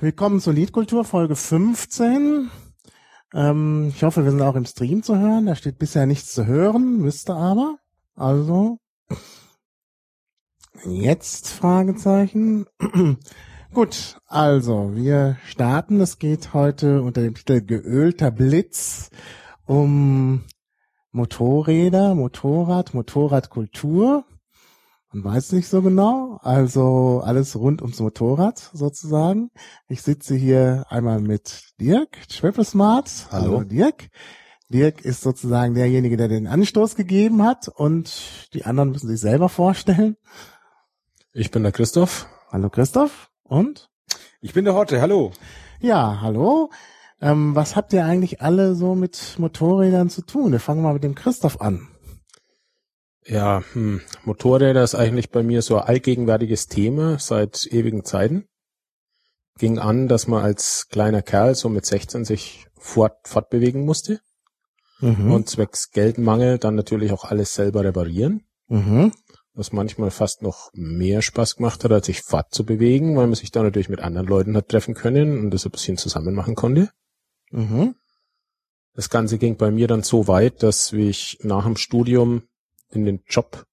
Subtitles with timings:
[0.00, 2.52] Willkommen zur Liedkultur Folge 15.
[3.34, 5.46] Ähm, ich hoffe, wir sind auch im Stream zu hören.
[5.46, 7.78] Da steht bisher nichts zu hören, müsste aber.
[8.14, 8.78] Also
[10.84, 12.66] jetzt Fragezeichen.
[13.74, 16.00] Gut, also wir starten.
[16.00, 19.10] Es geht heute unter dem Titel Geölter Blitz
[19.66, 20.44] um
[21.10, 24.24] Motorräder, Motorrad, Motorradkultur.
[25.10, 26.38] Man weiß nicht so genau.
[26.42, 29.50] Also alles rund ums Motorrad sozusagen.
[29.88, 33.10] Ich sitze hier einmal mit Dirk, Triple Smart.
[33.30, 33.58] Hallo.
[33.58, 34.10] Hallo Dirk.
[34.68, 39.48] Dirk ist sozusagen derjenige, der den Anstoß gegeben hat und die anderen müssen sich selber
[39.48, 40.16] vorstellen.
[41.32, 42.26] Ich bin der Christoph.
[42.50, 43.30] Hallo Christoph.
[43.44, 43.88] Und?
[44.42, 45.32] Ich bin der Horte, hallo.
[45.80, 46.70] Ja, hallo.
[47.22, 50.52] Ähm, was habt ihr eigentlich alle so mit Motorrädern zu tun?
[50.52, 51.88] Wir fangen mal mit dem Christoph an.
[53.28, 58.48] Ja, hm, Motorräder ist eigentlich bei mir so ein allgegenwärtiges Thema seit ewigen Zeiten.
[59.58, 64.20] Ging an, dass man als kleiner Kerl so mit 16 sich fort, fortbewegen musste
[65.00, 65.32] Mhm.
[65.32, 69.12] und zwecks Geldmangel dann natürlich auch alles selber reparieren, mhm.
[69.52, 73.62] was manchmal fast noch mehr Spaß gemacht hat, als sich fortzubewegen, weil man sich da
[73.62, 76.90] natürlich mit anderen Leuten hat treffen können und das ein bisschen zusammen machen konnte.
[77.50, 77.94] Mhm.
[78.94, 82.42] Das Ganze ging bei mir dann so weit, dass wie ich nach dem Studium
[82.90, 83.64] in den Job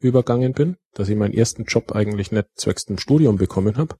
[0.00, 3.96] übergangen bin, dass ich meinen ersten Job eigentlich nicht zwecks dem Studium bekommen habe,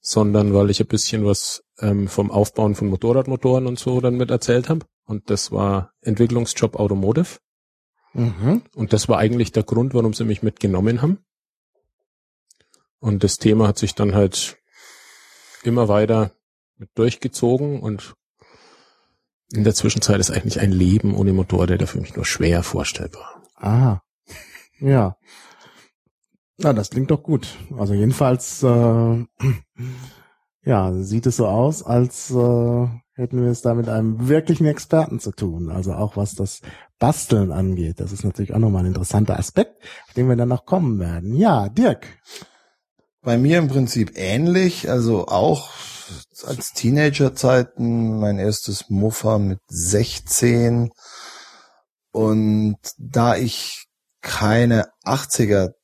[0.00, 4.30] sondern weil ich ein bisschen was ähm, vom Aufbauen von Motorradmotoren und so dann mit
[4.30, 4.86] erzählt habe.
[5.04, 7.38] Und das war Entwicklungsjob Automotive.
[8.14, 8.62] Mhm.
[8.74, 11.18] Und das war eigentlich der Grund, warum sie mich mitgenommen haben.
[12.98, 14.58] Und das Thema hat sich dann halt
[15.62, 16.32] immer weiter
[16.76, 18.14] mit durchgezogen und
[19.52, 23.35] in der Zwischenzeit ist eigentlich ein Leben ohne Motorräder für mich nur schwer vorstellbar.
[23.56, 24.02] Aha.
[24.78, 25.16] Ja.
[26.58, 27.48] Na, das klingt doch gut.
[27.78, 28.66] Also jedenfalls, äh,
[30.64, 35.20] ja, sieht es so aus, als äh, hätten wir es da mit einem wirklichen Experten
[35.20, 35.70] zu tun.
[35.70, 36.60] Also auch was das
[36.98, 38.00] Basteln angeht.
[38.00, 41.34] Das ist natürlich auch nochmal ein interessanter Aspekt, auf den wir dann noch kommen werden.
[41.34, 42.06] Ja, Dirk.
[43.22, 45.70] Bei mir im Prinzip ähnlich, also auch
[46.44, 50.90] als Teenagerzeiten mein erstes Muffa mit 16
[52.16, 53.88] und da ich
[54.22, 55.74] keine 80er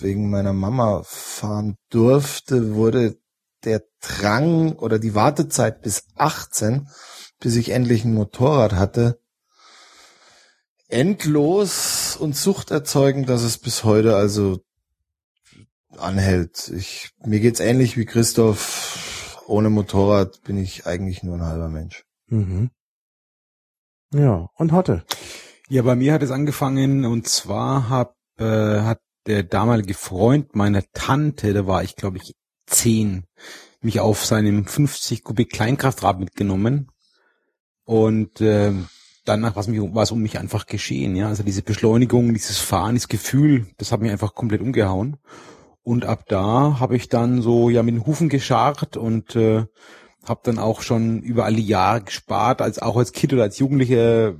[0.00, 3.16] wegen meiner Mama fahren durfte, wurde
[3.64, 6.88] der Drang oder die Wartezeit bis 18,
[7.40, 9.18] bis ich endlich ein Motorrad hatte,
[10.88, 14.62] endlos und suchterzeugend, dass es bis heute also
[15.96, 16.68] anhält.
[16.68, 19.42] Ich, mir geht's ähnlich wie Christoph.
[19.46, 22.04] Ohne Motorrad bin ich eigentlich nur ein halber Mensch.
[22.26, 22.70] Mhm.
[24.12, 25.06] Ja, und Hotte.
[25.72, 28.44] Ja, bei mir hat es angefangen und zwar hab, äh,
[28.82, 32.34] hat der damalige Freund meiner Tante, da war ich glaube ich
[32.66, 33.24] zehn,
[33.80, 36.90] mich auf seinem 50 Kubik Kleinkraftrad mitgenommen.
[37.84, 38.74] Und äh,
[39.24, 43.08] danach war es mich, um mich einfach geschehen, ja, also diese Beschleunigung, dieses Fahren, dieses
[43.08, 45.16] Gefühl, das hat mich einfach komplett umgehauen.
[45.82, 49.64] Und ab da habe ich dann so ja mit den Hufen gescharrt und äh,
[50.22, 54.38] habe dann auch schon über alle Jahre gespart, als auch als Kind oder als Jugendliche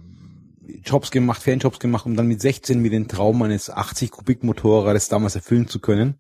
[0.84, 5.08] Jobs gemacht, Fanjobs gemacht, um dann mit 16 mir den Traum eines 80 Kubik Motorrades
[5.08, 6.18] damals erfüllen zu können.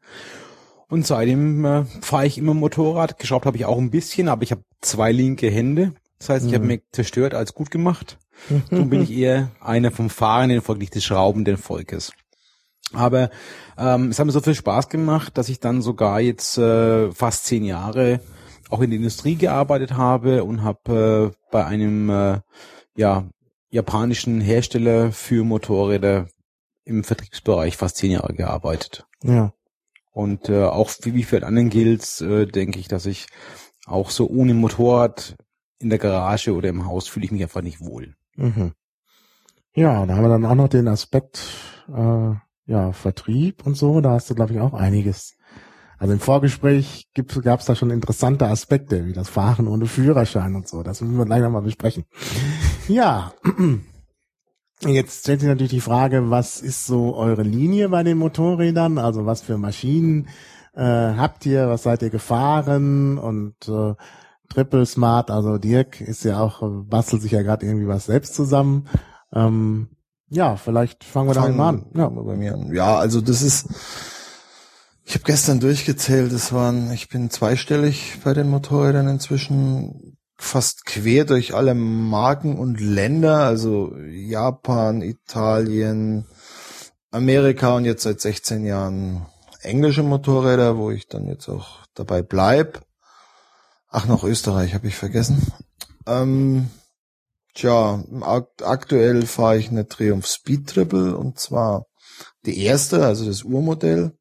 [0.88, 3.18] Und seitdem äh, fahre ich immer Motorrad.
[3.18, 5.94] Geschraubt habe ich auch ein bisschen, aber ich habe zwei linke Hände.
[6.18, 6.68] Das heißt, ich habe Mhm.
[6.70, 8.18] mir zerstört als gut gemacht.
[8.70, 12.12] Darum bin ich eher einer vom Fahrenden, folglich des Schraubenden Volkes.
[12.92, 13.30] Aber
[13.78, 17.46] ähm, es hat mir so viel Spaß gemacht, dass ich dann sogar jetzt äh, fast
[17.46, 18.20] zehn Jahre
[18.68, 22.40] auch in der Industrie gearbeitet habe und habe äh, bei einem äh,
[22.96, 23.24] ja,
[23.72, 26.28] japanischen Hersteller für Motorräder
[26.84, 29.06] im Vertriebsbereich fast zehn Jahre gearbeitet.
[29.24, 29.54] Ja.
[30.12, 33.26] Und äh, auch wie, wie für anderen gilt, äh, denke ich, dass ich
[33.86, 35.36] auch so ohne Motorrad
[35.78, 38.14] in der Garage oder im Haus fühle ich mich einfach nicht wohl.
[38.36, 38.72] Mhm.
[39.74, 41.42] Ja, da haben wir dann auch noch den Aspekt,
[41.88, 42.34] äh,
[42.66, 44.02] ja, Vertrieb und so.
[44.02, 45.34] Da hast du, glaube ich, auch einiges.
[46.02, 47.06] Also im Vorgespräch
[47.44, 50.82] gab es da schon interessante Aspekte, wie das Fahren ohne Führerschein und so.
[50.82, 52.06] Das müssen wir gleich nochmal besprechen.
[52.88, 53.32] Ja,
[54.84, 58.98] jetzt stellt sich natürlich die Frage, was ist so eure Linie bei den Motorrädern?
[58.98, 60.26] Also was für Maschinen
[60.74, 61.68] äh, habt ihr?
[61.68, 63.16] Was seid ihr gefahren?
[63.16, 63.94] Und äh,
[64.48, 68.88] Triple Smart, also Dirk ist ja auch, bastelt sich ja gerade irgendwie was selbst zusammen.
[69.32, 69.86] Ähm,
[70.30, 71.86] ja, vielleicht fangen wir damit mal an.
[71.94, 72.08] Ja.
[72.08, 72.74] Bei mir an.
[72.74, 73.68] ja, also das ist,
[75.12, 81.26] ich habe gestern durchgezählt, es waren, ich bin zweistellig bei den Motorrädern inzwischen, fast quer
[81.26, 86.24] durch alle Marken und Länder, also Japan, Italien,
[87.10, 89.26] Amerika und jetzt seit 16 Jahren
[89.60, 92.80] englische Motorräder, wo ich dann jetzt auch dabei bleib.
[93.88, 95.52] Ach, noch Österreich habe ich vergessen.
[96.06, 96.70] Ähm,
[97.52, 101.84] tja, ak aktuell fahre ich eine Triumph Speed Triple und zwar
[102.46, 104.16] die erste, also das Urmodell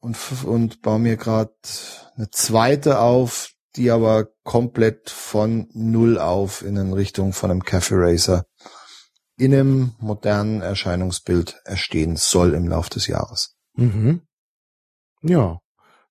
[0.00, 1.52] und, und baue mir gerade
[2.16, 8.44] eine zweite auf, die aber komplett von Null auf in Richtung von einem Cafe Racer
[9.38, 13.56] in einem modernen Erscheinungsbild erstehen soll im Laufe des Jahres.
[13.74, 14.22] Mhm.
[15.22, 15.60] Ja.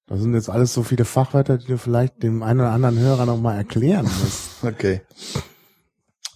[0.09, 3.25] Das sind jetzt alles so viele Fachwörter, die du vielleicht dem einen oder anderen Hörer
[3.25, 4.51] nochmal erklären musst.
[4.63, 5.01] okay.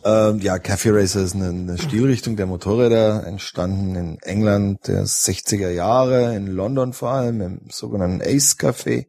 [0.04, 5.70] Ähm, ja, Cafe Racer ist eine, eine Stilrichtung der Motorräder, entstanden in England der 60er
[5.70, 9.08] Jahre, in London vor allem, im sogenannten Ace Café.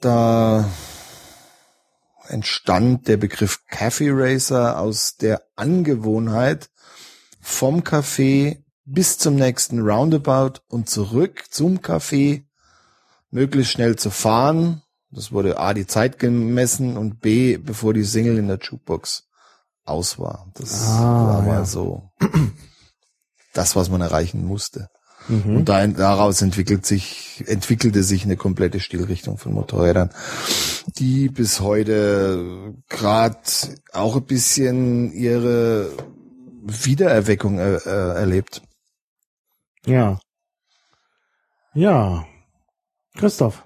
[0.00, 0.68] Da
[2.28, 6.70] entstand der Begriff Cafe Racer aus der Angewohnheit,
[7.40, 12.44] vom Café bis zum nächsten Roundabout und zurück zum Café
[13.30, 14.82] möglichst schnell zu fahren.
[15.10, 19.24] Das wurde A, die Zeit gemessen und B, bevor die Single in der Jukebox
[19.84, 20.50] aus war.
[20.54, 21.64] Das Ah, war mal ja.
[21.64, 22.10] so
[23.54, 24.88] das, was man erreichen musste.
[25.28, 25.58] Mhm.
[25.58, 30.10] Und da, daraus entwickelt sich, entwickelte sich eine komplette Stilrichtung von Motorrädern,
[30.98, 33.38] die bis heute gerade
[33.92, 35.90] auch ein bisschen ihre
[36.64, 38.62] Wiedererweckung äh, äh, erlebt.
[39.84, 40.18] Ja.
[41.74, 42.26] Ja.
[43.16, 43.65] Christoph.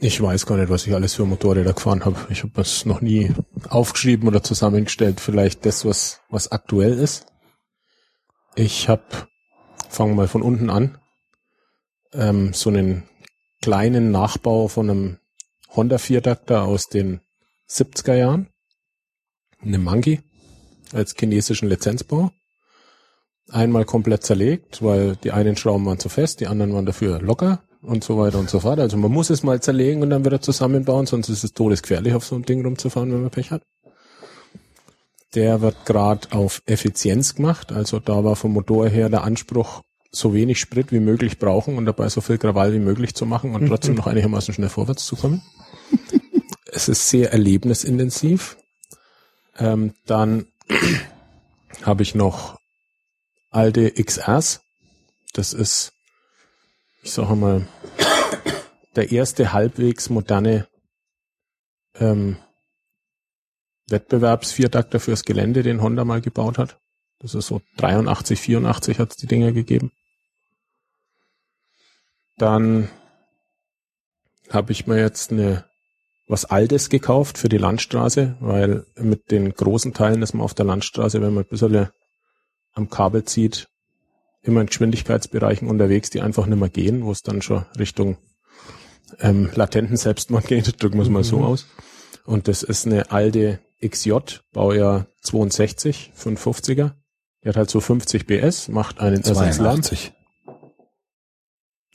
[0.00, 2.16] Ich weiß gar nicht, was ich alles für Motorräder gefahren habe.
[2.28, 3.32] Ich habe das noch nie
[3.68, 5.20] aufgeschrieben oder zusammengestellt.
[5.20, 7.26] Vielleicht das, was, was aktuell ist.
[8.56, 9.02] Ich habe,
[9.88, 10.98] fangen wir mal von unten an,
[12.12, 13.04] ähm, so einen
[13.62, 15.18] kleinen Nachbau von einem
[15.74, 17.20] Honda Viertakter aus den
[17.68, 18.48] 70er Jahren.
[19.62, 20.20] Eine Monkey
[20.92, 22.30] als chinesischen Lizenzbau.
[23.48, 27.62] Einmal komplett zerlegt, weil die einen Schrauben waren zu fest, die anderen waren dafür locker
[27.84, 28.80] und so weiter und so fort.
[28.80, 32.24] Also man muss es mal zerlegen und dann wieder zusammenbauen, sonst ist es todesgefährlich, auf
[32.24, 33.62] so ein Ding rumzufahren, wenn man Pech hat.
[35.34, 39.82] Der wird gerade auf Effizienz gemacht, also da war vom Motor her der Anspruch,
[40.12, 43.54] so wenig Sprit wie möglich brauchen und dabei so viel Krawall wie möglich zu machen
[43.54, 45.42] und trotzdem noch einigermaßen schnell vorwärts zu kommen.
[46.72, 48.56] es ist sehr erlebnisintensiv.
[49.58, 50.46] Ähm, dann
[51.82, 52.58] habe ich noch
[53.50, 54.60] alte XRs.
[55.32, 55.93] Das ist,
[57.04, 57.68] ich sage mal,
[58.96, 60.66] der erste halbwegs moderne
[61.96, 62.38] ähm,
[63.88, 66.78] Wettbewerbsviertakter fürs Gelände, den Honda mal gebaut hat.
[67.18, 69.92] Das ist so 83, 84 hat es die Dinger gegeben.
[72.38, 72.88] Dann
[74.50, 75.66] habe ich mir jetzt eine
[76.26, 80.64] was Altes gekauft für die Landstraße, weil mit den großen Teilen ist man auf der
[80.64, 81.90] Landstraße, wenn man ein bisschen
[82.72, 83.68] am Kabel zieht,
[84.44, 88.18] immer in Geschwindigkeitsbereichen unterwegs, die einfach nicht mehr gehen, wo es dann schon Richtung
[89.20, 91.66] ähm, latenten Selbstmord geht, drücken wir es mal so aus.
[92.24, 94.12] Und das ist eine alte XJ,
[94.52, 96.92] Baujahr 62, 550er.
[97.42, 99.82] Die hat halt so 50 PS, macht einen Ersatzlärm.
[99.82, 100.12] 82.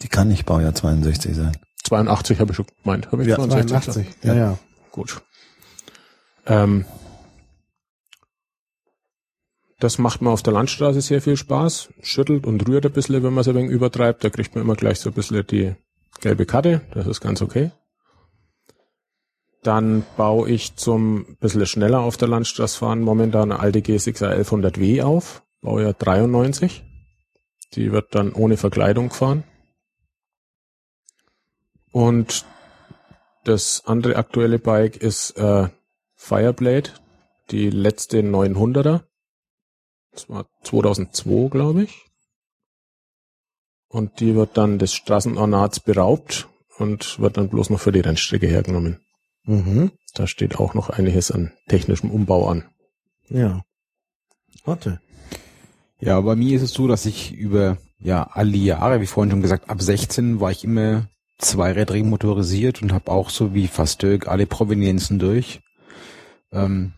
[0.02, 1.58] Die kann nicht Baujahr 62 sein.
[1.84, 3.12] 82 habe ich schon gemeint.
[3.12, 3.86] Habe ich Ja, 62 gesagt?
[3.86, 4.24] 82.
[4.24, 4.60] Ja, ja.
[4.92, 5.22] Gut.
[6.46, 6.86] Ähm,
[9.80, 11.90] das macht mir auf der Landstraße sehr viel Spaß.
[12.02, 14.24] Schüttelt und rührt ein bisschen, wenn man es ein wenig übertreibt.
[14.24, 15.74] Da kriegt man immer gleich so ein bisschen die
[16.20, 16.82] gelbe Karte.
[16.94, 17.72] Das ist ganz okay.
[19.64, 25.04] Dann baue ich zum bisschen schneller auf der Landstraße fahren momentan eine alte G6R 1100W
[25.04, 25.44] auf.
[25.62, 26.84] Baujahr 93.
[27.74, 29.44] Die wird dann ohne Verkleidung gefahren.
[31.92, 32.46] Und
[33.46, 35.70] das andere aktuelle Bike ist äh,
[36.16, 36.92] Fireblade,
[37.52, 39.09] die letzte 900er.
[40.20, 42.06] Das war 2002, glaube ich.
[43.88, 48.46] Und die wird dann des Straßenornats beraubt und wird dann bloß noch für die Rennstrecke
[48.46, 49.00] hergenommen.
[49.44, 49.92] Mhm.
[50.14, 52.66] Da steht auch noch einiges an technischem Umbau an.
[53.30, 53.64] Ja.
[54.66, 55.00] Warte.
[56.02, 59.42] Ja, bei mir ist es so, dass ich über ja alle Jahre, wie vorhin schon
[59.42, 61.08] gesagt, ab 16 war ich immer
[61.38, 65.62] zweirädrig motorisiert und habe auch so wie fast Dirk alle Provenienzen durch.
[66.52, 66.94] Ähm,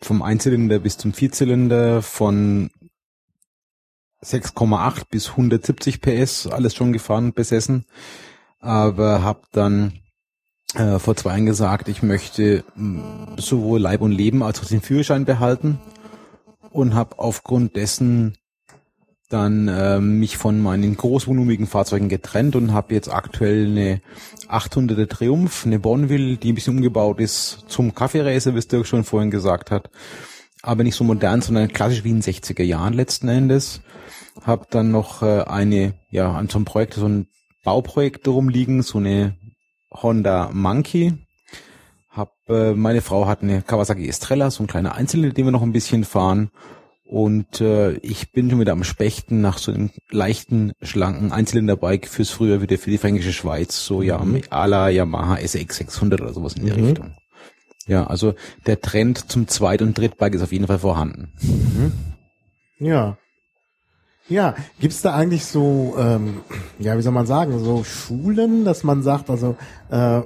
[0.00, 2.70] vom Einzylinder bis zum Vierzylinder, von
[4.22, 7.84] 6,8 bis 170 PS, alles schon gefahren besessen.
[8.60, 10.00] Aber habe dann
[10.74, 14.80] äh, vor zwei Jahren gesagt, ich möchte mh, sowohl Leib und Leben als auch den
[14.80, 15.78] Führerschein behalten
[16.70, 18.37] und habe aufgrund dessen
[19.28, 24.00] dann äh, mich von meinen großvolumigen Fahrzeugen getrennt und habe jetzt aktuell eine
[24.48, 29.04] 800er Triumph, eine Bonville, die ein bisschen umgebaut ist zum Kaffeeracer, wie es Dirk schon
[29.04, 29.90] vorhin gesagt hat.
[30.62, 33.82] Aber nicht so modern, sondern klassisch wie in den 60er Jahren letzten Endes.
[34.42, 37.26] Hab dann noch äh, eine, ja, an so einem Projekt, so ein
[37.64, 39.36] Bauprojekt darum liegen, so eine
[39.90, 41.14] Honda Monkey.
[42.08, 45.62] Hab, äh, meine Frau hat eine Kawasaki Estrella, so ein kleiner Einzelne, den wir noch
[45.62, 46.50] ein bisschen fahren.
[47.10, 52.28] Und äh, ich bin schon wieder am Spechten nach so einem leichten, schlanken Einzylinderbike fürs
[52.28, 54.42] Frühjahr wieder für die fränkische Schweiz, so ja Mhm.
[54.50, 56.84] à la Yamaha SX 600 oder sowas in die Mhm.
[56.84, 57.12] Richtung.
[57.86, 58.34] Ja, also
[58.66, 61.32] der Trend zum Zweit- und Drittbike ist auf jeden Fall vorhanden.
[62.78, 63.16] Ja.
[64.28, 66.42] Ja, gibt's da eigentlich so, ähm,
[66.78, 69.56] ja, wie soll man sagen, so Schulen, dass man sagt, also
[69.90, 70.20] äh,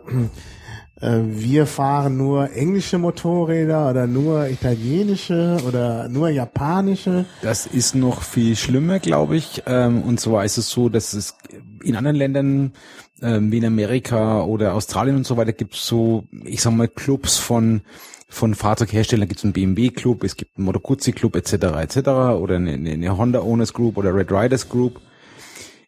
[1.02, 7.24] äh, wir fahren nur englische Motorräder oder nur italienische oder nur japanische?
[7.42, 9.64] Das ist noch viel schlimmer, glaube ich.
[9.66, 11.36] Ähm, und zwar ist es so, dass es
[11.82, 12.72] in anderen Ländern
[13.20, 16.88] ähm, wie in Amerika oder Australien und so weiter gibt es so, ich sag mal,
[16.88, 17.82] Clubs von
[18.28, 21.52] von Fahrzeugherstellern gibt es einen BMW-Club, es gibt einen Moto Guzzi-Club etc.
[21.52, 21.98] etc.
[22.40, 25.00] oder eine, eine Honda Owners Group oder Red Riders Group.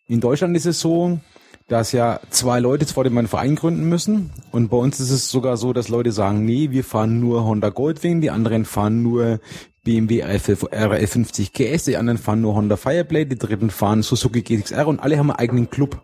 [0.08, 1.18] In Deutschland ist es so,
[1.68, 5.30] dass ja zwei Leute zwar den einen Verein gründen müssen und bei uns ist es
[5.30, 9.40] sogar so, dass Leute sagen, nee, wir fahren nur Honda Goldwing, die anderen fahren nur
[9.82, 15.00] BMW RL50 GS, die anderen fahren nur Honda Fireblade, die dritten fahren Suzuki GXR und
[15.00, 16.02] alle haben einen eigenen Club.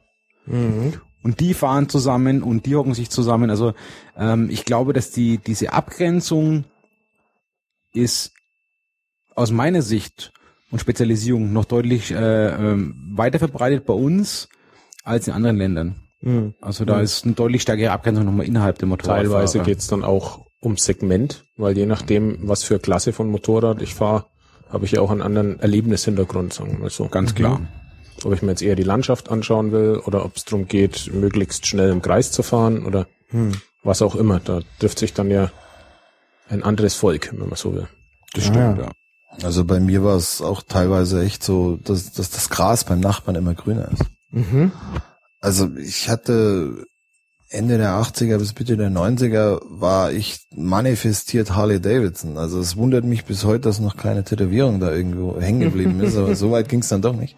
[1.22, 3.50] Und die fahren zusammen und die hocken sich zusammen.
[3.50, 3.74] Also
[4.16, 6.64] ähm, ich glaube, dass die diese Abgrenzung
[7.92, 8.32] ist
[9.34, 10.32] aus meiner Sicht
[10.70, 14.48] und Spezialisierung noch deutlich äh, ähm, weiter verbreitet bei uns
[15.10, 15.96] als in anderen Ländern.
[16.22, 16.54] Hm.
[16.60, 19.22] Also da ist eine deutlich stärkere Abgrenzung nochmal innerhalb der Motorradfahrer.
[19.22, 23.94] Teilweise geht's dann auch ums Segment, weil je nachdem, was für Klasse von Motorrad ich
[23.94, 24.26] fahre,
[24.68, 27.08] habe ich ja auch einen anderen Erlebnishintergrund, sagen wir mal so.
[27.08, 27.60] ganz klar.
[28.22, 31.66] Ob ich mir jetzt eher die Landschaft anschauen will oder ob es darum geht, möglichst
[31.66, 33.06] schnell im Kreis zu fahren oder
[33.82, 34.40] was auch immer.
[34.40, 35.50] Da trifft sich dann ja
[36.50, 37.88] ein anderes Volk, wenn man so will.
[38.34, 38.84] Das Ah, stimmt, ja.
[38.84, 38.90] ja.
[39.42, 43.36] Also bei mir war es auch teilweise echt so, dass, dass das Gras beim Nachbarn
[43.36, 44.04] immer grüner ist.
[44.30, 44.72] Mhm.
[45.40, 46.84] Also ich hatte
[47.48, 52.38] Ende der 80er bis Mitte der 90er war ich manifestiert Harley Davidson.
[52.38, 56.16] Also es wundert mich bis heute, dass noch keine Tätowierung da irgendwo hängen geblieben ist,
[56.16, 57.36] aber so weit ging es dann doch nicht.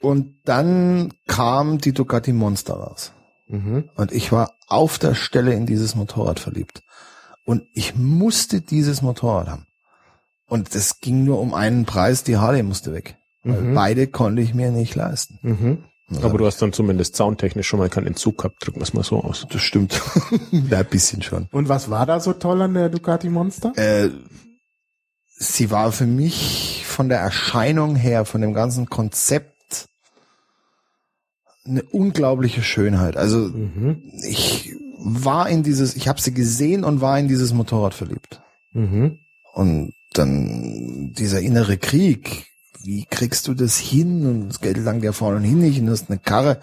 [0.00, 3.12] Und dann kam die Ducati Monster raus.
[3.48, 3.90] Mhm.
[3.96, 6.82] Und ich war auf der Stelle in dieses Motorrad verliebt.
[7.44, 9.66] Und ich musste dieses Motorrad haben.
[10.46, 13.16] Und es ging nur um einen Preis, die Harley musste weg.
[13.42, 13.74] Mhm.
[13.74, 15.38] beide konnte ich mir nicht leisten.
[15.42, 15.78] Mhm.
[16.22, 19.04] Aber du hast dann zumindest soundtechnisch schon mal keinen Entzug gehabt, drücken wir es mal
[19.04, 19.46] so aus.
[19.48, 20.00] Das stimmt.
[20.50, 21.46] ja, ein bisschen schon.
[21.52, 23.72] Und was war da so toll an der Ducati Monster?
[23.76, 24.10] Äh,
[25.28, 29.86] sie war für mich von der Erscheinung her, von dem ganzen Konzept
[31.64, 33.16] eine unglaubliche Schönheit.
[33.16, 34.02] Also Mhm.
[34.28, 38.42] ich war in dieses, ich habe sie gesehen und war in dieses Motorrad verliebt.
[38.72, 39.18] Mhm.
[39.54, 42.46] Und dann dieser innere Krieg,
[42.84, 44.26] wie kriegst du das hin?
[44.26, 45.80] Und das Geld langt ja vorne und hin nicht.
[45.80, 46.60] Und du hast eine Karre,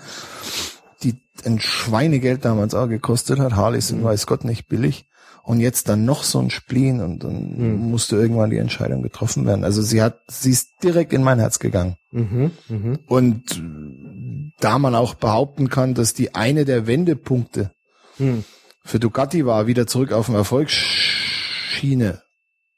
[1.03, 3.55] die ein Schweinegeld damals auch gekostet hat.
[3.55, 5.05] Harley sind weiß Gott nicht billig.
[5.43, 9.63] Und jetzt dann noch so ein Spleen und dann musste irgendwann die Entscheidung getroffen werden.
[9.63, 11.95] Also sie hat, sie ist direkt in mein Herz gegangen.
[12.11, 12.51] Mhm.
[12.67, 12.99] Mhm.
[13.07, 17.71] Und äh, da man auch behaupten kann, dass die eine der Wendepunkte
[18.19, 18.43] Mhm.
[18.83, 22.21] für Ducati war, wieder zurück auf den Erfolgsschiene,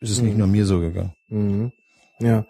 [0.01, 1.13] ist es nicht nur mir so gegangen.
[2.21, 2.45] Ja.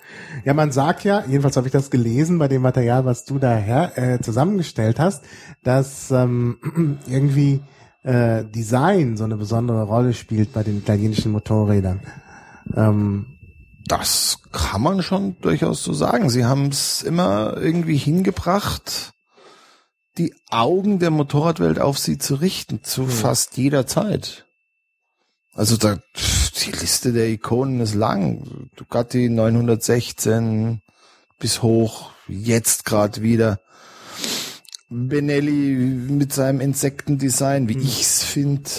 [0.46, 3.98] Ja, man sagt ja, jedenfalls habe ich das gelesen bei dem Material, was du daher
[3.98, 5.24] äh, zusammengestellt hast,
[5.64, 7.62] dass ähm, irgendwie
[8.04, 12.02] äh, Design so eine besondere Rolle spielt bei den italienischen Motorrädern.
[12.76, 13.28] Ähm,
[13.88, 16.30] Das kann man schon durchaus so sagen.
[16.30, 19.14] Sie haben es immer irgendwie hingebracht,
[20.18, 24.46] die Augen der Motorradwelt auf sie zu richten, zu fast jeder Zeit.
[25.54, 25.98] Also da,
[26.64, 28.70] die Liste der Ikonen ist lang.
[28.76, 30.82] Ducati 916
[31.40, 33.60] bis hoch, jetzt gerade wieder.
[34.90, 38.70] Benelli mit seinem Insektendesign, wie ich's finde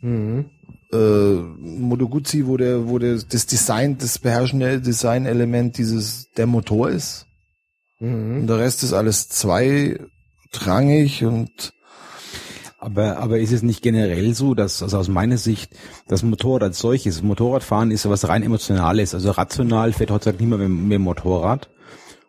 [0.00, 0.50] mhm.
[0.92, 6.90] äh, Moto Guzzi, wo der, wo der, das Design, das beherrschende Designelement dieses, der Motor
[6.90, 7.26] ist.
[7.98, 8.40] Mhm.
[8.40, 11.72] Und der Rest ist alles zweitrangig und
[12.86, 15.72] Aber, aber ist es nicht generell so, dass, also aus meiner Sicht,
[16.06, 20.68] das Motorrad als solches, Motorradfahren ist was rein Emotionales, also rational fährt heutzutage niemand mehr,
[20.68, 21.68] mehr Motorrad.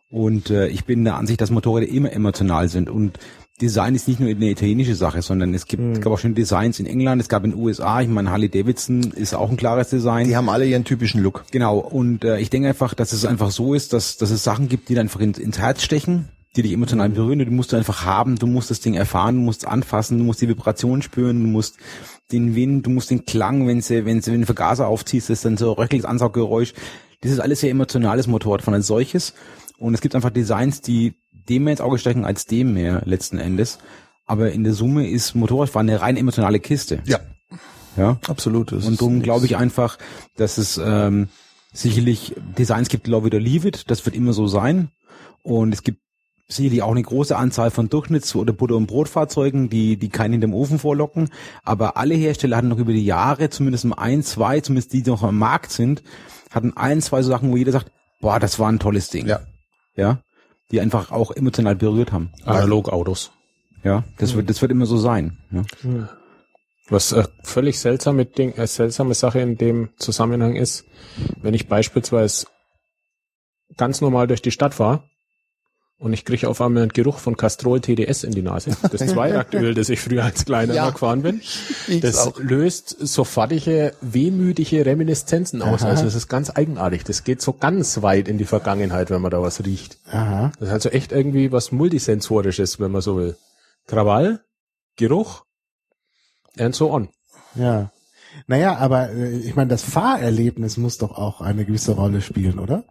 [0.09, 2.89] Und äh, ich bin der Ansicht, dass Motorräder immer emotional sind.
[2.89, 3.19] Und
[3.61, 6.79] Design ist nicht nur eine italienische Sache, sondern es gibt, es gab auch schon Designs
[6.79, 9.91] in England, es gab in den USA, ich meine, Harley Davidson ist auch ein klares
[9.91, 10.27] Design.
[10.27, 11.45] die haben alle ihren typischen Look.
[11.51, 14.69] Genau, und äh, ich denke einfach, dass es einfach so ist, dass, dass es Sachen
[14.69, 17.75] gibt, die dann einfach ins, ins Herz stechen, die dich emotional berühren, die musst du
[17.77, 21.41] einfach haben, du musst das Ding erfahren, du musst anfassen, du musst die Vibration spüren,
[21.41, 21.77] du musst
[22.31, 25.39] den Wind, du musst den Klang, wenn sie, wenn sie, wenn du Vergaser aufziehst, das
[25.39, 26.73] ist dann so röchliches Ansauggeräusch.
[27.21, 29.33] Das ist alles sehr emotionales Motorrad von als solches.
[29.77, 33.37] Und es gibt einfach Designs, die dem mehr ins Auge stechen als dem mehr letzten
[33.37, 33.77] Endes.
[34.25, 36.99] aber in der Summe ist Motorradfahren eine rein emotionale Kiste.
[37.05, 37.19] Ja,
[37.95, 38.19] Ja.
[38.27, 38.73] absolut.
[38.73, 39.97] Und darum glaube ich einfach,
[40.35, 41.29] dass es ähm,
[41.71, 44.89] sicherlich Designs gibt, Love it or leave it, das wird immer so sein.
[45.43, 46.01] Und es gibt
[46.47, 50.53] sicherlich auch eine große Anzahl von Durchschnitts- oder Butter- und Brotfahrzeugen, die, die keinen hinterm
[50.53, 51.29] Ofen vorlocken.
[51.63, 55.09] Aber alle Hersteller hatten noch über die Jahre, zumindest mal ein, zwei, zumindest die, die
[55.09, 56.03] noch am Markt sind,
[56.51, 59.27] hatten ein, zwei so Sachen, wo jeder sagt, boah, das war ein tolles Ding.
[59.27, 59.41] Ja.
[59.95, 60.21] Ja.
[60.71, 62.31] Die einfach auch emotional berührt haben.
[62.45, 63.31] Analogautos.
[63.83, 64.03] Ja.
[64.17, 65.37] Das wird, das wird immer so sein.
[65.51, 65.63] Ja.
[66.89, 70.85] Was äh, völlig seltsame Ding, äh, seltsame Sache in dem Zusammenhang ist,
[71.41, 72.47] wenn ich beispielsweise
[73.75, 75.03] ganz normal durch die Stadt fahre
[75.99, 78.77] und ich kriege auf einmal einen Geruch von Castrol TDS in die Nase.
[78.91, 80.89] Das Zweiaktöl, das ich früher als Kleiner Ja.
[80.91, 81.41] gefahren bin.
[82.01, 82.37] Das auch.
[82.39, 85.81] löst sofortige, wehmütige Reminiszenzen aus.
[85.83, 85.89] Aha.
[85.89, 87.03] Also es ist ganz eigenartig.
[87.03, 89.97] Das geht so ganz weit in die Vergangenheit, wenn man da was riecht.
[90.11, 90.51] Aha.
[90.59, 93.37] Das ist also echt irgendwie was Multisensorisches, wenn man so will.
[93.87, 94.41] Krawall,
[94.97, 95.43] Geruch
[96.59, 97.09] and so on.
[97.55, 97.91] Ja.
[98.45, 102.83] Naja, aber äh, ich meine, das Fahrerlebnis muss doch auch eine gewisse Rolle spielen, oder?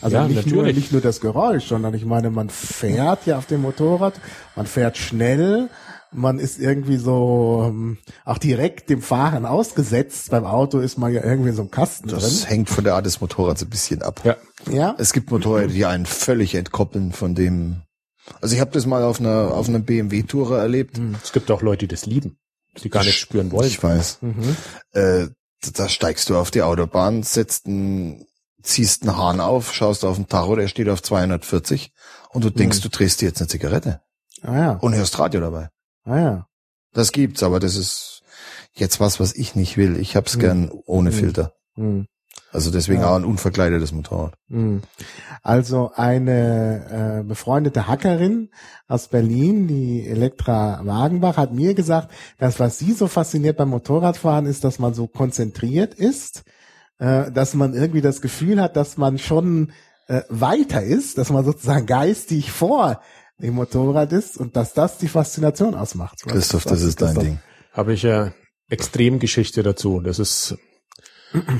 [0.00, 3.46] Also Ja, nicht, nur, nicht nur das Geräusch, sondern ich meine, man fährt ja auf
[3.46, 4.14] dem Motorrad,
[4.56, 5.70] man fährt schnell,
[6.12, 10.30] man ist irgendwie so ähm, auch direkt dem Fahren ausgesetzt.
[10.30, 12.48] Beim Auto ist man ja irgendwie in so einem Kasten Das drin.
[12.48, 14.20] hängt von der Art des Motorrads ein bisschen ab.
[14.24, 14.36] Ja.
[14.70, 14.94] Ja.
[14.98, 17.82] Es gibt Motorräder, die einen völlig entkoppeln von dem.
[18.40, 21.00] Also ich habe das mal auf einer auf einer BMW-Tourer erlebt.
[21.22, 22.38] Es gibt auch Leute, die das lieben,
[22.82, 23.66] die gar nicht spüren wollen.
[23.66, 24.18] Ich weiß.
[24.22, 24.56] Mhm.
[24.92, 25.26] Äh,
[25.74, 28.24] da steigst du auf die Autobahn, setzt einen,
[28.64, 31.92] ziehst einen Hahn auf, schaust auf den Tacho, der steht auf 240
[32.30, 34.00] und du denkst, du drehst dir jetzt eine Zigarette
[34.42, 34.70] Ah ja.
[34.72, 35.68] und hörst Radio dabei.
[36.04, 36.46] Ah ja.
[36.92, 38.22] Das gibt's, aber das ist
[38.72, 39.96] jetzt was, was ich nicht will.
[39.98, 40.40] Ich hab's Hm.
[40.40, 41.16] gern ohne Hm.
[41.18, 41.52] Filter.
[41.76, 42.06] Hm.
[42.52, 43.10] Also deswegen Ja.
[43.10, 44.34] auch ein unverkleidetes Motorrad.
[44.48, 44.82] Hm.
[45.42, 48.50] Also eine äh, befreundete Hackerin
[48.88, 54.46] aus Berlin, die Elektra Wagenbach, hat mir gesagt, dass was sie so fasziniert beim Motorradfahren
[54.46, 56.44] ist, dass man so konzentriert ist,
[56.98, 59.72] äh, dass man irgendwie das Gefühl hat, dass man schon
[60.08, 63.00] äh, weiter ist, dass man sozusagen geistig vor
[63.38, 66.20] dem Motorrad ist und dass das die Faszination ausmacht.
[66.24, 67.14] Was- Christoph, was das ist dein?
[67.18, 67.38] Ding.
[67.72, 68.32] Habe ich ja
[68.68, 70.00] Extremgeschichte dazu.
[70.00, 70.56] Das ist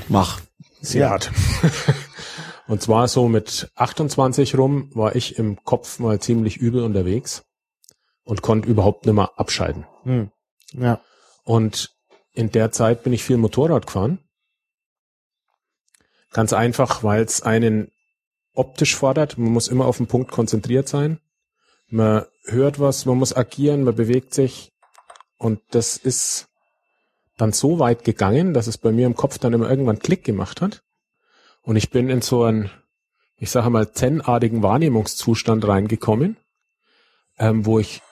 [0.08, 0.40] Mach.
[0.80, 1.10] sehr Ja.
[1.10, 1.30] hart.
[2.66, 7.42] Und zwar so mit 28 rum war ich im Kopf mal ziemlich übel unterwegs
[8.24, 9.84] und konnte überhaupt nicht mehr abschalten.
[10.04, 10.30] Hm.
[10.72, 11.00] Ja.
[11.44, 11.90] Und
[12.32, 14.18] in der Zeit bin ich viel Motorrad gefahren.
[16.34, 17.90] Ganz einfach, weil es einen
[18.54, 19.38] optisch fordert.
[19.38, 21.18] Man muss immer auf den Punkt konzentriert sein.
[21.88, 24.72] Man hört was, man muss agieren, man bewegt sich.
[25.38, 26.48] Und das ist
[27.38, 30.60] dann so weit gegangen, dass es bei mir im Kopf dann immer irgendwann Klick gemacht
[30.60, 30.82] hat.
[31.62, 32.70] Und ich bin in so einen,
[33.38, 36.36] ich sage mal, zen-artigen Wahrnehmungszustand reingekommen,
[37.38, 38.02] ähm, wo ich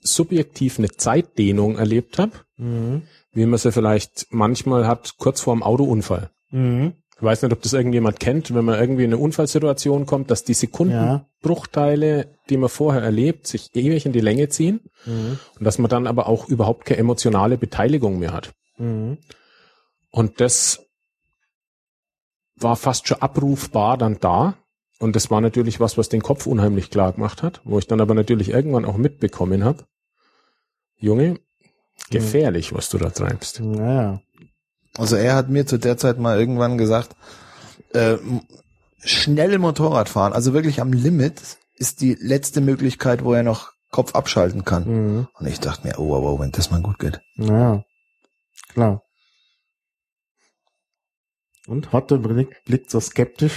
[0.00, 3.02] subjektiv eine Zeitdehnung erlebt habe, Mhm.
[3.32, 6.30] wie man sie vielleicht manchmal hat kurz vor dem Autounfall.
[6.50, 6.94] Mhm.
[7.20, 10.42] Ich weiß nicht, ob das irgendjemand kennt, wenn man irgendwie in eine Unfallsituation kommt, dass
[10.42, 15.38] die Sekundenbruchteile, die man vorher erlebt, sich ewig in die Länge ziehen Mhm.
[15.58, 18.52] und dass man dann aber auch überhaupt keine emotionale Beteiligung mehr hat.
[18.78, 19.18] Mhm.
[20.10, 20.86] Und das
[22.56, 24.54] war fast schon abrufbar dann da.
[24.98, 28.00] Und das war natürlich was, was den Kopf unheimlich klar gemacht hat, wo ich dann
[28.00, 29.84] aber natürlich irgendwann auch mitbekommen habe,
[30.98, 31.38] Junge,
[32.10, 33.60] gefährlich, was du da treibst.
[33.60, 34.20] Naja.
[34.96, 37.16] Also er hat mir zu der Zeit mal irgendwann gesagt,
[37.92, 38.16] äh,
[38.98, 41.40] schnell Motorrad fahren, also wirklich am Limit,
[41.76, 44.84] ist die letzte Möglichkeit, wo er noch Kopf abschalten kann.
[44.86, 45.28] Mhm.
[45.34, 47.20] Und ich dachte mir, oh, wow, wow, wenn das mal gut geht.
[47.36, 47.84] Naja,
[48.72, 49.02] klar.
[51.66, 53.54] Und Hotte blickt, blickt so skeptisch.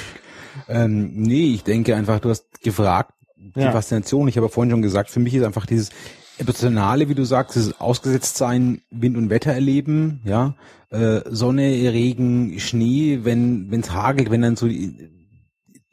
[0.67, 3.72] Ähm, nee, ich denke einfach, du hast gefragt, die Ja.
[3.72, 4.28] Faszination.
[4.28, 5.89] Ich habe ja vorhin schon gesagt, für mich ist einfach dieses
[6.38, 10.56] emotionale, wie du sagst, dieses Ausgesetztsein, Wind und Wetter erleben, ja,
[10.93, 15.10] äh, Sonne, Regen, Schnee, wenn wenn's hagelt, wenn dann so die,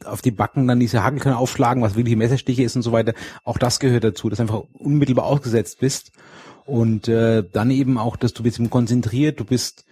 [0.04, 3.14] auf die Backen dann diese Hagelkörner aufschlagen, was wirklich Messerstiche ist und so weiter.
[3.42, 6.12] Auch das gehört dazu, dass du einfach unmittelbar ausgesetzt bist.
[6.66, 9.86] Und äh, dann eben auch, dass du bist konzentriert, du bist,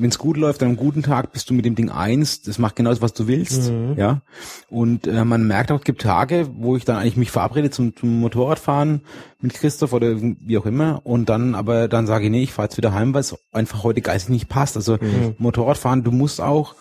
[0.00, 2.58] wenn es gut läuft, an einem guten Tag bist du mit dem Ding eins, das
[2.58, 3.94] macht genau das, was du willst, Mhm.
[3.96, 4.22] ja.
[4.70, 7.94] Und äh, man merkt auch, es gibt Tage, wo ich dann eigentlich mich verabrede zum,
[7.96, 9.02] zum Motorradfahren
[9.40, 12.66] mit Christoph oder wie auch immer und dann aber dann sage ich, nee, ich fahre
[12.66, 14.76] jetzt wieder heim, weil es einfach heute geistig nicht passt.
[14.76, 15.34] Also Mhm.
[15.38, 16.74] Motorradfahren, du musst auch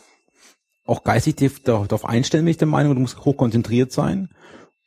[0.86, 4.30] auch geistig darauf einstellen, bin ich der Meinung, du musst hochkonzentriert sein.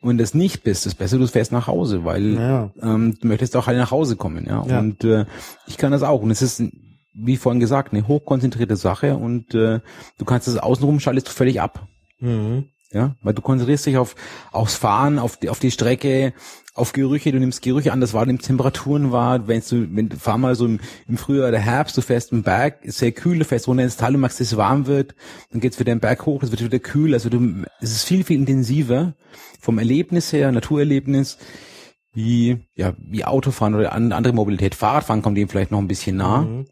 [0.00, 2.70] Und wenn das nicht bist, ist besser, du fährst nach Hause, weil Ja.
[2.82, 4.64] ähm, du möchtest auch alle nach Hause kommen, ja.
[4.66, 4.78] Ja.
[4.78, 5.26] Und äh,
[5.66, 6.22] ich kann das auch.
[6.22, 6.62] Und es ist,
[7.12, 9.80] wie vorhin gesagt, eine hochkonzentrierte Sache und äh,
[10.18, 11.86] du kannst das außenrum schaltest du völlig ab.
[12.20, 12.64] Mhm.
[12.92, 14.16] Ja, weil du konzentrierst dich auf
[14.50, 16.32] aufs Fahren, auf die, auf die Strecke,
[16.74, 20.16] auf Gerüche, du nimmst Gerüche an, das war nimmst Temperaturen wahr, wenn du, wenn du
[20.16, 23.38] fahr mal so im, im Frühjahr oder Herbst, du fährst im Berg, ist sehr kühl,
[23.38, 25.14] du fährst runter ins Tal und machst, dass es warm wird,
[25.52, 28.24] dann geht's wieder im Berg hoch, es wird wieder kühl, also du, es ist viel,
[28.24, 29.14] viel intensiver
[29.60, 31.38] vom Erlebnis her, Naturerlebnis,
[32.12, 34.74] wie, ja, wie Autofahren oder an- andere Mobilität.
[34.74, 36.66] Fahrradfahren kommt dem vielleicht noch ein bisschen nah, Mhm.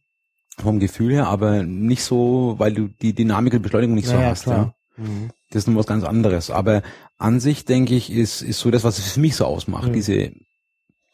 [0.60, 4.22] Vom Gefühl her, aber nicht so, weil du die Dynamik und Beschleunigung nicht so Ja,
[4.22, 4.74] ja, hast, klar.
[4.98, 5.04] ja.
[5.04, 5.30] Mhm.
[5.50, 6.50] Das ist noch was ganz anderes.
[6.50, 6.82] Aber
[7.16, 9.88] an sich, denke ich, ist, ist so das, was es für mich so ausmacht.
[9.88, 9.92] Mhm.
[9.92, 10.32] Diese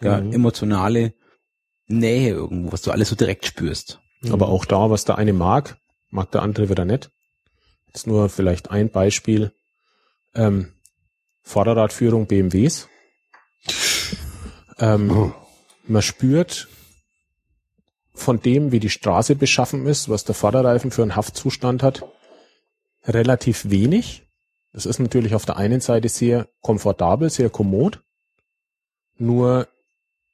[0.00, 0.32] ja, Mhm.
[0.32, 1.14] emotionale
[1.86, 4.00] Nähe irgendwo, was du alles so direkt spürst.
[4.30, 5.76] Aber auch da, was der eine mag,
[6.10, 7.10] mag der andere wieder nicht.
[7.88, 9.52] Jetzt nur vielleicht ein Beispiel.
[10.34, 10.72] Ähm,
[11.42, 12.88] Vorderradführung BMWs.
[14.78, 15.32] Ähm,
[15.86, 16.68] Man spürt
[18.14, 22.04] von dem, wie die Straße beschaffen ist, was der Vorderreifen für einen Haftzustand hat,
[23.06, 24.22] relativ wenig.
[24.72, 28.00] Das ist natürlich auf der einen Seite sehr komfortabel, sehr kommod.
[29.18, 29.68] Nur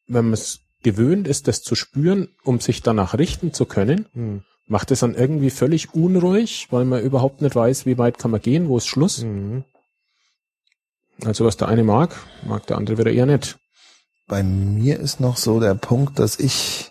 [0.07, 4.43] wenn man es gewöhnt ist, das zu spüren, um sich danach richten zu können, Mhm.
[4.67, 8.41] macht es dann irgendwie völlig unruhig, weil man überhaupt nicht weiß, wie weit kann man
[8.41, 9.23] gehen, wo ist Schluss.
[9.23, 9.65] Mhm.
[11.25, 12.17] Also was der eine mag,
[12.47, 13.59] mag der andere wieder eher nicht.
[14.27, 16.91] Bei mir ist noch so der Punkt, dass ich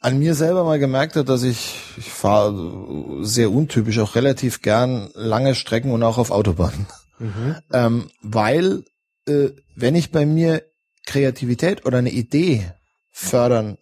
[0.00, 5.10] an mir selber mal gemerkt habe, dass ich, ich fahre sehr untypisch, auch relativ gern
[5.14, 6.86] lange Strecken und auch auf Autobahnen.
[7.18, 7.56] Mhm.
[7.72, 8.84] Ähm, weil,
[9.26, 10.62] äh, wenn ich bei mir
[11.06, 12.72] Kreativität oder eine Idee
[13.12, 13.76] fördern,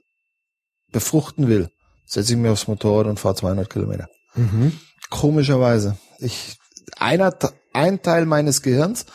[0.91, 1.71] befruchten will,
[2.05, 4.09] setze ich mir aufs Motorrad und fahre 200 Kilometer.
[4.35, 4.73] Mhm.
[5.11, 5.99] Komischerweise.
[6.19, 6.59] Ich,
[6.97, 7.33] einer,
[7.73, 9.07] ein Teil meines Gehirns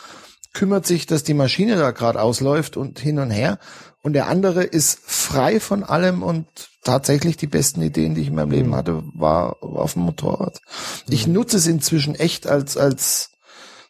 [0.54, 3.58] kümmert sich, dass die Maschine da gerade ausläuft und hin und her.
[4.04, 6.46] Und der andere ist frei von allem und
[6.84, 10.60] tatsächlich die besten Ideen, die ich in meinem Leben hatte, war, auf dem Motorrad.
[11.08, 13.30] Ich nutze es inzwischen echt als, als,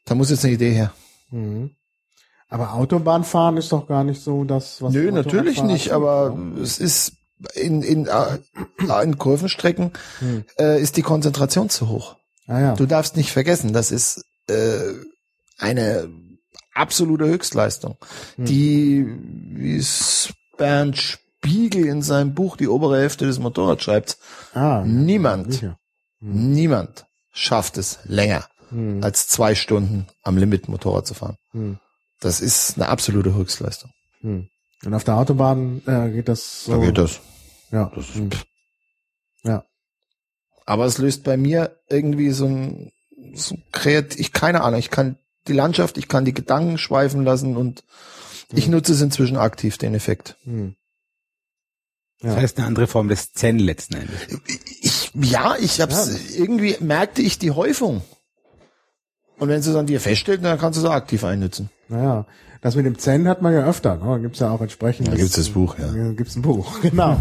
[0.05, 0.93] da muss jetzt eine Idee her.
[1.33, 1.73] Mhm.
[2.49, 7.15] Aber Autobahnfahren ist doch gar nicht so das, was Nö, natürlich nicht, aber es ist
[7.55, 8.39] in, in, äh,
[9.03, 10.45] in Kurvenstrecken Hm.
[10.61, 12.15] äh, ist die Konzentration zu hoch.
[12.47, 12.75] Ah, ja.
[12.77, 14.93] Du darfst nicht vergessen, das ist äh,
[15.59, 16.09] eine
[16.75, 17.97] absolute Höchstleistung,
[18.37, 18.45] Hm.
[18.45, 19.07] die,
[19.57, 24.19] wie es Bernd Spiegel in seinem Buch Die obere Hälfte des Motorrads schreibt,
[24.55, 25.61] ah, niemand.
[25.63, 25.75] Hm.
[26.21, 29.03] niemand schafft es länger Hm.
[29.03, 31.37] als zwei Stunden am Limit Motorrad zu fahren.
[31.53, 31.79] Hm.
[32.21, 33.91] Das ist eine absolute Höchstleistung.
[34.21, 34.49] Hm.
[34.85, 36.73] Und auf der Autobahn äh, geht das so.
[36.81, 37.21] Da geht das.
[37.71, 37.91] Ja.
[37.95, 38.31] Das ist- Hm.
[39.43, 39.65] Ja.
[40.67, 42.93] Aber es löst bei mir irgendwie so ein,
[43.35, 47.25] so ein Kreat, ich keine Ahnung, ich kann die Landschaft, ich kann die Gedanken schweifen
[47.25, 47.85] lassen und
[48.53, 48.73] ich Hm.
[48.73, 50.37] nutze es inzwischen aktiv, den Effekt.
[50.45, 50.75] Hm.
[52.21, 52.41] Das Ja.
[52.41, 54.17] heißt eine andere Form des Zen letzten Endes.
[54.81, 58.03] Ich, ja, ich hab's, irgendwie merkte ich die Häufung.
[59.39, 61.69] Und wenn sie dann dir feststellt, dann kannst du es auch aktiv einnützen.
[61.89, 62.25] Naja,
[62.63, 63.97] das mit dem Zen hat man ja öfter.
[63.97, 64.05] Ne?
[64.07, 65.09] Da gibt's ja auch entsprechend.
[65.09, 65.89] Da gibt's das Buch, ja.
[65.93, 67.21] Da gibt's ein Buch, genau.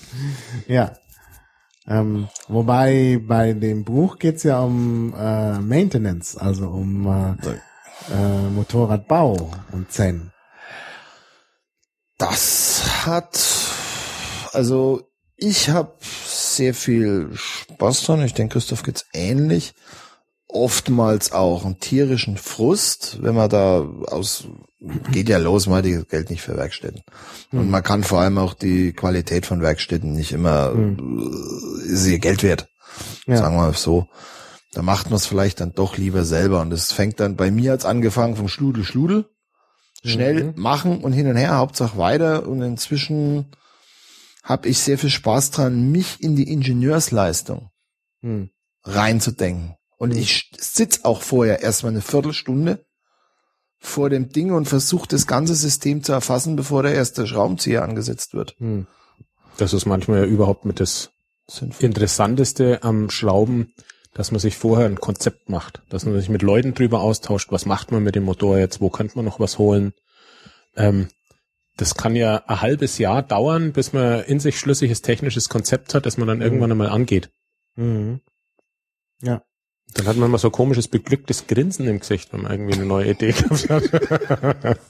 [0.66, 0.92] ja.
[1.88, 9.50] Ähm, wobei bei dem Buch geht's ja um äh, Maintenance, also um äh, äh, Motorradbau
[9.72, 10.32] und Zen.
[12.18, 13.40] Das hat,
[14.52, 18.24] also ich habe sehr viel Spaß dran.
[18.24, 19.74] Ich denke, Christoph geht's ähnlich.
[20.50, 24.48] Oftmals auch einen tierischen Frust, wenn man da aus,
[25.12, 27.02] geht ja los, man hat das Geld nicht für Werkstätten.
[27.52, 32.18] Und man kann vor allem auch die Qualität von Werkstätten nicht immer, äh, ist ihr
[32.18, 32.68] Geld wert.
[33.26, 33.36] Ja.
[33.36, 34.06] Sagen wir mal so.
[34.72, 36.60] Da macht man es vielleicht dann doch lieber selber.
[36.60, 39.28] Und es fängt dann bei mir als angefangen vom Schludel, Schludel.
[40.04, 42.46] Schnell machen und hin und her, Hauptsache weiter.
[42.46, 43.46] Und inzwischen
[44.44, 47.70] habe ich sehr viel Spaß dran, mich in die Ingenieursleistung
[48.22, 48.50] Hm.
[48.84, 49.74] reinzudenken.
[49.98, 52.84] Und ich sitz auch vorher erstmal eine Viertelstunde
[53.78, 58.34] vor dem Ding und versuche das ganze System zu erfassen, bevor der erste Schraubenzieher angesetzt
[58.34, 58.54] wird.
[58.58, 58.86] Hm.
[59.56, 61.10] Das ist manchmal ja überhaupt mit das
[61.48, 61.86] Sinnvoll.
[61.86, 63.74] Interessanteste am Schlauben,
[64.14, 67.66] dass man sich vorher ein Konzept macht, dass man sich mit Leuten drüber austauscht, was
[67.66, 69.92] macht man mit dem Motor jetzt, wo könnte man noch was holen.
[70.76, 71.08] Ähm,
[71.76, 76.06] das kann ja ein halbes Jahr dauern, bis man in sich schlüssiges technisches Konzept hat,
[76.06, 77.30] das man dann irgendwann einmal angeht.
[77.76, 78.20] Mhm.
[79.22, 79.42] Ja.
[79.94, 82.86] Dann hat man mal so ein komisches, beglücktes Grinsen im Gesicht, wenn man irgendwie eine
[82.86, 84.78] neue Idee gehabt hat.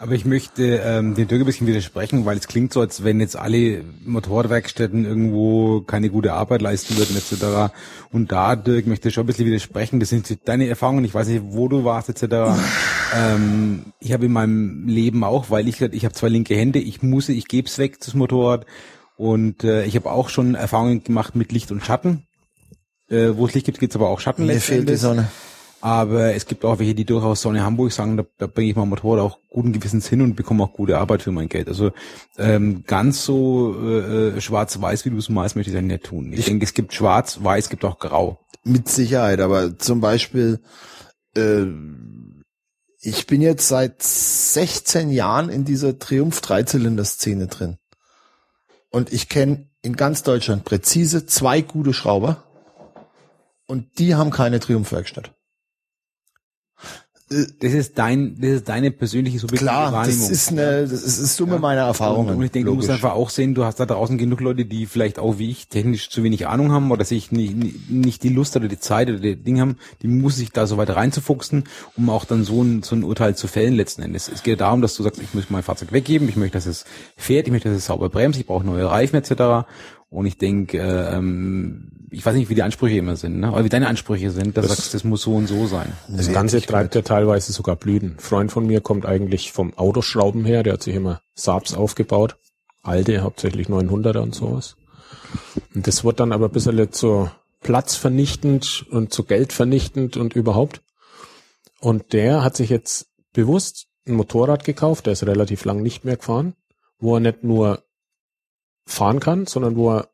[0.00, 3.18] Aber ich möchte ähm, den Dirk ein bisschen widersprechen, weil es klingt so, als wenn
[3.18, 7.72] jetzt alle Motorradwerkstätten irgendwo keine gute Arbeit leisten würden etc.
[8.12, 9.98] Und da, Dirk, möchte ich schon ein bisschen widersprechen.
[9.98, 11.04] Das sind deine Erfahrungen.
[11.04, 12.22] Ich weiß nicht, wo du warst etc.
[13.16, 17.02] ähm, ich habe in meinem Leben auch, weil ich ich habe zwei linke Hände, ich
[17.02, 18.66] muss, ich gebe es weg, das Motorrad.
[19.16, 22.27] Und äh, ich habe auch schon Erfahrungen gemacht mit Licht und Schatten.
[23.10, 24.46] Äh, wo es Licht gibt, gibt es aber auch Schatten.
[24.46, 24.96] Mir fehlt die.
[24.96, 25.28] Sonne.
[25.80, 28.88] Aber es gibt auch welche, die durchaus Sonne Hamburg sagen, da, da bringe ich mein
[28.88, 31.68] Motorrad auch guten Gewissens hin und bekomme auch gute Arbeit für mein Geld.
[31.68, 31.92] Also
[32.36, 36.32] ähm, ganz so äh, äh, schwarz-weiß, wie du es malst, möchte ich das nicht tun.
[36.32, 38.40] Ich, denke, es gibt schwarz, weiß, es gibt auch grau.
[38.64, 40.60] Mit Sicherheit, aber zum Beispiel,
[41.36, 41.66] äh,
[43.00, 47.78] ich bin jetzt seit 16 Jahren in dieser Triumph Dreizylinder-Szene drin.
[48.90, 52.44] Und ich kenne in ganz Deutschland präzise zwei gute Schrauber.
[53.68, 55.30] Und die haben keine Triumph-Werkstatt.
[57.30, 60.18] Das ist dein, das ist deine persönliche subjektive Klar, Wahrnehmung.
[60.18, 62.36] das ist eine, das ist, ist Summe meiner Erfahrungen.
[62.36, 63.04] Und ich denke, du musst logisch.
[63.04, 66.08] einfach auch sehen, du hast da draußen genug Leute, die vielleicht auch wie ich technisch
[66.08, 69.36] zu wenig Ahnung haben oder sich nicht, nicht die Lust oder die Zeit oder die
[69.36, 71.64] Dinge haben, die muss sich da so weit reinzufuchsen,
[71.98, 74.30] um auch dann so ein, so ein Urteil zu fällen letzten Endes.
[74.30, 76.86] Es geht darum, dass du sagst, ich muss mein Fahrzeug weggeben, ich möchte, dass es
[77.18, 79.68] fährt, ich möchte, dass es sauber bremst, ich brauche neue Reifen etc.
[80.10, 83.48] Und ich denke, äh, ähm, ich weiß nicht, wie die Ansprüche immer sind, ne?
[83.48, 85.92] aber wie deine Ansprüche sind, da sagst du, das muss so und so sein.
[86.08, 88.12] Das Ganze treibt ja teilweise sogar Blüten.
[88.12, 92.36] Ein Freund von mir kommt eigentlich vom Autoschrauben her, der hat sich immer Saabs aufgebaut.
[92.82, 94.76] Alte, hauptsächlich 900er und sowas.
[95.74, 100.80] Und das wird dann aber ein bisschen zu platzvernichtend und zu geldvernichtend und überhaupt.
[101.80, 106.16] Und der hat sich jetzt bewusst ein Motorrad gekauft, der ist relativ lang nicht mehr
[106.16, 106.54] gefahren,
[106.98, 107.82] wo er nicht nur
[108.88, 110.08] fahren kann, sondern wo er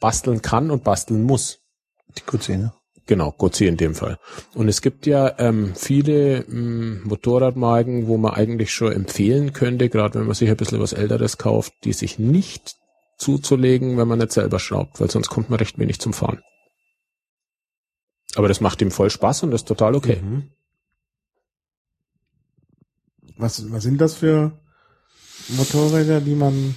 [0.00, 1.60] basteln kann und basteln muss.
[2.16, 2.72] Die Kurzine.
[3.06, 4.18] Genau, Gozzi in dem Fall.
[4.54, 10.18] Und es gibt ja ähm, viele ähm, Motorradmarken, wo man eigentlich schon empfehlen könnte, gerade
[10.18, 12.74] wenn man sich ein bisschen was Älteres kauft, die sich nicht
[13.16, 16.42] zuzulegen, wenn man nicht selber schraubt, weil sonst kommt man recht wenig zum Fahren.
[18.34, 20.20] Aber das macht ihm voll Spaß und das ist total okay.
[20.20, 20.50] Mhm.
[23.36, 24.58] Was, was sind das für
[25.48, 26.74] Motorräder, die man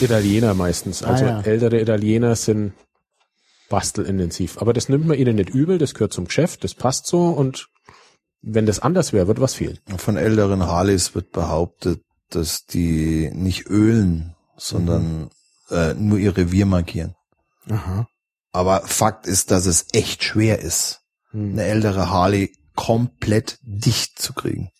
[0.00, 1.02] Italiener meistens.
[1.02, 1.40] Also Ah, ja.
[1.42, 2.72] ältere Italiener sind
[3.68, 4.58] bastelintensiv.
[4.58, 7.68] Aber das nimmt man ihnen nicht übel, das gehört zum Geschäft, das passt so und
[8.42, 9.78] wenn das anders wäre, wird was fehlen.
[9.96, 15.30] Von älteren Harleys wird behauptet, dass die nicht ölen, sondern
[15.70, 17.14] äh, nur ihr Revier markieren.
[17.70, 18.08] Aha.
[18.52, 20.98] Aber Fakt ist, dass es echt schwer ist,
[21.30, 21.52] Hm.
[21.52, 24.70] eine ältere Harley komplett dicht zu kriegen.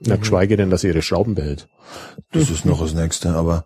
[0.00, 1.68] Na, geschweige denn, dass sie ihre Schrauben behält.
[2.32, 3.64] Das ist noch das Nächste, aber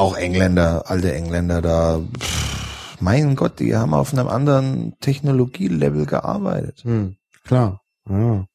[0.00, 6.80] auch Engländer, alte Engländer da, pff, mein Gott, die haben auf einem anderen Technologielevel gearbeitet.
[6.84, 7.16] Hm.
[7.44, 7.82] Klar.
[8.08, 8.46] Ja.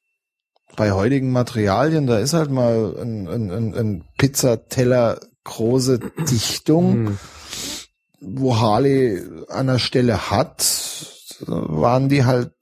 [0.76, 7.20] Bei heutigen Materialien, da ist halt mal ein, ein, ein, Pizzateller große Dichtung, Hm.
[8.20, 10.66] wo Harley an der Stelle hat,
[11.46, 12.54] waren die halt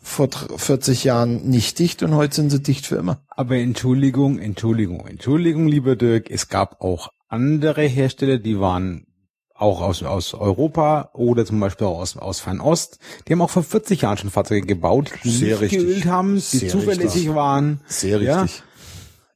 [0.00, 3.20] vor 40 Jahren nicht dicht und heute sind sie dicht für immer.
[3.28, 9.06] Aber Entschuldigung, Entschuldigung, Entschuldigung, lieber Dirk, es gab auch andere Hersteller, die waren
[9.54, 12.98] auch aus, aus Europa oder zum Beispiel auch aus, aus Fernost.
[13.26, 15.78] Die haben auch vor 40 Jahren schon Fahrzeuge gebaut, die Sehr nicht richtig.
[15.80, 17.34] geölt haben, die Sehr zuverlässig richtig.
[17.34, 17.80] waren.
[17.86, 18.42] Sehr Ja.
[18.42, 18.62] richtig.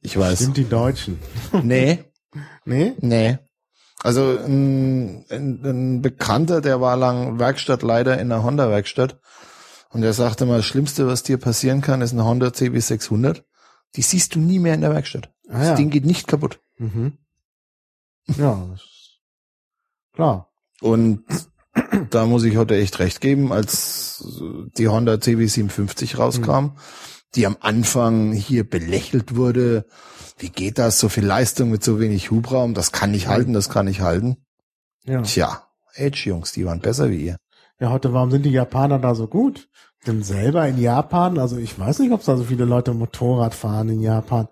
[0.01, 0.39] Ich weiß.
[0.39, 1.19] Sind die Deutschen.
[1.63, 1.99] Nee,
[2.65, 2.93] Nee?
[2.99, 3.37] nee.
[4.01, 9.19] Also ein, ein, ein Bekannter, der war lang Werkstattleiter in einer Honda-Werkstatt
[9.91, 13.43] und der sagte mal, das Schlimmste, was dir passieren kann, ist ein Honda CB600.
[13.95, 15.31] Die siehst du nie mehr in der Werkstatt.
[15.47, 15.75] Ah, Das ja.
[15.75, 16.59] Ding geht nicht kaputt.
[16.79, 17.17] Mhm.
[18.27, 19.21] Ja, das ist
[20.13, 20.49] klar.
[20.81, 21.23] Und
[22.09, 24.23] da muss ich heute echt recht geben, als
[24.77, 26.77] die Honda CB57 rauskam,
[27.35, 29.85] die am Anfang hier belächelt wurde.
[30.37, 30.99] Wie geht das?
[30.99, 32.73] So viel Leistung mit so wenig Hubraum?
[32.73, 34.37] Das kann nicht halten, das kann nicht halten.
[35.03, 35.21] Ja.
[35.21, 37.37] Tja, Edge-Jungs, die waren besser wie ihr.
[37.79, 39.67] Ja, heute, warum sind die Japaner da so gut?
[40.05, 43.89] Denn selber in Japan, also ich weiß nicht, ob da so viele Leute Motorrad fahren
[43.89, 44.47] in Japan.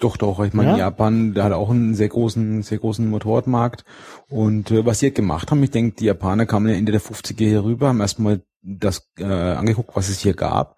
[0.00, 0.44] Doch, doch.
[0.44, 0.76] Ich meine, Ja?
[0.78, 3.84] Japan, der hat auch einen sehr großen, sehr großen Motorradmarkt.
[4.28, 7.00] Und äh, was sie halt gemacht haben, ich denke, die Japaner kamen ja Ende der
[7.00, 10.76] 50er hier rüber, haben erstmal das äh, angeguckt, was es hier gab,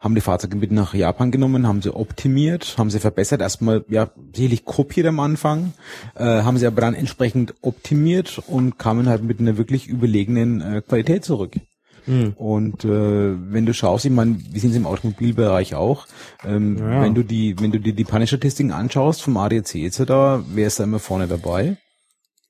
[0.00, 4.10] haben die Fahrzeuge mit nach Japan genommen, haben sie optimiert, haben sie verbessert, erstmal ja
[4.34, 5.72] sicherlich kopiert am Anfang,
[6.14, 10.82] äh, haben sie aber dann entsprechend optimiert und kamen halt mit einer wirklich überlegenen äh,
[10.82, 11.56] Qualität zurück.
[12.08, 12.32] Hm.
[12.36, 12.88] Und äh,
[13.52, 16.06] wenn du schaust, ich meine, wir sind im Automobilbereich auch,
[16.44, 17.02] ähm, Ja.
[17.02, 20.00] wenn du die, wenn du dir die Panne-Statistiken anschaust vom ADAC etc.,
[20.54, 21.76] wer ist da immer vorne dabei?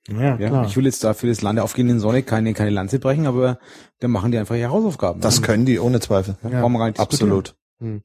[0.08, 0.66] Ja, Ja, klar.
[0.66, 3.58] ich will jetzt da für das Land der aufgehenden Sonne keine, keine Lanze brechen, aber
[4.00, 5.20] da machen die einfach ihre Hausaufgaben.
[5.20, 5.42] Das Ja.
[5.46, 6.36] können die ohne Zweifel.
[6.44, 7.28] Ja, brauchen wir gar nicht diskutieren.
[7.32, 7.54] Absolut.
[7.80, 8.02] Hm.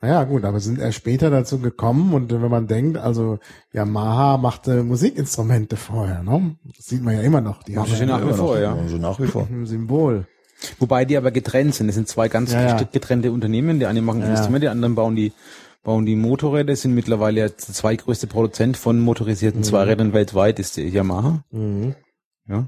[0.00, 3.38] Naja, gut, aber sind erst später dazu gekommen und wenn man denkt, also
[3.72, 6.56] Yamaha machte Musikinstrumente vorher, ne?
[6.76, 7.62] Das sieht man ja immer noch.
[7.62, 8.36] Die Machen haben sie nach wie Immer noch.
[8.36, 8.74] vor, ja.
[8.74, 9.46] Also nach wie vor.
[9.50, 10.26] ein Symbol.
[10.78, 11.86] Wobei die aber getrennt sind.
[11.88, 13.80] Das sind zwei ganz Ja, getrennte Unternehmen.
[13.80, 14.30] Die einen machen Ja.
[14.30, 15.32] Instrumente, die anderen bauen die,
[15.82, 21.44] bauen die Motorräder, sind mittlerweile der zweitgrößte Produzent von motorisierten Zweirädern weltweit, ist der Yamaha.
[21.50, 21.94] Mhm.
[22.48, 22.66] Ja.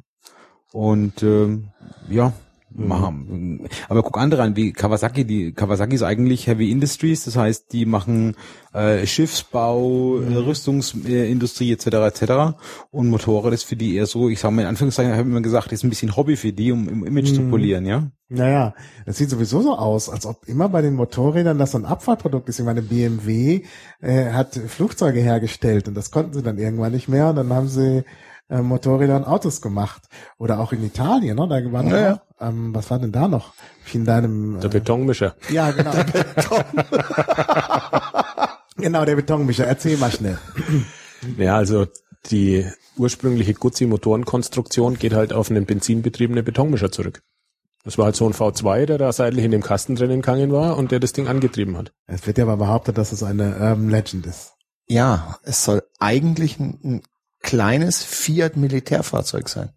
[0.73, 1.69] Und ähm,
[2.09, 2.33] ja,
[2.71, 3.69] machen.
[3.89, 7.87] Aber guck andere an, wie Kawasaki, die Kawasaki ist eigentlich Heavy Industries, das heißt, die
[7.87, 8.37] machen
[8.73, 11.87] äh, Schiffsbau, äh, Rüstungsindustrie etc.
[11.87, 12.33] etc.
[12.91, 15.41] Und Motorrad ist für die eher so, ich sage mal in Anführungszeichen, habe ich immer
[15.41, 18.11] gesagt, ist ein bisschen Hobby für die, um im Image zu polieren, ja.
[18.31, 18.75] Naja,
[19.07, 22.49] das sieht sowieso so aus, als ob immer bei den Motorrädern das so ein Abfallprodukt
[22.51, 22.59] ist.
[22.59, 23.63] Ich meine, BMW
[24.03, 27.69] äh, hat Flugzeuge hergestellt und das konnten sie dann irgendwann nicht mehr und dann haben
[27.69, 28.05] sie
[28.49, 30.03] äh, Motorräder und Autos gemacht.
[30.39, 31.49] Oder auch in Italien, ne?
[31.49, 32.23] Da war noch, Ja, ja.
[32.41, 33.55] ähm, was war denn da noch?
[33.93, 35.37] In deinem Der äh, Betonmischer.
[35.51, 35.93] Ja, genau.
[38.77, 39.67] genau, der Betonmischer.
[39.67, 40.39] Erzähl mal schnell.
[41.37, 41.87] Ja, also
[42.31, 47.23] die ursprüngliche Guzzi-Motorenkonstruktion geht halt auf einen benzinbetriebenen Betonmischer zurück.
[47.85, 50.77] Das war halt so ein V2, der da seitlich in dem Kasten drinnen gegangen war
[50.77, 51.93] und der das Ding angetrieben hat.
[52.07, 54.53] Es wird ja aber behauptet, dass es eine Urban Legend ist.
[54.89, 57.03] Ja, es soll eigentlich ein, ein
[57.49, 59.71] kleines Fiat Militärfahrzeug sein.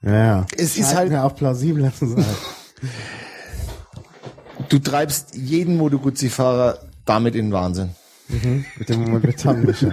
[0.00, 0.46] Ja, ja.
[0.56, 1.32] Es ist halt- mir auch
[1.92, 2.24] zu sein.
[4.68, 7.90] Du treibst jeden Moto Guzzi-Fahrer damit in den Wahnsinn.
[8.76, 9.92] Mit dem Betonmischer.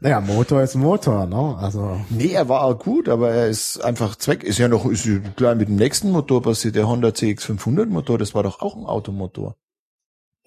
[0.00, 1.56] naja, Motor ist Motor, ne?
[1.58, 4.42] Also, Nee, er war auch gut, aber er ist einfach Zweck.
[4.42, 6.74] Ist ja noch, ist gleich mit dem nächsten Motor passiert.
[6.74, 9.54] Der Honda CX500 Motor, das war doch auch ein Automotor.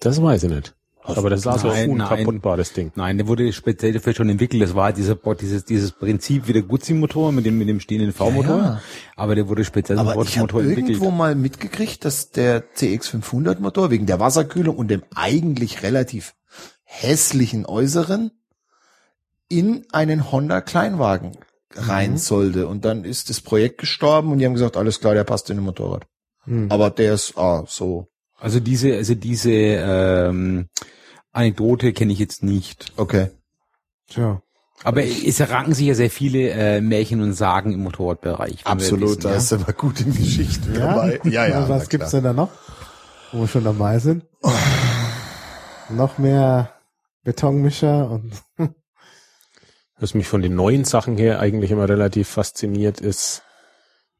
[0.00, 0.74] Das weiß ich nicht.
[1.18, 1.90] Aber das war so nein.
[1.90, 2.92] unkaputtbares Ding.
[2.94, 4.62] Nein, der wurde speziell dafür schon entwickelt.
[4.62, 8.12] Das war halt dieser, dieses, dieses Prinzip wie der Guzzi-Motor mit dem, mit dem stehenden
[8.12, 8.56] V-Motor.
[8.56, 8.82] Ja, ja.
[9.16, 10.90] Aber der wurde speziell zum Aber ich habe Motor entwickelt.
[10.90, 16.34] irgendwo mal mitgekriegt, dass der CX500 Motor wegen der Wasserkühlung und dem eigentlich relativ
[16.84, 18.32] hässlichen Äußeren
[19.48, 21.36] in einen Honda Kleinwagen
[21.74, 22.66] rein sollte.
[22.66, 25.58] Und dann ist das Projekt gestorben und die haben gesagt, alles klar, der passt in
[25.58, 26.06] ein Motorrad.
[26.44, 26.70] hm.
[26.70, 28.08] Aber der ist ah, so.
[28.38, 30.68] Also diese, also diese ähm,
[31.32, 32.92] Anekdote kenne ich jetzt nicht.
[32.96, 33.28] Okay.
[34.08, 34.42] tja.
[34.82, 38.64] Aber es ranken sich ja sehr viele äh, Märchen und Sagen im Motorradbereich.
[38.64, 39.36] Absolut, wissen, da ja.
[39.36, 40.94] ist aber gut in Geschichten Ja?
[40.94, 41.20] dabei.
[41.24, 41.68] Ja, ja.
[41.68, 42.48] Was gibt's denn da noch?
[43.32, 44.24] Wo wir schon dabei sind?
[45.90, 46.72] noch mehr
[47.24, 48.32] Betonmischer und
[49.98, 53.42] Was mich von den neuen Sachen her eigentlich immer relativ fasziniert, ist,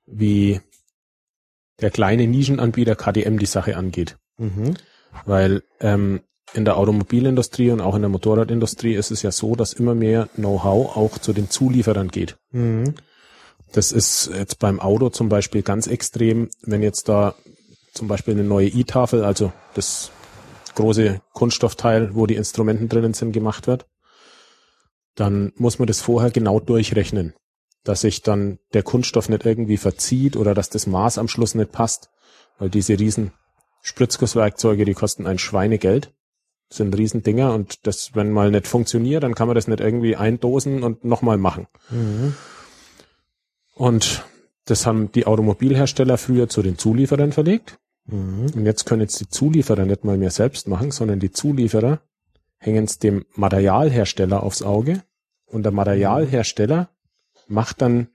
[0.05, 0.61] wie
[1.81, 4.19] der kleine Nischenanbieter KDM die Sache angeht.
[4.37, 4.75] mhm.
[5.25, 6.21] Weil ähm,
[6.55, 10.29] in der Automobilindustrie und auch in der Motorradindustrie ist es ja so, dass immer mehr
[10.35, 12.37] Know-how auch zu den Zulieferern geht.
[12.51, 12.95] Mhm.
[13.73, 17.35] Das ist jetzt beim Auto zum Beispiel ganz extrem, wenn jetzt da
[17.95, 20.11] zum Beispiel eine neue i-Tafel, also das
[20.75, 23.87] große Kunststoffteil, wo die Instrumenten drinnen sind, gemacht wird,
[25.15, 27.35] dann muss man das vorher genau durchrechnen,
[27.85, 31.73] dass sich dann der Kunststoff nicht irgendwie verzieht oder dass das Maß am Schluss nicht
[31.73, 32.09] passt,
[32.59, 33.33] weil diese riesen
[33.83, 36.13] Spritzgusswerkzeuge, die kosten ein Schweinegeld,
[36.73, 40.83] sind Riesendinger und das, wenn mal nicht funktioniert, dann kann man das nicht irgendwie eindosen
[40.83, 41.67] und nochmal machen.
[41.91, 42.35] Mhm.
[43.75, 44.25] Und
[44.67, 47.79] das haben die Automobilhersteller früher zu den Zulieferern verlegt.
[48.07, 48.47] Mhm.
[48.55, 52.01] Und jetzt können es die Zulieferer nicht mal mehr selbst machen, sondern die Zulieferer
[52.59, 55.03] hängen es dem Materialhersteller aufs Auge.
[55.47, 56.91] Und der Materialhersteller
[57.49, 58.09] macht dann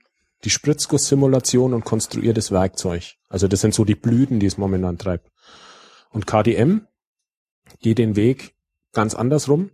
[0.46, 3.16] die Spritzgusssimulation und konstruiert das Werkzeug.
[3.28, 5.32] Also das sind so die Blüten, die es momentan treibt.
[6.12, 6.88] Und KDM
[7.86, 8.56] geht den Weg
[8.94, 9.70] ganz andersrum.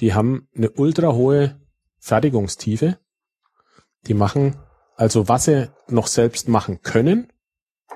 [0.00, 1.58] Die haben eine ultra hohe
[1.98, 2.98] Fertigungstiefe.
[4.06, 4.54] Die machen
[4.98, 7.32] also was sie noch selbst machen können,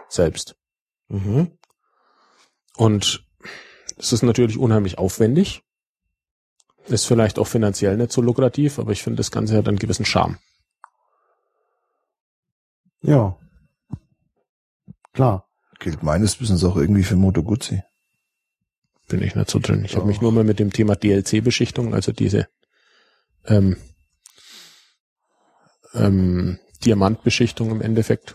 [0.09, 0.57] selbst.
[1.09, 1.59] Mhm.
[2.77, 3.27] Und
[3.99, 5.63] es ist natürlich unheimlich aufwendig.
[6.87, 10.07] Ist vielleicht auch finanziell nicht so lukrativ, aber ich finde, das Ganze hat einen gewissen
[10.07, 10.39] Charme.
[13.03, 13.37] Ja.
[15.13, 15.47] Klar.
[15.79, 17.83] Gilt meines Wissens auch irgendwie für Moto Guzzi.
[19.13, 19.85] Bin ich nicht so drin.
[19.85, 20.07] Ich habe Ja.
[20.09, 22.49] mich nur mal mit dem Thema DLC-Beschichtung, also diese
[23.47, 23.77] ähm,
[25.95, 28.35] ähm, Diamantbeschichtung im Endeffekt,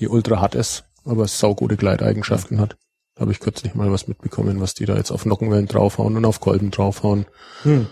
[0.00, 2.76] die ultra hart ist, aber saugute Gleiteigenschaften hat.
[3.14, 6.24] Da habe ich kürzlich mal was mitbekommen, was die da jetzt auf Nockenwellen draufhauen und
[6.24, 7.26] auf Kolben draufhauen.
[7.62, 7.86] Hm.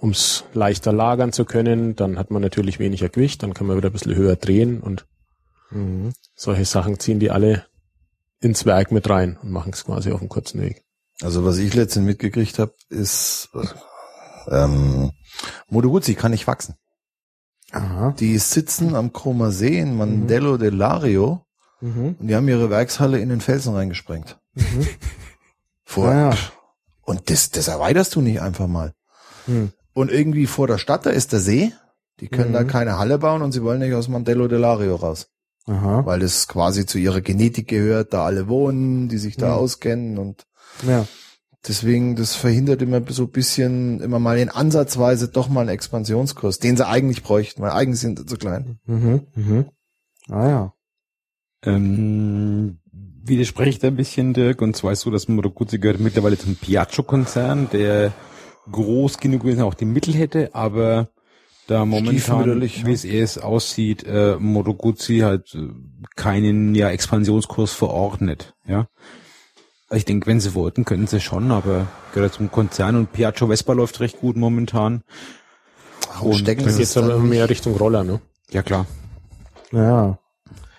[0.00, 1.94] um es leichter lagern zu können.
[1.94, 5.06] Dann hat man natürlich weniger Gewicht, dann kann man wieder ein bisschen höher drehen und
[5.70, 6.12] Mhm.
[6.34, 7.64] solche Sachen ziehen die alle
[8.42, 10.84] ins Werk mit rein und machen es quasi auf einem kurzen Weg.
[11.22, 13.48] Also was ich letztens mitgekriegt habe, ist
[14.48, 15.12] ähm,
[15.68, 16.74] Moto Guzzi kann nicht wachsen.
[17.70, 18.14] Aha.
[18.18, 21.46] Die sitzen am Chroma See in Mandello del Lario
[21.80, 22.14] Mhm.
[22.20, 24.38] und die haben ihre Werkshalle in den Felsen reingesprengt.
[24.54, 24.86] Mhm.
[25.84, 26.36] Vor, Ja.
[27.04, 28.92] Und das, das erweiterst du nicht einfach mal.
[29.46, 29.72] Hm.
[29.92, 31.72] Und irgendwie vor der Stadt, da ist der See.
[32.20, 32.54] Die können Mhm.
[32.54, 35.26] da keine Halle bauen und sie wollen nicht aus Mandello del Lario raus.
[35.66, 36.04] Aha.
[36.04, 39.52] Weil das quasi zu ihrer Genetik gehört, da alle wohnen, die sich da Mhm.
[39.52, 40.46] auskennen und
[40.86, 41.06] Ja.
[41.68, 46.58] deswegen, das verhindert immer so ein bisschen, immer mal in Ansatzweise doch mal einen Expansionskurs,
[46.58, 48.78] den sie eigentlich bräuchten, weil eigentlich sind sie zu klein.
[48.86, 49.26] Mhm.
[49.36, 49.64] Mhm.
[50.28, 50.72] Ah ja.
[51.64, 52.78] Ähm,
[53.24, 56.36] widerspreche ich da ein bisschen, Dirk, und zwar ist so, dass Moto Guzzi gehört mittlerweile
[56.36, 58.12] zum Piaggio-Konzern, der
[58.70, 61.08] groß genug gewesen auch die Mittel hätte, aber
[61.72, 65.68] da momentan, wie es erst aussieht, äh, Moto Guzzi halt äh,
[66.16, 68.88] keinen ja, Expansionskurs verordnet, ja.
[69.90, 73.74] Ich denke, wenn sie wollten, könnten sie schon, aber gehört zum Konzern und Piaggio Vespa
[73.74, 75.02] läuft recht gut momentan.
[76.08, 78.20] Warum Und stecken sie dann aber mehr nicht, Richtung Roller, ne?
[78.50, 78.86] Ja, klar.
[79.70, 80.18] Ja.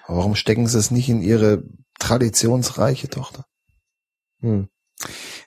[0.08, 1.64] warum stecken sie es nicht in ihre
[2.00, 3.46] traditionsreiche Tochter?
[4.39, 4.68] Hm.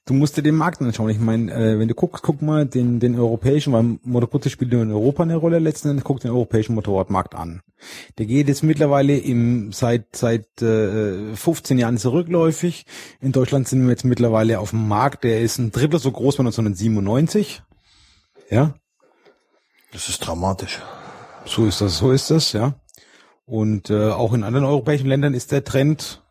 [0.06, 1.10] Du musst dir den Markt anschauen.
[1.10, 4.70] Ich meine, äh, wenn du guckst, guck mal den, den europäischen, weil Moto Guzzi spielt
[4.70, 7.60] nur in Europa eine Rolle letzten Endes, guck den europäischen Motorradmarkt an.
[8.16, 12.86] Der geht jetzt mittlerweile im seit seit äh, 15 Jahren zurückläufig.
[13.20, 16.36] In Deutschland sind wir jetzt mittlerweile auf dem Markt, der ist ein Drittel so groß
[16.38, 17.64] wie 1997.
[18.48, 18.74] Ja,
[19.92, 20.80] Das ist dramatisch.
[21.46, 22.74] so ist das, so ist das, ja.
[23.44, 26.22] Und äh, auch in anderen europäischen Ländern ist der Trend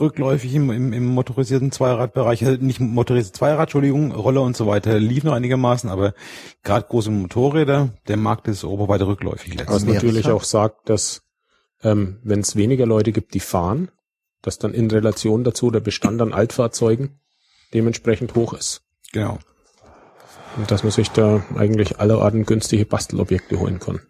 [0.00, 4.98] rückläufig im, im, im motorisierten Zweiradbereich, also nicht motorisierte Zweirad, Entschuldigung, Roller und so weiter
[4.98, 6.14] lief noch einigermaßen, aber
[6.62, 9.56] gerade große Motorräder, der Markt ist europaweit rückläufig.
[9.66, 11.22] Was natürlich auch sagt, dass
[11.82, 13.90] ähm, wenn es weniger Leute gibt, die fahren,
[14.40, 17.20] dass dann in Relation dazu der Bestand an Altfahrzeugen
[17.74, 18.82] dementsprechend hoch ist.
[19.12, 19.38] Genau.
[20.56, 24.00] Und dass man sich da eigentlich allerorten günstige Bastelobjekte holen kann.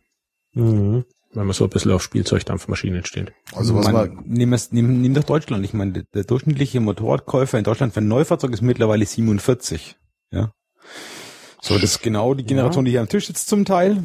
[0.54, 1.04] Mhm.
[1.34, 3.32] Wenn man so ein bisschen auf Spielzeugdampfmaschinen steht.
[3.54, 5.64] Also was man, man, nimm, es, nimm, nimm doch Deutschland.
[5.64, 9.96] Ich meine, der, durchschnittliche Motorradkäufer in Deutschland für ein Neufahrzeug ist mittlerweile 47.
[10.30, 10.52] Ja.
[11.62, 14.02] So, das ist genau die Generation, die hier am Tisch sitzt zum Teil.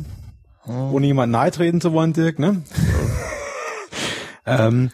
[0.65, 2.61] Ohne jemand nahe treten zu wollen, Dirk, ne?
[4.45, 4.91] ähm,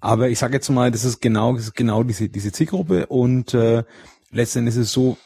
[0.00, 3.52] aber ich sage jetzt mal, das ist genau, das ist genau diese, diese Zielgruppe und
[3.54, 3.84] äh,
[4.30, 5.18] letztendlich ist es so,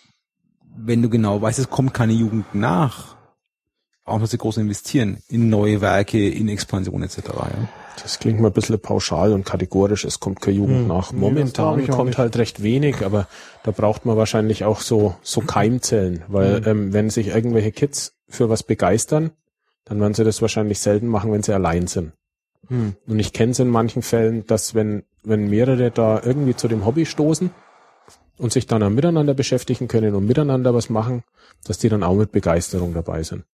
[0.77, 3.14] wenn du genau weißt, es kommt keine Jugend nach,
[4.05, 7.19] auch muss sie groß investieren in neue Werke, in Expansion etc.
[7.27, 7.51] Ja.
[8.03, 10.87] Das klingt mal ein bisschen pauschal und kategorisch, es kommt keine Jugend Hm.
[10.89, 11.13] nach.
[11.13, 12.19] Nee, Momentan auch kommt nicht.
[12.19, 13.29] halt recht wenig, aber
[13.63, 16.67] da braucht man wahrscheinlich auch so, so Keimzellen, weil Hm.
[16.67, 19.31] ähm, wenn sich irgendwelche Kids für was begeistern,
[19.85, 22.13] dann werden sie das wahrscheinlich selten machen, wenn sie allein sind.
[22.69, 22.97] Hm.
[23.07, 26.85] Und ich kenne es in manchen Fällen, dass wenn, wenn mehrere da irgendwie zu dem
[26.85, 27.51] Hobby stoßen
[28.39, 31.23] und sich dann auch miteinander beschäftigen können und miteinander was machen,
[31.65, 33.45] dass die dann auch mit Begeisterung dabei sind.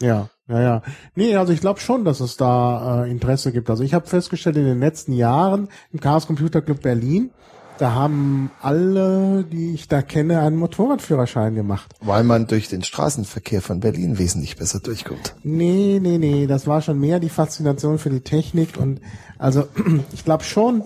[0.00, 0.82] Ja, ja, ja.
[1.14, 3.68] Nee, also ich glaube schon, dass es da äh, Interesse gibt.
[3.68, 7.30] Also ich habe festgestellt, in den letzten Jahren im Chaos Computer Club Berlin,
[7.78, 11.94] da haben alle, die ich da kenne, einen Motorradführerschein gemacht.
[12.00, 15.36] weil man durch den Straßenverkehr von Berlin wesentlich besser durchkommt.
[15.42, 19.00] Nee, nee, nee, das war schon mehr die Faszination für die Technik und
[19.38, 19.68] also
[20.12, 20.82] ich glaube schon,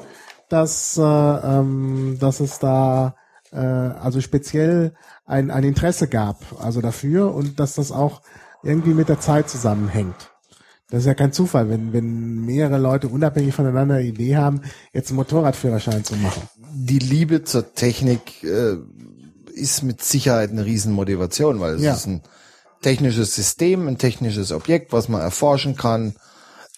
[0.48, 3.14] dass, äh, ähm, dass es da
[3.52, 4.92] äh, also speziell
[5.24, 8.20] ein, ein Interesse gab, also dafür und dass das auch
[8.62, 10.30] irgendwie mit der Zeit zusammenhängt.
[10.90, 14.60] Das ist ja kein Zufall, wenn, wenn mehrere Leute unabhängig voneinander eine Idee haben,
[14.92, 16.42] jetzt einen Motorradführerschein zu machen.
[16.74, 18.76] Die Liebe zur Technik äh,
[19.54, 21.94] ist mit Sicherheit eine Riesenmotivation, weil es Ja.
[21.94, 22.22] ist ein
[22.82, 26.14] technisches System, ein technisches Objekt, was man erforschen kann.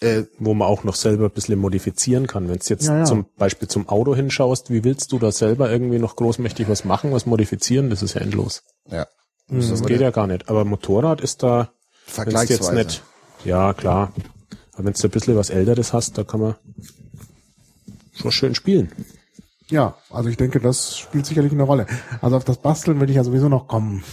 [0.01, 2.49] Äh, wo man auch noch selber ein bisschen modifizieren kann.
[2.49, 3.03] Wenn du jetzt Ja, ja.
[3.05, 7.13] zum Beispiel zum Auto hinschaust, wie willst du da selber irgendwie noch großmächtig was machen,
[7.13, 7.89] was modifizieren?
[7.89, 8.63] Das ist ja endlos.
[8.91, 9.07] ja,
[9.47, 10.49] Das geht ja gar nicht.
[10.49, 11.69] Aber Motorrad ist da, du
[12.05, 12.75] jetzt vergleichsweise.
[12.75, 13.03] nicht,
[13.43, 14.11] ja klar.
[14.73, 16.55] Aber wenn du ein bisschen was Älteres hast, da kann man
[18.13, 18.91] schon schön spielen.
[19.69, 21.87] Ja, also ich denke, das spielt sicherlich eine Rolle.
[22.21, 24.03] Also auf das Basteln will ich ja sowieso noch kommen.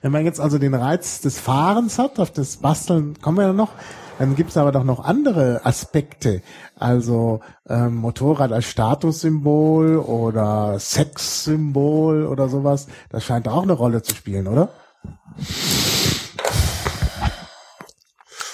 [0.00, 3.52] Wenn man jetzt also den Reiz des Fahrens hat, auf das Basteln kommen wir ja
[3.52, 3.72] noch,
[4.18, 6.42] dann gibt es aber doch noch andere Aspekte.
[6.76, 12.86] Also ähm, Motorrad als Statussymbol oder Sexsymbol oder sowas.
[13.10, 14.70] Das scheint auch eine Rolle zu spielen, oder?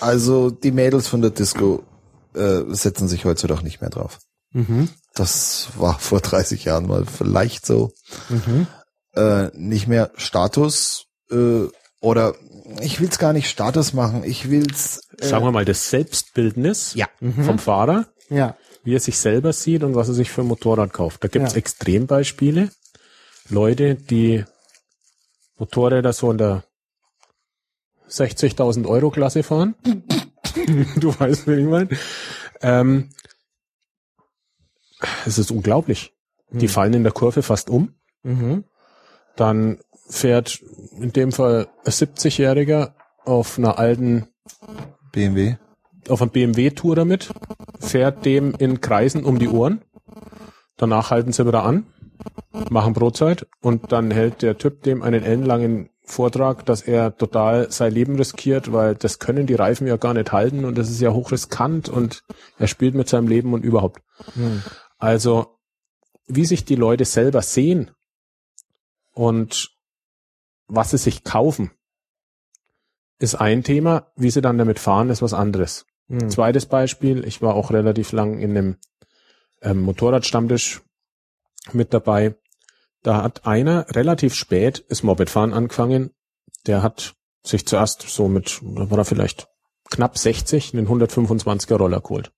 [0.00, 1.82] Also die Mädels von der Disco
[2.34, 4.18] äh, setzen sich heutzutage nicht mehr drauf.
[4.52, 4.88] Mhm.
[5.14, 7.92] Das war vor 30 Jahren mal vielleicht so.
[8.28, 8.66] Mhm.
[9.14, 11.64] Äh, nicht mehr Status äh,
[12.00, 12.34] oder
[12.80, 14.22] ich will's gar nicht Status machen.
[14.24, 17.08] Ich will's Sagen wir mal, das Selbstbildnis Ja.
[17.18, 18.56] vom Fahrer, Ja.
[18.84, 21.24] wie er sich selber sieht und was er sich für ein Motorrad kauft.
[21.24, 21.58] Da gibt's Ja.
[21.58, 22.70] Extrembeispiele.
[23.48, 24.44] Leute, die
[25.58, 26.64] Motorräder so in der
[28.08, 29.74] 60.000 Euro Klasse fahren.
[30.96, 31.88] du weißt, wie ich meine.
[32.62, 33.10] Ähm,
[35.26, 36.14] es ist unglaublich.
[36.50, 37.94] Die fallen in der Kurve fast um.
[38.22, 38.64] Mhm.
[39.36, 39.78] Dann
[40.08, 40.62] fährt
[40.98, 42.94] in dem Fall ein 70-Jähriger
[43.24, 44.28] auf einer alten
[45.12, 45.56] BMW.
[46.08, 47.30] auf einem BMW-Tour damit,
[47.80, 49.82] fährt dem in Kreisen um die Ohren.
[50.76, 51.86] Danach halten sie wieder an,
[52.70, 57.92] machen Brotzeit und dann hält der Typ dem einen ellenlangen Vortrag, dass er total sein
[57.92, 61.12] Leben riskiert, weil das können die Reifen ja gar nicht halten und das ist ja
[61.12, 62.24] hochriskant und
[62.58, 64.02] er spielt mit seinem Leben und überhaupt.
[64.34, 64.62] Hm.
[64.96, 65.58] Also,
[66.26, 67.90] wie sich die Leute selber sehen
[69.12, 69.70] und
[70.66, 71.70] was sie sich kaufen,
[73.18, 74.12] ist ein Thema.
[74.16, 75.86] Wie sie dann damit fahren, ist was anderes.
[76.08, 76.30] Hm.
[76.30, 78.76] Zweites Beispiel, ich war auch relativ lang in einem
[79.60, 80.82] ähm, Motorradstammtisch
[81.74, 82.36] mit dabei.
[83.02, 86.10] Da hat einer relativ spät das Mopedfahren angefangen.
[86.66, 89.48] Der hat sich zuerst so mit, da war er vielleicht
[89.90, 92.32] knapp 60, einen 125er Roller geholt.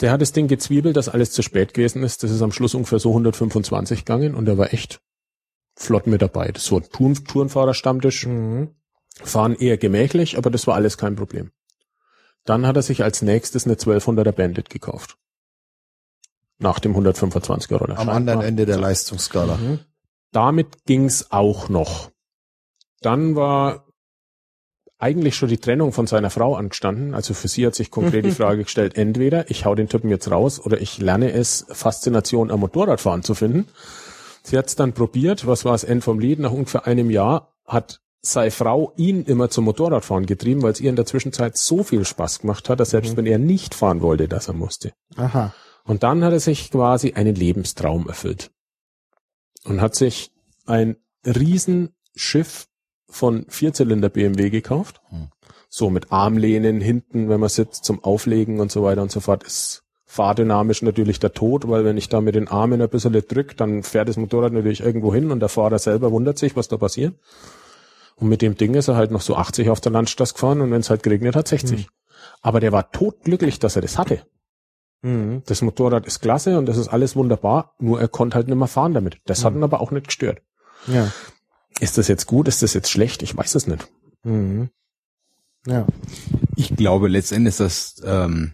[0.00, 2.22] Der hat das Ding gezwiebelt, dass alles zu spät gewesen ist.
[2.22, 5.00] Das ist am Schluss ungefähr so 125 gegangen und der war echt
[5.76, 6.50] flott mit dabei.
[6.50, 8.26] Das ist so ein Touren Tourenfahrerstammtisch.
[8.26, 8.74] Mhm.
[9.22, 11.52] Fahren eher gemächlich, aber das war alles kein Problem.
[12.44, 15.16] Dann hat er sich als nächstes eine 1200er Bandit gekauft.
[16.58, 17.98] Nach dem 125er Roller.
[17.98, 19.56] Am anderen Ende der Leistungsskala.
[19.56, 19.80] Mhm.
[20.32, 22.10] Damit ging's auch noch.
[23.00, 23.84] Dann war
[24.98, 27.14] eigentlich schon die Trennung von seiner Frau angestanden.
[27.14, 30.30] Also für sie hat sich konkret die Frage gestellt, entweder ich hau den Typen jetzt
[30.30, 33.68] raus oder ich lerne es, Faszination am Motorradfahren zu finden.
[34.42, 35.46] Sie hat's dann probiert.
[35.46, 36.38] Was war das End vom Lied?
[36.38, 40.90] Nach ungefähr einem Jahr hat seine Frau ihn immer zum Motorradfahren getrieben, weil es ihr
[40.90, 44.28] in der Zwischenzeit so viel Spaß gemacht hat, dass selbst wenn er nicht fahren wollte,
[44.28, 44.92] dass er musste.
[45.16, 45.52] Aha.
[45.86, 48.50] Und dann hat er sich quasi einen Lebenstraum erfüllt.
[49.64, 50.30] Und hat sich
[50.66, 52.66] ein Riesenschiff
[53.08, 55.00] von Vierzylinder BMW gekauft.
[55.08, 55.28] Hm.
[55.68, 59.44] So mit Armlehnen hinten, wenn man sitzt, zum Auflegen und so weiter und so fort.
[59.44, 63.56] Ist fahrdynamisch natürlich der Tod, weil wenn ich da mit den Armen ein bisschen drück,
[63.56, 66.76] dann fährt das Motorrad natürlich irgendwo hin und der Fahrer selber wundert sich, was da
[66.76, 67.14] passiert.
[68.16, 70.70] Und mit dem Ding ist er halt noch so 80 auf der Landstraße gefahren und
[70.70, 71.88] wenn es halt geregnet hat, 60.
[72.42, 74.22] Aber der war todglücklich, dass er das hatte.
[75.04, 75.42] Mhm.
[75.46, 78.66] Das Motorrad ist klasse und das ist alles wunderbar, nur er konnte halt nicht mehr
[78.68, 79.18] fahren damit.
[79.26, 80.40] Das hat ihn aber auch nicht gestört.
[80.86, 81.12] Ja.
[81.78, 82.48] Ist das jetzt gut?
[82.48, 83.22] Ist das jetzt schlecht?
[83.22, 83.86] Ich weiß es nicht.
[84.22, 84.70] Mhm.
[85.66, 85.86] Ja.
[86.56, 88.52] Ich glaube letztendlich, dass, ähm,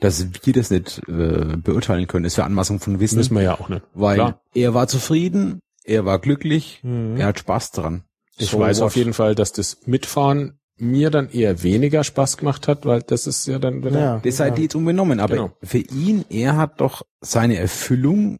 [0.00, 3.58] dass wir das nicht äh, beurteilen können, ist ja Anmaßung von Wissen, Wissen wir ja
[3.58, 3.82] auch nicht.
[3.94, 4.40] weil Klar.
[4.54, 7.16] er war zufrieden, er war glücklich, Mhm.
[7.16, 8.04] er hat Spaß dran.
[8.36, 8.86] Ich So weiß what?
[8.86, 13.26] auf jeden Fall, dass das Mitfahren mir dann eher weniger Spaß gemacht hat, weil das
[13.26, 14.20] ist ja dann wieder Ja.
[14.22, 15.50] Das seid ihr jetzt unbenommen, aber Genau.
[15.62, 18.38] für ihn, er hat doch seine Erfüllung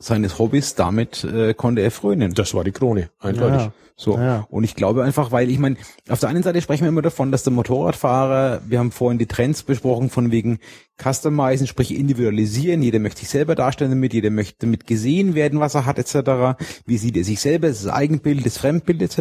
[0.00, 2.32] seines Hobbys, damit äh, konnte er frönen.
[2.32, 3.62] das war die Krone, eindeutig.
[3.62, 3.72] Ja.
[3.96, 4.16] So.
[4.16, 4.46] Ja.
[4.48, 5.76] Und ich glaube einfach, weil ich meine,
[6.08, 9.26] auf der einen Seite sprechen wir immer davon, dass der Motorradfahrer, wir haben vorhin die
[9.26, 10.60] Trends besprochen, von wegen
[11.02, 15.74] Customizen, sprich individualisieren, jeder möchte sich selber darstellen damit, jeder möchte damit gesehen werden, was
[15.74, 16.60] er hat, etc.
[16.86, 19.18] Wie sieht er sich selber, das Eigenbild, das Fremdbild, etc.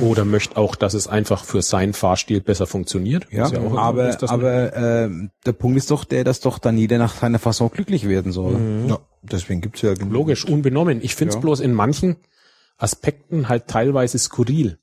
[0.00, 3.26] Oder möchte auch, dass es einfach für seinen Fahrstil besser funktioniert.
[3.30, 5.10] Ja, immer aber, aber äh,
[5.46, 8.58] der Punkt ist doch der, dass doch dann jeder nach seiner Fasson glücklich werden soll.
[8.88, 10.12] Ja, deswegen gibt's ja genug.
[10.12, 11.00] logisch, unbenommen.
[11.02, 11.40] Ich finde es Ja.
[11.42, 12.16] bloß in manchen
[12.76, 14.78] Aspekten halt teilweise skurril.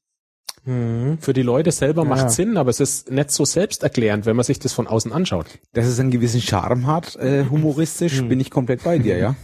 [0.64, 1.18] Mhm.
[1.20, 2.08] Für die Leute selber Ja.
[2.10, 5.48] macht Sinn, aber es ist nicht so selbsterklärend, wenn man sich das von außen anschaut.
[5.74, 9.36] Dass es einen gewissen Charme hat, äh, humoristisch, bin ich komplett bei dir, ja.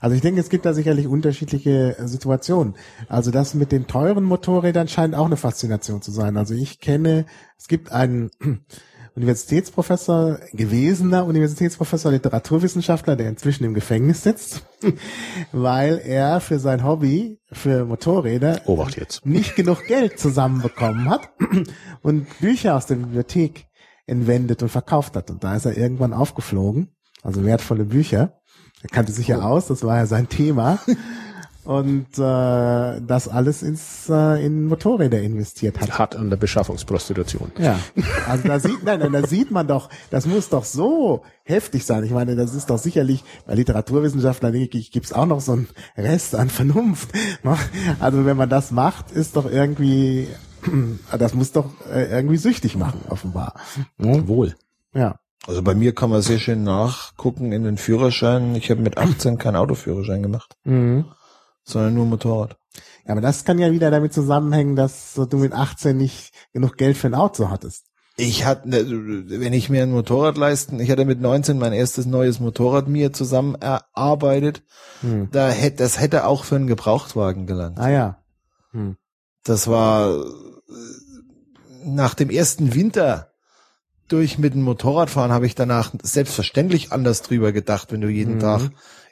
[0.00, 2.74] Also ich denke, es gibt da sicherlich unterschiedliche äh, Situationen.
[3.08, 6.36] Also das mit den teuren Motorrädern scheint auch eine Faszination zu sein.
[6.36, 7.26] Also ich kenne,
[7.56, 8.30] es gibt einen
[9.16, 14.62] Universitätsprofessor, gewesener Universitätsprofessor, Literaturwissenschaftler, der inzwischen im Gefängnis sitzt,
[15.52, 19.26] weil er für sein Hobby, für Motorräder, Obacht jetzt.
[19.26, 21.30] nicht genug Geld zusammenbekommen hat
[22.02, 23.66] und Bücher aus der Bibliothek
[24.06, 25.30] entwendet und verkauft hat.
[25.30, 28.40] Und da ist er irgendwann aufgeflogen, also wertvolle Bücher.
[28.82, 30.78] Er kannte sich ja aus, das war ja sein Thema.
[31.64, 35.98] Und äh, das alles ins, äh, in Motorräder investiert hat.
[35.98, 37.52] Hat an der Beschaffungsprostitution.
[37.58, 37.78] Ja,
[38.26, 42.04] also da sieht, nein, nein, da sieht man doch, das muss doch so heftig sein.
[42.04, 45.68] Ich meine, das ist doch sicherlich bei Literaturwissenschaftlern, denke ich, gibt's auch noch so einen
[45.94, 47.10] Rest an Vernunft.
[48.00, 50.28] Also wenn man das macht, ist doch irgendwie,
[51.18, 53.60] das muss doch äh, irgendwie süchtig machen, offenbar.
[53.98, 54.54] Wohl.
[54.94, 55.18] Ja.
[55.48, 58.54] Also bei mir kann man sehr schön nachgucken in den Führerscheinen.
[58.54, 61.06] Ich habe mit 18 keinen Autoführerschein gemacht, Mhm.
[61.64, 62.58] sondern nur Motorrad.
[63.06, 66.98] Ja, aber das kann ja wieder damit zusammenhängen, dass du mit 18 nicht genug Geld
[66.98, 67.86] für ein Auto hattest.
[68.18, 72.40] Ich hatte, wenn ich mir ein Motorrad leisten, ich hatte mit 19 mein erstes neues
[72.40, 74.62] Motorrad mir zusammen erarbeitet.
[75.00, 75.28] Hm.
[75.30, 77.78] Da hätte, das hätte auch für einen Gebrauchtwagen gelangt.
[77.78, 78.22] Ah ja.
[79.44, 80.22] Das war äh,
[81.84, 83.27] nach dem ersten Winter
[84.08, 88.40] durch mit dem Motorradfahren habe ich danach selbstverständlich anders drüber gedacht, wenn du jeden Mhm.
[88.40, 88.60] Tag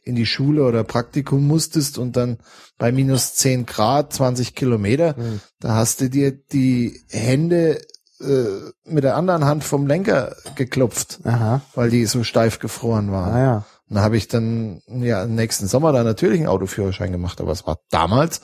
[0.03, 2.39] in die Schule oder Praktikum musstest und dann
[2.79, 5.41] bei minus 10 Grad 20 Kilometer, Mhm.
[5.61, 7.81] da hast du dir die Hände
[8.19, 11.61] äh, mit der anderen Hand vom Lenker geklopft, Aha.
[11.75, 13.35] weil die so steif gefroren waren.
[13.35, 13.57] Ah ja.
[13.91, 17.67] Und da habe ich dann ja nächsten Sommer dann natürlich einen Autoführerschein gemacht, aber es
[17.67, 18.41] war damals,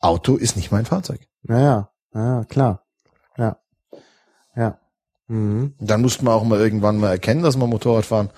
[0.00, 1.20] Auto ist nicht mein Fahrzeug.
[1.44, 2.84] Naja, ja, klar.
[3.38, 3.56] Ja.
[4.54, 4.78] Ja.
[5.28, 5.74] Mhm.
[5.80, 8.30] Dann musste man auch mal irgendwann mal erkennen, dass man Motorradfahren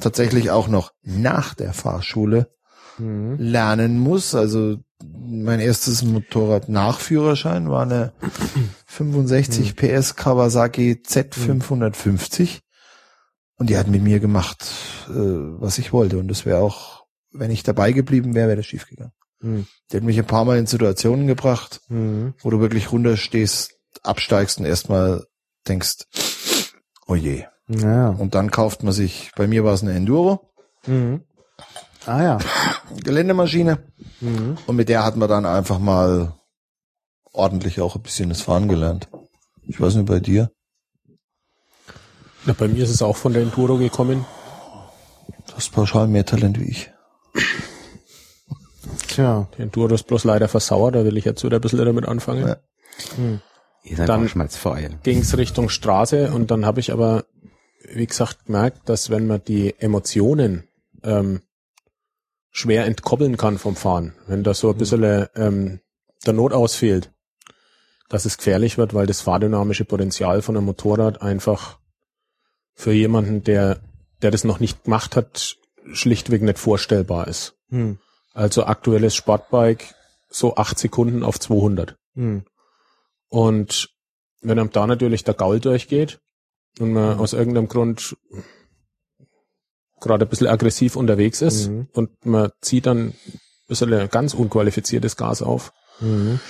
[0.00, 2.50] tatsächlich auch noch nach der Fahrschule
[2.98, 3.36] Mhm.
[3.38, 4.34] lernen muss.
[4.34, 8.12] Also mein erstes Motorrad-Nachführerschein war eine
[8.86, 12.60] 65 PS Kawasaki Z550
[13.56, 14.64] und die hat mit mir gemacht,
[15.08, 16.18] äh, was ich wollte.
[16.18, 19.12] Und das wäre auch, wenn ich dabei geblieben wäre, wäre das schiefgegangen.
[19.40, 19.66] Mhm.
[19.90, 22.34] Die hat mich ein paar Mal in Situationen gebracht, Mhm.
[22.40, 23.72] wo du wirklich runterstehst,
[24.02, 25.24] absteigst und erstmal
[25.68, 26.06] denkst,
[27.06, 27.44] oh je.
[27.68, 28.08] Ja.
[28.10, 30.50] Und dann kauft man sich, bei mir war es eine Enduro,
[30.86, 31.24] Mhm.
[32.06, 32.38] Ah ja.
[33.04, 33.84] Geländemaschine.
[34.20, 34.56] Mhm.
[34.66, 36.34] Und mit der hat man dann einfach mal
[37.32, 39.08] ordentlich auch ein bisschen das Fahren gelernt.
[39.62, 40.50] Ich weiß nicht, bei dir?
[42.46, 44.24] Ja, bei mir ist es auch von der Enduro gekommen.
[45.48, 46.90] Du hast pauschal mehr Talent wie ich.
[49.08, 49.48] Tja.
[49.58, 52.48] Die Enduro ist bloß leider versauert, da will ich jetzt wieder ein bisschen damit anfangen.
[52.48, 52.56] Ja.
[52.98, 53.40] Seid
[53.96, 54.90] Dann- schmalzfrei.
[55.02, 57.24] Ging's Richtung Straße und dann habe ich aber,
[57.92, 60.64] wie gesagt, gemerkt, dass wenn man die Emotionen
[61.02, 61.42] ähm,
[62.50, 65.80] schwer entkoppeln kann vom Fahren, wenn da so ein bisschen ähm,
[66.26, 67.10] der Notaus fehlt,
[68.08, 71.78] dass es gefährlich wird, weil das fahrdynamische Potenzial von einem Motorrad einfach
[72.74, 73.80] für jemanden, der,
[74.20, 75.56] der das noch nicht gemacht hat,
[75.92, 77.54] schlichtweg nicht vorstellbar ist.
[77.68, 77.98] Hm.
[78.34, 79.94] Also aktuelles Sportbike
[80.28, 81.96] so acht Sekunden auf 200.
[82.14, 82.44] Hm.
[83.30, 83.88] Und
[84.42, 86.20] wenn einem da natürlich der Gaul durchgeht
[86.78, 88.16] und man aus irgendeinem Grund
[90.00, 91.88] gerade ein bisschen aggressiv unterwegs ist Mhm.
[91.92, 93.14] und man zieht dann ein
[93.68, 96.40] bisschen ein ganz unqualifiziertes Gas auf, Mhm.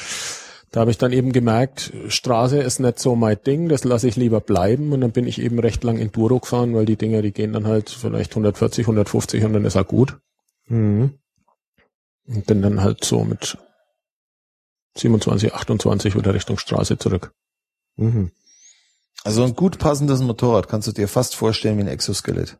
[0.70, 4.14] da habe ich dann eben gemerkt, Straße ist nicht so mein Ding, das lasse ich
[4.16, 7.32] lieber bleiben und dann bin ich eben recht lang Enduro gefahren, weil die Dinger, die
[7.32, 10.18] gehen dann halt vielleicht 140, 150 und dann ist er gut.
[10.68, 11.18] Mhm.
[12.28, 13.58] Und bin dann halt so mit
[14.96, 17.32] 27, 28 wieder Richtung Straße zurück.
[17.96, 18.32] Mhm.
[19.24, 22.58] Also ein gut passendes Motorrad kannst du dir fast vorstellen wie ein Exoskelett.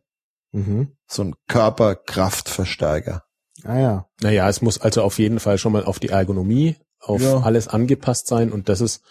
[0.53, 0.97] Mhm.
[1.07, 3.24] So ein Körperkraftverstärker.
[3.64, 4.07] Ah ja.
[4.20, 7.41] Naja, es muss also auf jeden Fall schon mal auf die Ergonomie, auf Ja.
[7.41, 9.03] alles angepasst sein und das ist,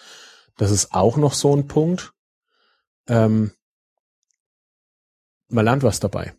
[0.57, 2.13] das ist auch noch so ein Punkt.
[3.07, 3.51] Ähm,
[5.49, 6.33] man lernt was dabei.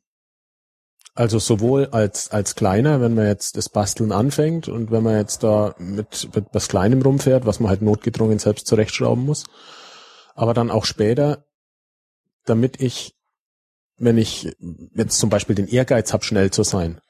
[1.14, 5.42] Also sowohl als, als Kleiner, wenn man jetzt das Basteln anfängt und wenn man jetzt
[5.42, 9.44] da mit, mit was Kleinem rumfährt, was man halt notgedrungen selbst zurechtschrauben muss.
[10.34, 11.44] Aber dann auch später,
[12.46, 13.14] damit ich,
[13.96, 14.56] wenn ich
[14.94, 17.00] jetzt zum Beispiel den Ehrgeiz habe, schnell zu sein,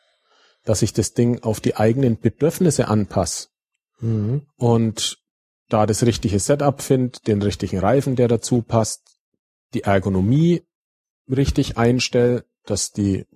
[0.65, 3.49] dass ich das Ding auf die eigenen Bedürfnisse anpasse
[4.01, 4.47] Mhm.
[4.57, 5.19] und
[5.69, 9.03] da das richtige Setup finde, den richtigen Reifen, der dazu passt,
[9.75, 10.63] die Ergonomie
[11.29, 13.27] richtig einstelle, dass die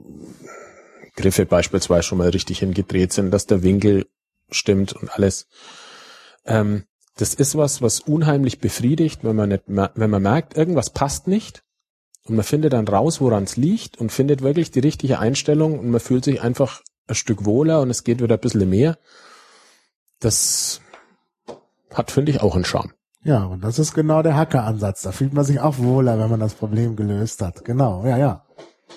[1.16, 4.06] Griffe beispielsweise schon mal richtig hingedreht sind, dass der Winkel
[4.50, 5.46] stimmt und alles.
[6.44, 6.84] Ähm,
[7.16, 11.62] das ist was, was unheimlich befriedigt, wenn man nicht, wenn man merkt, irgendwas passt nicht
[12.26, 15.90] und man findet dann raus, woran es liegt und findet wirklich die richtige Einstellung und
[15.90, 18.98] man fühlt sich einfach ein Stück wohler und es geht wieder ein bisschen mehr.
[20.20, 20.80] Das
[21.92, 22.92] hat, finde ich, auch einen Charme.
[23.22, 25.02] Ja, und das ist genau der Hacker-Ansatz.
[25.02, 27.64] Da fühlt man sich auch wohler, wenn man das Problem gelöst hat.
[27.64, 28.44] Genau, ja, ja.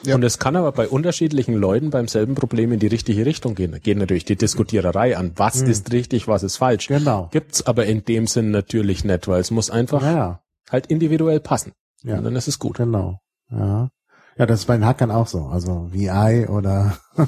[0.03, 0.15] Ja.
[0.15, 3.71] Und es kann aber bei unterschiedlichen Leuten beim selben Problem in die richtige Richtung gehen.
[3.71, 5.31] Da geht natürlich die Diskutiererei an.
[5.35, 5.69] Was Hm.
[5.69, 6.87] ist richtig, was ist falsch?
[6.87, 7.29] Genau.
[7.31, 11.73] Gibt's aber in dem Sinn natürlich nicht, weil es muss einfach Ja, halt individuell passen.
[12.03, 12.17] Ja.
[12.17, 12.77] Und dann ist es gut.
[12.77, 13.19] Genau.
[13.49, 13.89] Ja.
[14.37, 15.45] Ja, das ist bei den Hackern auch so.
[15.45, 16.97] Also VI oder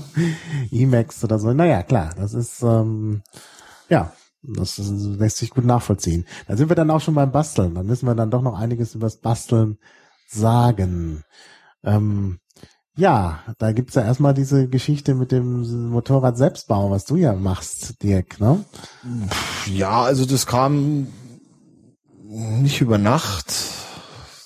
[0.72, 1.52] Emacs oder so.
[1.54, 3.24] Naja, klar, das ist, ähm,
[3.90, 4.14] ja,
[4.44, 6.26] das lässt sich gut nachvollziehen.
[6.48, 7.74] Da sind wir dann auch schon beim Basteln.
[7.74, 9.80] Da müssen wir dann doch noch einiges übers Basteln
[10.28, 11.24] sagen.
[11.84, 12.38] Ähm,
[13.00, 18.04] ja, da gibt's ja erstmal diese Geschichte mit dem Motorrad Selbstbau, was du ja machst,
[18.04, 18.66] Dirk, ne?
[19.66, 21.08] Ja, also das kam
[22.28, 23.48] nicht über Nacht.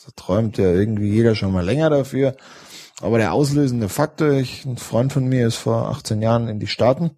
[0.06, 2.36] Da träumt ja irgendwie jeder schon mal länger dafür.
[3.02, 6.68] Aber der auslösende Faktor, ich, ein Freund von mir ist vor 18 Jahren in die
[6.68, 7.12] Staaten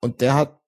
[0.00, 0.58] und der hat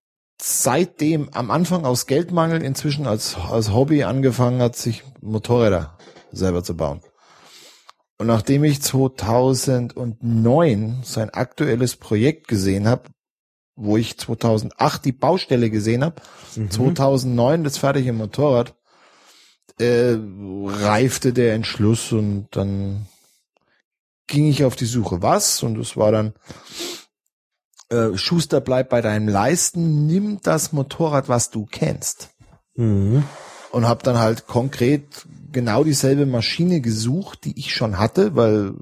[0.41, 5.99] seitdem am Anfang aus Geldmangel inzwischen als, als Hobby angefangen hat, sich Motorräder
[6.31, 7.01] selber zu bauen.
[8.19, 13.05] Und nachdem ich 2009 sein aktuelles Projekt gesehen habe,
[13.77, 16.17] wo ich 2008 die Baustelle gesehen habe,
[16.57, 16.71] Mhm.
[16.71, 18.75] 2009 das fertige Motorrad,
[19.79, 23.07] äh, reifte der Entschluss und dann
[24.27, 25.23] ging ich auf die Suche.
[25.23, 25.63] Was?
[25.63, 26.35] Und es war dann
[27.91, 32.31] äh, Schuster, bleib bei deinem Leisten, nimm das Motorrad, was du kennst.
[32.75, 33.25] Mhm.
[33.71, 35.27] Und habe dann halt konkret
[35.59, 38.75] genau dieselbe Maschine gesucht, die ich schon hatte, weil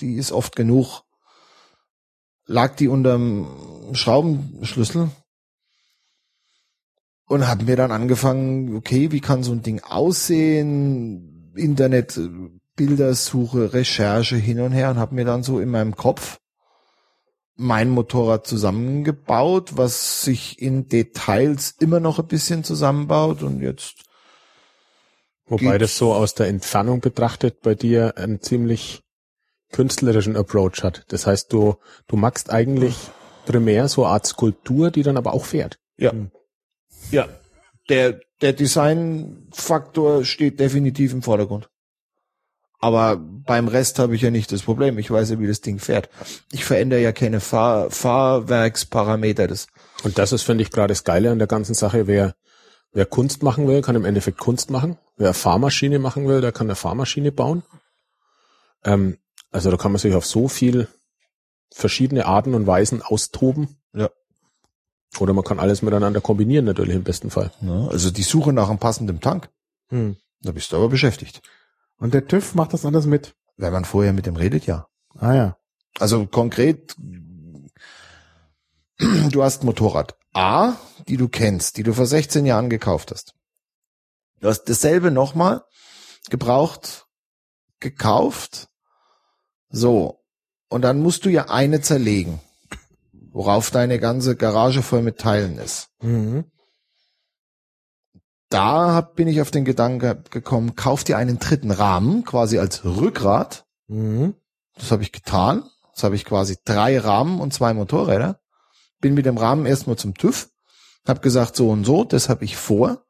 [0.00, 1.02] die ist oft genug
[2.46, 3.46] lag die unterm
[3.92, 5.10] Schraubenschlüssel
[7.26, 11.52] und haben mir dann angefangen, okay, wie kann so ein Ding aussehen?
[11.56, 12.30] Internet, äh,
[12.76, 16.38] Bildersuche, Recherche hin und her und habe mir dann so in meinem Kopf
[17.56, 24.02] mein Motorrad zusammengebaut, was sich in Details immer noch ein bisschen zusammenbaut und jetzt
[25.46, 29.02] Wobei das so aus der Entfernung betrachtet bei dir einen ziemlich
[29.72, 31.04] künstlerischen Approach hat.
[31.08, 31.76] Das heißt, du,
[32.06, 32.96] du magst eigentlich
[33.44, 35.78] primär so eine Art Skulptur, die dann aber auch fährt.
[35.98, 36.12] Ja.
[37.10, 37.28] Ja.
[37.90, 41.68] Der, der Designfaktor steht definitiv im Vordergrund.
[42.80, 44.98] Aber beim Rest habe ich ja nicht das Problem.
[44.98, 46.08] Ich weiß ja, wie das Ding fährt.
[46.52, 49.48] Ich verändere ja keine Fahr Fahrwerksparameter.
[49.48, 49.68] Das,
[50.02, 52.06] Und das ist, finde ich, gerade das Geile an der ganzen Sache.
[52.06, 52.34] Wer,
[52.92, 54.98] wer Kunst machen will, kann im Endeffekt Kunst machen.
[55.16, 57.62] Wer Fahrmaschine machen will, der kann eine Fahrmaschine bauen.
[58.84, 59.18] Ähm,
[59.50, 60.88] also da kann man sich auf so viel
[61.72, 63.76] verschiedene Arten und Weisen austoben.
[63.94, 64.10] Ja.
[65.20, 67.52] Oder man kann alles miteinander kombinieren, natürlich im besten Fall.
[67.60, 67.88] ne?
[67.90, 69.48] Also die Suche nach einem passenden Tank,
[69.90, 70.16] Hm.
[70.42, 71.42] da bist du aber beschäftigt.
[71.98, 73.34] Und der TÜV macht das alles mit.
[73.56, 74.88] Wenn man vorher mit dem redet, ja.
[75.16, 75.56] Ah ja.
[76.00, 76.96] Also konkret,
[78.98, 80.72] du hast Motorrad A,
[81.06, 83.34] die du kennst, die du vor 16 Jahren gekauft hast.
[84.40, 85.62] Du hast dasselbe nochmal
[86.30, 87.06] gebraucht,
[87.80, 88.68] gekauft.
[89.68, 90.20] So.
[90.68, 92.40] Und dann musst du ja eine zerlegen,
[93.32, 95.88] worauf deine ganze Garage voll mit Teilen ist.
[96.00, 96.44] Mhm.
[98.48, 102.84] Da hab, bin ich auf den Gedanken gekommen, kauf dir einen dritten Rahmen, quasi als
[102.84, 103.64] Rückgrat.
[103.88, 104.34] Mhm.
[104.76, 105.68] Das habe ich getan.
[105.88, 108.40] Jetzt habe ich quasi drei Rahmen und zwei Motorräder.
[109.00, 110.48] Bin mit dem Rahmen erstmal zum TÜV.
[111.06, 113.03] Hab gesagt, so und so, das habe ich vor.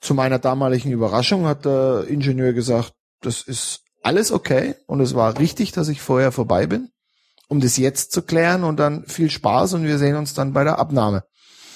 [0.00, 5.38] Zu meiner damaligen Überraschung hat der Ingenieur gesagt, das ist alles okay und es war
[5.38, 6.90] richtig, dass ich vorher vorbei bin,
[7.48, 10.64] um das jetzt zu klären und dann viel Spaß und wir sehen uns dann bei
[10.64, 11.24] der Abnahme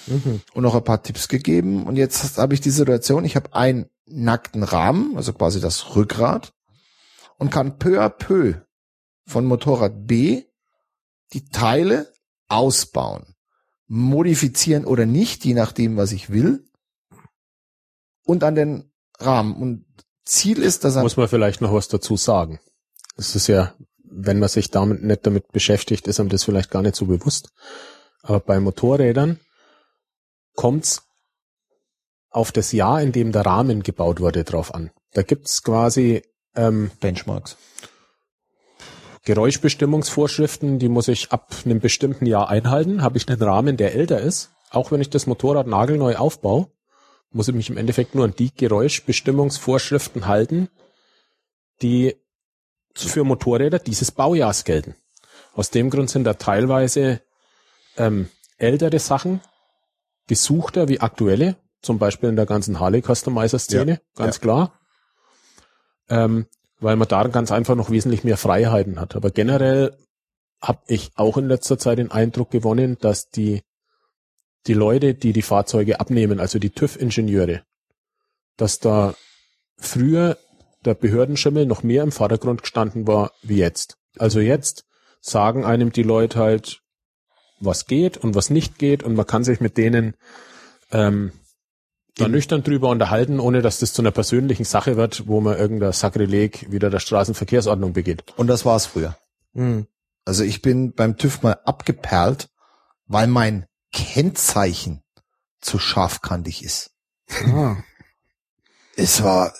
[0.06, 0.42] Mhm.
[0.52, 1.84] und noch ein paar Tipps gegeben.
[1.84, 6.52] Und jetzt habe ich die Situation, ich habe einen nackten Rahmen, also quasi das Rückgrat,
[7.38, 8.54] und kann peu à peu
[9.26, 10.42] von Motorrad B
[11.32, 12.12] die Teile
[12.48, 13.34] ausbauen,
[13.86, 16.64] modifizieren oder nicht, je nachdem, was ich will,
[18.24, 19.56] und an den Rahmen.
[19.56, 19.84] Und
[20.24, 22.60] Ziel ist, dass er Muss man vielleicht noch was dazu sagen.
[23.16, 26.82] Das ist ja, wenn man sich damit nicht damit beschäftigt, ist einem das vielleicht gar
[26.82, 27.50] nicht so bewusst.
[28.22, 29.38] Aber bei Motorrädern
[30.54, 31.02] kommt's
[32.30, 34.90] auf das Jahr, in dem der Rahmen gebaut wurde, drauf an.
[35.12, 36.22] Da gibt's quasi
[36.56, 37.56] ähm, Benchmarks.
[39.24, 43.02] Geräuschbestimmungsvorschriften, die muss ich ab einem bestimmten Jahr einhalten.
[43.02, 46.68] Habe ich einen Rahmen, der älter ist, auch wenn ich das Motorrad nagelneu aufbaue,
[47.34, 50.68] muss ich mich im Endeffekt nur an die Geräuschbestimmungsvorschriften halten,
[51.82, 52.16] die
[52.94, 54.94] für Motorräder dieses Baujahrs gelten.
[55.54, 57.20] Aus dem Grund sind da teilweise
[57.96, 59.40] ähm, ältere Sachen
[60.28, 64.78] gesuchter wie aktuelle, zum Beispiel in der ganzen Harley Customizer Szene, ganz klar.
[66.08, 66.46] Ähm,
[66.80, 69.16] weil man da ganz einfach noch wesentlich mehr Freiheiten hat.
[69.16, 69.96] Aber generell
[70.60, 73.62] habe ich auch in letzter Zeit den Eindruck gewonnen, dass die
[74.66, 77.62] die Leute, die die Fahrzeuge abnehmen, also die TÜV-Ingenieure,
[78.56, 79.14] dass da
[79.76, 80.38] früher
[80.84, 83.96] der Behördenschimmel noch mehr im Vordergrund gestanden war wie jetzt.
[84.18, 84.84] Also jetzt
[85.20, 86.80] sagen einem die Leute halt,
[87.60, 90.14] was geht und was nicht geht und man kann sich mit denen
[90.92, 91.32] ähm,
[92.16, 95.92] da nüchtern drüber unterhalten, ohne dass das zu einer persönlichen Sache wird, wo man irgendein
[95.92, 98.22] Sakrileg wieder der Straßenverkehrsordnung begeht.
[98.36, 99.16] Und das war's früher.
[99.52, 99.86] Mhm.
[100.24, 102.48] Also ich bin beim TÜV mal abgeperlt,
[103.06, 105.02] weil mein Kennzeichen
[105.60, 106.90] zu scharfkantig ist.
[107.46, 107.76] Ah.
[108.96, 109.54] Es war,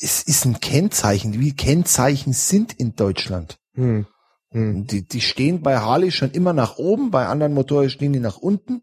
[0.00, 1.40] es ist ein Kennzeichen.
[1.40, 3.58] Wie Kennzeichen sind in Deutschland?
[3.72, 4.06] Mhm.
[4.52, 4.86] Mhm.
[4.86, 8.36] Die, die stehen bei Harley schon immer nach oben, bei anderen Motoren stehen die nach
[8.36, 8.82] unten.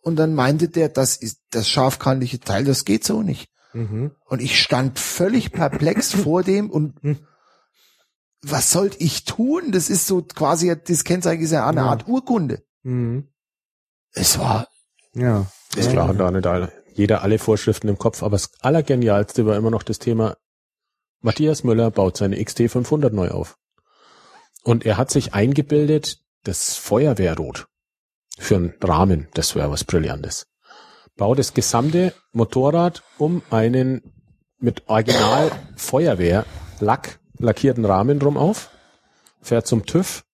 [0.00, 3.48] Und dann meinte der, das ist das scharfkantige Teil, das geht so nicht.
[3.72, 4.10] Mhm.
[4.24, 6.94] Und ich stand völlig perplex vor dem und
[8.42, 9.70] was sollte ich tun?
[9.72, 11.86] Das ist so quasi, das Kennzeichen ist ja eine Ja.
[11.86, 12.62] Art Urkunde.
[12.82, 13.28] Mhm.
[14.14, 14.68] Es war,
[15.14, 15.46] Ja.
[15.76, 19.70] Ist klar, da nicht alle, jeder alle Vorschriften im Kopf, aber das Allergenialste war immer
[19.70, 20.36] noch das Thema,
[21.20, 23.56] Matthias Müller baut seine XT 500 neu auf.
[24.62, 27.66] Und er hat sich eingebildet, das Feuerwehrrot
[28.38, 30.46] für einen Rahmen, das wäre was Brillantes.
[31.16, 34.02] Baut das gesamte Motorrad um einen
[34.58, 36.44] mit Original Feuerwehr
[36.80, 38.70] Lack lackierten Rahmen drum auf,
[39.40, 40.24] fährt zum TÜV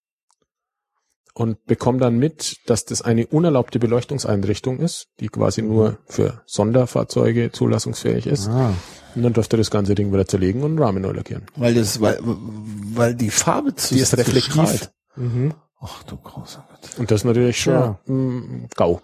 [1.40, 7.50] und bekommt dann mit, dass das eine unerlaubte Beleuchtungseinrichtung ist, die quasi nur für Sonderfahrzeuge
[7.50, 8.48] zulassungsfähig ist.
[8.48, 8.74] Ah.
[9.14, 11.44] Und dann dürfte das ganze Ding wieder zerlegen und Rahmen neu lackieren.
[11.56, 14.90] weil das, weil, weil die Farbe zu, Die ist reflektiv.
[15.16, 15.54] Mhm.
[15.80, 16.98] Ach du großer Gott.
[16.98, 17.98] Und das ist natürlich schon Ja.
[18.06, 19.00] mm, GAU.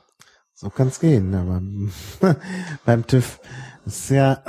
[0.52, 1.62] So kann's gehen, aber
[2.84, 3.40] beim TÜV
[3.86, 4.42] ist ja.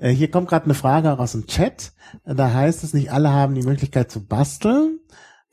[0.00, 1.92] Äh, Hier kommt gerade eine Frage aus dem Chat.
[2.24, 4.98] Da heißt es, nicht alle haben die Möglichkeit zu basteln.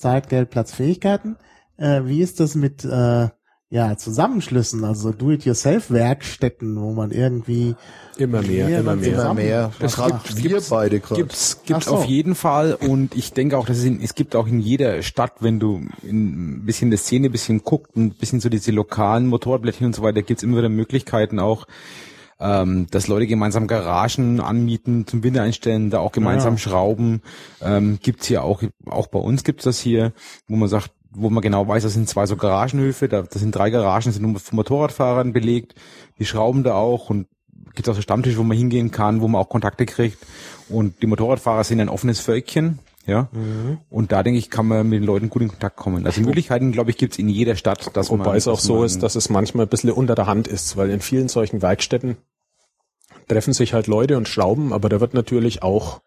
[0.06, 1.36] Zeit, Geld, Platz, Fähigkeiten.
[1.78, 3.30] Äh, wie ist das mit äh,
[3.72, 7.74] ja Zusammenschlüssen, also Do-it-yourself-Werkstätten, wo man irgendwie
[8.18, 9.14] Immer mehr, immer mehr.
[9.14, 9.72] Immer mehr.
[9.80, 11.22] Das Gerade gibt- wir beide gerade.
[11.22, 11.96] Gibt's, gibt's so.
[11.96, 15.02] auf jeden Fall und ich denke auch, dass es, in, es gibt auch in jeder
[15.02, 18.50] Stadt, wenn du in, ein bisschen der Szene ein bisschen guckt und ein bisschen so
[18.50, 21.66] diese lokalen Motorradblättchen und so weiter, gibt's immer wieder Möglichkeiten auch,
[22.40, 26.60] ähm, dass Leute gemeinsam Garagen anmieten, zum Winter einstellen, da auch gemeinsam Ja.
[26.60, 27.22] schrauben.
[27.62, 30.12] Ähm, gibt's hier auch, auch bei uns gibt's das hier,
[30.48, 33.56] wo man sagt, wo man genau weiß, das sind zwei so Garagenhöfe, da, das sind
[33.56, 35.76] drei Garagen, sind nur von Motorradfahrern belegt,
[36.20, 37.28] die schrauben da auch und
[37.74, 40.18] gibt auch so Stammtische, wo man hingehen kann, wo man auch Kontakte kriegt.
[40.68, 43.30] Und die Motorradfahrer sind ein offenes Völkchen, ja.
[43.90, 46.06] Und da denke ich, kann man mit den Leuten gut in Kontakt kommen.
[46.06, 48.20] Also Möglichkeiten, glaube ich, gibt's in jeder Stadt, dass man.
[48.20, 50.90] Wobei es auch so ist, dass es manchmal ein bisschen unter der Hand ist, weil
[50.90, 52.18] in vielen solchen Werkstätten
[53.28, 56.02] treffen sich halt Leute und schrauben, aber da wird natürlich auch,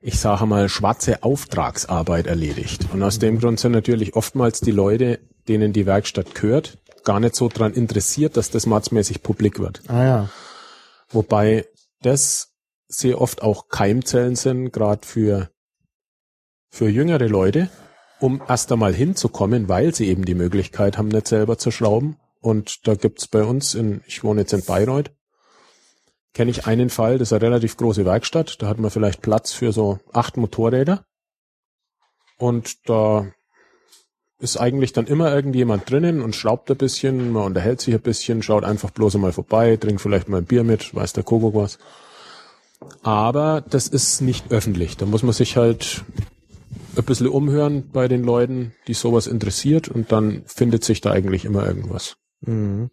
[0.00, 2.86] ich sage mal, schwarze Auftragsarbeit erledigt.
[2.92, 7.34] Und aus dem Grund sind natürlich oftmals die Leute, denen die Werkstatt gehört, gar nicht
[7.34, 9.82] so dran interessiert, dass das maßmäßig publik wird.
[9.88, 10.28] Ah ja.
[11.08, 11.66] Wobei
[12.02, 12.54] das
[12.88, 15.50] sehr oft auch Keimzellen sind, gerade für,
[16.70, 17.70] für jüngere Leute,
[18.20, 22.16] um erst einmal hinzukommen, weil sie eben die Möglichkeit haben, nicht selber zu schrauben.
[22.40, 25.10] Und da gibt's bei uns, in, ich wohne jetzt in Bayreuth,
[26.34, 29.52] kenne ich einen Fall, das ist eine relativ große Werkstatt, da hat man vielleicht Platz
[29.52, 31.04] für so acht Motorräder.
[32.38, 33.26] Und da
[34.38, 38.42] ist eigentlich dann immer irgendjemand drinnen und schraubt ein bisschen, man unterhält sich ein bisschen,
[38.42, 41.78] schaut einfach bloß einmal vorbei, trinkt vielleicht mal ein Bier mit, weiß der Kuckuck was.
[43.02, 44.96] Aber das ist nicht öffentlich.
[44.96, 46.04] Da muss man sich halt
[46.96, 51.44] ein bisschen umhören bei den Leuten, die sowas interessiert und dann findet sich da eigentlich
[51.44, 52.16] immer irgendwas.
[52.40, 52.90] Mhm.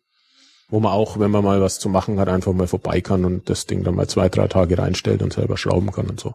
[0.69, 3.49] Wo man auch, wenn man mal was zu machen hat, einfach mal vorbei kann und
[3.49, 6.33] das Ding dann mal zwei, drei Tage reinstellt und selber schrauben kann und so.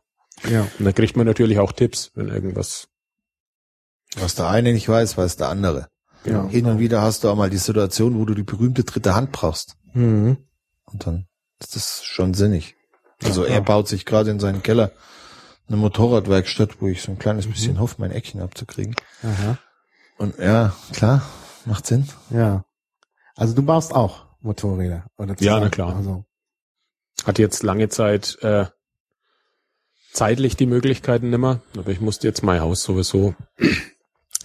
[0.49, 0.67] Ja.
[0.79, 2.89] Und dann kriegt man natürlich auch Tipps, wenn irgendwas.
[4.17, 5.89] Was der eine nicht weiß, weiß der andere.
[6.25, 6.47] Ja.
[6.49, 9.33] Hin und wieder hast du auch mal die Situation, wo du die berühmte dritte Hand
[9.33, 9.77] brauchst.
[9.95, 10.37] Mhm.
[10.85, 11.27] Und dann
[11.59, 12.77] ist das schon sinnig.
[13.25, 13.51] Also Ja.
[13.55, 14.93] er baut sich gerade in seinen Keller
[15.71, 18.97] eine Motorradwerkstatt, wo ich so ein kleines bisschen hoffe, mein Eckchen abzukriegen.
[19.23, 19.59] Aha.
[20.19, 21.23] Und ja, klar,
[21.65, 22.09] macht Sinn.
[22.31, 22.65] Ja.
[23.37, 25.37] Also du baust auch Motorräder, oder?
[25.39, 25.95] Ja, na klar.
[25.95, 26.25] Also,
[27.25, 28.67] Hat jetzt lange Zeit äh,
[30.13, 33.35] zeitlich die Möglichkeiten nimmer, aber ich musste jetzt mein Haus sowieso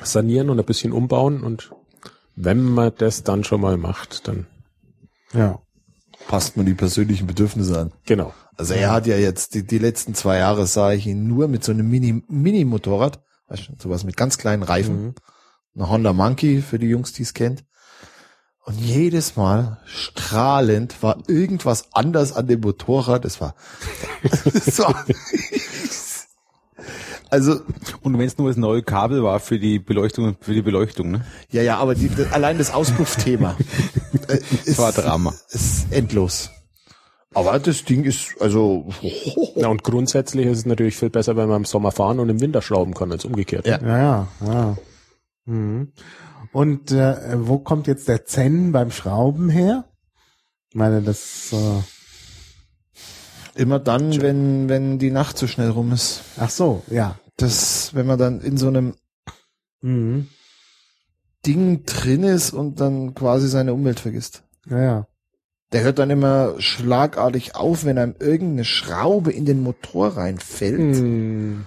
[0.01, 1.71] sanieren und ein bisschen umbauen und
[2.35, 4.45] wenn man das dann schon mal macht, dann
[5.33, 5.59] ja.
[6.27, 7.91] Passt man die persönlichen Bedürfnisse an.
[8.05, 8.33] genau.
[8.57, 11.63] Also er hat ja jetzt, die, die letzten zwei Jahre sah ich ihn nur mit
[11.63, 15.03] so einem Mini, Mini-Motorrad, weißt du, sowas mit ganz kleinen Reifen.
[15.03, 15.15] Mhm.
[15.75, 17.65] Eine Honda Monkey, für die Jungs, die es kennt.
[18.63, 23.25] Und jedes Mal strahlend war irgendwas anders an dem Motorrad.
[23.25, 23.55] Es war,
[24.43, 25.05] es war
[27.29, 27.59] also,
[28.01, 31.25] Und wenn es nur das neue Kabel war für die Beleuchtung, für die Beleuchtung, ne?
[31.51, 33.55] ja, ja, aber die, allein das Auspuffthema
[34.29, 35.33] äh, ist, war Drama.
[35.49, 36.49] ist endlos.
[37.35, 38.87] Aber das Ding ist, also,
[39.55, 42.41] Ja, und grundsätzlich ist es natürlich viel besser, wenn man im Sommer fahren und im
[42.41, 43.67] Winter schrauben kann, als umgekehrt.
[43.67, 43.79] Ja.
[43.81, 44.77] Ja, ja, ja.
[45.45, 45.91] Mhm.
[46.51, 47.15] Und äh,
[47.47, 49.85] wo kommt jetzt der Zen beim Schrauben her?
[50.69, 56.21] Ich meine, das, äh, immer dann, wenn, wenn die Nacht so schnell rum ist.
[56.37, 57.19] ach so, ja.
[57.37, 58.95] Das, wenn man dann in so einem
[59.81, 60.29] Mhm.
[61.45, 64.43] Ding drin ist und dann quasi seine Umwelt vergisst.
[64.67, 65.07] Ja, ja.
[65.71, 71.65] Der hört dann immer schlagartig auf, wenn einem irgendeine Schraube in den Motor reinfällt Hm,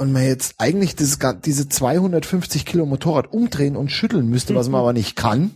[0.00, 4.80] und man jetzt eigentlich das, diese 250 Kilo Motorrad umdrehen und schütteln müsste, was man
[4.80, 5.50] aber nicht kann.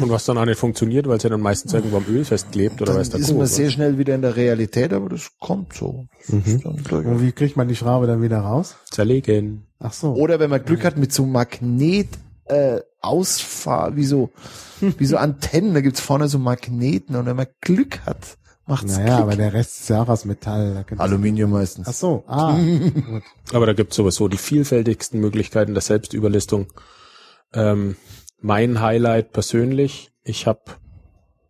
[0.00, 2.80] Und was dann auch nicht funktioniert, weil es ja dann meistens irgendwo am Öl festklebt
[2.80, 3.56] oder Dann weiß der ist Kuckuck man was.
[3.56, 6.06] sehr schnell wieder in der Realität, aber das kommt so.
[6.18, 6.62] Das Mhm.
[6.64, 8.76] Und wie kriegt man die Schraube dann wieder raus?
[8.90, 9.66] Zerlegen.
[9.78, 10.14] Ach so.
[10.14, 12.08] Oder wenn man Glück hat mit so Magnet
[12.46, 14.30] äh, Ausfahr, wie so,
[14.80, 19.18] wie so Antennen, da gibt's vorne so Magneten und wenn man Glück hat, macht's naja,
[19.18, 19.38] aber Klick.
[19.38, 20.74] der Rest ist ja auch aus Metall.
[20.74, 21.88] Da gibt's- Aluminium meistens.
[21.88, 22.56] Ach so, ah.
[23.10, 23.22] gut.
[23.52, 26.72] Aber da gibt es sowieso die vielfältigsten Möglichkeiten der Selbstüberlistung.
[27.52, 27.96] Ähm,
[28.40, 30.60] mein Highlight persönlich, ich habe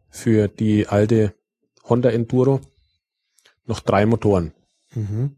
[0.08, 1.34] für die alte
[1.88, 2.60] Honda Enduro
[3.66, 4.52] noch drei Motoren.
[4.94, 5.36] Mhm.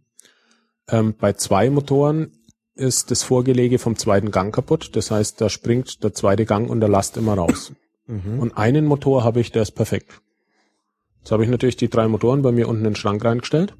[0.88, 2.32] Ähm, bei zwei Motoren
[2.74, 4.90] ist das Vorgelege vom zweiten Gang kaputt.
[4.96, 7.72] Das heißt, da springt der zweite Gang unter Last immer raus.
[8.06, 8.40] Mhm.
[8.40, 10.10] Und einen Motor habe ich, der ist perfekt.
[11.20, 13.74] Jetzt habe ich natürlich die drei Motoren bei mir unten in den Schrank reingestellt.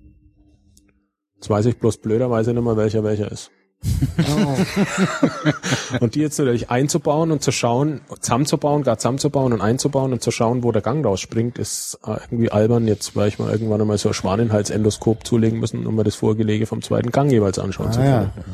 [1.37, 3.51] Jetzt weiß ich bloß blöderweise nicht mehr, welcher welcher ist.
[6.01, 10.31] Und die jetzt natürlich einzubauen und zu schauen, zusammenzubauen, gar zusammenzubauen und einzubauen und zu
[10.31, 12.87] schauen, wo der Gang rausspringt, ist äh, irgendwie albern.
[12.87, 16.67] Jetzt weil ich mal irgendwann einmal so ein Schwanenhals-Endoskop zulegen müssen, um mir das Vorgelege
[16.67, 18.07] vom zweiten Gang jeweils anschauen Ah, zu ja.
[18.07, 18.31] können.
[18.37, 18.45] Und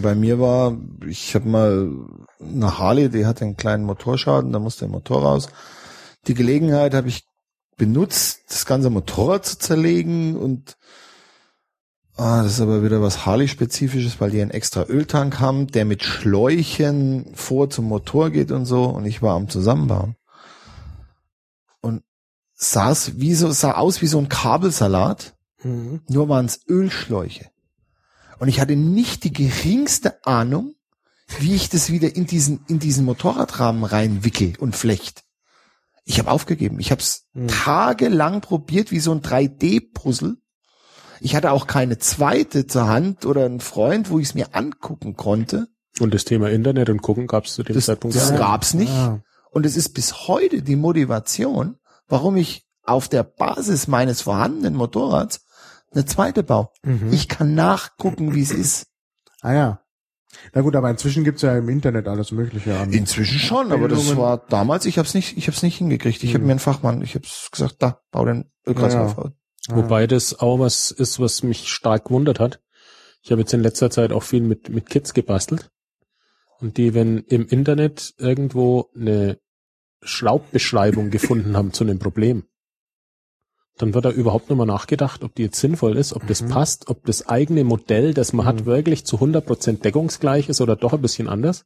[0.00, 1.90] Bei mir war, ich habe mal
[2.40, 5.48] eine Harley, die hatte einen kleinen Motorschaden, da musste der Motor raus.
[6.28, 7.24] Die Gelegenheit habe ich
[7.76, 10.76] benutzt, das ganze Motorrad zu zerlegen und
[12.16, 16.04] ah, das ist aber wieder was Harley-spezifisches, weil die einen extra Öltank haben, der mit
[16.04, 20.14] Schläuchen vor zum Motor geht und so und ich war am Zusammenbauen.
[21.80, 22.04] Und
[22.54, 25.34] saß wie so, sah aus wie so ein Kabelsalat,
[25.64, 26.02] Mhm.
[26.08, 27.51] nur waren es Ölschläuche.
[28.42, 30.74] Und ich hatte nicht die geringste Ahnung,
[31.38, 35.22] wie ich das wieder in diesen, in diesen Motorradrahmen reinwickel und flecht.
[36.04, 36.80] Ich habe aufgegeben.
[36.80, 37.46] Ich habe es Hm.
[37.46, 40.38] tagelang probiert, wie so ein 3D-Puzzle.
[41.20, 45.14] Ich hatte auch keine zweite zur Hand oder einen Freund, wo ich es mir angucken
[45.14, 45.68] konnte.
[46.00, 48.40] Und das Thema Internet und gucken gab es zu dem Das, Zeitpunkt das nicht.
[48.40, 48.90] gab's nicht.
[48.90, 49.20] Ah.
[49.52, 51.76] Und es ist bis heute die Motivation,
[52.08, 55.44] warum ich auf der Basis meines vorhandenen Motorrads
[55.94, 56.68] eine zweite baue.
[56.82, 57.12] Mhm.
[57.12, 58.86] Ich kann nachgucken, wie es ist.
[59.40, 59.78] Ah ja.
[60.54, 62.92] Na gut, aber inzwischen gibt's ja im Internet alles Mögliche an.
[62.92, 66.22] Inzwischen schon, aber das war damals, ich habe es nicht, ich habe es nicht hingekriegt.
[66.24, 66.46] Ich habe Hm.
[66.46, 69.30] mir einen Fachmann, ich habe gesagt, da, bau den Ölkreislauf Ja, aus.
[69.68, 69.76] Ah.
[69.76, 72.60] Wobei das auch was ist, was mich stark gewundert hat.
[73.22, 75.70] Ich habe jetzt in letzter Zeit auch viel mit, mit Kids gebastelt.
[76.60, 79.38] Und die, wenn im Internet irgendwo eine
[80.02, 82.44] Schraubbeschreibung gefunden haben zu einem Problem,
[83.78, 86.48] dann wird da überhaupt nicht mal nachgedacht, ob die jetzt sinnvoll ist, ob das Mhm.
[86.50, 88.66] passt, ob das eigene Modell, das man hat, Mhm.
[88.66, 91.64] wirklich zu 100% deckungsgleich ist oder doch ein bisschen anders.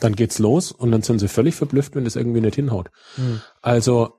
[0.00, 2.90] Dann geht's los und dann sind sie völlig verblüfft, wenn das irgendwie nicht hinhaut.
[3.16, 3.40] Hm.
[3.60, 4.18] Also,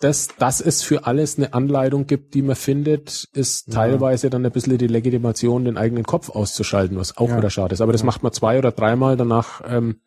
[0.00, 3.74] dass, dass es für alles eine Anleitung gibt, die man findet, ist Ja.
[3.74, 7.36] teilweise dann ein bisschen die Legitimation, den eigenen Kopf auszuschalten, was auch Ja.
[7.36, 7.82] wieder schade ist.
[7.82, 8.06] Aber das Ja.
[8.06, 10.00] macht man zwei oder dreimal, danach ähm,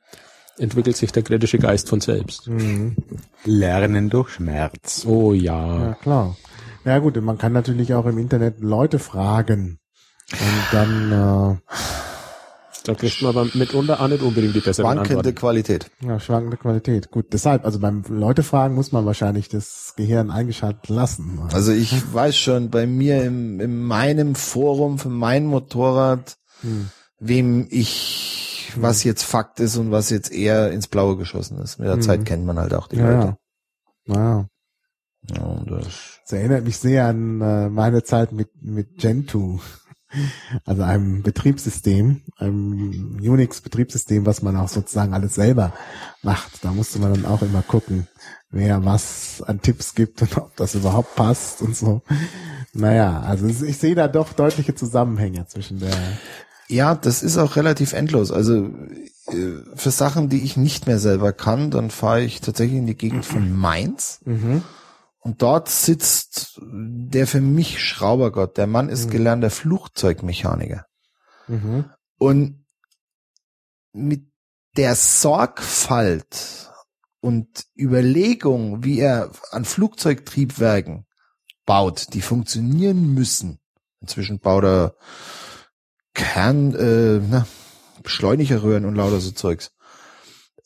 [0.58, 2.48] entwickelt sich der kritische Geist von selbst.
[2.48, 2.96] Mhm.
[3.46, 5.06] Lernen durch Schmerz.
[5.06, 5.80] Oh ja.
[5.88, 6.36] Ja, klar.
[6.86, 9.80] Ja gut, man kann natürlich auch im Internet Leute fragen.
[10.32, 11.60] Und dann
[12.86, 15.36] Da kriegt man aber mitunter auch nicht unbedingt die besseren Schwankende Antworten.
[15.36, 15.90] Qualität.
[16.02, 17.12] äh, ja, schwankende Qualität.
[17.12, 21.40] Gut, deshalb, also beim Leute fragen muss man wahrscheinlich das Gehirn eingeschaltet lassen.
[21.54, 26.90] Also ich weiß schon, bei mir im, in meinem Forum für mein Motorrad, Hm.
[27.20, 31.80] wem ich, was jetzt Fakt ist und was jetzt eher ins Blaue geschossen ist.
[31.80, 32.02] Mit der Mhm.
[32.02, 33.38] Zeit kennt man halt auch die Ja, Leute.
[34.08, 34.16] ja.
[34.16, 34.48] Ja.
[35.36, 39.60] Ja, das, Das erinnert mich sehr an äh, meine Zeit mit, mit Gentoo.
[40.66, 45.74] Also einem Betriebssystem, einem Unix-Betriebssystem, was man auch sozusagen alles selber
[46.22, 46.64] macht.
[46.64, 48.08] Da musste man dann auch immer gucken,
[48.52, 52.04] wer was an Tipps gibt und ob das überhaupt passt und so.
[52.74, 55.90] Naja, also ich sehe da doch deutliche Zusammenhänge zwischen der.
[56.74, 58.32] Ja, das ist auch relativ endlos.
[58.32, 58.66] Also
[59.28, 62.98] äh, für Sachen, die ich nicht mehr selber kann, dann fahre ich tatsächlich in die
[62.98, 64.64] Gegend von Mainz Mhm.
[65.20, 68.58] und dort sitzt der für mich Schraubergott.
[68.58, 69.12] Der Mann ist Mhm.
[69.12, 70.86] gelernter Flugzeugmechaniker.
[71.48, 71.86] Mhm.
[72.18, 72.66] Und
[73.94, 74.24] mit
[74.76, 76.72] der Sorgfalt
[77.22, 77.48] und
[77.78, 81.06] Überlegung, wie er an Flugzeugtriebwerken
[81.66, 83.60] baut, die funktionieren müssen.
[84.02, 84.96] Inzwischen baut er
[86.14, 87.46] Kern, äh, na,
[88.02, 89.72] Beschleunigerröhren und lauter so Zeugs.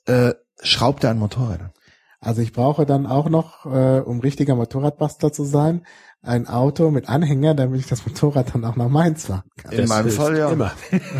[0.05, 1.71] Äh, schraubt er an Motorrädern.
[2.19, 5.85] Also ich brauche dann auch noch, äh, um richtiger Motorradbastler zu sein,
[6.23, 9.71] ein Auto mit Anhänger, damit ich das Motorrad dann auch nach Mainz fahren kann.
[9.71, 10.49] In Das meinem Fall ja.
[10.49, 10.73] Immer.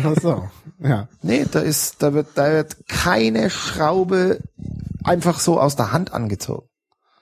[0.04, 0.48] Ach so,
[0.80, 1.08] ja.
[1.22, 4.40] Nee, da ist, da wird, da wird keine Schraube
[5.04, 6.68] einfach so aus der Hand angezogen.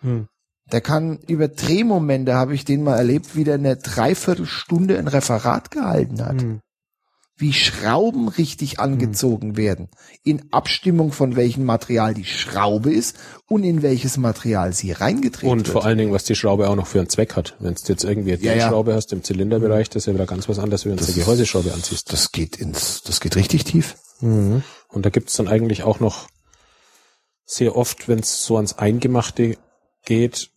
[0.01, 0.27] Hm.
[0.73, 5.71] Der kann über Drehmomente, habe ich den mal erlebt, wie der eine Dreiviertelstunde ein Referat
[5.71, 6.43] gehalten hat.
[6.43, 6.61] Hm.
[7.39, 9.89] Wie Schrauben richtig angezogen werden.
[10.23, 13.17] In Abstimmung von welchem Material die Schraube ist
[13.47, 15.69] und in welches Material sie reingedreht Und wird.
[15.69, 17.55] vor allen Dingen, was die Schraube auch noch für einen Zweck hat.
[17.59, 18.69] Wenn du jetzt irgendwie eine Ja, ja.
[18.69, 21.13] Schraube hast im Zylinderbereich, das ist ja wieder ganz was anderes, wie wenn du eine
[21.13, 22.11] Gehäuseschraube anziehst.
[22.11, 23.97] das geht ins, das geht richtig tief.
[24.21, 24.63] Mhm.
[24.89, 26.29] Und da gibt's dann eigentlich auch noch
[27.45, 29.57] sehr oft, wenn es so ans Eingemachte
[30.07, 30.51] geht,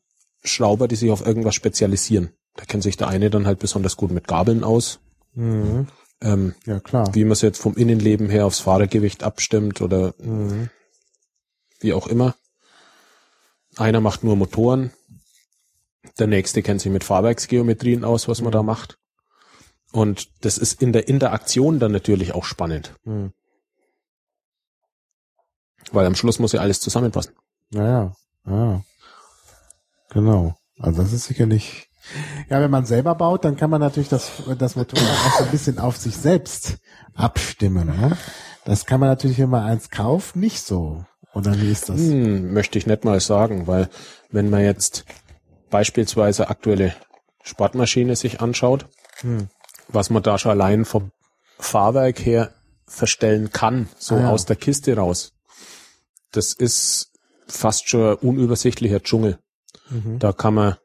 [0.44, 2.30] Schrauber, die sich auf irgendwas spezialisieren.
[2.56, 5.00] Da kennt sich der eine dann halt besonders gut mit Gabeln aus,
[5.36, 5.88] Mhm.
[6.22, 7.14] Ähm, Ja, klar.
[7.16, 10.70] wie man es jetzt vom Innenleben her aufs Fahrergewicht abstimmt oder Mhm.
[11.80, 12.36] wie auch immer.
[13.78, 14.92] Einer macht nur Motoren,
[16.18, 18.54] der nächste kennt sich mit Fahrwerksgeometrien aus, was man Mhm.
[18.54, 18.98] da macht.
[19.92, 23.34] Und das ist in der Interaktion dann natürlich auch spannend, Mhm.
[25.92, 27.34] weil am Schluss muss ja alles zusammenpassen.
[27.72, 28.16] Ja, ja,
[28.46, 28.84] ja.
[30.12, 30.56] Genau.
[30.80, 31.89] Also das ist sicherlich
[32.50, 35.52] Ja, wenn man selber baut, dann kann man natürlich das, das Motorrad auch so ein
[35.52, 36.78] bisschen auf sich selbst
[37.14, 37.88] abstimmen.
[37.88, 38.18] Ne?
[38.66, 41.06] Das kann man natürlich, wenn man eins kauft, nicht so.
[41.34, 41.98] Oder wie ist das?
[42.00, 43.90] Hm, möchte ich nicht mal sagen, weil
[44.32, 45.06] wenn man jetzt
[45.70, 46.94] beispielsweise aktuelle
[47.44, 48.88] Sportmaschine sich anschaut,
[49.22, 49.50] Hm.
[49.90, 51.12] was man da schon allein vom
[51.60, 52.54] Fahrwerk her
[52.88, 54.30] verstellen kann, so Ah, ja.
[54.32, 55.34] aus der Kiste raus.
[56.32, 57.12] Das ist
[57.48, 59.38] fast schon ein unübersichtlicher Dschungel.
[59.90, 60.20] Mhm.
[60.20, 60.78] Da kann man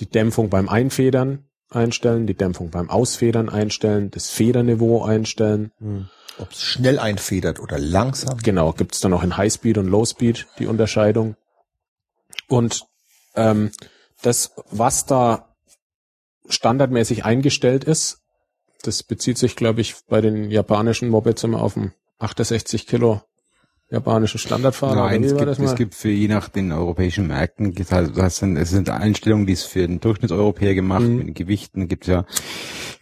[0.00, 5.72] die Dämpfung beim Einfedern einstellen, die Dämpfung beim Ausfedern einstellen, das Federniveau einstellen.
[5.78, 6.08] Hm.
[6.38, 8.38] Ob es schnell einfedert oder langsam.
[8.38, 11.36] Genau, gibt's dann auch in Highspeed und Lowspeed die Unterscheidung.
[12.48, 12.86] Und
[13.34, 13.70] ähm,
[14.22, 15.54] das, was da
[16.48, 18.20] standardmäßig eingestellt ist,
[18.82, 23.22] das bezieht sich, glaube ich, bei den japanischen Mopeds immer auf den 68 Kilo
[23.90, 24.94] japanischen Standardfahrer.
[24.94, 28.88] Nein, es gibt, es gibt für je nach den europäischen Märkten, das sind, es sind
[28.88, 31.16] Einstellungen, die es für den Durchschnittseuropäer gemacht, Mhm.
[31.16, 32.24] mit den Gewichten, gibt ja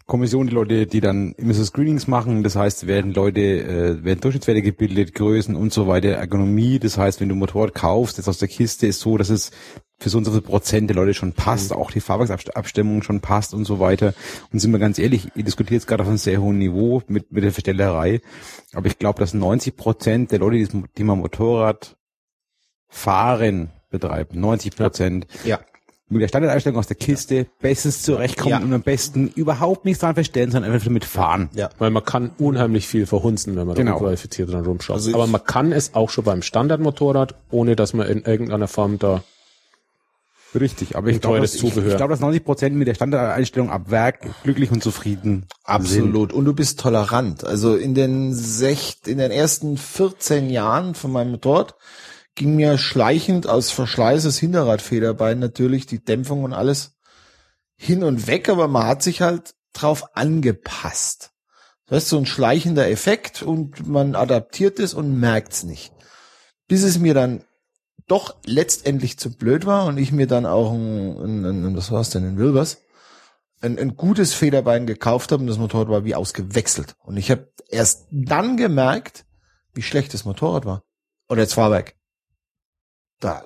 [0.09, 4.21] Kommissionen, die Leute, die dann immer so Screenings machen, das heißt, werden Leute, äh, werden
[4.21, 8.39] Durchschnittswerte gebildet, Größen und so weiter, Ergonomie, das heißt, wenn du Motorrad kaufst, das aus
[8.39, 9.51] der Kiste ist so, dass es
[9.99, 13.53] für so und so viel Prozent der Leute schon passt, auch die Fahrwerksabstimmung schon passt
[13.53, 14.15] und so weiter.
[14.51, 17.31] Und sind wir ganz ehrlich, ihr diskutiert jetzt gerade auf einem sehr hohen Niveau mit,
[17.31, 18.23] mit der Verstellerei,
[18.73, 21.99] aber ich glaube, dass 90 Prozent der Leute, die das Thema Motorrad
[22.89, 25.61] fahren betreiben, 90 Prozent, Ja.
[26.11, 28.59] Mit der Standardeinstellung aus der Kiste bestens zurechtkommen Ja.
[28.61, 31.51] und am besten überhaupt nichts dran verstellen, sondern einfach damit fahren.
[31.55, 31.69] Ja.
[31.79, 33.93] Weil man kann unheimlich viel verhunzen, wenn man Genau.
[33.93, 34.97] da qualifiziert dran rumschaut.
[34.97, 38.99] Also Aber man kann es auch schon beim Standardmotorrad, ohne dass man in irgendeiner Form
[38.99, 39.23] da
[40.59, 41.91] Richtig, aber ich glaube, dass, ich, Zubehör.
[41.91, 45.47] ich glaube, dass 90 Prozent mit der Standardeinstellung ab Werk glücklich und zufrieden sind.
[45.65, 46.33] Absolut.
[46.33, 47.45] Und du bist tolerant.
[47.45, 51.75] Also in den sech, in den ersten 14 Jahren von meinem Motorrad
[52.39, 56.93] ging mir schleichend aus Verschleiß des Hinterradfederbein natürlich die Dämpfung und alles
[57.77, 61.33] hin und weg, aber man hat sich halt drauf angepasst.
[61.87, 65.93] Das ist so ein schleichender Effekt und man adaptiert es und merkt's nicht.
[66.69, 67.45] Bis es mir dann
[68.07, 72.11] doch letztendlich zu blöd war und ich mir dann auch ein, ein, ein was war's
[72.11, 72.79] denn, ein Wilbers,
[73.61, 76.95] ein, ein gutes Federbein gekauft habe und das Motorrad war wie ausgewechselt.
[77.03, 79.25] Und ich habe erst dann gemerkt,
[79.75, 80.85] wie schlecht das Motorrad war.
[81.29, 81.98] Oder das Fahrwerk.
[83.21, 83.43] Da,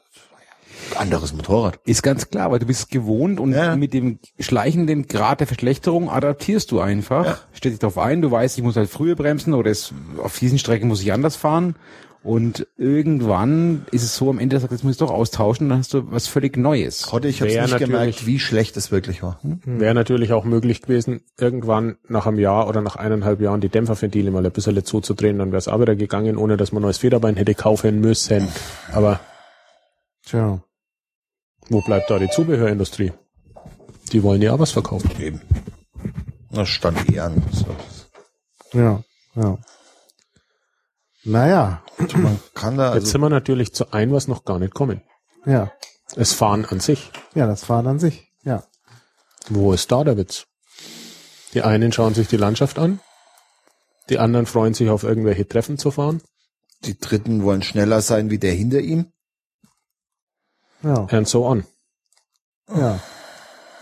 [0.99, 1.79] anderes Motorrad.
[1.85, 3.77] Ist ganz klar, weil du bist gewohnt und Ja.
[3.77, 7.25] mit dem schleichenden Grad der Verschlechterung adaptierst du einfach.
[7.25, 7.39] Ja.
[7.57, 9.93] Stellst dich darauf ein, du weißt, ich muss halt früher bremsen oder es,
[10.23, 11.77] auf diesen Strecken muss ich anders fahren.
[12.25, 15.93] Und irgendwann ist es so am Ende, sagt, jetzt muss ich doch austauschen, dann hast
[15.93, 17.11] du was völlig Neues.
[17.11, 19.41] Heute, ich habe nicht gemerkt, wie schlecht es wirklich war.
[19.43, 19.59] Hm?
[19.65, 24.31] Wäre natürlich auch möglich gewesen, irgendwann nach einem Jahr oder nach eineinhalb Jahren die Dämpferventile
[24.31, 27.35] mal ein bisschen zuzudrehen, dann wäre es auch wieder gegangen, ohne dass man neues Federbein
[27.35, 28.47] hätte kaufen müssen.
[28.93, 29.19] Aber
[30.25, 30.63] Tja.
[31.69, 33.13] wo bleibt da die Zubehörindustrie?
[34.13, 35.11] Die wollen ja auch was verkaufen.
[35.21, 35.41] Eben.
[36.51, 37.43] Das stand eh an.
[37.51, 38.79] So.
[38.79, 39.03] Ja.
[39.35, 39.59] Ja.
[41.25, 41.83] Naja.
[42.15, 45.03] Man kann da, Jetzt also, sind wir natürlich zu ein, was noch gar nicht kommen.
[45.47, 45.73] Ja.
[46.17, 47.11] Es Fahren an sich.
[47.35, 48.31] Ja, das Fahren an sich.
[48.45, 48.65] Ja.
[49.49, 50.47] Wo ist da der Witz?
[51.55, 53.01] Die einen schauen sich die Landschaft an,
[54.09, 56.23] die anderen freuen sich auf irgendwelche Treffen zu fahren,
[56.85, 59.13] die Dritten wollen schneller sein wie der hinter ihm.
[60.83, 61.07] Ja.
[61.11, 61.65] and so on.
[62.69, 63.01] Ja.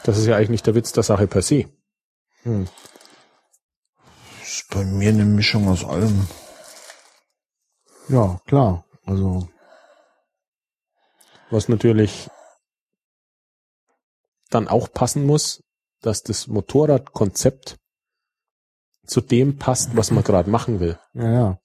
[0.05, 1.69] Das ist ja eigentlich nicht der Witz der Sache per se.
[2.43, 2.67] Hm.
[4.43, 6.27] ist bei mir eine Mischung aus allem.
[8.09, 8.85] Ja, klar.
[9.05, 9.49] Also,
[11.51, 12.31] Was natürlich
[14.51, 15.63] dann auch passen muss,
[16.01, 17.77] dass das Motorradkonzept
[19.07, 20.99] zu dem passt, was man gerade machen will.
[21.15, 21.59] ja, ja.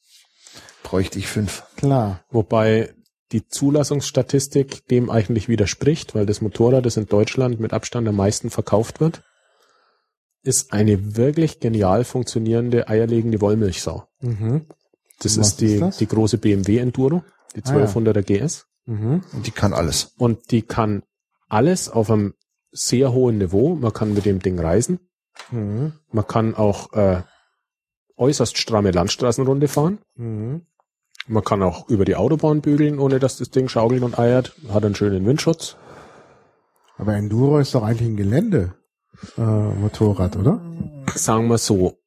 [0.84, 1.64] Bräuchte ich fünf.
[1.78, 2.24] Klar.
[2.30, 2.94] Wobei
[3.36, 8.50] die Zulassungsstatistik dem eigentlich widerspricht, weil das Motorrad, das in Deutschland mit Abstand am meisten
[8.50, 9.24] verkauft wird,
[10.42, 14.08] ist eine wirklich genial funktionierende eierlegende Wollmilchsau.
[14.22, 14.68] Mhm.
[15.20, 15.98] Das Was ist die, ist das?
[15.98, 17.24] die große BMW Enduro,
[17.58, 17.86] die Ah, ja.
[17.88, 18.68] 1200er GS.
[18.86, 19.22] Mhm.
[19.34, 20.14] Und die kann alles.
[20.18, 21.04] Und die kann
[21.50, 22.36] alles auf einem
[22.72, 23.76] sehr hohen Niveau.
[23.76, 25.00] Man kann mit dem Ding reisen.
[25.52, 25.92] Mhm.
[26.10, 27.22] Man kann auch äh,
[28.16, 30.00] äußerst stramme Landstraßenrunde fahren.
[30.16, 30.68] Mhm.
[31.28, 34.56] Man kann auch über die Autobahn bügeln, ohne dass das Ding schaukelt und eiert.
[34.70, 35.76] Hat einen schönen Windschutz.
[36.98, 38.76] Aber Enduro ist doch eigentlich ein Gelände.
[39.38, 40.62] Äh, Motorrad, oder?
[41.16, 41.98] Sagen wir so,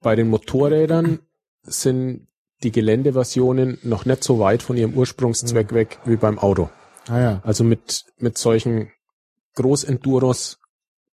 [0.00, 1.20] bei den Motorrädern
[1.62, 2.28] sind
[2.62, 6.70] die Geländeversionen noch nicht so weit von ihrem Ursprungszweck weg wie beim Auto.
[7.08, 7.40] Ah ja.
[7.44, 8.90] Also mit, mit solchen
[9.54, 10.58] Großenduros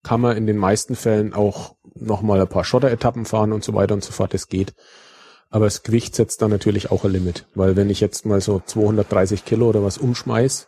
[0.02, 3.94] kann man in den meisten Fällen auch nochmal ein paar Schotteretappen fahren und so weiter
[3.94, 4.34] und so fort.
[4.34, 4.74] Das geht.
[5.54, 7.46] Aber das Gewicht setzt da natürlich auch ein Limit.
[7.54, 10.66] Weil wenn ich jetzt mal so 230 Kilo oder was umschmeiß,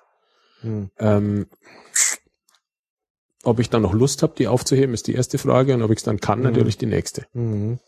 [0.60, 0.90] Hm.
[1.00, 1.46] ähm,
[3.42, 5.98] ob ich dann noch Lust habe, die aufzuheben, ist die erste Frage und ob ich
[5.98, 6.44] es dann kann, Mhm.
[6.44, 7.26] natürlich die nächste.
[7.32, 7.80] Mhm.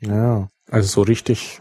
[0.00, 0.48] Ja.
[0.70, 1.60] Also so richtig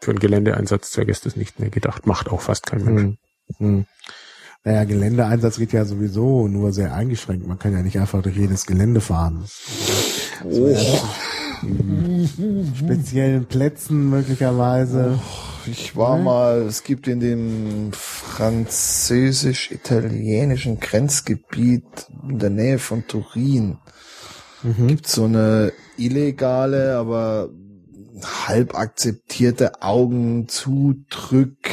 [0.00, 2.06] für einen Geländeeinsatzzweck ist das nicht mehr gedacht.
[2.06, 3.00] Macht auch fast kein Mensch.
[3.00, 3.16] Hm.
[3.56, 3.86] Hm.
[4.64, 7.46] Naja, Geländeeinsatz geht ja sowieso nur sehr eingeschränkt.
[7.46, 9.46] Man kann ja nicht einfach durch jedes Gelände fahren.
[10.44, 10.76] Oh.
[12.76, 15.18] Speziellen Plätzen möglicherweise.
[15.66, 16.24] Ich war Mhm.
[16.24, 21.84] mal, es gibt in dem französisch-italienischen Grenzgebiet
[22.28, 23.78] in der Nähe von Turin
[24.64, 24.86] Mhm.
[24.88, 27.50] gibt so eine illegale, aber
[28.46, 31.68] halb akzeptierte Augen zudrück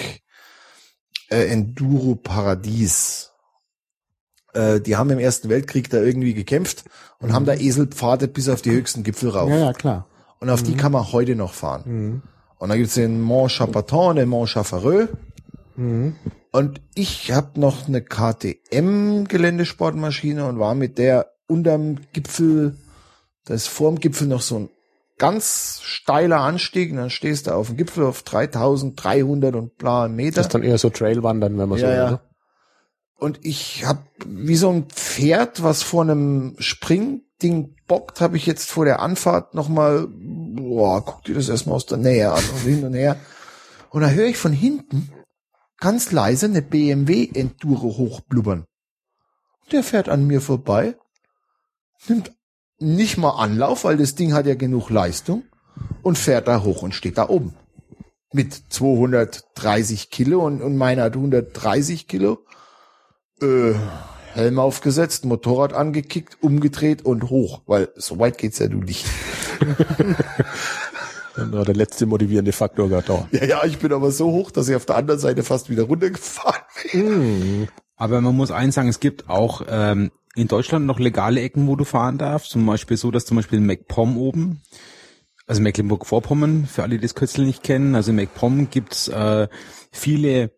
[1.30, 3.29] äh, Enduro Paradies.
[4.54, 6.86] Äh, die haben im Ersten Weltkrieg da irgendwie gekämpft
[7.20, 9.50] und haben da Eselpfade bis auf die höchsten Gipfel rauf.
[9.50, 9.56] Mhm.
[9.56, 10.08] Ja, ja, klar.
[10.40, 11.84] Und auf die kann man heute noch fahren.
[11.86, 12.22] Mhm.
[12.58, 15.10] Und dann gibt's den Mont Chapaton, den Mont Chaffareux.
[15.76, 16.16] Mhm.
[16.52, 22.76] Und ich habe noch eine KTM Geländesportmaschine und war mit der unterm Gipfel,
[23.46, 24.70] da ist vorm Gipfel noch so ein
[25.18, 30.38] ganz steiler Anstieg und dann stehst du auf dem Gipfel auf 3300 und bla Meter.
[30.38, 31.98] Das ist dann eher so Trailwandern, wenn man so Ja, will.
[31.98, 32.22] ja.
[33.20, 38.72] Und ich habe wie so ein Pferd, was vor einem Springding bockt, habe ich jetzt
[38.72, 42.86] vor der Anfahrt nochmal, boah, guck dir das erstmal aus der Nähe an und hin
[42.86, 43.18] und her.
[43.90, 45.12] Und da höre ich von hinten
[45.80, 48.66] ganz leise eine BMW Enduro hochblubbern.
[49.64, 50.96] Und der fährt an mir vorbei,
[52.08, 52.32] nimmt
[52.80, 55.44] nicht mal Anlauf, weil das Ding hat ja genug Leistung
[56.02, 57.54] und fährt da hoch und steht da oben.
[58.32, 62.46] Mit 230 Kilo und, und meiner hat 130 Kilo.
[63.42, 63.74] Äh,
[64.34, 69.06] Helm aufgesetzt, Motorrad angekickt, umgedreht und hoch, weil so weit geht's ja du nicht.
[71.36, 73.28] Dann war der letzte motivierende Faktor gerade da.
[73.32, 75.84] Ja, ja, ich bin aber so hoch, dass ich auf der anderen Seite fast wieder
[75.84, 76.62] runtergefahren
[76.92, 77.68] bin.
[77.96, 81.76] Aber man muss eins sagen, es gibt auch ähm, in Deutschland noch legale Ecken, wo
[81.76, 82.52] du fahren darfst.
[82.52, 84.62] Zum Beispiel so, dass zum Beispiel in MacPom oben,
[85.48, 89.48] also Mecklenburg-Vorpommern, für alle, die das Kürzel nicht kennen, also in MacPom gibt's äh,
[89.92, 90.52] viele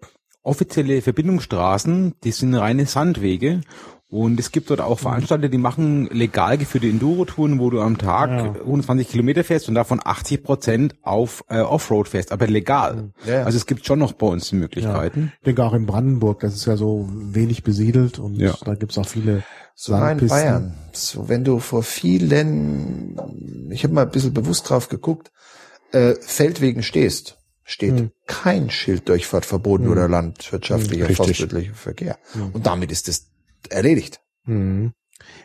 [0.43, 3.61] offizielle Verbindungsstraßen, die sind reine Sandwege.
[4.07, 8.29] Und es gibt dort auch Veranstalter, die machen legal geführte Enduro-Touren, wo du am Tag
[8.29, 8.53] Ja.
[8.61, 13.11] 120 Kilometer fährst und davon 80 Prozent auf äh, Offroad fährst, aber legal.
[13.25, 13.43] Ja, ja.
[13.45, 15.31] Also es gibt schon noch bei uns die Möglichkeiten.
[15.39, 18.53] Ich denke auch in Brandenburg, das ist ja so wenig besiedelt und Ja.
[18.65, 19.43] da gibt's auch viele
[19.75, 20.37] Sogar in Sandpisten.
[20.37, 20.73] Bayern.
[20.91, 23.17] So, wenn du vor vielen,
[23.71, 25.31] ich habe mal ein bisschen bewusst drauf geguckt,
[25.93, 27.37] äh, Feldwegen stehst,
[27.71, 28.11] steht Hm.
[28.27, 31.17] kein Schild Durchfahrt verboten oder landwirtschaftlicher, Richtig.
[31.17, 32.17] forstwirtschaftlicher Verkehr.
[32.53, 33.27] Und damit ist es
[33.69, 34.19] erledigt.
[34.45, 34.93] Mhm.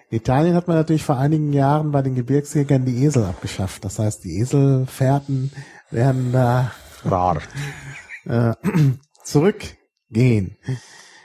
[0.09, 3.85] In Italien hat man natürlich vor einigen Jahren bei den Gebirgsjägern die Esel abgeschafft.
[3.85, 5.53] Das heißt, die Eselfährten
[5.91, 6.73] werden da
[7.05, 7.43] Rar.
[8.25, 8.55] äh,
[9.25, 10.57] zurückgehen.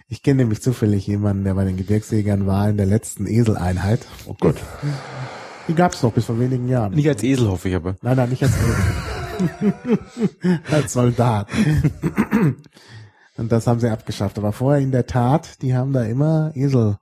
[0.07, 4.02] Ich kenne nämlich zufällig jemanden, der bei den Gebirgsjägern war in der letzten Eseleinheit.
[4.28, 4.57] Oh Gott.
[5.69, 6.94] Die gab's noch bis vor wenigen Jahren.
[6.94, 7.95] Nicht als Esel, hoffe ich aber.
[8.02, 8.76] Nein, nein, nicht als Esel.
[10.72, 11.47] als Soldat.
[13.38, 14.38] Und das haben sie abgeschafft.
[14.38, 16.97] Aber vorher in der Tat, die haben da immer Esel,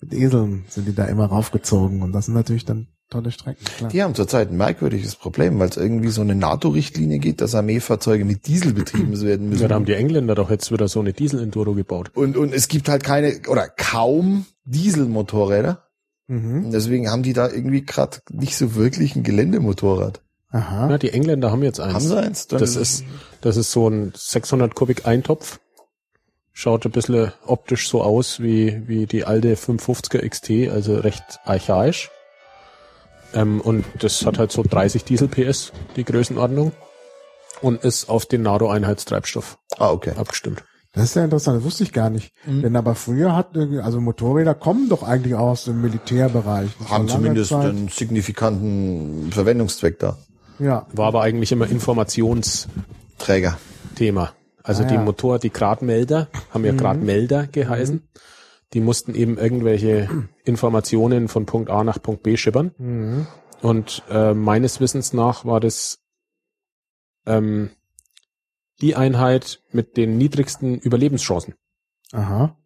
[0.00, 2.02] mit Eseln sind die da immer raufgezogen.
[2.02, 3.64] Und das sind natürlich dann tolle Strecken.
[3.64, 3.90] Klar.
[3.90, 8.24] Die haben zurzeit ein merkwürdiges Problem, weil es irgendwie so eine NATO-Richtlinie gibt, dass Armeefahrzeuge
[8.24, 9.62] mit Diesel betrieben werden müssen.
[9.62, 12.10] Ja, da haben die Engländer doch jetzt wieder so eine Diesel-Enduro gebaut.
[12.14, 15.84] und, und es gibt halt keine oder kaum Dieselmotorräder.
[16.28, 16.66] Mhm.
[16.66, 20.22] Und deswegen haben die da irgendwie gerade nicht so wirklich ein Geländemotorrad.
[20.56, 20.90] Aha.
[20.90, 21.94] Ja, die Engländer haben jetzt eins.
[21.94, 22.46] Haben sie eins?
[22.48, 23.04] Dann Das ist,
[23.40, 25.58] das ist so ein 600 Kubik Eintopf.
[26.52, 32.10] Schaut ein bisschen optisch so aus wie, wie die alte 550er XT, also recht archaisch.
[33.34, 36.72] Ähm, und das hat halt so 30 Diesel PS, die Größenordnung.
[37.62, 40.12] Und ist auf den NATO-Einheitstreibstoff Ah, okay.
[40.16, 40.62] abgestimmt.
[40.92, 42.32] Das ist ja interessant, das wusste ich gar nicht.
[42.46, 42.62] Mhm.
[42.62, 46.70] Denn aber früher hat, also Motorräder kommen doch eigentlich auch aus dem Militärbereich.
[46.78, 50.16] Das Haben zumindest Zeit- einen signifikanten Verwendungszweck da.
[50.58, 52.74] Ja, War aber eigentlich immer Informationsthema.
[53.18, 53.58] Träger.
[54.62, 55.00] Also Ah, die ja.
[55.00, 55.06] Mhm.
[55.06, 58.08] Motor, die Gradmelder, haben ja Gradmelder geheißen.
[58.72, 60.08] Die mussten eben irgendwelche
[60.44, 62.72] Informationen von Punkt A nach Punkt B schippern.
[62.78, 63.26] mhm.
[63.62, 65.98] Und äh, meines Wissens nach war das
[67.24, 67.70] ähm,
[68.82, 71.54] die Einheit mit den niedrigsten Überlebenschancen.
[72.12, 72.56] aha.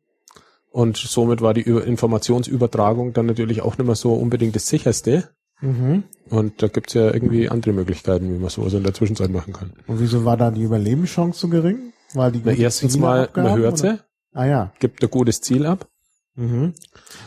[0.72, 5.30] Und somit war die Über Informationsübertragung dann natürlich auch nicht mehr so unbedingt das sicherste.
[5.60, 6.04] Mhm.
[6.28, 9.72] Und da gibt's ja irgendwie andere Möglichkeiten, wie man sowas in der Zwischenzeit machen kann.
[9.86, 11.92] Und wieso war da die Überlebenschance so gering?
[12.14, 13.98] Weil die Na, erstens Ziele mal, abgaben, man hört sie,
[14.32, 14.72] Ah ja.
[14.78, 15.88] gibt ein gutes Ziel ab.
[16.36, 16.74] Mhm.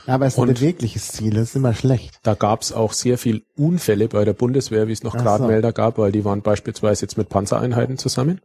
[0.08, 2.20] Ja, aber es ist ein bewegliches Ziel, das ist immer schlecht.
[2.24, 5.24] Da gab's auch sehr viel Unfälle bei der Bundeswehr, wie es noch Ach so.
[5.26, 8.40] Gradmelder gab, weil die waren beispielsweise jetzt mit Panzereinheiten zusammen.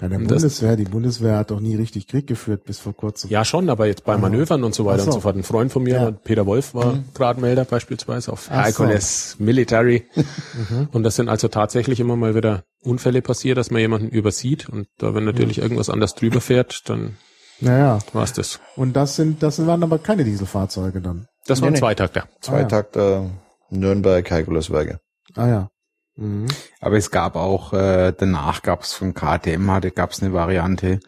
[0.00, 3.30] Ja, der Bundeswehr, die Bundeswehr hat doch nie richtig Krieg geführt bis vor kurzem.
[3.30, 4.18] Ja, schon, aber jetzt bei Ah.
[4.18, 5.06] Manövern und so weiter so.
[5.06, 5.36] und so fort.
[5.36, 6.10] Ein Freund von mir, Ja.
[6.10, 8.80] Peter Wolf, war Gradmelder beispielsweise auf Ach so.
[8.84, 10.04] Hercules Military.
[10.92, 14.68] Und das sind also tatsächlich immer mal wieder Unfälle passiert, dass man jemanden übersieht.
[14.68, 17.16] Und da, wenn natürlich irgendwas anders drüber fährt, dann
[17.60, 17.98] Naja.
[18.12, 18.60] war's das.
[18.76, 21.26] Und das sind, das waren aber keine Dieselfahrzeuge dann.
[21.46, 21.78] Das war ein nee.
[21.78, 22.24] Zweitakter.
[22.42, 23.30] Zweitakter
[23.70, 25.00] Nürnberg Herkuleswerke.
[25.34, 25.68] Ah ja.
[26.16, 26.46] Mhm.
[26.80, 31.00] Aber es gab auch, äh, danach gab es von KTM, hatte, gab es eine Variante,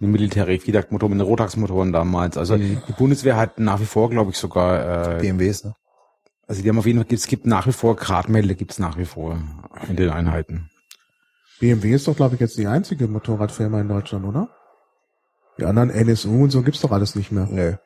[0.00, 2.36] eine militäre Viertaktmotor mit den Rotaxmotoren damals.
[2.36, 5.74] Also die Bundeswehr hat nach wie vor, glaube ich, sogar, äh, BMWs, ne?
[6.46, 8.98] also die haben auf jeden Fall, es gibt nach wie vor Gradmelder, gibt es nach
[8.98, 9.38] wie vor
[9.88, 10.70] in den Einheiten.
[11.60, 14.48] BMW ist doch, glaube ich, jetzt die einzige Motorradfirma in Deutschland, oder?
[15.58, 17.46] Die anderen NSU und so gibt's doch alles nicht mehr.
[17.50, 17.76] Nö.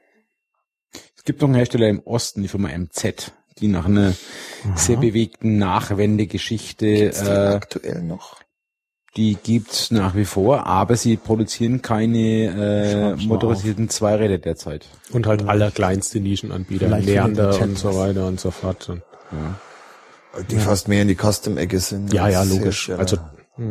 [1.17, 4.15] Es gibt noch einen Hersteller im Osten, die Firma MZ, die nach einer
[4.75, 8.37] sehr bewegten Nachwendegeschichte, äh, aktuell noch?
[9.17, 14.87] die gibt's nach wie vor, aber sie produzieren keine äh, motorisierten Zweiräder derzeit.
[15.11, 18.91] Und halt allerkleinste Nischenanbieter, Vielleicht Leander und so weiter und so fort.
[18.91, 19.03] Und,
[20.51, 22.13] Die fast mehr in die Custom-Ecke sind.
[22.13, 22.89] ja, ja, logisch.
[22.89, 22.99] Hersteller.
[22.99, 23.19] Also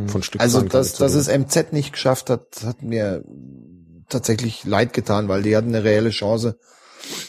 [0.08, 3.24] von Stück Also, dass, dass es MZ nicht geschafft hat, hat mir
[4.10, 6.58] tatsächlich leid getan, weil die hatten eine reelle Chance,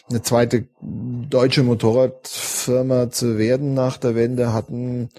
[0.09, 5.11] eine zweite deutsche Motorradfirma zu werden nach der Wende, hatten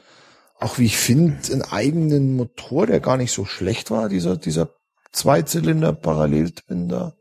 [0.59, 4.69] auch, wie ich finde, einen eigenen Motor, der gar nicht so schlecht war, dieser, dieser
[5.11, 7.13] Zweizylinder Paralleltwin da.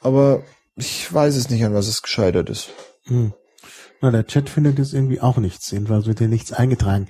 [0.00, 0.42] Aber
[0.76, 2.70] ich weiß es nicht, an was es gescheitert ist.
[3.04, 3.32] Hm.
[4.00, 7.08] Na, der Chat findet jetzt irgendwie auch nichts, jedenfalls wird hier nichts eingetragen.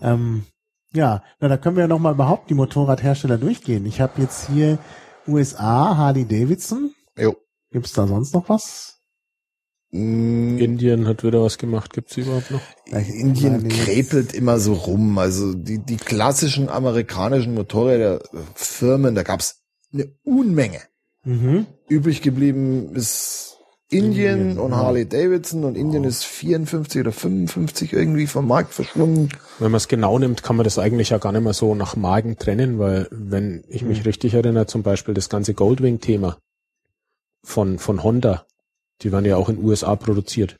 [0.00, 0.44] Ähm,
[0.92, 3.86] ja, na, da können wir ja nochmal überhaupt die Motorradhersteller durchgehen.
[3.86, 4.78] Ich habe jetzt hier
[5.26, 6.94] USA, Harley Davidson.
[7.16, 7.36] Jo.
[7.70, 8.98] Gibt's da sonst noch was?
[9.90, 11.92] Mm, Indien hat wieder was gemacht.
[11.92, 12.60] Gibt's überhaupt noch?
[12.86, 15.18] Indien krepelt immer so rum.
[15.18, 19.62] Also die, die klassischen amerikanischen Motorräderfirmen, da gab's
[19.92, 20.80] eine Unmenge.
[21.24, 21.66] Mhm.
[21.88, 23.56] Übrig geblieben ist
[23.90, 24.76] Indien, Indien, und ja.
[24.76, 29.30] Harley Davidson und Indien ist 54 oder 55 irgendwie vom Markt verschwunden.
[29.58, 31.96] Wenn man es genau nimmt, kann man das eigentlich ja gar nicht mehr so nach
[31.96, 36.36] Magen trennen, weil wenn ich mich richtig erinnere, zum Beispiel das ganze Goldwing-Thema
[37.42, 38.46] von, von Honda,
[39.02, 40.56] die werden ja auch in den USA produziert.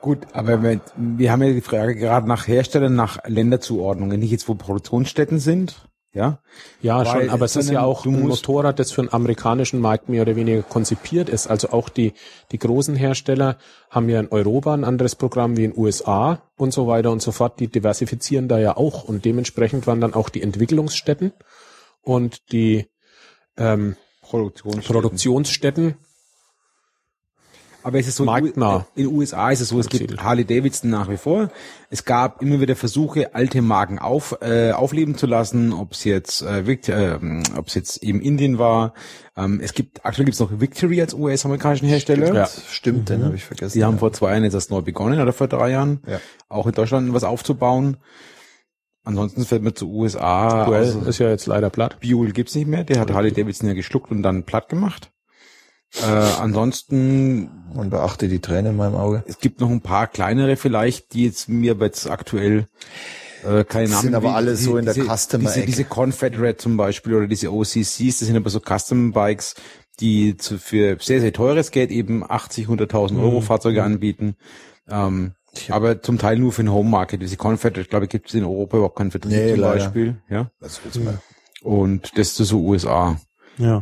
[0.00, 4.48] Gut, aber wir, wir haben ja die Frage gerade nach Herstellern, nach Länderzuordnungen, nicht jetzt
[4.48, 6.40] wo Produktionsstätten sind, ja?
[6.80, 10.08] Ja, Weil, schon, aber es ist ja auch ein Motorrad, das für den amerikanischen Markt
[10.08, 11.46] mehr oder weniger konzipiert ist.
[11.46, 12.14] Also auch die,
[12.50, 13.58] die großen Hersteller
[13.90, 17.30] haben ja in Europa ein anderes Programm wie in USA und so weiter und so
[17.30, 17.60] fort.
[17.60, 21.32] Die diversifizieren da ja auch und dementsprechend waren dann auch die Entwicklungsstätten
[22.02, 22.86] und die
[23.56, 23.96] ähm,
[24.30, 24.94] Produktionsstätten.
[24.94, 25.94] Produktionsstätten
[27.82, 28.86] Aber es ist so, Marktnah.
[28.94, 30.22] in den USA ist es so, es gibt.
[30.22, 31.48] Harley Davidson nach wie vor.
[31.88, 36.42] Es gab immer wieder Versuche, alte Marken auf, äh, aufleben zu lassen, ob es jetzt,
[36.42, 37.18] äh, äh,
[37.56, 38.92] ob es jetzt eben Indien war.
[39.36, 42.34] Ähm, es gibt, aktuell gibt es noch Victory als US-amerikanischen Hersteller.
[42.34, 42.48] Ja.
[42.70, 43.78] Stimmt, den habe ich vergessen.
[43.78, 43.98] Die haben ja.
[44.00, 46.20] vor zwei Jahren jetzt erst neu begonnen oder vor drei Jahren, Ja.
[46.50, 47.96] auch in Deutschland was aufzubauen.
[49.04, 50.66] Ansonsten fällt mir zu USA.
[50.66, 51.98] Duell also ist ja jetzt leider platt.
[52.00, 55.10] Buell gibt's nicht mehr, der hat Harley Davidson ja geschluckt und dann platt gemacht.
[56.00, 59.24] Äh, ansonsten, Man beachte die Träne in meinem Auge.
[59.26, 62.66] es gibt noch ein paar kleinere vielleicht, die jetzt mir aber jetzt aktuell
[63.44, 65.66] äh, keine Das Namen sind aber wie- alle so in der diese, Customer-Ecke.
[65.66, 69.54] diese, diese Confederate zum Beispiel oder diese OCCs, das sind aber so Custom Bikes,
[69.98, 73.20] die zu, für sehr, sehr teures Geld eben 80, 100.000 Mhm.
[73.20, 74.36] Euro Fahrzeuge anbieten.
[74.88, 75.32] Ähm,
[75.70, 77.20] aber zum Teil nur für den Home Market.
[77.22, 79.74] Diese Confederate, glaube ich, gibt es in Europa überhaupt keinen Vertrieb Nee, zum leider.
[79.84, 80.22] Beispiel.
[80.28, 80.50] Ja.
[80.92, 81.18] Du mal?
[81.62, 83.16] Und das ist so USA.
[83.58, 83.80] Ja.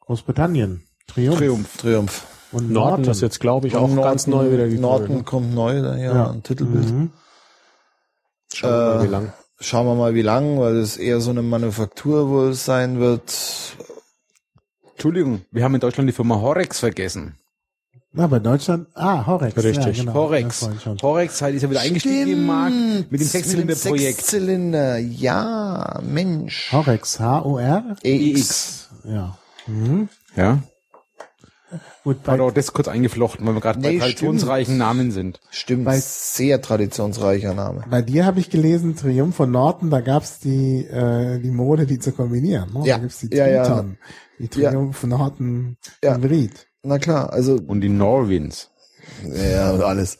[0.00, 0.84] Großbritannien.
[1.06, 1.38] Triumph.
[1.38, 1.76] Triumph.
[1.78, 2.26] Triumph.
[2.52, 4.80] Und Norton ist jetzt, glaube ich, auch Und ganz neu wieder gekommen.
[4.80, 6.30] Norton kommt neu, da, ja, Ja.
[6.30, 6.86] ein Titelbild.
[6.92, 7.10] Mhm.
[8.54, 9.32] Schauen wir mal, äh, wie lang.
[9.58, 13.76] Schauen wir mal, wie lang, weil es eher so eine Manufaktur wohl sein wird.
[14.92, 17.36] Entschuldigung, wir haben in Deutschland die Firma Horex vergessen.
[18.16, 19.56] Na, bei Deutschland, ah, Horex.
[19.62, 19.84] Richtig.
[19.84, 20.14] Ja, genau.
[20.14, 20.68] Horex.
[20.84, 20.94] Ja.
[21.02, 22.74] Horex halt ist ja wieder eingestiegen im Markt
[23.12, 24.16] mit dem Sechszylinder-Projekt.
[24.16, 26.72] Sechszylinder, ja, Mensch.
[26.72, 27.96] Horex, H-O-R?
[28.02, 28.88] EX.
[29.04, 29.36] Ja.
[29.66, 30.08] Mhm.
[30.34, 30.62] Ja.
[32.04, 35.40] Gut, Hat bei, auch das kurz eingeflochten, weil wir gerade bei Nee, traditionsreichen Namen sind.
[35.50, 37.84] Stimmt, Bei- sehr traditionsreicher Name.
[37.90, 41.98] bei dir habe ich gelesen, Triumph von Norton, da gab's die, äh, die Mode, die
[41.98, 42.72] zu kombinieren.
[42.72, 42.86] Ne?
[42.86, 42.96] Ja.
[42.96, 43.84] Da gibt's die Ja, ja.
[44.38, 46.14] Die Triumph Norton Ja.
[46.14, 46.65] Hybrid.
[46.86, 48.70] Na klar, also, Und die Norwins.
[49.24, 50.18] ja, und alles.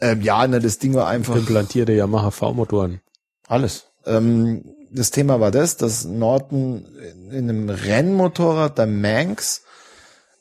[0.00, 3.00] Ähm, ja, ne, das Ding war einfach Implantierte Yamaha V-Motoren.
[3.46, 3.86] alles.
[4.06, 6.84] Ähm, das Thema war das, dass Norton
[7.30, 9.62] in einem Rennmotorrad, der Manx,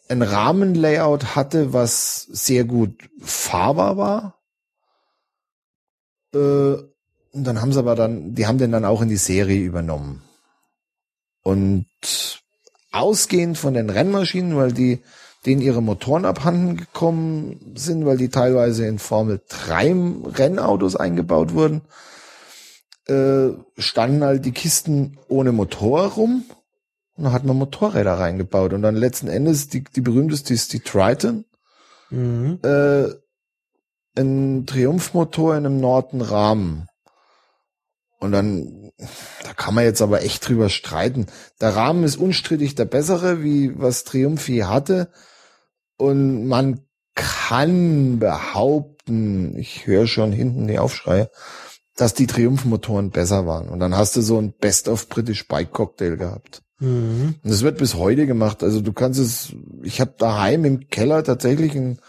[0.07, 4.39] ein Rahmenlayout hatte, was sehr gut fahrbar war,
[6.33, 6.37] äh,
[7.31, 10.23] Und dann haben sie aber dann, die haben den dann auch in die Serie übernommen.
[11.43, 11.85] Und
[12.91, 15.03] ausgehend von den Rennmaschinen, weil die,
[15.45, 19.95] denen ihre Motoren abhanden gekommen sind, weil die teilweise in Formel 3
[20.36, 21.82] Rennautos eingebaut wurden,
[23.07, 26.44] äh, standen halt die Kisten ohne Motor rum.
[27.16, 28.74] Und dann hat man Motorräder reingebaut.
[28.74, 31.45] Und dann letzten Endes, die, die berühmteste ist die Triton.
[32.10, 32.60] Mhm.
[32.64, 33.10] Äh,
[34.18, 36.88] ein Triumphmotor in einem Norton Rahmen.
[38.20, 38.89] Und dann,
[39.43, 41.27] da kann man jetzt aber echt drüber streiten.
[41.61, 45.09] Der Rahmen ist unstrittig der bessere, wie was Triumph hier hatte.
[45.97, 46.81] Und man
[47.15, 51.30] kann behaupten, ich höre schon hinten die Aufschreie,
[51.95, 53.69] dass die Triumphmotoren besser waren.
[53.69, 56.61] Und dann hast du so ein Best of British Bike Cocktail gehabt.
[56.80, 57.35] Mhm.
[57.43, 58.63] Und das wird bis heute gemacht.
[58.63, 59.53] Also du kannst es,
[59.84, 61.99] ich habe daheim im Keller tatsächlich ein,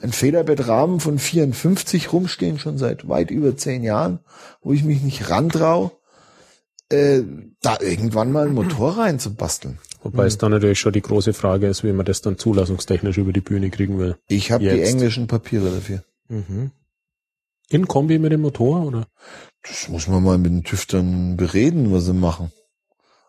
[0.00, 4.20] ein Federbettrahmen von 54 rumstehen, schon seit weit über zehn Jahren,
[4.60, 5.97] wo ich mich nicht rantrau,
[6.90, 7.22] äh,
[7.60, 9.78] da irgendwann mal ein Motor reinzubasteln.
[10.02, 13.32] Wobei es dann natürlich schon die große Frage ist, wie man das dann zulassungstechnisch über
[13.32, 14.16] die Bühne kriegen will.
[14.28, 16.04] Ich habe die englischen Papiere dafür.
[16.28, 16.70] Mhm.
[17.70, 19.06] In Kombi mit dem Motor, oder?
[19.62, 22.52] Das muss man mal mit den Tüftern bereden, was sie machen.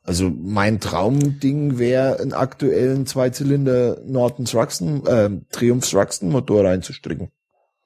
[0.03, 7.29] Also mein Traumding wäre, einen aktuellen Zweizylinder Norton Thruxton, äh, Triumph Thruxton Motor reinzustricken.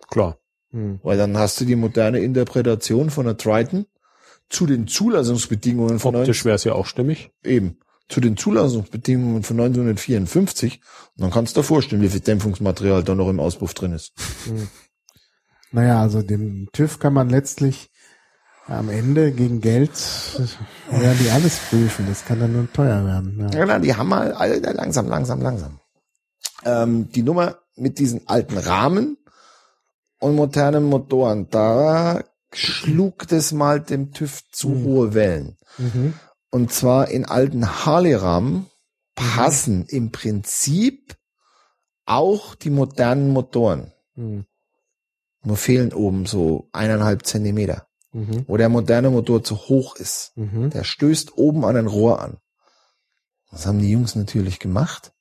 [0.10, 0.38] Klar.
[0.72, 1.00] Mhm.
[1.04, 3.88] Weil dann hast du die moderne Interpretation von der Triton
[4.54, 7.32] zu den Zulassungsbedingungen von Optisch wäre es ja auch stimmig.
[7.44, 7.78] eben
[8.10, 10.80] zu den Zulassungsbedingungen von 1954
[11.16, 14.14] und dann kannst du dir vorstellen, wie viel Dämpfungsmaterial da noch im Auspuff drin ist.
[15.72, 17.90] Naja, also den TÜV kann man letztlich
[18.68, 19.92] am Ende gegen Geld
[20.90, 22.06] werden die alles prüfen.
[22.08, 23.40] Das kann dann nur teuer werden.
[23.40, 23.60] Ja.
[23.60, 25.80] Ja, na, die haben mal Alter, langsam, langsam, langsam.
[26.64, 29.18] Ähm, die Nummer mit diesen alten Rahmen
[30.20, 32.22] und modernen Motoren, da
[32.58, 34.84] schlug das mal dem TÜV zu Mhm.
[34.84, 35.58] hohe Wellen.
[35.78, 36.14] Mhm.
[36.52, 38.68] Und zwar in alten Harley-Rahmen
[39.16, 41.16] passen im Prinzip
[42.06, 43.92] auch die modernen Motoren.
[44.16, 44.46] Mhm.
[45.44, 47.88] Nur fehlen oben so eineinhalb Zentimeter.
[48.12, 48.46] Mhm.
[48.48, 50.32] Wo der moderne Motor zu hoch ist.
[50.36, 50.70] Mhm.
[50.70, 52.38] Der stößt oben an ein Rohr an.
[53.50, 55.12] Was haben die Jungs natürlich gemacht?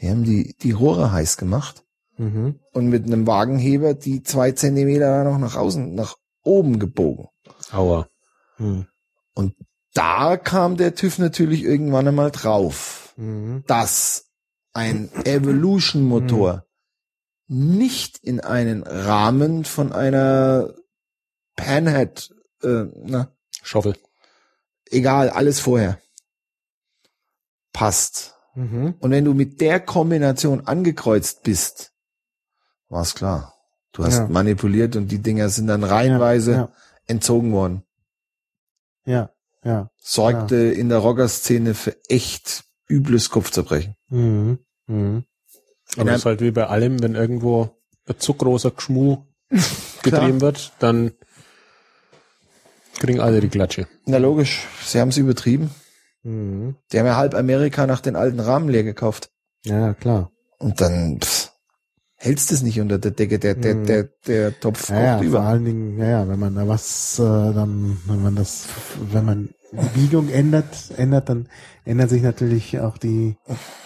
[0.00, 1.84] Die haben die, die Rohre heiß gemacht
[2.16, 2.60] Mhm.
[2.72, 7.28] und mit einem Wagenheber die zwei Zentimeter noch nach außen, nach oben gebogen.
[7.72, 8.08] Aua.
[8.58, 8.86] Mhm.
[9.94, 13.64] Da kam der TÜV natürlich irgendwann einmal drauf, Mhm.
[13.66, 14.26] dass
[14.72, 16.64] ein Evolution-Motor
[17.48, 20.74] nicht in einen Rahmen von einer
[21.56, 23.96] Panhead, äh, na, Schaufel.
[24.86, 26.00] egal, alles vorher
[27.72, 28.36] passt.
[28.54, 28.94] Mhm.
[29.00, 31.92] Und wenn du mit der Kombination angekreuzt bist,
[32.88, 33.54] war's klar.
[33.92, 34.28] Du hast Ja.
[34.28, 36.72] manipuliert und die Dinger sind dann reihenweise Ja,
[37.06, 37.82] entzogen worden.
[39.04, 39.30] ja,
[39.64, 39.90] ja.
[39.96, 43.96] Sorgte in der Rockerszene für echt übles Kopfzerbrechen.
[44.08, 44.58] Mhm.
[44.86, 45.24] Mhm.
[45.96, 47.76] Aber das ist halt wie bei allem, wenn irgendwo
[48.08, 49.24] ein zu großer Geschmuh
[50.02, 51.12] getrieben wird, dann
[52.98, 53.86] kriegen alle die Klatsche.
[54.06, 55.70] Na logisch, sie haben es übertrieben.
[56.22, 56.76] Mhm.
[56.92, 59.30] Die haben ja halb Amerika nach den alten Rahmen leer gekauft.
[59.64, 60.30] Ja, klar.
[60.58, 61.39] Und dann pff,
[62.22, 63.86] hältst es nicht unter der Decke, der, der, Mhm.
[63.86, 65.40] der, der Topf Ja, ja, kocht vor über.
[65.40, 68.66] allen Dingen, ja, ja, wenn man da was, äh, dann, wenn man das,
[69.10, 70.66] wenn man die Biegung ändert,
[70.96, 71.48] ändert, dann
[71.84, 73.36] ändern sich natürlich auch die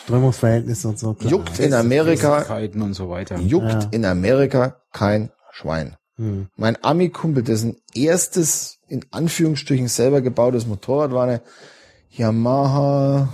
[0.05, 1.15] Strömungsverhältnisse und so.
[1.15, 1.31] klar.
[1.31, 3.39] Juckt in Amerika, und so weiter.
[3.39, 3.89] juckt Ja.
[3.93, 5.97] in Amerika kein Schwein.
[6.17, 6.49] Hm.
[6.57, 11.41] Mein Ami-Kumpel, dessen erstes, in Anführungsstrichen, selber gebautes Motorrad war eine
[12.11, 13.29] Yamaha,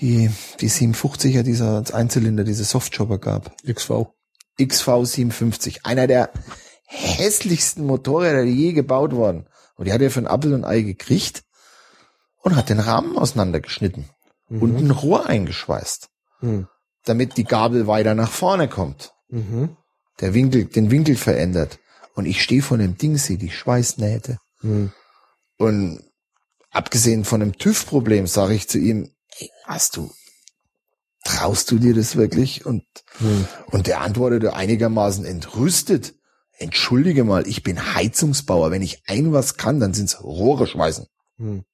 [0.00, 3.56] die, die 750er, dieser Einzylinder, diese Softjobber gab.
[3.66, 4.06] XV.
[4.58, 5.84] XV 57.
[5.84, 6.30] Einer der
[6.86, 9.46] hässlichsten Motorräder, die je gebaut wurden.
[9.76, 11.42] Und die hat er für ein Apfel und Ei gekriegt
[12.42, 14.08] und hat den Rahmen auseinandergeschnitten
[14.48, 16.08] und ein Rohr eingeschweißt,
[16.40, 16.68] Mhm.
[17.04, 19.12] damit die Gabel weiter nach vorne kommt.
[19.28, 19.76] Mhm.
[20.20, 21.78] Der Winkel, den Winkel verändert.
[22.14, 24.38] Und ich stehe vor dem Ding, sehe die Schweißnähte.
[24.62, 24.92] Mhm.
[25.58, 26.00] Und
[26.70, 29.10] abgesehen von dem TÜV-Problem sage ich zu ihm,
[29.64, 30.12] hast du,
[31.24, 32.64] traust du dir das wirklich?
[32.66, 32.84] Und,
[33.20, 33.46] Mhm.
[33.70, 36.14] und der antwortete einigermaßen entrüstet.
[36.58, 38.70] Entschuldige mal, ich bin Heizungsbauer.
[38.70, 41.06] Wenn ich ein was kann, dann sind's Rohre schweißen.
[41.36, 41.64] Mhm.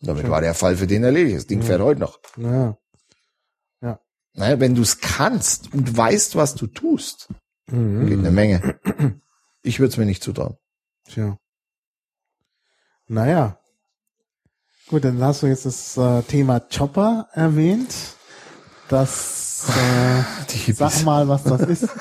[0.00, 1.36] Damit war der Fall für den erledigt.
[1.36, 1.66] Das Ding Ja.
[1.66, 2.18] fährt heute noch.
[2.36, 2.76] Ja.
[4.34, 7.28] Naja, wenn du es kannst und weißt, was du tust,
[7.66, 8.06] Mhm.
[8.06, 8.80] geht eine Menge.
[9.62, 10.56] Ich würde es mir nicht zutrauen.
[11.06, 11.38] Tja.
[13.08, 13.58] Naja.
[14.92, 17.94] Gut, dann hast du jetzt das äh, Thema Chopper erwähnt.
[18.88, 20.22] Das, äh,
[20.66, 21.88] Die sag mal, was das ist.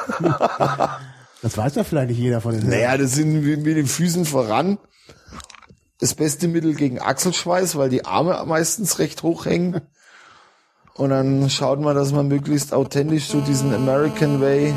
[1.42, 4.26] Das weiß ja vielleicht nicht jeder von den Naja, das sind mit, mit den Füßen
[4.26, 4.78] voran
[6.00, 9.82] das beste Mittel gegen Achselschweiß, weil die Arme meistens recht hoch hängen.
[10.94, 14.68] Und dann schaut man, dass man möglichst authentisch so diesen American Way.
[14.68, 14.74] Ich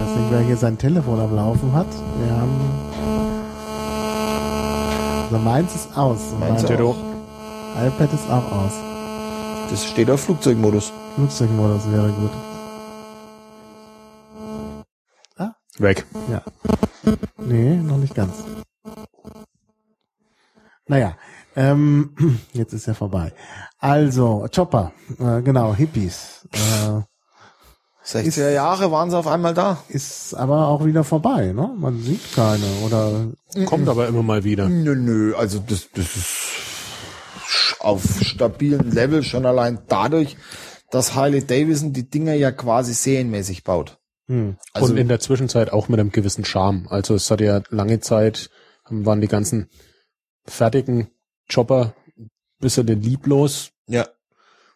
[0.00, 1.86] weiß nicht, wer hier sein Telefon am Laufen hat.
[2.24, 2.61] Wir haben.
[5.32, 6.18] Also meins ist aus.
[6.38, 6.96] Meins mein auch.
[7.86, 8.72] iPad ist auch aus.
[9.70, 10.92] Das steht auf Flugzeugmodus.
[11.14, 12.30] Flugzeugmodus wäre gut.
[15.78, 16.04] Weg.
[16.30, 16.42] Ja.
[17.38, 18.44] Nee, noch nicht ganz.
[20.86, 21.16] Naja,
[21.56, 22.14] ähm,
[22.52, 23.32] jetzt ist er vorbei.
[23.78, 26.46] Also, Chopper, äh, genau, Hippies.
[26.52, 27.00] Äh,
[28.04, 29.82] 60er Jahre waren sie auf einmal da.
[29.88, 31.72] ist aber auch wieder vorbei, ne?
[31.76, 33.28] Man sieht keine oder
[33.66, 34.68] Kommt aber immer mal wieder.
[34.68, 40.36] Nö, nö, also das, das ist auf stabilen Level schon allein dadurch,
[40.90, 43.98] dass Harley Davidson die Dinger ja quasi serienmäßig baut.
[44.28, 46.86] hm, Also und in der Zwischenzeit auch mit einem gewissen Charme.
[46.88, 48.50] Also es hat ja lange Zeit,
[48.88, 49.68] waren die ganzen
[50.44, 51.08] fertigen
[51.52, 51.94] Chopper
[52.58, 53.70] bisschen lieblos.
[53.88, 54.06] ja,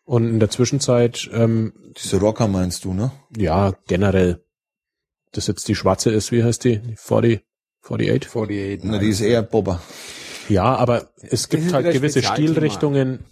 [0.06, 3.10] Und in der Zwischenzeit, ähm, diese Rocker meinst du, ne?
[3.36, 4.44] ja, generell,
[5.32, 6.78] das jetzt die schwarze ist, wie heißt die?
[6.78, 7.44] Die 40,
[7.82, 8.28] 48?
[8.28, 8.84] 48.
[8.84, 9.82] Na, die ist eher Bobber.
[10.48, 12.22] Ja, aber es gibt halt gewisse.
[12.22, 13.24] Stilrichtungen.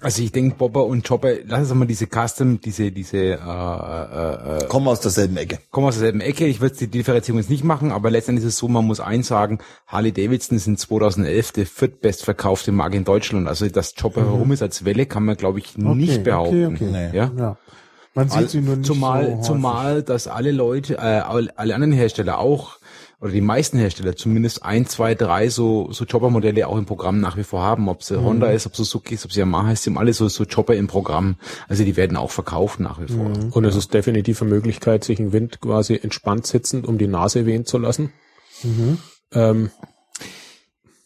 [0.00, 4.58] Also ich denke, Bobber und Chopper, lass uns mal diese Custom, diese, diese, äh, äh,
[4.64, 5.58] äh, Kommen aus derselben Ecke.
[5.70, 6.46] kommen aus derselben Ecke.
[6.46, 9.28] Ich würde die Differenzierung jetzt nicht machen, aber letztendlich ist es so, man muss eins
[9.28, 13.48] sagen, Harley Davidson sind 2011 die viertbestverkaufte Marke in Deutschland.
[13.48, 16.66] Also dass Chopper herum ist als Welle, kann man glaube ich nicht behaupten.
[16.66, 17.10] Okay, okay.
[17.12, 17.16] Nee.
[17.16, 17.32] Ja?
[17.36, 17.56] Ja.
[18.14, 19.44] Man sieht sie nur nicht zumal, so häufig.
[19.46, 22.78] zumal, dass alle Leute, äh, alle alle anderen Hersteller auch,
[23.20, 27.36] oder die meisten Hersteller zumindest ein, zwei, drei so, so Chopper-Modelle auch im Programm nach
[27.36, 27.88] wie vor haben.
[27.88, 28.22] Ob es Mhm.
[28.22, 30.74] Honda ist, ob Suzuki ist, ob es Yamaha ist, die haben alle so, so Chopper
[30.74, 31.36] im Programm.
[31.68, 33.28] Also die werden auch verkauft nach wie vor.
[33.30, 33.50] Mhm.
[33.50, 37.44] Und es ist definitiv eine Möglichkeit, sich im Wind quasi entspannt sitzend um die Nase
[37.44, 38.12] wehen zu lassen.
[38.62, 38.98] Mhm.
[39.32, 39.70] Ähm,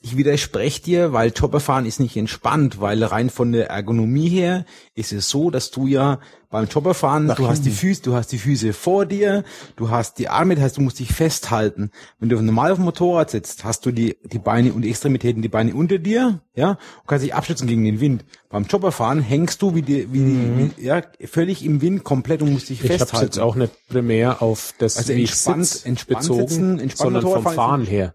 [0.04, 4.64] Ich widerspreche dir, weil Chopperfahren ist nicht entspannt, weil rein von der Ergonomie her
[4.96, 6.18] ist es so, dass du ja
[6.50, 9.44] beim Chopperfahren, du hast die Füße, du hast die Füße vor dir,
[9.76, 11.92] du hast die Arme, das heißt, du musst dich festhalten.
[12.18, 15.40] Wenn du normal auf dem Motorrad sitzt, hast du die, die Beine und die Extremitäten,
[15.40, 18.24] die Beine unter dir, ja, und kannst dich abstützen gegen den Wind.
[18.50, 22.52] Beim Chopperfahren hängst du wie die, wie die, wie, ja, völlig im Wind komplett und
[22.52, 23.26] musst dich ich habe es festhalten.
[23.26, 27.22] jetzt auch nicht primär auf das, Also wie ich entspannt- entspannt bezogen, sitzen, entspannt sondern
[27.44, 28.14] vom Fahren her,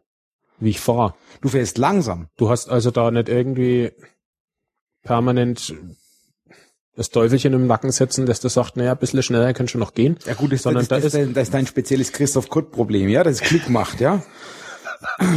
[0.59, 1.13] wie ich fahre.
[1.41, 2.27] Du fährst langsam.
[2.37, 3.91] Du hast also da nicht irgendwie
[5.03, 5.73] permanent
[6.95, 9.93] das Teufelchen im Nacken setzen, dass du sagt, naja, ein bisschen schneller kannst du noch
[9.93, 10.17] gehen.
[10.25, 13.07] Ja gut, das, Sondern das, da das, ist- das, das ist dein spezielles Christoph Kutt-Problem,
[13.09, 14.23] ja, das Klick macht, ja.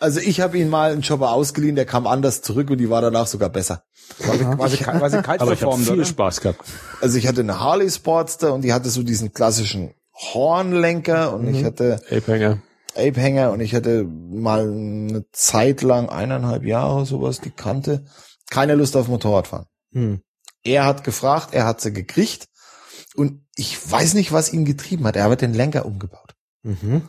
[0.00, 3.02] Also ich habe ihn mal einen Chopper ausgeliehen, der kam anders zurück und die war
[3.02, 3.82] danach sogar besser.
[4.20, 6.04] War sie, war sie Aber ich habe viel oder?
[6.04, 6.60] Spaß gehabt.
[7.00, 11.64] Also ich hatte eine Harley Sportster und die hatte so diesen klassischen Hornlenker und ich
[11.64, 12.58] hatte Apehanger.
[12.98, 18.04] Ape-Hänger und ich hatte mal eine Zeit lang, eineinhalb Jahre sowas, die kannte,
[18.50, 19.66] keine Lust auf Motorradfahren.
[19.92, 20.20] Hm.
[20.64, 22.48] Er hat gefragt, er hat sie gekriegt
[23.14, 25.16] und ich weiß nicht, was ihn getrieben hat.
[25.16, 26.34] Er hat den Lenker umgebaut.
[26.62, 27.08] Mhm.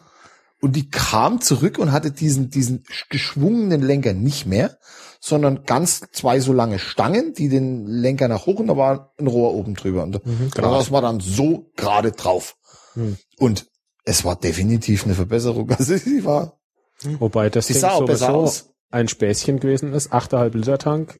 [0.62, 4.78] Und die kam zurück und hatte diesen, diesen geschwungenen Lenker nicht mehr,
[5.22, 9.28] sondern ganz zwei so lange Stangen, die den Lenker nach hoch und da war ein
[9.28, 10.04] Rohr oben drüber.
[10.04, 10.22] Und
[10.56, 12.56] daraus war dann so gerade drauf.
[12.96, 13.18] Mhm.
[13.38, 13.68] Und
[14.06, 15.70] es war definitiv eine Verbesserung.
[15.78, 16.60] Also sie war,
[17.20, 18.70] Wobei das Sie Ding sah auch besser sowieso aus.
[18.92, 20.12] ein Späßchen gewesen ist.
[20.12, 21.18] 8,5 Liter Tank,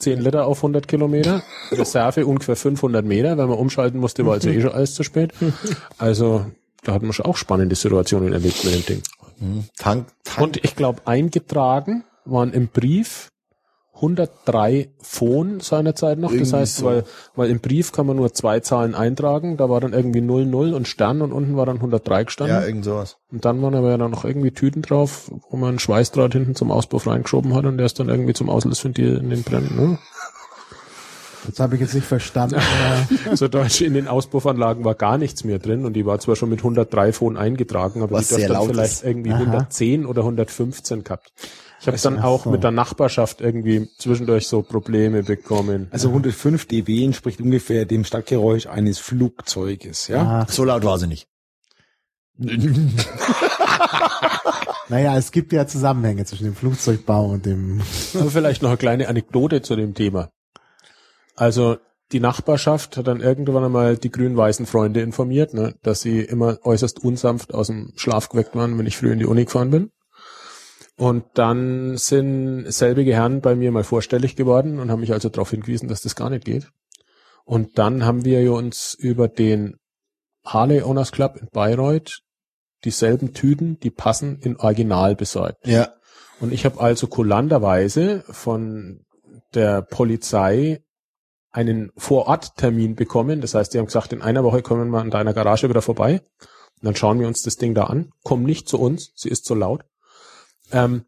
[0.00, 4.48] 10 Liter auf 100 Kilometer, Reserve ungefähr 500 Meter, weil man umschalten musste, war also
[4.50, 5.32] eh schon alles zu spät.
[5.98, 6.46] Also
[6.84, 9.02] da hat man schon auch spannende Situationen erlebt mit dem Ding.
[9.38, 10.40] hm, Tank, Tank.
[10.46, 13.30] Und ich glaube, eingetragen waren im Brief
[13.96, 16.28] 103 Phon seinerzeit noch.
[16.30, 16.86] Das Irgendwie heißt, so.
[16.86, 17.04] weil,
[17.34, 19.56] weil im Brief kann man nur zwei Zahlen eintragen.
[19.56, 22.56] Da war dann irgendwie 00 und Stern und unten war dann 103 gestanden.
[22.56, 23.16] ja, irgend sowas.
[23.32, 26.54] Und dann waren aber ja dann noch irgendwie Tüten drauf, wo man einen Schweißdraht hinten
[26.54, 29.76] zum Auspuff reingeschoben hat und der ist dann irgendwie zum Auslassventil in den Brennen.
[29.76, 29.98] Ne?
[31.48, 32.56] Das habe ich jetzt nicht verstanden.
[33.34, 36.48] So deutsch in den Auspuffanlagen war gar nichts mehr drin und die war zwar schon
[36.48, 39.04] mit 103 Phon eingetragen, aber Was die dürfte vielleicht ist.
[39.04, 39.38] irgendwie Aha.
[39.40, 41.32] 110 oder 115 gehabt.
[41.80, 42.50] Ich habe dann ach auch so.
[42.50, 45.88] mit der Nachbarschaft irgendwie zwischendurch so Probleme bekommen.
[45.90, 50.22] Also 105 dB entspricht ungefähr dem Stadtgeräusch eines Flugzeuges, ja.
[50.22, 51.28] ah, So laut war sie nicht.
[54.88, 57.80] naja, es gibt ja Zusammenhänge zwischen dem Flugzeugbau und dem.
[58.14, 60.30] Aber vielleicht noch eine kleine Anekdote zu dem Thema.
[61.34, 61.78] Also
[62.12, 67.02] die Nachbarschaft hat dann irgendwann einmal die grün-weißen Freunde informiert, ne, dass sie immer äußerst
[67.02, 69.90] unsanft aus dem Schlaf geweckt waren, wenn ich früh in die Uni gefahren bin.
[70.98, 75.50] Und dann sind selbige Herren bei mir mal vorstellig geworden und haben mich also darauf
[75.50, 76.70] hingewiesen, dass das gar nicht geht.
[77.44, 79.76] Und dann haben wir uns über den
[80.44, 82.22] Harley Owners Club in Bayreuth
[82.84, 85.66] dieselben Tüten, die passen in Original besorgt.
[85.66, 85.92] Ja.
[86.40, 89.04] Und ich habe also kulanterweise von
[89.54, 90.82] der Polizei
[91.50, 93.40] einen Vororttermin bekommen.
[93.40, 96.20] Das heißt, die haben gesagt, in einer Woche kommen wir an deiner Garage wieder vorbei.
[96.80, 98.10] Und dann schauen wir uns das Ding da an.
[98.22, 99.84] Komm nicht zu uns, sie ist zu laut.
[100.72, 101.04] Ähm,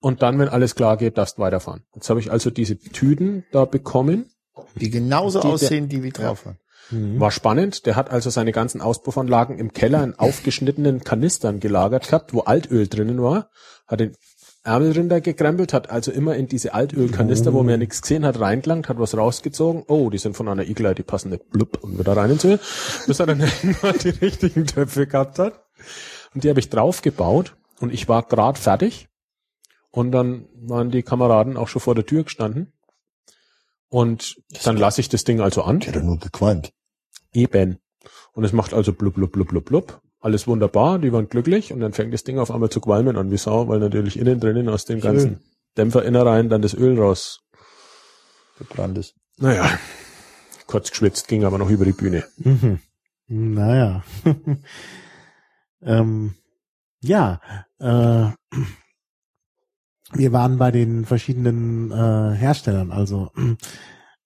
[0.00, 1.84] und dann, wenn alles klar geht, darfst du weiterfahren.
[1.94, 4.26] Jetzt habe ich also diese Tüten da bekommen.
[4.74, 6.58] Die genauso Die- aussehen, die wie drauf waren.
[6.90, 7.20] Mhm.
[7.20, 7.86] War spannend.
[7.86, 12.88] Der hat also seine ganzen Auspuffanlagen im Keller in aufgeschnittenen Kanistern gelagert gehabt, wo Altöl
[12.88, 13.48] drinnen war.
[13.86, 14.16] Hat den
[14.64, 18.38] Ärmel runter gekrempelt, hat also immer in diese Altölkanister, wo man ja nichts gesehen hat,
[18.38, 19.84] reingelangt, hat was rausgezogen.
[19.88, 22.58] Oh, die sind von einer Igler, die passen nicht blub und wieder rein ins Öl.
[23.06, 25.64] Bis er dann irgendwann die richtigen Töpfe gehabt hat.
[26.34, 29.08] Und die habe ich draufgebaut und ich war grad fertig.
[29.90, 32.72] Und dann waren die Kameraden auch schon vor der Tür gestanden.
[33.88, 35.80] Und dann lasse ich das Ding also an.
[35.80, 36.72] Hat ja nur gequalmt.
[37.32, 37.78] Eben.
[38.32, 40.00] Und es macht also blub, blub, blub, blub, blub.
[40.20, 43.32] Alles wunderbar, die waren glücklich und dann fängt das Ding auf einmal zu qualmen an
[43.32, 45.40] wie Sau, weil natürlich innen drinnen aus dem ganzen
[45.76, 47.40] Dämpferinnereien dann das Öl raus.
[48.58, 49.16] Gebrannt ist.
[49.38, 49.68] Naja,
[50.68, 52.24] kurz geschwitzt, ging aber noch über die Bühne.
[52.36, 52.78] Mhm.
[53.26, 54.04] Naja.
[55.82, 56.36] ähm,
[57.02, 57.40] ja,
[57.78, 58.30] äh,
[60.14, 62.90] wir waren bei den verschiedenen äh, Herstellern.
[62.90, 63.30] Also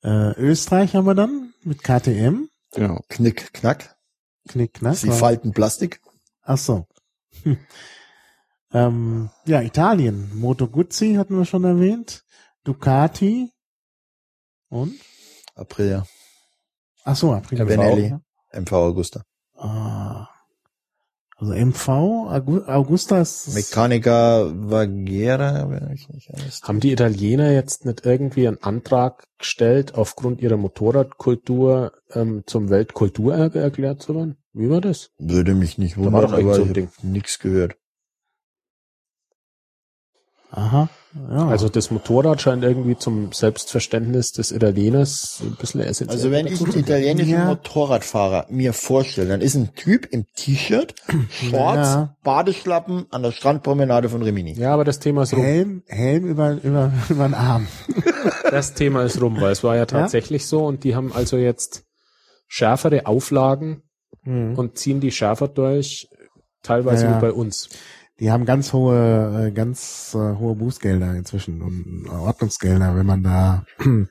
[0.03, 3.01] äh, Österreich haben wir dann mit KTM, Genau.
[3.09, 3.97] Knick, knack.
[4.48, 4.97] Knick, Knack.
[4.97, 6.01] Sie falten Plastik.
[6.43, 6.86] Ach so.
[7.43, 7.59] Hm.
[8.73, 10.28] Ähm, ja, Italien.
[10.35, 12.24] Moto Guzzi hatten wir schon erwähnt.
[12.65, 13.53] Ducati
[14.69, 14.93] und?
[15.55, 16.05] Aprilia.
[17.05, 17.65] Ach so, Aprilia.
[17.65, 18.12] Benelli.
[18.53, 19.23] MV Augusta.
[19.55, 20.28] Ah.
[21.38, 21.88] Also MV,
[22.30, 26.62] Agu- Augusta ist Mechanica Vagera, wenn ich nicht alles.
[26.62, 33.58] Haben die Italiener jetzt nicht irgendwie einen Antrag gestellt, aufgrund ihrer Motorradkultur ähm, zum Weltkulturerbe
[33.58, 34.38] erklärt zu werden?
[34.54, 35.10] Wie war das?
[35.18, 36.88] Würde mich nicht wundern, aber so ich ein Ding.
[36.96, 37.76] hab nix gehört.
[40.50, 40.88] Aha.
[41.30, 41.48] Ja.
[41.48, 46.16] Also das Motorrad scheint irgendwie zum Selbstverständnis des Italieners ein bisschen essentiell.
[46.16, 47.44] Also wenn ich einen italienischen Ja.
[47.47, 50.94] Motorradfahrer mir vorstelle, dann ist ein Typ im T-Shirt,
[51.30, 52.16] Shorts, Ja.
[52.22, 54.52] Badeschlappen an der Strandpromenade von Rimini.
[54.52, 55.43] ja, aber das Thema ist rum.
[55.43, 57.66] Helm, Helm über, über, über den Arm.
[58.51, 61.84] Das Thema ist rum, weil es war ja tatsächlich so und die haben also jetzt
[62.47, 63.82] schärfere Auflagen
[64.24, 64.56] Mhm.
[64.59, 66.09] und ziehen die schärfer durch,
[66.62, 67.68] teilweise wie bei uns.
[68.18, 73.22] Die haben ganz hohe, äh, ganz äh, hohe Bußgelder inzwischen und äh, Ordnungsgelder, wenn man
[73.22, 73.66] da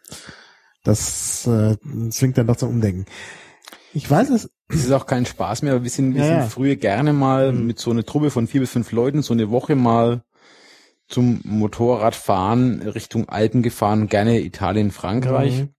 [0.84, 1.76] das äh,
[2.10, 3.06] zwingt dann doch zum Umdenken.
[3.94, 4.52] Ich weiß es.
[4.68, 5.84] Es ist auch kein Spaß mehr.
[5.84, 7.66] Wir sind, wir Ja, sind früher gerne mal Mhm.
[7.68, 10.24] mit so einer Truppe von vier bis fünf Leuten so eine Woche mal
[11.08, 15.70] zum Motorradfahren Richtung Alpen gefahren, gerne Italien, Frankreich Mhm.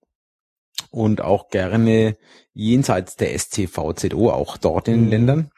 [0.90, 2.16] und auch gerne
[2.52, 5.10] jenseits der STVZO, auch dort in den Mhm.
[5.10, 5.50] Ländern.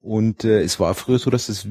[0.00, 1.68] Und äh, es war früher so, dass es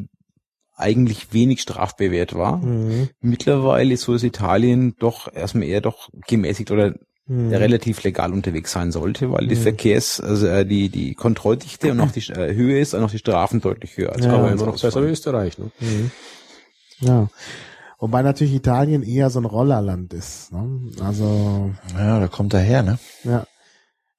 [0.81, 2.57] eigentlich wenig strafbewehrt war.
[2.57, 3.09] Mhm.
[3.21, 6.93] Mittlerweile ist so, dass Italien doch erstmal eher doch gemäßigt oder
[7.27, 7.53] Mhm.
[7.53, 9.59] relativ legal unterwegs sein sollte, weil die Mhm.
[9.61, 13.19] Verkehrs, also äh, die die Kontrolldichte und auch die äh, Höhe ist und auch die
[13.19, 15.57] Strafen deutlich höher als Ja, immer noch besser wie Österreich.
[15.57, 15.71] Ne?
[15.79, 16.11] Mhm.
[16.99, 17.29] Ja.
[17.99, 20.51] Wobei natürlich Italien eher so ein Rollerland ist.
[20.51, 20.91] Ne?
[21.03, 22.97] Also Ja, da kommt er her, ne?
[23.23, 23.45] Ja.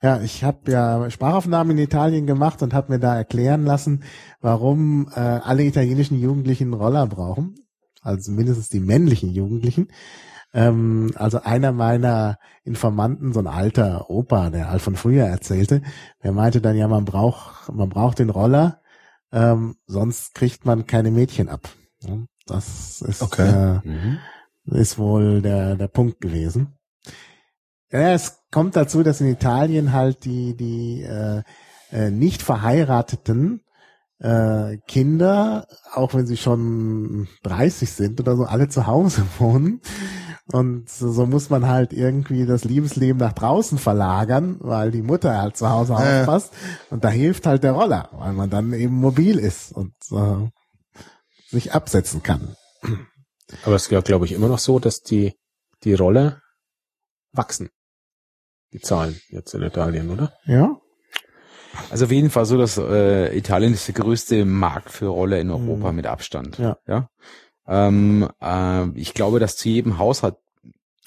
[0.03, 4.03] Ja, ich habe ja Sprachaufnahmen in Italien gemacht und habe mir da erklären lassen,
[4.41, 7.55] warum äh, alle italienischen Jugendlichen einen Roller brauchen.
[8.03, 9.89] Also mindestens die männlichen Jugendlichen.
[10.53, 15.83] Ähm, also einer meiner Informanten, so ein alter Opa, der halt von früher erzählte,
[16.23, 18.81] der meinte dann ja, man braucht, man braucht den Roller,
[19.31, 21.69] ähm, sonst kriegt man keine Mädchen ab.
[22.01, 23.49] Ja, das ist Okay.
[23.49, 24.19] äh, Mhm.
[24.65, 26.77] ist wohl der, der Punkt gewesen.
[27.91, 31.43] Ja, es kommt dazu, dass in Italien halt die, die äh,
[31.91, 33.63] äh, nicht verheirateten
[34.21, 39.81] äh, Kinder, auch wenn sie schon 30 sind oder so, alle zu Hause wohnen.
[40.53, 45.57] Und so, muss man halt irgendwie das Liebesleben nach draußen verlagern, weil die Mutter halt
[45.57, 46.53] zu Hause aufpasst.
[46.91, 50.51] Und da hilft halt der Roller, weil man dann eben mobil ist und äh,
[51.49, 52.57] sich absetzen kann.
[53.65, 55.35] Aber es ist ja, glaube ich, immer noch so, dass die,
[55.85, 56.43] die Roller
[57.33, 57.71] wachsen.
[58.73, 60.33] Die Zahlen jetzt in Italien, oder?
[60.47, 60.77] Ja?
[61.91, 65.51] Also auf jeden Fall so, dass äh, Italien ist der größte Markt für Roller in
[65.51, 65.97] Europa Mhm.
[65.97, 66.59] mit Abstand.
[66.59, 66.77] Ja.
[66.87, 67.09] ja?
[67.67, 70.37] Ähm, äh, ich glaube, dass zu jedem Haushalt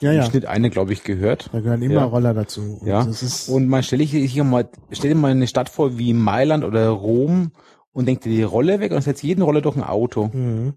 [0.01, 0.25] Ja, im ja.
[0.25, 1.49] Schnitt eine, glaube ich, gehört.
[1.53, 2.03] Da gehören immer Ja.
[2.05, 2.79] Roller dazu.
[2.81, 3.03] Und Ja.
[3.05, 6.13] Das ist, Und man stelle ich hier mal, stell dir mal eine Stadt vor wie
[6.13, 7.51] Mailand oder Rom
[7.93, 10.29] und denkt dir die Rolle weg und setzt jeden Roller durch ein Auto.
[10.33, 10.73] mhm.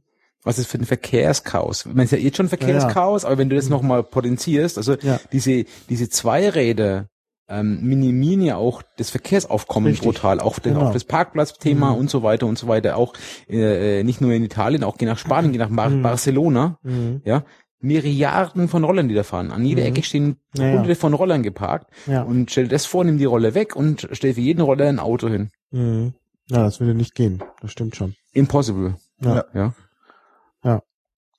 [0.49, 1.85] Was ist für ein Verkehrschaos?
[1.87, 5.21] Man ist ja jetzt schon Verkehrschaos, aber wenn du das nochmal potenzierst, also Ja.
[5.33, 7.09] diese, diese Zweiräder
[7.51, 10.07] ähm, minimieren ja auch das Verkehrsaufkommen Richtig.
[10.07, 10.87] brutal, auch, den, Genau.
[10.89, 11.99] auch das Parkplatzthema Mhm.
[11.99, 12.97] und so weiter und so weiter.
[12.97, 13.13] Auch
[13.49, 16.03] äh, nicht nur in Italien, auch geh nach Spanien, geh nach Bar Mhm.
[16.03, 17.23] Barcelona, Mhm.
[17.25, 17.45] ja,
[17.81, 19.51] Milliarden von Rollern, die da fahren.
[19.51, 19.89] An jeder Mhm.
[19.89, 20.73] Ecke stehen Ja, ja.
[20.75, 21.91] hunderte von Rollern geparkt.
[22.07, 22.23] Ja.
[22.23, 24.99] Und stell dir das vor, nimm die Rolle weg und stell für jeden Roller ein
[24.99, 25.51] Auto hin.
[25.71, 26.13] Mhm.
[26.51, 27.43] Ja, das würde nicht gehen.
[27.63, 28.15] Das stimmt schon.
[28.33, 28.95] Impossible.
[29.23, 29.45] Ja.
[29.55, 29.75] Ja.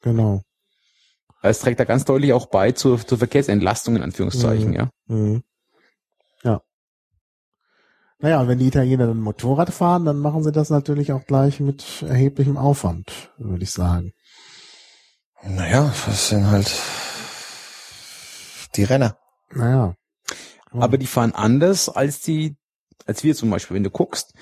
[0.02, 0.42] Genau.
[1.42, 4.74] Es trägt da ganz deutlich auch bei zur, zur Verkehrsentlastung in Anführungszeichen, Mhm.
[4.76, 4.90] ja.
[5.08, 5.44] Mhm.
[6.44, 6.62] Ja.
[8.20, 11.60] Naja, und wenn die Italiener dann Motorrad fahren, dann machen sie das natürlich auch gleich
[11.62, 14.12] mit erheblichem Aufwand, würde ich sagen.
[15.44, 16.70] Naja, das sind halt
[18.76, 19.18] die Renner.
[19.54, 19.96] Naja.
[20.72, 22.58] Aber die fahren anders als die,
[23.06, 23.76] als wir zum Beispiel.
[23.76, 24.34] Wenn du guckst,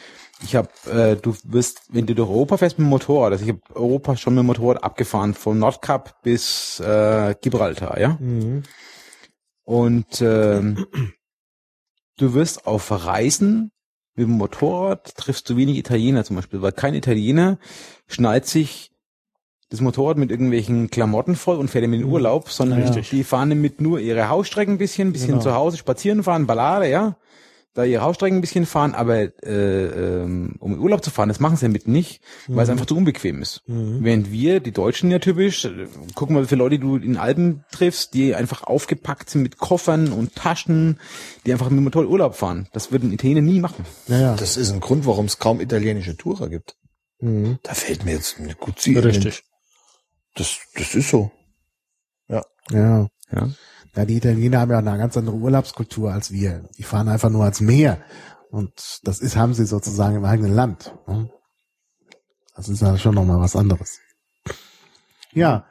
[0.44, 3.50] ich habe, äh, du wirst, wenn du durch Europa fährst mit dem Motorrad, also ich
[3.52, 8.18] habe Europa schon mit dem Motorrad abgefahren, vom Nordkap bis äh, Gibraltar, ja.
[8.20, 8.64] Mhm.
[9.64, 10.86] Und ähm,
[12.18, 13.72] du wirst auf Reisen
[14.16, 17.60] mit dem Motorrad triffst du wenig Italiener zum Beispiel, weil kein Italiener
[18.08, 18.92] schnallt sich
[19.70, 22.12] das Motorrad mit irgendwelchen Klamotten voll und fährt in den Mhm.
[22.14, 23.02] Urlaub, sondern Ja.
[23.02, 25.42] die fahren damit nur ihre Hausstrecken ein bisschen, ein bisschen Genau.
[25.42, 27.18] zu Hause spazieren fahren, Ballade, ja.
[27.78, 29.86] Da ihre Hausstrecken ein bisschen fahren, aber äh,
[30.24, 32.72] ähm, um in Urlaub zu fahren, das machen sie damit nicht, weil es Mhm.
[32.72, 33.62] einfach zu unbequem ist.
[33.68, 34.00] Mhm.
[34.04, 35.86] Während wir, die Deutschen ja typisch, äh,
[36.16, 39.60] guck mal, wie viele Leute du in den Alpen triffst, die einfach aufgepackt sind mit
[39.60, 41.00] Koffern und Taschen,
[41.46, 42.68] die einfach mit dem Motorrad Urlaub fahren.
[42.74, 43.86] Das würden Italiener nie machen.
[44.08, 44.36] Naja.
[44.36, 46.78] Das ist ein Grund, warum es kaum italienische Tourer gibt.
[47.20, 47.60] Mhm.
[47.62, 49.44] Da fällt mir jetzt eine gut sie Richtig.
[50.34, 51.30] Das, das ist so.
[52.28, 52.44] Ja.
[52.72, 53.08] Ja.
[53.32, 53.50] Ja,
[54.06, 56.70] die Italiener haben ja eine ganz andere Urlaubskultur als wir.
[56.78, 58.02] Die fahren einfach nur als Meer.
[58.50, 60.94] Und das ist, haben sie sozusagen im eigenen Land.
[61.08, 61.30] ne?
[62.56, 64.00] Das ist ja schon nochmal was anderes.
[65.32, 65.68] Ja.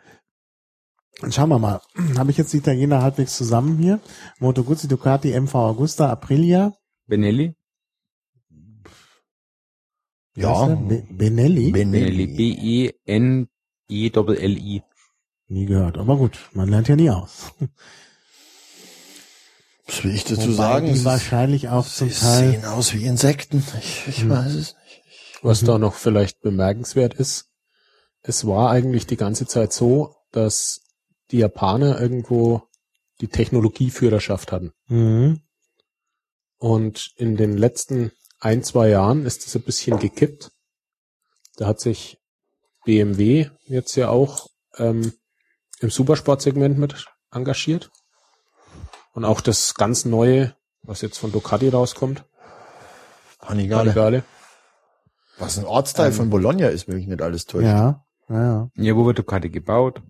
[1.20, 1.80] Dann schauen wir mal.
[2.18, 4.00] Habe ich jetzt die Italiener halbwegs zusammen hier?
[4.38, 6.74] Moto Guzzi, Ducati, MV Augusta, Aprilia.
[7.06, 7.54] Benelli?
[10.36, 10.66] Ja.
[10.66, 11.72] Be Benelli?
[11.72, 12.24] Benelli.
[12.24, 14.82] E B-E-N-E-L-L-I.
[15.48, 15.96] Nie gehört.
[15.98, 17.52] Aber gut, man lernt ja nie aus.
[19.86, 20.92] Was will ich dazu Wobei sagen?
[20.94, 22.50] die wahrscheinlich auch zum Sie Teil.
[22.52, 23.64] sehen aus wie Insekten.
[23.80, 24.30] Ich, ich Hm.
[24.30, 25.02] weiß es nicht.
[25.42, 25.66] Was Mhm.
[25.66, 27.46] da noch vielleicht bemerkenswert ist,
[28.22, 30.80] es war eigentlich die ganze Zeit so, dass
[31.30, 32.62] die Japaner irgendwo
[33.20, 34.72] die Technologieführerschaft hatten.
[34.88, 35.40] Mhm.
[36.58, 38.10] Und in den letzten
[38.40, 40.50] ein, zwei Jahren ist es ein bisschen gekippt.
[41.56, 42.18] Da hat sich
[42.84, 45.12] BMW jetzt ja auch ähm,
[45.80, 47.90] im Supersportsegment mit engagiert.
[49.16, 52.22] Und auch das ganz Neue, was jetzt von Ducati rauskommt,
[53.38, 53.84] Panigale.
[53.94, 54.24] Panigale.
[55.38, 57.64] Was ein Ortsteil Ähm, von Bologna ist, wenn mich nicht alles täuscht.
[57.64, 58.70] Ja, ja, ja.
[58.74, 60.02] Ja, wo wird Ducati gebaut?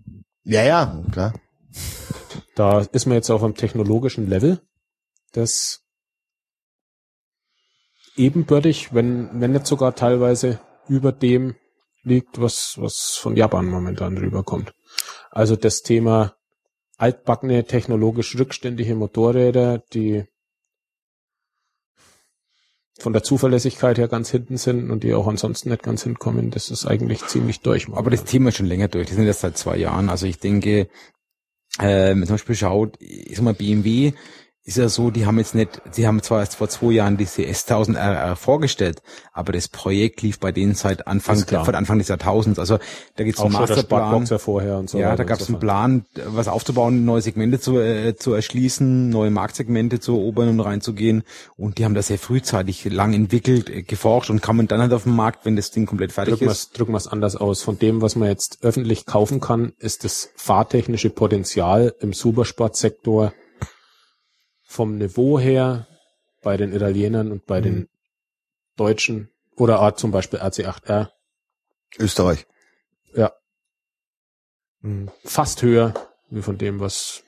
[0.43, 1.33] ja, ja klar.
[2.55, 4.59] Da ist man jetzt auf einem technologischen Level,
[5.31, 5.85] das
[8.17, 10.59] ebenbürtig, wenn, wenn nicht sogar teilweise
[10.89, 11.55] über dem
[12.03, 14.73] liegt, was, was von Japan momentan rüberkommt.
[15.31, 16.36] Also das Thema
[16.97, 20.25] altbackene, technologisch rückständige Motorräder, die
[22.99, 26.71] von der Zuverlässigkeit her ganz hinten sind und die auch ansonsten nicht ganz hinkommen, das
[26.71, 27.87] ist eigentlich ziemlich durch.
[27.89, 29.07] Aber das Thema ist schon länger durch.
[29.07, 30.09] Das sind jetzt seit zwei Jahren.
[30.09, 30.89] Also ich denke,
[31.79, 34.13] äh, wenn man zum Beispiel schaut, ich sag mal, BMW
[34.67, 37.43] ist ja so, die haben jetzt nicht, sie haben zwar erst vor zwei Jahren diese
[37.43, 42.59] S1000 RR vorgestellt, aber das Projekt lief bei denen seit Anfang, von Anfang des Jahrtausends.
[42.59, 42.77] Also
[43.15, 43.83] da schon der Masterplan.
[43.85, 45.61] Sparkboxer vorher und so ja, da und gab es so einen.
[45.61, 51.23] Plan, was aufzubauen, neue Segmente zu, äh, zu erschließen, neue Marktsegmente zu erobern und reinzugehen.
[51.55, 55.03] Und die haben das sehr frühzeitig lang entwickelt, äh, geforscht und kamen dann halt auf
[55.03, 56.57] den Markt, wenn das Ding komplett fertig drücken wir ist.
[56.57, 57.61] es drücken wir's anders aus.
[57.61, 63.31] Von dem, was man jetzt öffentlich kaufen kann, ist das fahrtechnische Potenzial im Supersportsektor
[64.67, 65.87] vom Niveau her
[66.43, 67.89] bei den Italienern und bei den
[68.75, 71.09] Deutschen oder auch zum Beispiel RC8R
[71.97, 72.45] Österreich.
[74.81, 75.09] Mhm.
[75.23, 75.93] fast höher
[76.29, 77.23] wie von dem, was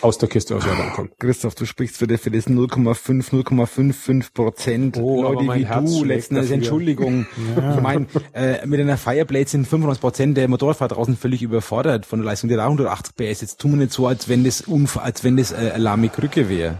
[0.00, 1.18] aus der Kiste aus Japan kommt.
[1.18, 4.96] Christoph, du sprichst für, das- für das 0,5, 0,55 Prozent.
[4.98, 6.50] Oh, aber Leute mein wie Herz du, schlägt letzten Endes.
[6.50, 7.26] Entschuldigung.
[7.56, 7.74] Ja.
[7.76, 12.20] Ich meine, äh, mit einer Fireblade sind 95 Prozent der Motorradfahrer draußen völlig überfordert von
[12.20, 12.48] der Leistung.
[12.48, 13.40] Der hat auch 180 PS.
[13.42, 16.48] Jetzt tun wir nicht so, als wenn das, Unf als wenn das äh, Alarme Krücke
[16.48, 16.78] wäre.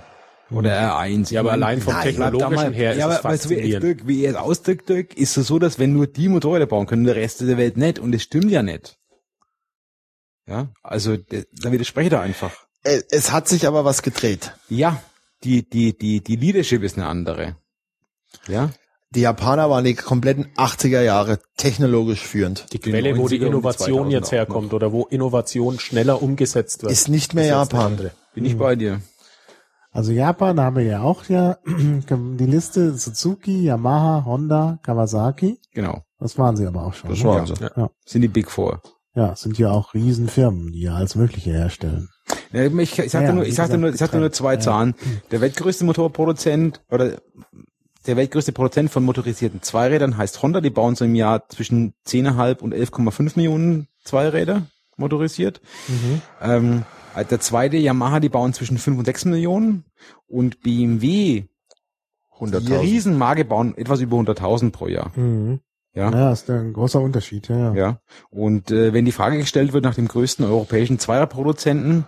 [0.50, 1.32] Oder R1.
[1.32, 3.54] Ja, aber allein vom nein, technologischen mal- her ist ja, es aber weißt du, wie,
[3.72, 4.10] faszinierend.
[4.10, 7.16] Er es ausdrückt, Dirk, ist es so, dass wenn nur die Motorräder bauen können, der
[7.16, 7.98] Rest der Welt nicht.
[7.98, 8.98] Und das stimmt ja nicht.
[10.46, 12.66] Ja, also da widerspreche ich da einfach.
[12.84, 14.52] Äh, Es hat sich aber was gedreht.
[14.68, 15.00] Ja,
[15.44, 17.56] die, die, die, die Leadership ist eine andere.
[18.48, 18.70] Ja,
[19.14, 22.72] Die Japaner waren die kompletten 80er Jahre technologisch führend.
[22.72, 24.74] Die Quelle, wo die 90er und die Innovation 2000er jetzt herkommt noch.
[24.74, 26.92] oder wo Innovation schneller umgesetzt wird.
[26.92, 28.10] Ist nicht mehr ist Japan.
[28.34, 29.02] bin ich bei dir.
[29.90, 35.60] Also Japan, da haben wir ja auch ja die Liste Suzuki, Yamaha, Honda, Kawasaki.
[35.74, 36.02] Genau.
[36.18, 37.10] Das waren sie aber auch schon.
[37.10, 37.24] Das ne?
[37.26, 37.54] waren sie.
[38.06, 38.80] Sind die Big Four.
[39.14, 42.08] Ja, sind ja auch Riesenfirmen, die ja alles Mögliche herstellen.
[42.52, 44.60] Ja, ich, ich sagte Ja, nur, ich sagte gesagt, nur, ich sagte nur zwei ja.
[44.60, 44.94] Zahlen.
[45.30, 47.16] Der weltgrößte Motorproduzent oder
[48.06, 50.60] der weltgrößte Produzent von motorisierten Zweirädern heißt Honda.
[50.60, 54.66] Die bauen so im Jahr zwischen 10,5 und 11,5 Millionen Zweiräder
[54.96, 55.60] motorisiert.
[56.40, 56.84] Ähm,
[57.30, 59.84] der zweite Yamaha, die bauen zwischen 5 und 6 Millionen
[60.26, 61.48] und BMW, die
[62.38, 62.80] 100.000.
[62.80, 65.12] Riesenmarke bauen etwas über 100.000 pro Jahr.
[65.16, 65.60] Mhm.
[65.94, 66.10] Ja.
[66.10, 67.74] Ja, ist ein großer Unterschied, ja, ja.
[67.74, 68.00] Ja.
[68.30, 72.06] Und äh, wenn die Frage gestellt wird nach dem größten europäischen Zweierproduzenten,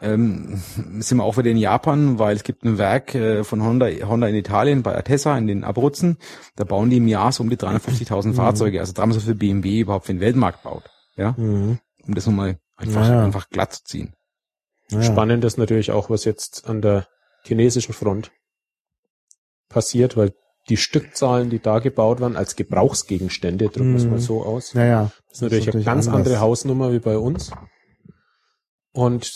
[0.00, 0.62] ähm,
[1.00, 4.28] sind wir auch wieder in Japan, weil es gibt ein Werk äh, von Honda, Honda
[4.28, 6.16] in Italien bei Atessa in den Abruzzen.
[6.56, 9.80] Da bauen die im Jahr so um die 350.000 Fahrzeuge, also dreimal so viel BMW
[9.80, 10.84] überhaupt für den Weltmarkt baut.
[11.16, 11.80] Ja, Mhm.
[12.06, 13.24] um das nochmal einfach, Ja.
[13.24, 14.14] einfach glatt zu ziehen.
[14.90, 15.02] Ja.
[15.02, 17.08] Spannend ist natürlich auch, was jetzt an der
[17.42, 18.30] chinesischen Front
[19.68, 20.32] passiert, weil
[20.68, 24.10] die Stückzahlen, die da gebaut werden, als Gebrauchsgegenstände, drücken wir es Mhm.
[24.10, 25.12] mal so aus, Ja, ja.
[25.28, 26.40] das ist natürlich Das ist eine ganz natürlich andere anders.
[26.48, 27.50] Hausnummer wie bei uns.
[28.92, 29.32] Und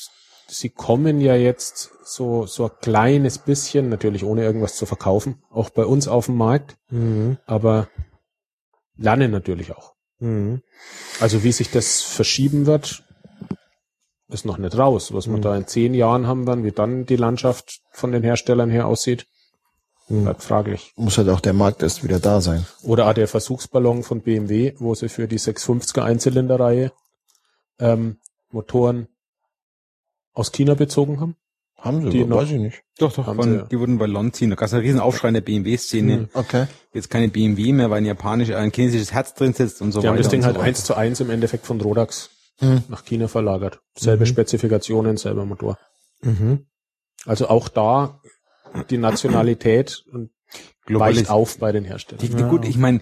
[0.48, 5.70] sie kommen ja jetzt so, so ein kleines bisschen, natürlich ohne irgendwas zu verkaufen, auch
[5.70, 7.38] bei uns auf dem Markt, Mhm.
[7.46, 7.88] aber
[8.96, 9.92] lernen natürlich auch.
[10.18, 10.62] Mhm.
[11.20, 13.04] Also wie sich das verschieben wird,
[14.28, 15.12] ist noch nicht raus.
[15.12, 15.42] Was wir Mhm.
[15.42, 19.26] da in zehn Jahren haben werden, wie dann die Landschaft von den Herstellern her aussieht,
[20.08, 20.24] Mhm.
[20.24, 20.92] bleibt fraglich.
[20.96, 22.66] Muss halt auch der Markt erst wieder da sein.
[22.82, 26.92] Oder auch der Versuchsballon von BMW, wo sie für die 650er Einzylinderreihe
[27.78, 28.18] ähm,
[28.50, 29.08] Motoren
[30.34, 31.36] aus China bezogen haben.
[31.76, 32.82] Haben sie, Die noch- weiß ich nicht.
[32.98, 33.26] Doch, doch.
[33.26, 34.50] Haben Von, sie- die wurden bei Lon ziehen.
[34.50, 36.16] Da gab es einen riesen Aufschrei in der BMW-Szene.
[36.16, 36.28] Mhm.
[36.32, 36.66] Okay.
[36.94, 40.04] Jetzt keine BMW mehr, weil ein japanisches, ein chinesisches Herz drin sitzt und so Die
[40.04, 40.10] weiter.
[40.14, 42.30] haben das Ding halt eins zu eins im Endeffekt von Rodax
[42.60, 42.84] Mhm.
[42.88, 43.80] nach China verlagert.
[43.96, 44.28] Selbe Mhm.
[44.28, 45.76] Spezifikationen, selber Motor.
[46.22, 46.66] Mhm.
[47.26, 48.20] Also auch da
[48.90, 50.30] die Nationalität und
[50.86, 52.20] Globalis- weicht auf bei den Herstellern.
[52.20, 53.00] Die, die, gut, ich meine,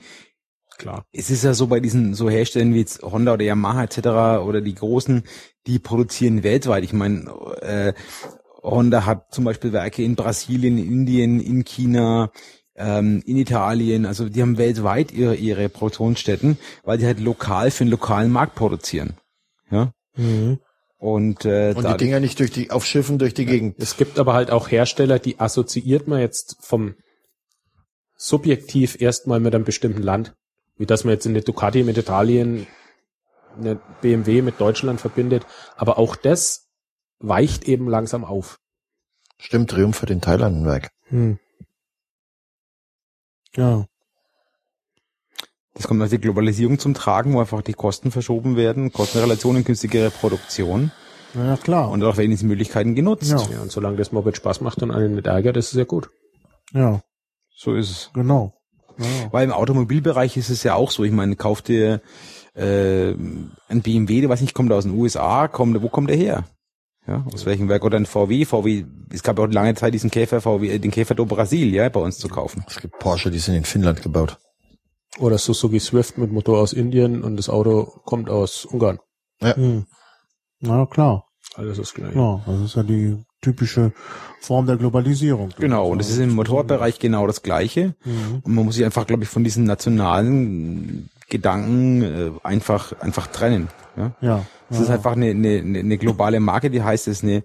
[0.79, 1.05] Klar.
[1.13, 3.99] es ist ja so bei diesen so Herstellern wie jetzt Honda oder Yamaha etc.
[4.47, 5.25] oder die großen,
[5.67, 6.85] die produzieren weltweit.
[6.85, 7.31] Ich meine,
[7.61, 7.93] äh,
[8.63, 12.31] Honda hat zum Beispiel Werke in Brasilien, in Indien, in China,
[12.77, 14.07] ähm, in Italien.
[14.07, 18.55] Also die haben weltweit ihre ihre Produktionsstätten, weil die halt lokal für den lokalen Markt
[18.55, 19.15] produzieren.
[19.71, 19.93] Ja.
[20.17, 20.61] Mhm.
[21.01, 23.77] Und, äh, Und die Dinger nicht durch die, auf Schiffen durch die Gegend.
[23.79, 26.95] Es gibt aber halt auch Hersteller, die assoziiert man jetzt vom
[28.17, 30.35] subjektiv erstmal mit einem bestimmten Land.
[30.77, 32.67] Wie dass man jetzt eine Ducati mit Italien,
[33.59, 35.47] eine BMW mit Deutschland verbindet.
[35.75, 36.69] Aber auch das
[37.19, 38.59] weicht eben langsam auf.
[39.39, 40.91] Stimmt, Triumph hat in Thailand ein Werk.
[41.09, 41.39] Mhm.
[43.57, 43.87] Ja.
[45.75, 50.11] Das kommt aus der Globalisierung zum Tragen, wo einfach die Kosten verschoben werden, Kostenrelationen, günstigere
[50.11, 50.91] Produktion
[51.35, 51.91] ja, klar.
[51.91, 53.31] und auch werden diese Möglichkeiten genutzt.
[53.31, 53.39] Ja.
[53.53, 56.11] Ja, und solange das Moped Spaß macht und einen nicht ärgert, ist es ja gut.
[56.73, 57.01] ja,
[57.55, 58.11] So ist es.
[58.15, 58.55] genau.
[58.99, 59.07] Ja.
[59.33, 61.05] Weil im Automobilbereich ist es ja auch so.
[61.05, 62.03] Ich meine, kauf dir
[62.55, 66.17] äh, ein BMW, der weiß nicht, kommt er aus den USA, kommt, wo kommt er
[66.17, 66.45] her?
[67.07, 67.85] Ja, aus welchem Werk?
[67.85, 70.91] Oder ein VW, VW, es gab ja auch lange Zeit diesen Käfer VW, äh, den
[70.91, 72.63] Käfer do Brasil, ja, bei uns zu kaufen.
[72.69, 74.39] Es gibt Porsche, die sind in Finnland gebaut.
[75.19, 79.01] Oder Suzuki Swift mit Motor aus Indien und das Auto kommt aus Ungarn.
[79.41, 79.87] Mhm.
[80.61, 81.27] Na klar.
[81.55, 82.15] Alles ist gleich.
[82.15, 83.93] Ja, das ist ja die typische
[84.41, 85.53] Form der Globalisierung.
[85.59, 87.95] Genau, und das ist im Motorbereich genau das Gleiche.
[88.05, 88.41] Mhm.
[88.43, 93.69] Und man muss sich einfach, glaube ich, von diesen nationalen Gedanken äh, einfach einfach trennen.
[93.97, 94.13] Ja?
[94.21, 94.47] Ja.
[94.69, 97.43] Es ja, ist einfach eine, eine, eine globale Marke, die heißt es eine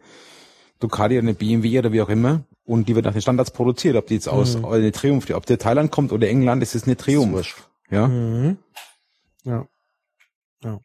[0.80, 2.44] Ducati oder eine BMW oder wie auch immer.
[2.66, 3.96] Und die wird nach den Standards produziert.
[3.96, 4.66] Ob die jetzt aus Mhm.
[4.66, 7.70] eine Triumph, ob der Thailand kommt oder England, das ist eine Triumph.
[7.92, 8.08] Ja.
[8.08, 8.58] Mhm.
[9.44, 9.68] Ja.
[10.64, 10.80] Ja.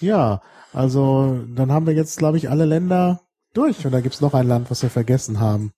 [0.00, 3.20] Ja, also dann haben wir jetzt, glaube ich, alle Länder
[3.52, 3.84] durch.
[3.86, 5.72] Oder gibt's noch ein Land, was wir vergessen haben,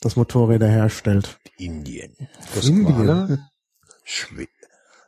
[0.00, 1.38] das Motorräder herstellt?
[1.56, 2.14] Indien.
[2.62, 3.44] Indien.
[4.04, 4.48] Schweden.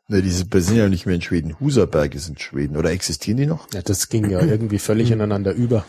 [0.08, 1.58] Ne, diese wir sind ja nicht mehr in Schweden.
[1.60, 2.76] Huserberg ist in Schweden.
[2.76, 3.72] Oder existieren die noch?
[3.72, 5.84] Ja, das ging ja irgendwie völlig ineinander über.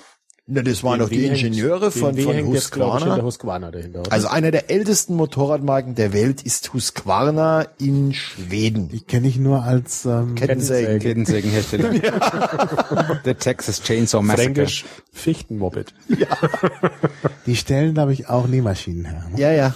[0.45, 3.23] Ne, das waren doch die BMW hängt- Ingenieure von, von hängt jetzt, Husqvarna.
[3.23, 4.03] Husqvarna dahinter.
[4.09, 8.89] Also einer der ältesten Motorradmarken der Welt ist Husqvarna in Schweden.
[8.89, 10.99] Die kenne ich nur als ähm, Kettensägen.
[10.99, 11.93] Kettensägenhersteller.
[13.25, 14.43] Der Texas Chainsaw Massacre.
[14.53, 15.93] Fränkisch Fichtenmoped.
[17.45, 19.25] die stellen, glaube ich, auch Nähmaschinen her.
[19.31, 19.39] Ne?
[19.39, 19.75] Ja, ja.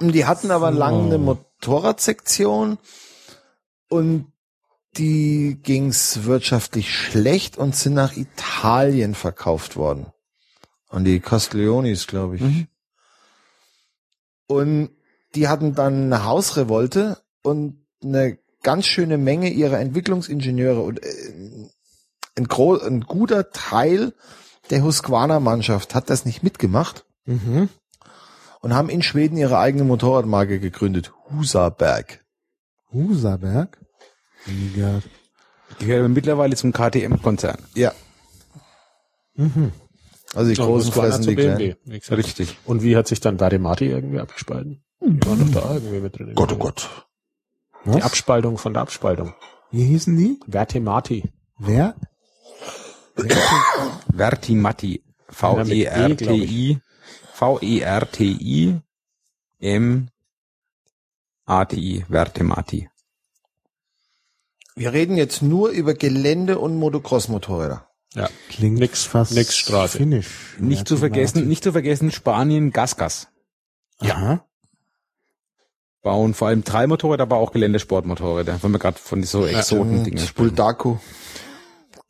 [0.00, 2.78] Die hatten aber lange eine Motorradsektion
[3.88, 4.26] und
[4.98, 10.06] die ging's wirtschaftlich schlecht und sind nach Italien verkauft worden.
[10.88, 12.42] An die Castiglionis, glaube ich.
[12.42, 12.66] Mhm.
[14.46, 14.90] Und
[15.34, 21.68] die hatten dann eine Hausrevolte und eine ganz schöne Menge ihrer Entwicklungsingenieure und äh,
[22.36, 24.14] ein, gro ein guter Teil
[24.70, 27.68] der Husqvarna-Mannschaft hat das nicht mitgemacht Mhm.
[28.60, 31.12] und haben in Schweden ihre eigene Motorradmarke gegründet.
[31.30, 32.24] Husaberg.
[32.92, 33.78] Husaberg?
[34.46, 35.04] Nie gehört.
[35.78, 37.58] Gehört aber mittlerweile zum KTM-Konzern.
[37.74, 37.92] Ja.
[39.34, 39.72] Mhm.
[40.34, 41.58] Also die großen fressen die kleinen.
[41.58, 41.98] BMW.
[41.98, 42.18] gesagt.
[42.18, 42.58] Richtig.
[42.64, 44.82] Und wie hat sich dann Varimati irgendwie abgespalten?
[45.00, 46.34] Die waren doch da irgendwie mit drin.
[46.34, 46.88] Gott, oh Gott.
[47.84, 48.02] Die Was?
[48.02, 49.34] Abspaltung von der Abspaltung.
[49.70, 50.40] Wie hießen die?
[50.48, 51.32] Vertemati.
[51.58, 51.94] Wer?
[54.14, 54.96] Vertimati.
[54.96, 56.80] E, V-E-R-T-I.
[57.32, 58.80] V-E-R-T-I.
[59.58, 60.04] M-A-T-I.
[62.08, 62.88] Vertimati.
[64.76, 67.88] Wir reden jetzt nur über Gelände- und Motocross-Motorräder.
[68.14, 68.28] Ja.
[68.50, 69.98] Klingt Nix- fast nix Straße.
[69.98, 70.56] Finnisch.
[70.58, 73.28] Nicht zu vergessen, nicht zu vergessen, Spanien, Gasgas.
[74.02, 74.44] Ja.
[76.02, 80.20] Bauen vor allem drei Motorräder, aber auch Geländesportmotorräder, wenn wir gerade von so Exoten-Dingen Und
[80.20, 80.34] sprechen.
[80.36, 81.00] Buldaco.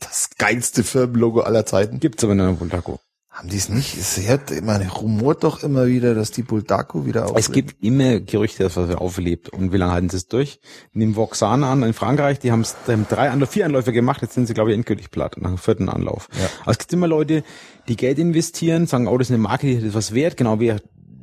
[0.00, 2.00] Das geilste Firmenlogo aller Zeiten.
[2.00, 3.00] Gibt's aber nur in Bultaco.
[3.36, 3.98] Haben die es nicht?
[3.98, 7.38] Es hört, man rumort doch immer wieder, dass die Buldaco wieder auflebt.
[7.38, 9.50] Es gibt immer Gerüchte, dass was auflebt.
[9.50, 10.58] Und wie lange halten sie es durch?
[10.94, 12.64] Nehmen Voxan an in Frankreich, die, haben
[13.10, 15.90] drei Anläufe, vier Anläufe gemacht, jetzt sind sie, glaube ich, endgültig platt nach dem vierten
[15.90, 16.28] Anlauf.
[16.32, 16.48] Ja.
[16.62, 17.44] Aber es gibt immer Leute,
[17.88, 20.74] die Geld investieren, sagen, oh, das ist eine Marke, die hat was wert, genau wie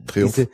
[0.05, 0.35] Triumph.
[0.35, 0.49] diese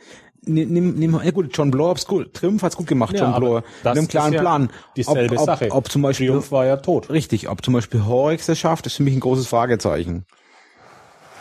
[0.46, 3.60] Nimm, nimm, nimm, ja gut, John Blow hat's gut, Triumph hat's gut gemacht, John aber
[3.60, 3.62] Blow.
[3.82, 4.70] das Mit einem klaren ist ja Plan.
[4.96, 5.68] Dieselbe ob, ob, Sache.
[5.70, 7.10] Ob zum Beispiel, Triumph war ja tot.
[7.10, 10.24] richtig, ob zum Beispiel Horix das schafft, ist für mich ein großes Fragezeichen.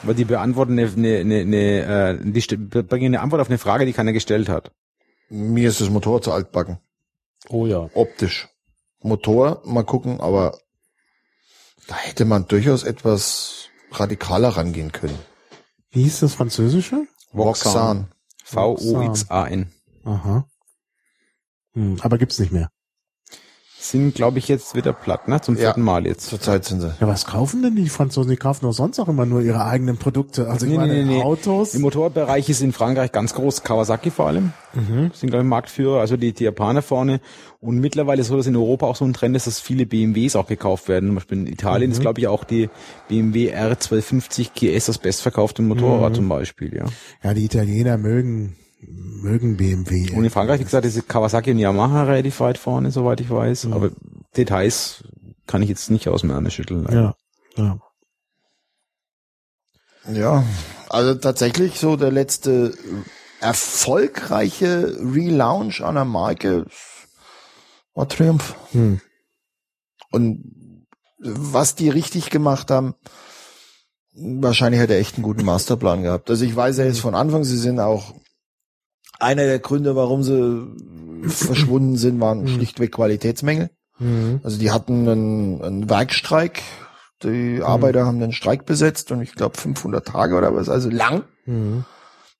[0.03, 3.85] Weil die beantworten eine, eine, eine, eine äh, die bringen eine Antwort auf eine Frage,
[3.85, 4.71] die keiner gestellt hat.
[5.29, 6.79] Mir ist das Motorrad zu altbacken.
[7.49, 7.89] Oh ja.
[7.93, 8.49] Optisch.
[9.01, 10.57] Motor, mal gucken, aber
[11.87, 15.17] da hätte man durchaus etwas radikaler rangehen können.
[15.91, 17.07] Wie hieß das Französische?
[17.31, 18.11] Voxan.
[18.43, 19.71] V-O-X-A-N.
[20.03, 20.47] Aha.
[21.73, 22.71] Hm, aber gibt's nicht mehr.
[23.81, 25.39] Sind, glaube ich, jetzt wieder platt, ne?
[25.39, 25.61] Zum Ja.
[25.61, 26.27] vierten Mal jetzt.
[26.27, 26.93] Zurzeit sind sie.
[26.99, 28.29] Ja, was kaufen denn die Franzosen?
[28.29, 30.49] Die kaufen doch sonst auch immer nur ihre eigenen Produkte.
[30.49, 31.21] Also ich Nee, meine, nee, nee.
[31.23, 31.75] Autos.
[31.75, 34.51] Im Motorradbereich ist in Frankreich ganz groß Kawasaki vor allem.
[34.73, 35.11] Mhm.
[35.13, 37.21] Sind, glaube ich, Marktführer, also die, die Japaner vorne.
[37.61, 40.47] Und mittlerweile so, dass in Europa auch so ein Trend ist, dass viele BMWs auch
[40.47, 41.07] gekauft werden.
[41.07, 41.93] Zum Beispiel in Italien Mhm.
[41.93, 42.69] ist, glaube ich, auch die
[43.07, 46.15] BMW R1250 GS das bestverkaufte Motorrad Mhm.
[46.15, 46.85] zum Beispiel, ja.
[47.23, 50.11] Ja, die Italiener mögen, mögen BMW.
[50.15, 53.65] Und in Frankreich, wie gesagt, ist Kawasaki und Yamaha relativ weit vorne, soweit ich weiß.
[53.65, 53.73] Mhm.
[53.73, 53.91] Aber
[54.37, 55.03] Details
[55.47, 56.87] kann ich jetzt nicht aus dem Ärmel schütteln.
[56.91, 57.15] ja,
[57.55, 57.79] ja.
[60.11, 60.43] Ja,
[60.89, 62.73] also tatsächlich so der letzte
[63.41, 66.65] erfolgreiche Relaunch einer Marke
[67.93, 68.55] war Triumph.
[68.71, 69.01] Hm.
[70.11, 70.85] Und
[71.19, 72.95] was die richtig gemacht haben,
[74.13, 76.29] wahrscheinlich hat er echt einen guten Masterplan gehabt.
[76.29, 78.13] Also ich weiß ja jetzt von Anfang, sie sind auch
[79.19, 80.65] einer der Gründe, warum sie
[81.27, 83.69] verschwunden sind, waren schlichtweg Qualitätsmängel.
[83.99, 84.39] Mhm.
[84.43, 86.61] Also die hatten einen, einen Werkstreik,
[87.23, 91.23] die Arbeiter haben den Streik besetzt und ich glaube 500 Tage oder was, also lang.
[91.45, 91.83] Mhm.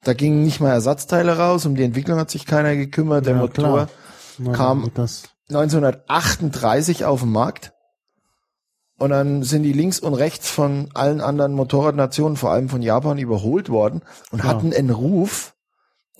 [0.03, 3.25] Da gingen nicht mal Ersatzteile raus, um die Entwicklung hat sich keiner gekümmert.
[3.25, 3.89] Der Ja, Motor.
[4.37, 7.73] Na, Kam- wird Das, 1938 auf den Markt
[8.97, 13.17] und dann sind die links und rechts von allen anderen Motorradnationen, vor allem von Japan,
[13.17, 14.01] überholt worden
[14.31, 14.45] und Ja.
[14.45, 15.53] hatten einen Ruf,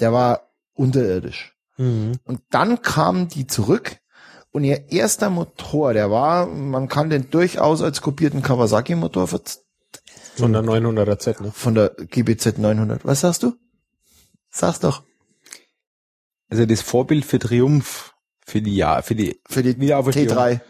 [0.01, 0.41] der war
[0.79, 1.53] unterirdisch.
[1.77, 2.13] mhm.
[2.25, 3.97] Und dann kamen die zurück
[4.51, 9.41] und ihr erster Motor, der war, man kann den durchaus als kopierten Kawasaki-Motor ver-
[10.35, 11.51] Von der 900er Z, ne?
[11.53, 13.05] von der GBZ 900.
[13.05, 13.53] Was sagst du?
[14.49, 15.03] Sag's doch.
[16.49, 18.13] Also das Vorbild für Triumph,
[18.45, 20.35] für die, ja, für die Für die Wiederauferstehung.
[20.35, 20.61] T3.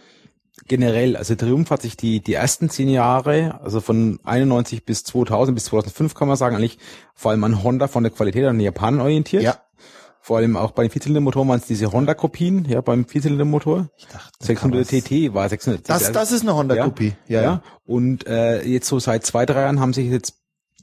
[0.68, 5.56] generell, also Triumph hat sich die, die ersten zehn Jahre, also von 91 bis 2000
[5.56, 6.80] bis 2005 kann man sagen, eigentlich
[7.15, 9.44] vor allem an Honda von der Qualität an den Japanern orientiert.
[9.44, 9.61] Ja.
[10.21, 13.89] Vor allem auch bei den Vierzylindermotoren waren es diese Honda-Kopien, ja, beim Vierzylindermotor.
[13.97, 15.89] Ich dachte, 600 kann TT war 600.
[15.89, 17.13] Das, das ist eine Honda-Kopie.
[17.27, 17.63] Ja, ja.
[17.85, 20.35] Und äh, jetzt so seit zwei, drei Jahren haben sich jetzt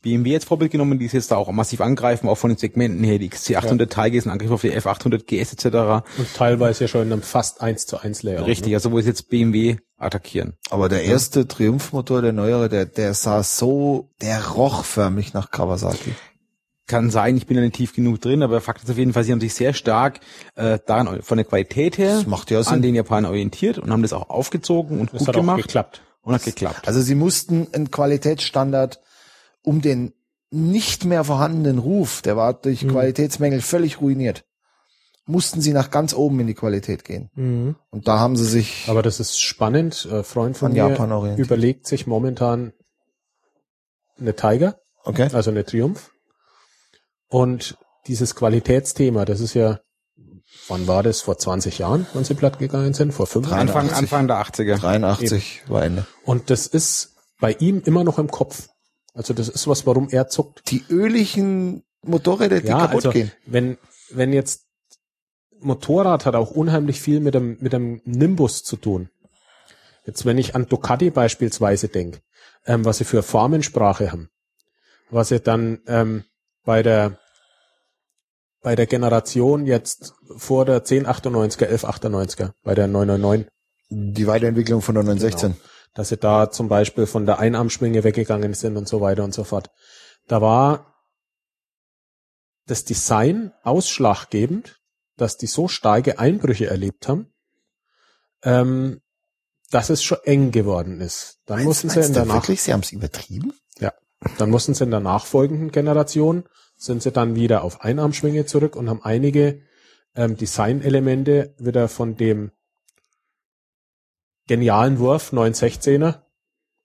[0.02, 3.02] BMW jetzt Vorbild genommen, die es jetzt da auch massiv angreifen, auch von den Segmenten
[3.02, 6.06] her, die XC800 Tigers, ein Angriff auf die F800 GS etc.
[6.16, 8.46] Und teilweise ja schon in einem fast 1 zu 1 Layout.
[8.46, 10.54] Richtig, also wo es jetzt BMW attackieren.
[10.70, 16.12] Aber der erste Triumph-Motor, der neuere, der, der sah so, der roch förmlich nach Kawasaki.
[16.86, 19.24] Kann sein, ich bin da nicht tief genug drin, aber Fakt ist auf jeden Fall,
[19.24, 20.20] sie haben sich sehr stark
[20.54, 24.02] äh, daran von der Qualität her Das macht ja an den Japanern orientiert und haben
[24.02, 26.02] das auch aufgezogen und Das gut hat auch gemacht geklappt.
[26.22, 26.86] und hat geklappt.
[26.86, 29.00] Also sie mussten einen Qualitätsstandard
[29.62, 30.12] um den
[30.52, 32.90] nicht mehr vorhandenen Ruf, der war durch Mhm.
[32.92, 34.44] Qualitätsmängel völlig ruiniert,
[35.26, 37.30] mussten sie nach ganz oben in die Qualität gehen.
[37.34, 37.74] Mhm.
[37.90, 40.06] Und da haben sie sich Aber das ist spannend.
[40.08, 41.46] Ein Freund von An mir Japan orientiert.
[41.48, 42.72] überlegt sich momentan
[44.20, 45.28] eine Tiger, okay.
[45.32, 46.12] also eine Triumph.
[47.28, 47.76] Und
[48.06, 49.80] dieses Qualitätsthema, das ist ja,
[50.68, 51.22] wann war das?
[51.22, 53.12] Vor 20 Jahren, wann sie platt gegangen sind?
[53.12, 53.60] Vor 5 Jahren?
[53.60, 53.98] Anfang, 83.
[53.98, 54.80] Anfang der 80er.
[54.80, 56.06] 83 war Ende.
[56.24, 58.68] Und das ist bei ihm immer noch im Kopf.
[59.14, 60.70] Also das ist was, warum er zuckt.
[60.70, 63.32] Die öligen Motorräder, die ja, kaputt also gehen.
[63.46, 63.78] wenn
[64.10, 64.66] wenn jetzt
[65.60, 69.08] Motorrad hat auch unheimlich viel mit dem mit dem Nimbus zu tun.
[70.04, 72.20] Jetzt wenn ich an Ducati beispielsweise denke,
[72.66, 74.28] ähm, was sie für Formensprache haben,
[75.10, 76.24] was sie dann ähm,
[76.66, 77.18] bei der
[78.60, 83.48] bei der Generation jetzt vor der 1098er, 1198er, bei der 999,
[83.88, 85.56] Die Weiterentwicklung von der 916.
[85.94, 89.44] dass sie da zum Beispiel von der Einarmschwinge weggegangen sind und so weiter und so
[89.44, 89.70] fort.
[90.26, 90.94] Da war
[92.66, 94.80] das Design ausschlaggebend,
[95.16, 97.32] dass die so starke Einbrüche erlebt haben,
[98.42, 99.00] ähm,
[99.70, 101.38] dass es schon eng geworden ist.
[101.46, 102.62] Dann mussten sie in der du Nach wirklich?
[102.62, 103.52] Sie haben es übertrieben?
[104.38, 106.44] Dann mussten sie in der nachfolgenden Generation,
[106.76, 109.62] sind sie dann wieder auf Einarmschwinge zurück und haben einige
[110.14, 112.50] ähm, Designelemente wieder von dem
[114.46, 116.22] genialen Wurf 916er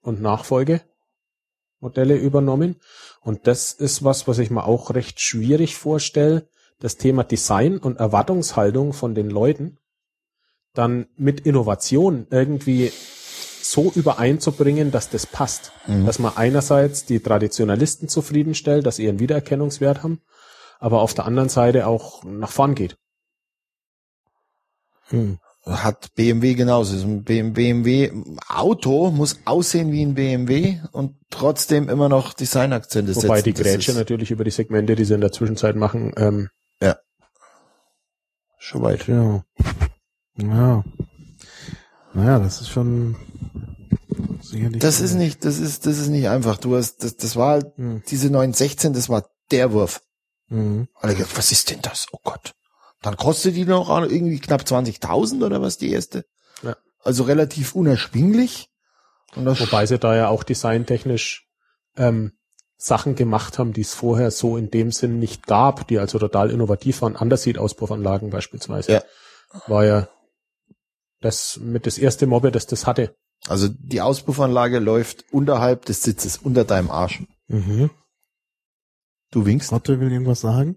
[0.00, 0.82] und Nachfolge
[1.80, 2.76] Modelle übernommen.
[3.20, 6.48] Und das ist was, was ich mir auch recht schwierig vorstelle,
[6.78, 9.78] das Thema Design und Erwartungshaltung von den Leuten
[10.74, 12.92] dann mit Innovation irgendwie
[13.64, 15.72] so übereinzubringen, dass das passt.
[16.06, 20.20] Dass man einerseits die Traditionalisten zufriedenstellt, dass sie ihren Wiedererkennungswert haben,
[20.78, 22.96] aber auf der anderen Seite auch nach vorn geht.
[25.08, 25.38] Hm.
[25.64, 26.96] Hat BMW genauso.
[26.96, 27.22] So Ein
[27.52, 28.10] BMW
[28.48, 33.28] Auto muss aussehen wie ein BMW und trotzdem immer noch Designakzente setzen.
[33.28, 36.48] Wobei die Grätsche natürlich über die Segmente, die sie in der Zwischenzeit machen, ähm,
[38.62, 39.06] schon weit.
[39.08, 39.44] Ja.
[40.36, 40.84] Ja.
[42.14, 43.16] Naja, das ist schon
[44.40, 44.80] sicherlich.
[44.80, 46.58] Das ist nicht, das ist, das ist nicht einfach.
[46.58, 48.02] Du hast, das, das war halt, Hm.
[48.08, 50.02] diese 916, das war der Wurf.
[50.48, 50.88] Mhm.
[50.94, 52.06] Alle gedacht, was ist denn das?
[52.12, 52.52] Oh Gott.
[53.00, 56.24] Dann kostet die noch irgendwie knapp 20.000 oder was die erste?
[56.62, 56.76] Ja.
[57.02, 58.68] Also relativ unerschwinglich.
[59.34, 61.48] Und das wobei sie da ja auch designtechnisch
[61.96, 62.32] ähm,
[62.76, 66.50] Sachen gemacht haben, die es vorher so in dem Sinn nicht gab, die also total
[66.50, 67.16] innovativ waren.
[67.16, 68.92] Underseat-Auspuffanlagen beispielsweise.
[68.92, 69.02] Ja.
[69.66, 70.08] War ja
[71.24, 73.14] das mit das erste Mobile, das das hatte.
[73.48, 77.22] also die Auspuffanlage läuft unterhalb des Sitzes, unter deinem Arsch.
[77.48, 77.90] Mhm.
[79.30, 79.72] Du winkst?
[79.72, 80.76] Otto will irgendwas sagen?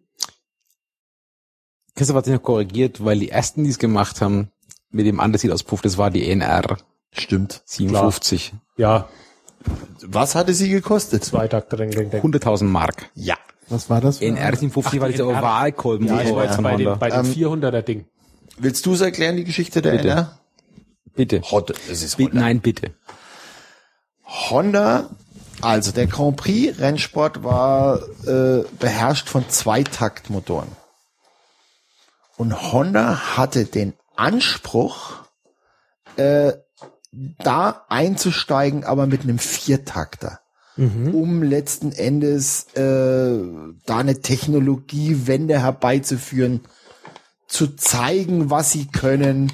[1.95, 4.49] Christoph hat sich noch korrigiert, weil die ersten, die es gemacht haben,
[4.89, 6.77] mit dem Underseat-Auspuff, das war die NR
[7.11, 7.61] Stimmt.
[7.65, 8.53] 57.
[8.77, 9.07] Ja,
[10.01, 11.31] Was hatte sie gekostet?
[11.31, 12.09] Ding, ding.
[12.11, 13.09] 100.000 Mark.
[13.15, 13.35] Ja.
[13.69, 14.19] Was war das?
[14.19, 14.57] für NR eine?
[14.57, 15.27] 57 war dieser.
[15.27, 18.05] Ovalkolben Ja, ich weiß, bei, den, bei dem Ähm, 400er Ding.
[18.57, 20.09] Willst du es erklären, die Geschichte der Bitte.
[20.09, 20.39] NR?
[21.15, 21.41] Bitte.
[21.41, 21.73] Honda.
[21.89, 22.93] Es ist Bi- Nein, bitte.
[24.25, 25.09] Honda,
[25.61, 30.69] also der Grand Prix Rennsport war äh, beherrscht von Zweitaktmotoren.
[32.37, 35.13] Und Honda hatte den Anspruch,
[36.17, 36.53] äh,
[37.39, 40.39] da einzusteigen, aber mit einem Viertakter.
[40.77, 43.39] Um letzten Endes äh,
[43.85, 46.65] da eine Technologiewende herbeizuführen,
[47.47, 49.51] zu zeigen, was sie können.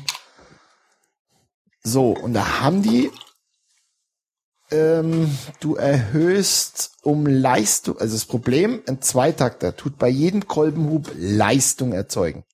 [1.83, 3.11] So, und da haben die
[4.71, 11.91] ähm, du erhöhst um Leistung, also das Problem, ein Zweitakter tut bei jedem Kolbenhub Leistung
[11.91, 12.45] erzeugen.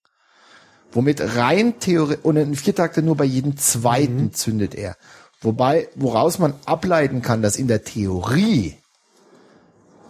[0.91, 4.97] Womit rein Theorie, und ein Viertakter nur bei jedem zweiten zündet er.
[5.41, 8.77] Wobei, woraus man ableiten kann, dass in der Theorie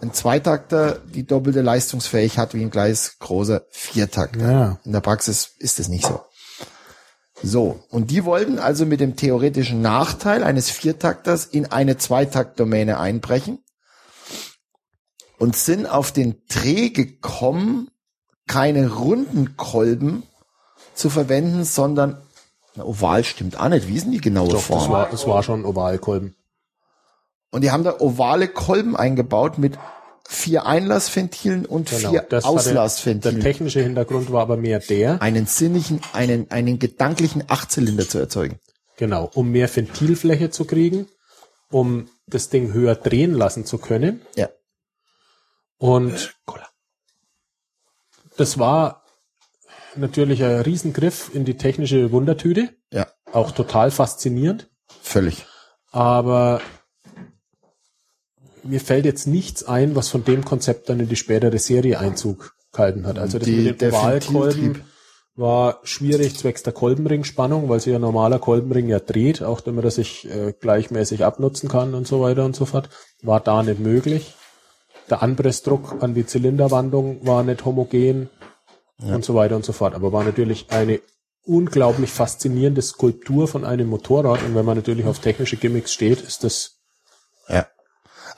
[0.00, 4.50] ein Zweitakter die doppelte Leistungsfähigkeit hat wie ein gleich großer Viertakter.
[4.50, 4.78] Ja.
[4.84, 6.20] In der Praxis ist es nicht so.
[7.42, 13.62] So, und die wollten also mit dem theoretischen Nachteil eines Viertakters in eine Zweitaktdomäne einbrechen
[15.38, 17.90] und sind auf den Dreh gekommen,
[18.48, 20.24] keine runden Kolben
[20.94, 22.20] zu verwenden, sondern
[22.74, 23.88] na, oval stimmt auch nicht.
[23.88, 24.90] Wie ist denn die genaue Doch, das Form?
[24.90, 26.34] war, das war schon Ovalkolben.
[27.50, 29.78] Und die haben da ovale Kolben eingebaut mit
[30.28, 33.40] vier Einlassventilen und vier Genau, Das hatte, der Auslassventilen.
[33.40, 38.58] technische Hintergrund war aber mehr der, einen sinnigen, einen, einen gedanklichen Achtzylinder zu erzeugen.
[38.98, 41.08] genau, um mehr Ventilfläche zu kriegen,
[41.70, 44.20] um das Ding höher drehen lassen zu können.
[44.36, 44.50] Ja.
[45.78, 46.34] Und
[48.36, 49.04] das war
[49.96, 52.70] natürlich ein Riesengriff in die technische Wundertüte.
[52.92, 54.68] Ja, Auch total faszinierend.
[55.02, 55.46] völlig.
[55.90, 56.60] Aber
[58.68, 62.54] mir fällt jetzt nichts ein, was von dem Konzept dann in die spätere Serie Einzug
[62.72, 63.18] gehalten hat.
[63.18, 64.84] Also das Die- mit den Ovalkolben Ventiltrieb.
[65.36, 69.90] war schwierig zwecks der Kolbenringspannung, weil sich ein normaler Kolbenring ja dreht, auch damit er
[69.90, 72.88] sich äh, gleichmäßig abnutzen kann und so weiter und so fort.
[73.22, 74.34] War da nicht möglich.
[75.10, 78.28] Der Anpressdruck an die Zylinderwandung war nicht homogen
[79.00, 79.94] und so weiter und so fort.
[79.94, 81.00] Aber war natürlich eine
[81.44, 84.42] unglaublich faszinierende Skulptur von einem Motorrad.
[84.42, 86.77] Und wenn man natürlich auf technische Gimmicks steht, ist das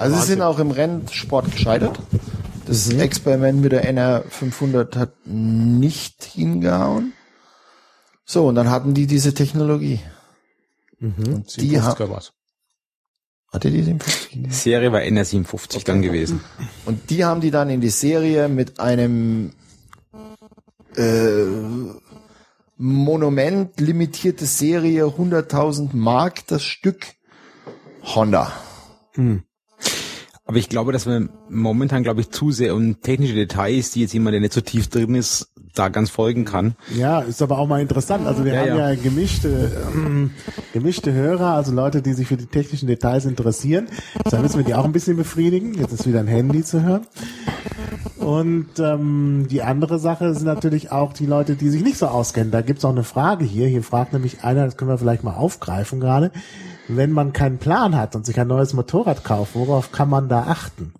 [0.00, 2.00] Also sie sind auch im Rennsport gescheitert.
[2.66, 7.12] Das Experiment mit der NR500 hat nicht hingehauen.
[8.24, 10.00] So, und dann hatten die diese Technologie.
[11.00, 12.32] Und die 57er ha war's.
[13.52, 14.42] hatte die 57?
[14.42, 16.40] Die Serie war NR57 dann gewesen.
[16.86, 19.52] Und die haben die dann in die Serie mit einem
[20.96, 21.44] äh,
[22.78, 27.04] Monument, limitierte Serie, 100.000 Mark das Stück
[28.02, 28.50] Honda.
[30.50, 34.14] Aber ich glaube, dass wir momentan, glaube ich, zu sehr um technische Details, die jetzt
[34.14, 36.74] jemand, der nicht so tief drin ist, da ganz folgen kann.
[36.92, 38.26] Ja, ist aber auch mal interessant.
[38.26, 38.90] Also wir Ja, haben ja.
[38.90, 40.32] ja, gemischte, ähm,
[40.72, 43.86] gemischte Hörer, also Leute, die sich für die technischen Details interessieren.
[44.28, 45.74] Da müssen wir die auch ein bisschen befriedigen.
[45.74, 47.06] Jetzt ist wieder ein Handy zu hören.
[48.18, 52.50] Und ähm, die andere Sache sind natürlich auch die Leute, die sich nicht so auskennen.
[52.50, 53.68] Da gibt's auch eine Frage hier.
[53.68, 56.32] Hier fragt nämlich einer, das können wir vielleicht mal aufgreifen gerade.
[56.92, 60.42] Wenn man keinen Plan hat und sich ein neues Motorrad kauft, worauf kann man da
[60.48, 60.92] achten?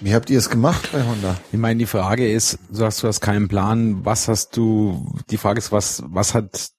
[0.00, 1.36] Wie habt ihr es gemacht bei Honda?
[1.52, 5.36] Ich meine, die Frage ist, du hast, du hast keinen Plan, was hast du, die
[5.36, 6.70] Frage ist, was, was hat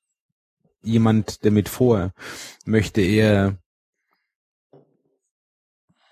[0.82, 2.12] jemand damit vor?
[2.66, 3.58] Möchte er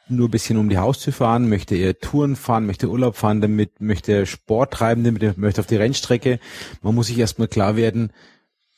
[0.08, 1.50] nur ein bisschen um die Haustür fahren?
[1.50, 2.66] Möchte er Touren fahren?
[2.66, 3.82] Möchte er Urlaub fahren damit?
[3.82, 5.38] Möchte er Sport treiben damit?
[5.38, 6.40] Möchte er auf die Rennstrecke?
[6.82, 8.14] Man muss sich erstmal klar werden,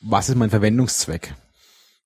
[0.00, 1.34] was ist mein Verwendungszweck?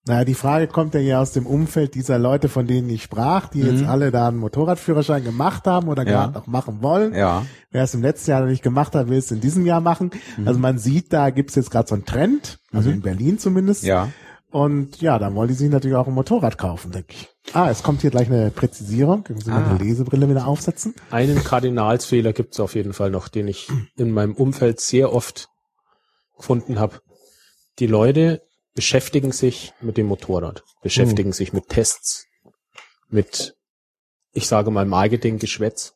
[0.04, 3.46] Naja, die Frage kommt ja hier aus dem Umfeld dieser Leute, von denen ich sprach,
[3.48, 6.08] die jetzt alle da einen Motorradführerschein gemacht haben oder Mhm.
[6.08, 6.14] Ja.
[6.24, 7.14] gerade noch machen wollen.
[7.14, 7.46] Ja.
[7.70, 10.10] Wer es im letzten Jahr noch nicht gemacht hat, will es in diesem Jahr machen.
[10.36, 10.48] Mhm.
[10.48, 13.84] Also man sieht, da gibt's jetzt gerade so einen Trend, also in Berlin zumindest.
[13.84, 14.08] Ja.
[14.50, 17.28] Und ja, dann wollen die sich natürlich auch ein Motorrad kaufen, denke ich.
[17.54, 19.22] Ah, es kommt hier gleich eine Präzisierung.
[19.22, 19.70] Können Sie mal Ah.
[19.70, 20.94] eine Lesebrille wieder aufsetzen?
[21.12, 25.48] Einen Kardinalsfehler gibt's auf jeden Fall noch, den ich in meinem Umfeld sehr oft
[26.36, 26.98] gefunden habe.
[27.78, 28.42] Die Leute
[28.74, 32.26] beschäftigen sich mit dem Motorrad, beschäftigen sich mit Tests,
[33.08, 33.54] mit,
[34.32, 35.94] ich sage mal, Marketing-Geschwätz.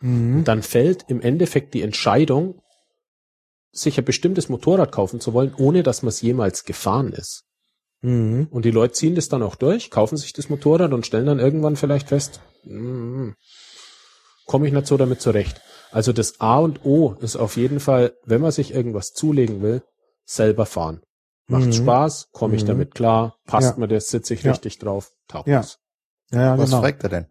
[0.00, 0.44] Mhm.
[0.44, 2.62] Dann fällt im Endeffekt die Entscheidung,
[3.72, 7.44] sich ein bestimmtes Motorrad kaufen zu wollen, ohne dass man es jemals gefahren ist.
[8.00, 8.48] Mhm.
[8.50, 11.40] Und die Leute ziehen das dann auch durch, kaufen sich das Motorrad und stellen dann
[11.40, 13.30] irgendwann vielleicht fest, mm,
[14.46, 15.60] komme ich nicht so damit zurecht.
[15.90, 19.82] Also das A und O ist auf jeden Fall, wenn man sich irgendwas zulegen will,
[20.28, 21.00] selber fahren.
[21.48, 21.72] Macht Mhm.
[21.72, 22.66] Spaß, komme ich Mhm.
[22.68, 23.76] damit klar, passt Ja.
[23.80, 24.50] mir das, sitze ich Ja.
[24.52, 25.60] richtig drauf, taugt Ja.
[25.60, 25.78] es.
[26.30, 26.82] Ja, ja, Was genau.
[26.82, 27.26] fragt er denn?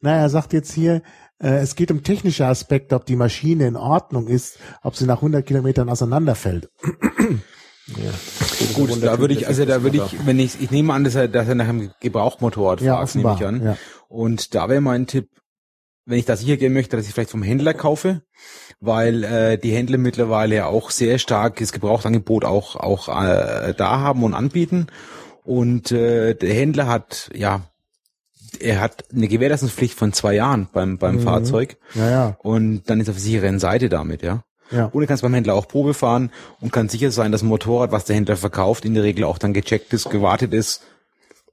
[0.00, 1.02] Na, er sagt jetzt hier,
[1.42, 5.22] äh, es geht um technische Aspekte, ob die Maschine in Ordnung ist, ob sie nach
[5.22, 6.68] 100 Kilometern auseinanderfällt.
[8.74, 11.28] Gut, da würde ich, also da würde ich, wenn ich, ich nehme an, dass er,
[11.28, 13.62] dass er nach einem Gebrauchmotorrad Ja, fragt, nehme ich an.
[13.64, 13.76] Ja.
[14.08, 15.30] Und da wäre mein Tipp,
[16.04, 18.22] wenn ich da sicher gehen möchte, dass ich vielleicht vom Händler kaufe,
[18.80, 24.00] weil äh, die Händler mittlerweile ja auch sehr stark das Gebrauchsangebot auch auch äh, da
[24.00, 24.88] haben und anbieten.
[25.44, 27.62] Und äh, der Händler hat ja,
[28.60, 31.20] er hat eine Gewährleistungspflicht von zwei Jahren beim beim Mhm.
[31.20, 34.44] Fahrzeug Ja, ja, und dann ist er auf der sicheren Seite damit, ja.
[34.70, 34.86] ja.
[34.86, 36.30] Und du kannst beim Händler auch Probe fahren
[36.60, 39.38] und kann sicher sein, dass ein Motorrad, was der Händler verkauft, in der Regel auch
[39.38, 40.82] dann gecheckt ist, gewartet ist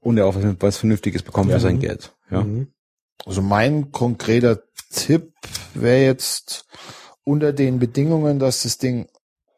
[0.01, 2.13] und er auch was, was Vernünftiges bekommt für sein Geld.
[2.31, 2.41] Ja.
[2.43, 2.67] Mhm.
[3.29, 5.33] Also mein konkreter Tipp
[5.75, 6.65] wäre jetzt
[7.23, 9.07] unter den Bedingungen, dass das Ding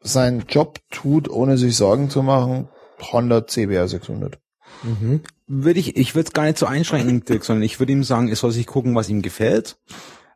[0.02, 2.68] seinen Job tut, ohne sich Sorgen zu machen,
[3.00, 4.38] Honda CBR 600.
[4.82, 5.22] Mhm.
[5.46, 8.28] Würde ich, ich würde es gar nicht so einschränken, Dirk, sondern ich würde ihm sagen,
[8.28, 9.78] er soll sich gucken, was ihm gefällt.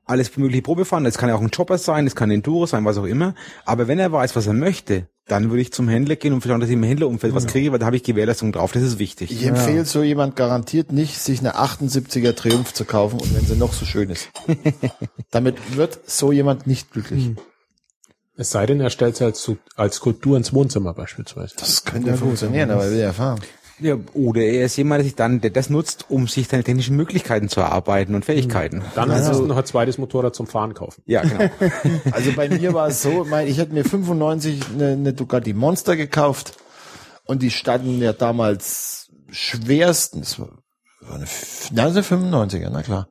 [0.07, 2.65] Alles mögliche Probe fahren, das kann ja auch ein Chopper sein, das kann ein Enduro
[2.65, 3.35] sein, was auch immer.
[3.67, 6.61] Aber wenn er weiß, was er möchte, dann würde ich zum Händler gehen und schauen,
[6.61, 8.73] dass ich im Händlerumfeld was kriege, weil da habe ich Gewährleistung drauf.
[8.73, 9.33] Das ist wichtig.
[9.33, 13.57] Ich empfehle so jemand garantiert nicht, sich eine 78er Triumph zu kaufen und wenn sie
[13.57, 14.29] noch so schön ist.
[15.31, 17.31] Damit wird so jemand nicht glücklich.
[18.37, 21.57] Es sei denn, er stellt sie als, als Skulptur ins Wohnzimmer beispielsweise.
[21.59, 23.41] Das könnte funktionieren, aber er will ja fahren.
[23.79, 26.97] Ja, oder er ist jemand, der sich dann, der das nutzt, um sich seine technischen
[26.97, 28.83] Möglichkeiten zu erarbeiten und Fähigkeiten.
[28.95, 31.03] Dann also, noch ein zweites Motorrad zum Fahren kaufen.
[31.07, 31.51] Ja, genau.
[32.11, 35.97] Also bei mir war es so, mein, ich hätte mir 95 eine, eine Ducati Monster
[35.97, 36.57] gekauft
[37.25, 40.49] und die standen ja damals schwerstens, war
[41.09, 43.09] war eine, ist eine 95er, na klar.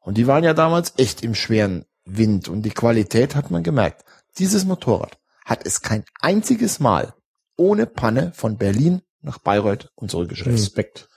[0.00, 4.04] Und die waren ja damals echt im schweren Wind und die Qualität hat man gemerkt.
[4.38, 7.14] Dieses Motorrad hat es kein einziges Mal
[7.56, 10.50] ohne Panne von Berlin nach Bayreuth und zurückgeschafft.
[10.50, 11.08] Respekt.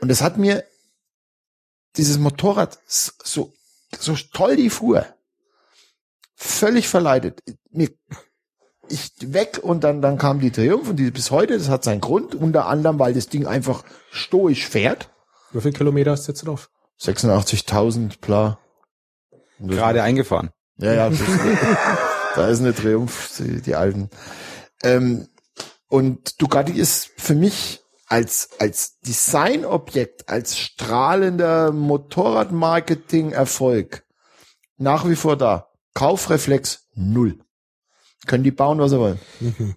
[0.00, 0.64] Und es hat mir
[1.96, 3.52] dieses Motorrad so,
[3.98, 5.06] so toll die fuhr,
[6.34, 7.40] völlig verleidet.
[7.70, 7.90] Mir,
[8.88, 12.00] ich weg und dann, dann kam die Triumph und die bis heute, das hat seinen
[12.00, 15.10] Grund, unter anderem, weil das Ding einfach stoisch fährt.
[15.52, 16.68] Wie viele Kilometer hast du jetzt drauf?
[17.00, 18.58] 86.000, bla.
[19.58, 20.50] Das- Gerade eingefahren.
[20.78, 21.28] ja, ja, das ist,
[22.34, 24.10] da ist eine Triumph, die, die alten.
[24.82, 25.28] Ähm,
[25.94, 34.02] und Ducati ist für mich als, als Designobjekt, als strahlender Motorradmarketing-Erfolg
[34.76, 35.68] nach wie vor da.
[35.94, 37.38] Kaufreflex null.
[38.26, 39.20] Können die bauen, was sie wollen.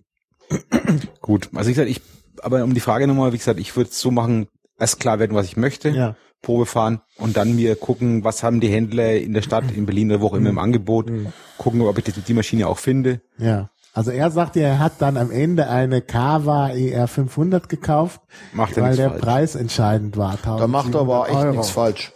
[1.22, 2.02] Gut, also ich sag, ich,
[2.41, 4.48] aber um die Frage nochmal, wie gesagt, ich würde es so machen,
[4.80, 6.15] erst klar werden, was ich möchte, Ja.
[6.41, 10.10] Probe fahren und dann mir gucken, was haben die Händler in der Stadt, in Berlin
[10.10, 11.11] oder wo auch immer im Angebot,
[11.60, 13.22] gucken, ob ich die, die Maschine auch finde.
[13.38, 13.69] Ja.
[13.98, 18.22] Also er sagt ja, er hat dann am Ende eine Kawa ER 500 gekauft,
[18.53, 19.22] Macht weil der falsch.
[19.24, 20.38] Preis entscheidend war.
[20.44, 21.52] Da macht er aber echt 1700 Euro.
[21.56, 22.11] nichts falsch.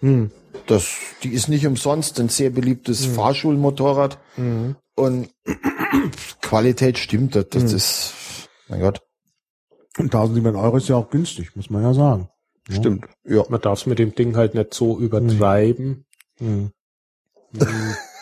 [0.00, 0.30] Hm.
[0.66, 0.90] Das,
[1.22, 4.76] die ist nicht umsonst ein sehr beliebtes Fahrschulmotorrad Mhm.
[4.96, 5.30] und
[6.42, 7.34] Qualität stimmt.
[7.36, 8.12] Das, das ist,
[8.68, 9.00] mein Gott.
[9.96, 12.28] Und 1700 Euro ist ja auch günstig, muss man ja sagen.
[12.68, 13.06] Stimmt.
[13.24, 13.44] Ja.
[13.48, 16.04] Man darf es mit dem Ding halt nicht so übertreiben.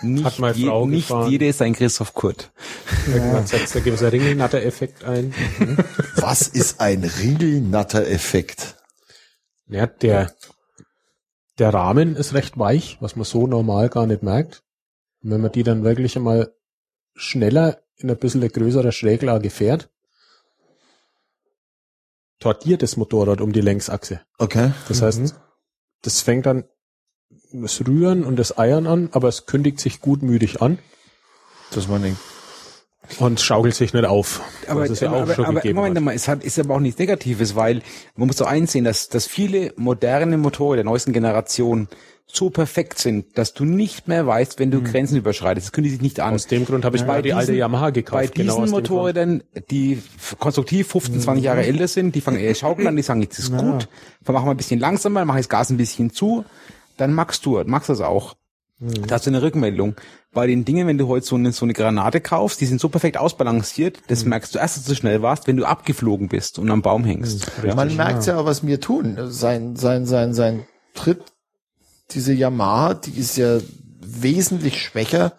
[0.03, 1.31] Nicht, Hat meine je, Frau nicht gefahren.
[1.31, 2.53] jeder ist ein Christoph Kurt.
[3.07, 5.35] Irgendwann setzt der gewisser Ringelnatter-Effekt ein.
[6.17, 8.77] Was ist ein Ringelnatter-Effekt?
[9.67, 10.33] Ja, der,
[11.59, 14.63] der Rahmen ist recht weich, was man so normal gar nicht merkt.
[15.23, 16.53] Und wenn man die dann wirklich einmal
[17.15, 19.91] schneller in ein bisschen größerer Schräglage fährt,
[22.39, 24.21] tortiert das Motorrad um die Längsachse.
[24.39, 24.73] Okay.
[24.87, 25.35] Das heißt,
[26.03, 26.65] das fängt dann
[27.53, 30.79] das Rühren und das Eiern an, aber es kündigt sich gutmütig an
[31.73, 32.17] Das war nicht.
[33.19, 34.41] und schaukelt sich nicht auf.
[34.67, 36.81] Aber, es ja auch aber, schon aber gegeben Moment mal, es hat, ist aber auch
[36.81, 37.83] nichts Negatives, weil
[38.17, 41.89] man muss doch einsehen, dass, dass viele moderne Motorräder der neuesten Generation
[42.31, 45.69] so perfekt sind, dass du nicht mehr weißt, wenn du Grenzen überschreitest.
[45.69, 46.35] Das kündigt sich nicht an.
[46.35, 48.13] Aus dem Grund habe ich Bei mir die alte diesen- Yamaha gekauft.
[48.23, 48.91] Bei genau diesen Grund.
[48.91, 50.03] Motorrädern, die
[50.39, 53.51] konstruktiv 15, 20 Jahre älter sind, die fangen eher schaukeln an, die sagen, jetzt ist
[53.57, 53.89] gut,
[54.25, 56.45] dann machen wir ein bisschen langsamer, dann mach ich das Gas ein bisschen zu,
[56.99, 58.35] dann magst du, magst das auch.
[58.81, 59.97] Da hast du eine Rückmeldung.
[60.33, 62.89] Bei den Dingen, wenn du heute so eine, so eine Granate kaufst, die sind so
[62.89, 66.71] perfekt ausbalanciert, das merkst du erst, dass du schnell warst, wenn du abgeflogen bist und
[66.71, 67.51] am Baum hängst.
[67.65, 67.75] Ja.
[67.75, 69.19] Man merkt ja auch, was wir tun.
[69.31, 70.65] Sein, sein, sein, sein
[70.95, 71.23] Tritt,
[72.13, 73.59] diese Yamaha, die ist ja
[74.01, 75.33] wesentlich schwächer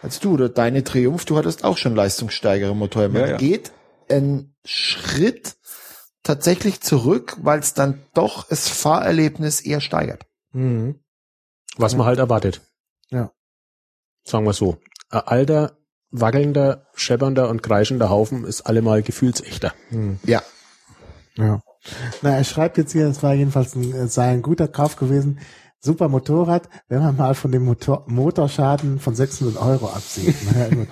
[0.00, 0.32] als du.
[0.32, 3.12] Oder deine Triumph, du hattest auch schon leistungssteigere Motoren.
[3.12, 3.36] Man Ja, ja.
[3.36, 3.72] geht
[4.08, 5.56] einen Schritt
[6.22, 10.24] tatsächlich zurück, weil es dann doch das Fahrerlebnis eher steigert.
[10.52, 11.00] Mhm.
[11.76, 12.60] Was man halt erwartet.
[13.10, 13.32] Ja.
[14.24, 14.78] Sagen wir so.
[15.10, 15.78] Ein alter,
[16.10, 19.72] wackelnder, scheppernder und kreischender Haufen ist allemal gefühlsechter.
[20.24, 20.42] Ja.
[21.36, 21.62] Ja.
[22.20, 25.40] Na, er schreibt jetzt hier, es war jedenfalls ein, es sei ein guter Kauf gewesen.
[25.80, 30.36] Super Motorrad, wenn man mal von dem Motor, Motorschaden von 600 Euro absieht.
[30.52, 30.88] Naja, gut.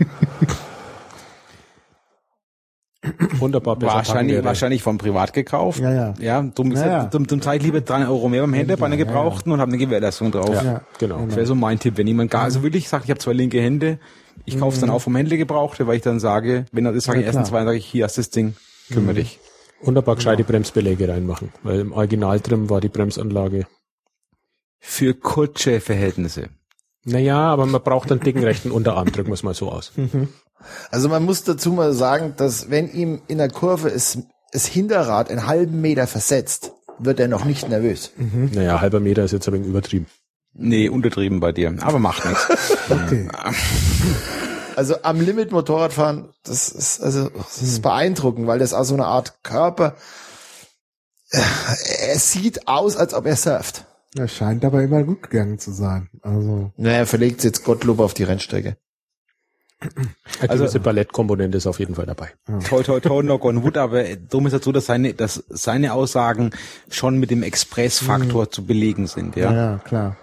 [3.39, 3.77] Wunderbar.
[3.77, 5.81] besser Wahrscheinlich, wahrscheinlich vom Privat gekauft.
[5.81, 6.15] Ja, ja.
[6.21, 7.11] Ja, dumm, Ja, ja.
[7.41, 9.07] zahle ich lieber 3 Euro mehr beim Händler bei einer Ja, ja.
[9.07, 10.55] gebrauchten und habe eine Gewährleistung drauf.
[10.55, 10.81] Ja, Ja.
[10.99, 11.25] genau.
[11.27, 13.61] Das wäre so mein Tipp, wenn jemand gar, also wirklich sagt, ich habe zwei linke
[13.61, 13.99] Hände,
[14.45, 17.05] ich kaufe es dann auch vom Händler gebrauchte, weil ich dann sage, wenn er das
[17.05, 17.25] sage Mhm.
[17.25, 18.55] Ja, ich ersten zwei, sage ich, hier hast du das Ding,
[18.93, 19.39] kümmere dich.
[19.83, 23.67] Wunderbar gescheite Bremsbeläge reinmachen, weil im Originaltrim war die Bremsanlage.
[24.79, 26.49] Für kutsche Verhältnisse.
[27.05, 29.93] Naja, aber man braucht einen dicken rechten Unterarm, drücken wir es mal so aus.
[30.91, 34.19] Also man muss dazu mal sagen, dass wenn ihm in der Kurve es,
[34.53, 38.11] das Hinterrad einen halben Meter versetzt, wird er noch nicht nervös.
[38.17, 40.07] Naja, halber Meter ist jetzt ein wenig übertrieben.
[40.53, 42.47] Nee, untertrieben bei dir, aber macht nichts.
[42.91, 43.29] Okay.
[44.77, 49.05] Also am Limit Motorradfahren, das ist also das ist beeindruckend, weil das auch so eine
[49.07, 49.95] Art Körper.
[51.31, 51.41] äh,
[52.09, 53.85] Er sieht aus, als ob er surft.
[54.15, 56.09] Das scheint aber immer gut gegangen zu sein.
[56.23, 58.77] Also, Naja, er verlegt jetzt Gottlob auf die Rennstrecke.
[59.81, 62.31] Eine Also- gewisse Ballettkomponente ist auf jeden Fall dabei.
[62.69, 65.95] toi, toi, toi, knock on wood, aber drum ist es so, dass seine, dass seine
[65.95, 66.51] Aussagen
[66.91, 69.79] schon mit dem Expressfaktor zu belegen sind, ja, ja.
[69.79, 70.17] klar.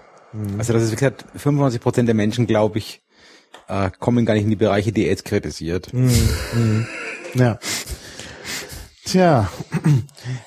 [0.58, 3.02] Also das ist, wie gesagt, 95 Prozent der Menschen, glaube ich,
[3.68, 5.90] äh, kommen gar nicht in die Bereiche, die er jetzt kritisiert.
[7.34, 7.60] Ja.
[9.06, 9.50] Tja,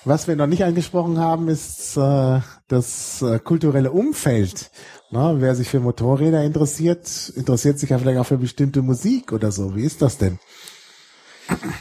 [0.04, 4.70] was wir noch nicht angesprochen haben, ist äh, das äh, kulturelle Umfeld.
[5.10, 9.50] Na, wer sich für Motorräder interessiert, interessiert sich ja vielleicht auch für bestimmte Musik oder
[9.50, 9.74] so.
[9.74, 10.38] Wie ist das denn?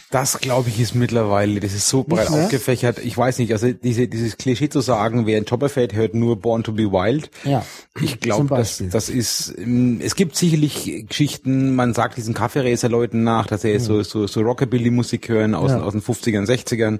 [0.09, 2.45] Das, glaube ich, ist mittlerweile, das ist so breit mehr?
[2.45, 2.97] aufgefächert.
[2.97, 6.37] Ich weiß nicht, also diese, dieses Klischee zu sagen, wer ein Chopper fährt, hört nur
[6.37, 7.29] Born to be Wild.
[7.43, 7.63] Ja.
[8.01, 13.45] Ich glaube, das, das ist, ähm, es gibt sicherlich Geschichten, man sagt diesen Kaffeeracer-Leuten nach,
[13.45, 15.81] dass sie so, so, so Rockabilly-Musik hören aus, Ja.
[15.81, 16.99] aus den 50ern, 60ern.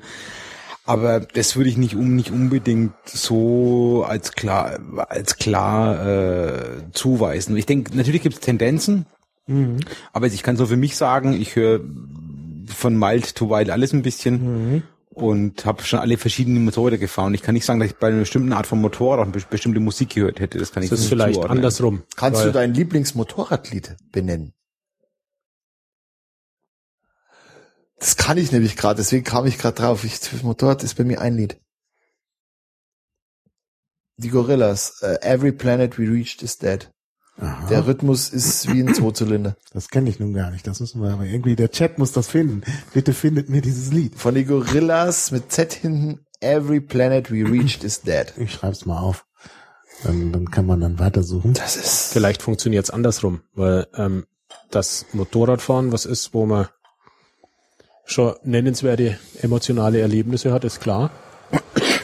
[0.89, 7.55] Aber das würde ich nicht um nicht unbedingt so als klar als klar äh, zuweisen.
[7.57, 9.05] Ich denke, natürlich gibt es Tendenzen,
[10.13, 11.79] aber ich kann so für mich sagen, ich höre
[12.75, 14.83] von mild to wild alles ein bisschen
[15.13, 17.33] und habe schon alle verschiedenen Motorräder gefahren.
[17.33, 19.41] Ich kann nicht sagen, dass ich bei einer bestimmten Art von Motorrad auch eine be-
[19.49, 20.57] bestimmte Musik gehört hätte.
[20.59, 21.57] Das kann ich Das ist nicht vielleicht zuordnen.
[21.57, 22.03] andersrum.
[22.15, 24.53] Kannst du dein Lieblingsmotorradlied benennen?
[27.99, 30.03] Das kann ich nämlich gerade, deswegen kam ich gerade drauf.
[30.03, 31.59] Ich, das Motorrad ist bei mir ein Lied.
[34.17, 35.01] Die Gorillas.
[35.01, 36.91] Uh, every planet we reached is dead.
[37.37, 37.67] Aha.
[37.67, 39.55] Der Rhythmus ist wie ein Zweizylinder.
[39.73, 40.67] Das kenne ich nun gar nicht.
[40.67, 42.63] Das müssen wir aber irgendwie, der Chat muss das finden.
[42.93, 44.15] Bitte findet mir dieses Lied.
[44.15, 46.25] Von die Gorillas mit Z hinten.
[46.41, 48.33] Every planet we reached is dead.
[48.37, 49.25] Ich schreib's mal auf.
[50.03, 51.53] Dann, dann kann man dann weitersuchen.
[51.53, 52.13] Das ist.
[52.13, 54.25] Vielleicht funktioniert's andersrum, weil ähm,
[54.71, 56.67] das Motorradfahren was ist, wo man
[58.09, 61.11] schon nennenswerte emotionale Erlebnisse hat, ist klar.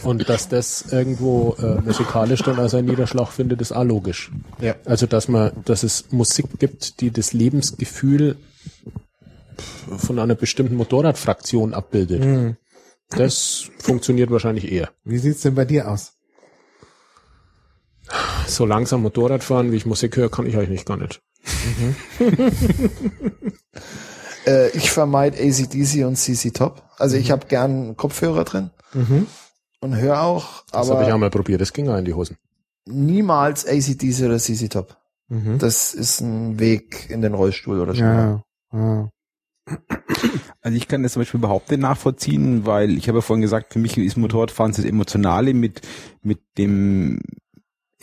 [0.04, 4.32] Und dass das irgendwo äh, musikalisch dann als ein Niederschlag findet, ist auch logisch.
[4.62, 4.76] Ja.
[4.86, 8.38] Also dass man, dass es Musik gibt, die das Lebensgefühl
[9.98, 12.24] von einer bestimmten Motorradfraktion abbildet.
[12.24, 12.56] Hm.
[13.10, 14.90] Das funktioniert wahrscheinlich eher.
[15.04, 16.14] Wie sieht's denn bei dir aus?
[18.48, 21.22] So langsam Motorrad fahren, wie ich Musik höre, kann ich eigentlich gar nicht.
[24.46, 26.84] Äh, ich vermeide ACDC und CC Top.
[26.98, 27.22] Also Mhm.
[27.22, 29.28] ich habe gern Kopfhörer drin Mhm.
[29.82, 32.14] und höre auch, Das habe ich aber auch mal probiert, das ging auch in die
[32.14, 32.38] Hosen.
[32.88, 34.98] niemals ACDC oder CC Top.
[35.28, 35.58] Mhm.
[35.58, 38.04] Das ist ein Weg in den Rollstuhl oder schon.
[38.06, 38.44] Ja,
[38.74, 39.10] ja.
[40.62, 43.74] Also ich kann das zum Beispiel überhaupt nicht nachvollziehen, weil ich habe ja vorhin gesagt,
[43.74, 45.82] für mich ist Motorradfahren das Emotionale mit,
[46.22, 47.20] mit dem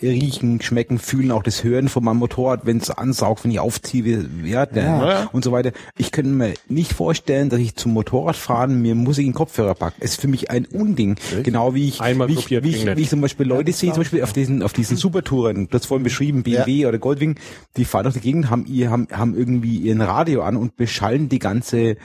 [0.01, 4.27] Riechen, Schmecken, Fühlen, auch das Hören von meinem Motorrad, wenn es ansaugt, wenn ich aufziehe,
[4.43, 5.29] ja, Ja.
[5.31, 5.71] und so weiter.
[5.97, 9.95] Ich könnte mir nicht vorstellen, dass ich zum Motorradfahren mir Musik in den Kopfhörer packe.
[9.99, 11.15] Es ist für mich ein Unding.
[11.43, 14.01] Genau wie ich, Einmal wie ich, wie ich, wie ich zum Beispiel Leute sehe, zum
[14.01, 17.35] Beispiel auf diesen, auf diesen Supertouren, das vorhin beschrieben, BMW oder Goldwing,
[17.77, 21.29] die fahren durch die Gegend, haben ihr, haben, haben irgendwie ihren Radio an und beschallen
[21.29, 21.97] die ganze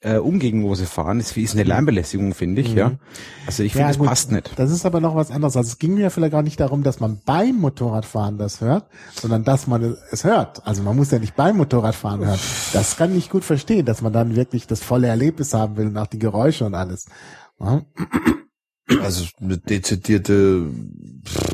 [0.00, 1.18] äh, Umgegend, wo sie fahren.
[1.18, 2.98] Das ist eine Lärmbelästigung, finde ich, ja.
[3.46, 4.08] Also ich finde, Ja, das gut.
[4.08, 4.52] passt nicht.
[4.56, 5.56] Das ist aber noch was anderes.
[5.56, 9.44] Also es ging mir vielleicht auch nicht darum, dass man beim Motorradfahren das hört, sondern
[9.44, 10.66] dass man es hört.
[10.66, 12.38] Also man muss ja nicht beim Motorradfahren hören.
[12.72, 15.96] Das kann ich gut verstehen, dass man dann wirklich das volle Erlebnis haben will und
[15.96, 17.06] auch die Geräusche und alles.
[17.58, 17.82] Ja.
[19.00, 20.66] Also eine dezidierte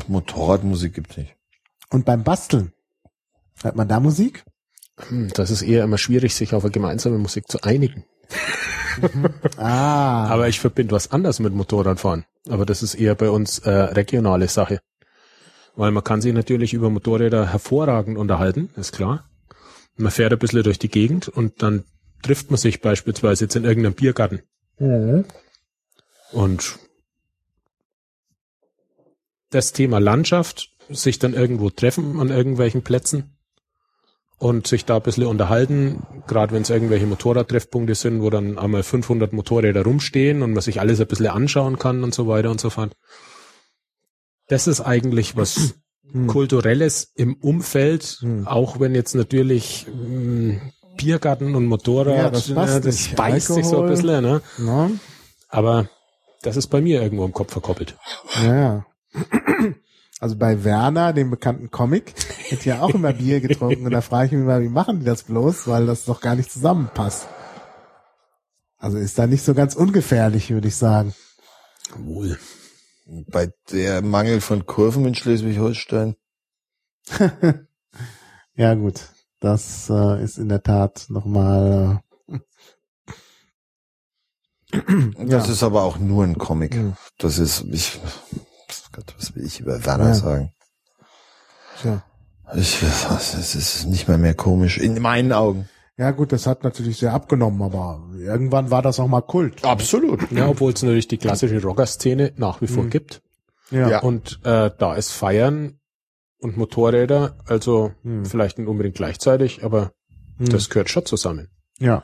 [0.07, 1.35] Motorradmusik gibt's nicht.
[1.89, 2.73] Und beim Basteln,
[3.61, 4.43] hört man da Musik?
[5.07, 8.03] Hm, Das ist eher immer schwierig, sich auf eine gemeinsame Musik zu einigen.
[9.57, 12.25] Ah, Aber ich verbinde was anderes mit Motorradfahren.
[12.49, 14.81] Aber das ist eher bei uns äh, regionale Sache.
[15.75, 19.27] Weil man kann sich natürlich über Motorräder hervorragend unterhalten, ist klar.
[19.95, 21.85] Man fährt ein bisschen durch die Gegend und dann
[22.21, 24.41] trifft man sich beispielsweise jetzt in irgendeinem Biergarten.
[24.79, 25.25] Mhm.
[26.31, 26.77] Und
[29.49, 33.37] das Thema Landschaft, sich dann irgendwo treffen an irgendwelchen Plätzen
[34.37, 38.83] und sich da ein bisschen unterhalten, gerade wenn es irgendwelche Motorradtreffpunkte sind, wo dann einmal
[38.83, 42.59] 500 Motorräder rumstehen und man sich alles ein bisschen anschauen kann und so weiter und
[42.59, 42.93] so fort.
[44.47, 45.75] Das ist eigentlich was
[46.11, 46.27] Hm.
[46.27, 48.45] Kulturelles im Umfeld, Hm.
[48.45, 50.59] auch wenn jetzt natürlich mh,
[50.97, 54.11] Biergarten und Motorrad, Ja, das passt äh, das beißt sich so ein Alkohol.
[54.19, 54.99] bisschen, ne?
[55.47, 55.89] Aber
[56.43, 57.95] das ist bei mir irgendwo im Kopf verkoppelt.
[58.43, 58.85] ja.
[60.23, 62.13] Also bei Werner, dem bekannten Comic,
[62.49, 65.05] wird ja auch immer Bier getrunken und da frage ich mich mal, wie machen die
[65.05, 67.27] das bloß, weil das doch gar nicht zusammenpasst.
[68.77, 71.13] Also ist da nicht so ganz ungefährlich, würde ich sagen.
[71.97, 72.39] Wohl.
[73.05, 76.15] Bei der Mangel von Kurven in Schleswig-Holstein.
[78.55, 79.01] Ja gut,
[79.41, 82.01] das äh, ist in der Tat nochmal.
[82.29, 82.39] Äh,
[85.17, 85.51] Das Ja.
[85.51, 86.75] ist aber auch nur ein Comic.
[86.75, 86.93] Hm.
[87.17, 87.99] Das ist, ich,
[88.93, 90.13] Gott, was will ich über Werner Ja.
[90.13, 90.51] sagen?
[91.81, 92.03] tja.
[92.55, 94.77] Ich, es ist nicht mehr mehr komisch.
[94.77, 95.67] In meinen Augen.
[95.97, 99.63] Ja gut, das hat natürlich sehr abgenommen, aber irgendwann war das auch mal Kult.
[99.65, 100.31] Absolut.
[100.31, 102.89] Ja, obwohl es natürlich die klassische Rocker-Szene nach wie vor Mhm.
[102.89, 103.21] gibt.
[103.71, 103.89] Ja.
[103.89, 103.99] Ja.
[104.01, 105.79] Und äh, da ist Feiern
[106.39, 108.25] und Motorräder, also Hm.
[108.25, 109.91] vielleicht nicht unbedingt gleichzeitig, aber
[110.37, 110.49] Hm.
[110.49, 111.49] das gehört schon zusammen.
[111.79, 112.03] Ja,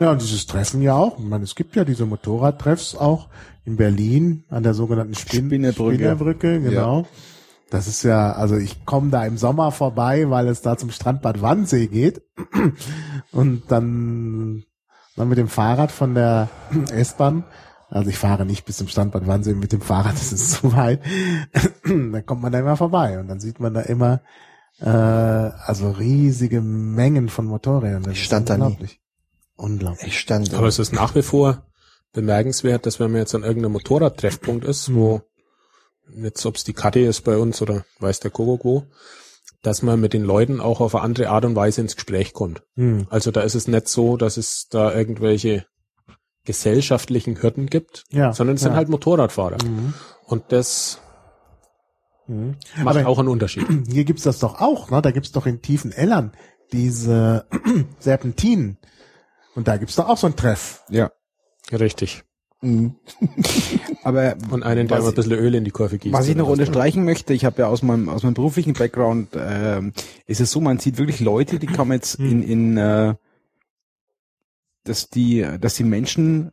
[0.00, 0.06] ja.
[0.06, 1.18] Ja, und dieses Treffen ja auch.
[1.18, 3.28] Ich meine, es gibt ja diese Motorradtreffs auch
[3.64, 5.94] in Berlin an der sogenannten Spin Spinnerbrücke.
[5.94, 7.06] Spinnerbrücke, genau.
[7.70, 11.42] Das ist ja, also ich komme da im Sommer vorbei, weil es da zum Strandbad
[11.42, 12.22] Wannsee geht.
[13.32, 14.64] Und dann,
[15.16, 16.48] dann mit dem Fahrrad von der
[16.92, 17.44] S-Bahn.
[17.88, 21.00] Also ich fahre nicht bis zum Strandbad Wannsee mit dem Fahrrad, das ist zu weit.
[21.84, 24.20] dann kommt man da immer vorbei und dann sieht man da immer
[24.80, 28.02] äh, also riesige Mengen von Motorrädern.
[28.02, 28.76] Das Ich stand da nie.
[29.56, 29.66] Unglaublich.
[29.76, 30.06] Unglaublich.
[30.08, 30.54] Ich stand.
[30.54, 31.66] Aber es ist nach wie vor
[32.12, 35.22] bemerkenswert, dass wenn man jetzt an irgendeinem Motorradtreffpunkt ist, wo
[36.14, 38.84] jetzt ob es die Karte ist bei uns oder weiß der Kuckuck wo,
[39.62, 42.62] dass man mit den Leuten auch auf eine andere Art und Weise ins Gespräch kommt.
[42.76, 43.06] Hm.
[43.10, 45.64] Also da ist es nicht so, dass es da irgendwelche
[46.44, 48.76] gesellschaftlichen Hürden gibt, Ja, sondern es sind ja.
[48.76, 49.56] halt Motorradfahrer.
[49.64, 49.94] Mhm.
[50.26, 51.00] Und das
[52.26, 52.56] Mhm.
[52.82, 53.66] macht Aber auch einen Unterschied.
[53.90, 55.02] hier gibt's das doch auch, ne?
[55.02, 56.32] Da gibt's doch in tiefen Ellern
[56.72, 57.46] diese
[57.98, 58.78] Serpentinen.
[59.54, 60.82] Und da gibt's doch auch so einen Treff.
[60.88, 61.10] Ja.
[61.72, 62.24] Richtig.
[62.60, 62.96] Mhm.
[64.04, 66.14] Aber Und einen, der mal ein bisschen Öl in die Kurve gießt.
[66.14, 69.92] Was ich noch unterstreichen möchte, ich habe ja aus meinem aus meinem beruflichen Background ähm,
[70.26, 73.14] ist es so, man sieht wirklich Leute, die kommen jetzt in in äh,
[74.84, 76.52] dass die dass die Menschen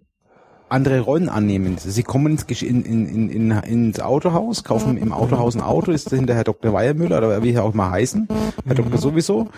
[0.72, 1.78] andere Rollen annehmen.
[1.78, 6.12] Sie kommen ins, in, in, in, in, ins Autohaus, kaufen im Autohaus ein Auto, ist
[6.12, 6.74] dahinter Herr Dr.
[6.74, 8.28] Weiermüller oder wie er auch mal heißen,
[8.66, 9.50] Herr Doktor sowieso,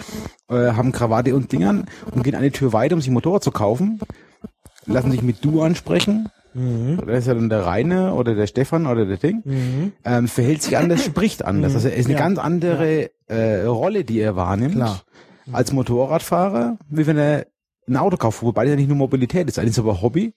[0.49, 3.51] äh, haben Krawatte und Dingern und gehen eine Tür weiter, um sich ein Motorrad zu
[3.51, 3.99] kaufen,
[4.85, 9.05] lassen sich mit Du ansprechen, da ist ja dann der Rainer oder der Stefan oder
[9.07, 11.73] der Ding, ähm, verhält sich anders, spricht anders.
[11.73, 12.19] Also er ist eine Ja.
[12.19, 15.01] ganz andere äh, Rolle, die er wahrnimmt Klar.
[15.51, 17.47] als Motorradfahrer, wie wenn er
[17.87, 20.33] ein Auto kauft, wobei das ja nicht nur Mobilität ist, eines ist aber Hobby.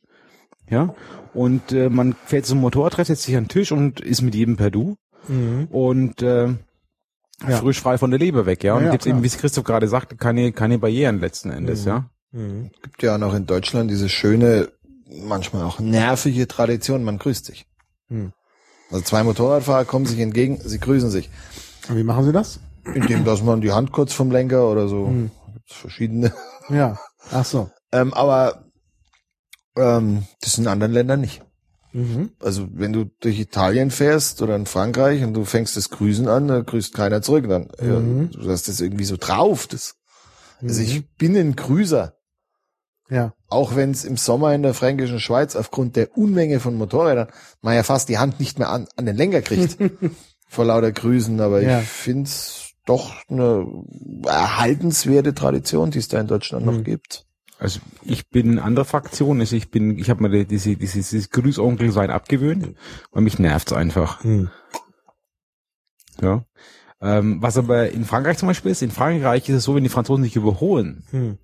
[0.68, 0.94] Ja.
[1.34, 4.56] Und äh, man fährt zum Motorradtreff, setzt sich an den Tisch und ist mit jedem
[4.56, 4.96] per Du
[5.70, 6.46] und äh,
[7.46, 7.56] Ja.
[7.58, 8.74] frisch frei von der Leber weg, ja.
[8.74, 12.08] Und Ja, gibt's eben, wie es Christoph gerade sagte, keine, keine Barrieren letzten Endes, ja.
[12.32, 14.68] Gibt ja noch in Deutschland diese schöne,
[15.08, 17.66] manchmal auch nervige Tradition, man grüßt sich.
[18.08, 18.32] Hm.
[18.90, 21.28] Also zwei Motorradfahrer kommen sich entgegen, sie grüßen sich.
[21.88, 22.60] Und wie machen Sie das?
[22.94, 25.06] Indem, dass man die Hand kurz vom Lenker oder so.
[25.08, 25.30] Hm.
[25.54, 26.32] Gibt's verschiedene.
[26.68, 26.98] Ja.
[27.32, 27.70] Ach so.
[27.90, 28.65] Ähm, aber
[29.76, 31.42] ähm, das ist in anderen Ländern nicht.
[31.92, 32.30] Mhm.
[32.40, 36.48] Also wenn du durch Italien fährst oder in Frankreich und du fängst das Grüßen an,
[36.48, 37.48] dann grüßt keiner zurück.
[37.48, 38.30] Dann Mhm.
[38.32, 39.66] ja, du hast das irgendwie so drauf.
[39.66, 39.94] Das,
[40.60, 42.14] also ich bin ein Grüßer.
[43.08, 43.34] Ja.
[43.48, 47.28] Auch wenn es im Sommer in der fränkischen Schweiz aufgrund der Unmenge von Motorrädern
[47.62, 49.78] man ja fast die Hand nicht mehr an, an den Lenker kriegt
[50.48, 51.40] vor lauter Grüßen.
[51.40, 51.80] Aber Ja.
[51.80, 53.64] ich find's doch eine
[54.26, 56.84] erhaltenswerte Tradition, die es da in Deutschland noch Mhm.
[56.84, 57.25] gibt.
[57.58, 61.10] Also ich bin eine andere Fraktion, also ich bin, ich habe mir die- diese, dieses,
[61.10, 62.76] dieses Grüßonkel sein abgewöhnt,
[63.12, 64.22] weil mich nervt's einfach.
[64.22, 64.50] Hm.
[66.20, 66.44] Ja.
[67.00, 69.90] Ähm, was aber in Frankreich zum Beispiel ist, in Frankreich ist es so, wenn die
[69.90, 71.38] Franzosen sich überholen, Hm.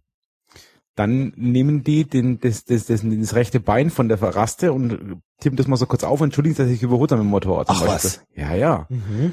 [0.97, 5.57] dann nehmen die den, das, das, das, das rechte Bein von der Raste und tippen
[5.57, 7.67] das mal so kurz auf und entschuldigen, dass sich überholt haben im Motorrad.
[7.69, 8.11] zum Ach, Beispiel.
[8.11, 8.25] was?
[8.35, 8.87] Ja, ja.
[8.89, 9.33] Mhm.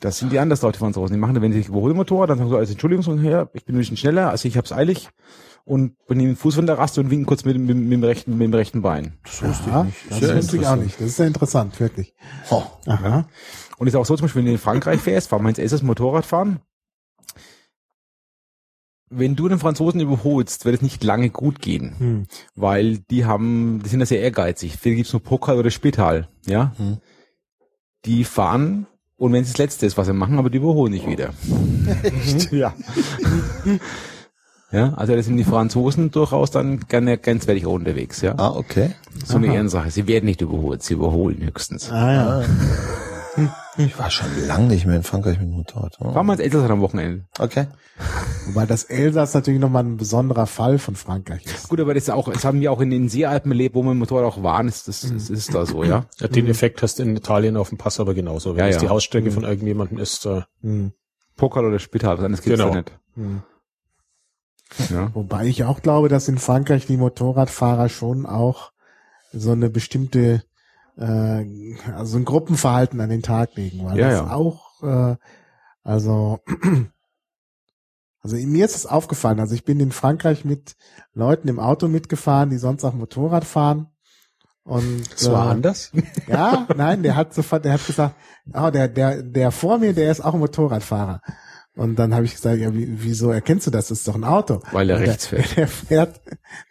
[0.00, 1.14] Das sind die anders Leute von Franzosen.
[1.14, 3.64] Die machen, wenn sie sich überholen im Motorrad, dann sagen sie als Entschuldigung, ja, ich
[3.64, 5.10] bin ein bisschen schneller, also ich hab's eilig
[5.64, 8.32] und nehmen den Fuß von der Raste und winken kurz mit, mit, mit, dem rechten,
[8.38, 9.18] mit dem rechten Bein.
[9.24, 10.22] Das wusste Ja, ich nicht.
[10.22, 10.96] das wusste ich auch nicht.
[11.00, 12.14] Das ist sehr interessant, wirklich.
[12.50, 12.62] Oh.
[12.86, 13.28] Aha.
[13.78, 15.82] Und ist auch so, zum Beispiel, wenn du in Frankreich fährst, fahren wir ins erstes
[15.82, 16.60] Motorradfahren.
[19.12, 22.26] Wenn du den Franzosen überholst, wird es nicht lange gut gehen, Hm.
[22.54, 24.76] weil die haben, die sind ja sehr ehrgeizig.
[24.76, 26.72] Für die gibt's nur Pokal oder Spital, ja.
[26.76, 26.98] Hm.
[28.04, 31.06] Die fahren und wenn es das Letzte ist, was sie machen, aber die überholen nicht
[31.08, 31.34] wieder.
[32.52, 32.74] Ja.
[34.72, 38.34] Ja, also da sind die Franzosen durchaus dann gerne grenzwertig unterwegs, ja.
[38.38, 38.90] Ah, okay.
[39.24, 39.54] So eine Aha.
[39.54, 39.90] Ehrensache.
[39.90, 41.90] Sie werden nicht überholt, sie überholen höchstens.
[41.90, 42.42] Ah ja.
[43.76, 45.96] Ich war schon lange nicht mehr in Frankreich mit dem Motorrad.
[46.00, 46.12] Oh.
[46.12, 47.24] Fahren wir ins Elsass am Wochenende.
[47.38, 47.66] Okay.
[48.48, 51.68] Wobei das Elsass natürlich nochmal ein besonderer Fall von Frankreich ist.
[51.68, 53.90] Gut, aber das ist auch, das haben wir auch in den Seealpen erlebt, wo wir
[53.90, 56.04] mit dem Motorrad auch waren, ist das, das ist da so, ja.
[56.18, 58.50] Ja, den Effekt hast du in Italien auf dem Pass aber genauso.
[58.56, 58.80] Wenn Ja, es ja.
[58.82, 60.92] die Hausstrecke von irgendjemandem ist, äh, Hm.
[61.36, 62.72] Pokal oder Spital, was anderes gibt's Genau.
[62.72, 62.92] da nicht.
[63.14, 63.42] Hm.
[64.88, 65.14] Ja.
[65.14, 68.72] Wobei ich auch glaube, dass in Frankreich die Motorradfahrer schon auch
[69.32, 70.42] so eine bestimmte,
[70.96, 74.34] äh, also ein Gruppenverhalten an den Tag legen, weil Ja, das ja.
[74.34, 75.16] auch, äh,
[75.82, 76.40] also,
[78.22, 80.76] also mir ist es aufgefallen, also ich bin in Frankreich mit
[81.14, 83.88] Leuten im Auto mitgefahren, die sonst auch Motorrad fahren.
[84.62, 85.90] Und es war äh, anders.
[86.28, 88.14] ja, nein, der hat sofort, der hat gesagt,
[88.52, 91.22] oh, der, der, der vor mir, der ist auch ein Motorradfahrer.
[91.80, 93.88] Und dann habe ich gesagt, ja, wie, wieso erkennst du das?
[93.88, 94.60] Das ist doch ein Auto.
[94.70, 95.56] Weil er Und rechts der, fährt.
[95.56, 96.20] Der fährt,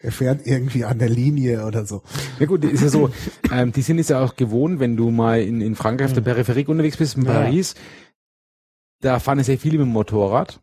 [0.04, 2.04] der fährt irgendwie an der Linie oder so.
[2.40, 3.10] Ja gut, ist ja so,
[3.52, 6.22] ähm, die sind es ja auch gewohnt, wenn du mal in, in Frankreich auf der
[6.22, 7.32] Peripherie unterwegs bist, in Ja.
[7.34, 7.74] Paris,
[9.02, 10.62] da fahren ja sehr viele mit dem Motorrad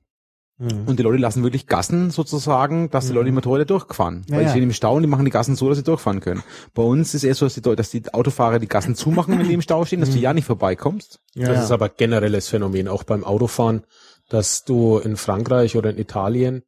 [0.59, 4.25] und die Leute lassen wirklich Gassen sozusagen, dass die Leute die Motorräder durchfahren.
[4.27, 4.51] Ja, Weil die ja.
[4.53, 6.43] stehen im Stau und die machen die Gassen so, dass sie durchfahren können.
[6.73, 9.53] Bei uns ist es so, dass die, dass die Autofahrer die Gassen zumachen, wenn die
[9.53, 11.21] im Stau stehen, dass du ja nicht vorbeikommst.
[11.35, 11.65] Ja, das ja.
[11.65, 13.85] ist aber generelles Phänomen, auch beim Autofahren,
[14.29, 16.63] dass du in Frankreich oder in Italien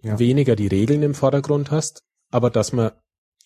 [0.00, 0.18] Ja.
[0.18, 2.92] weniger die Regeln im Vordergrund hast, aber dass man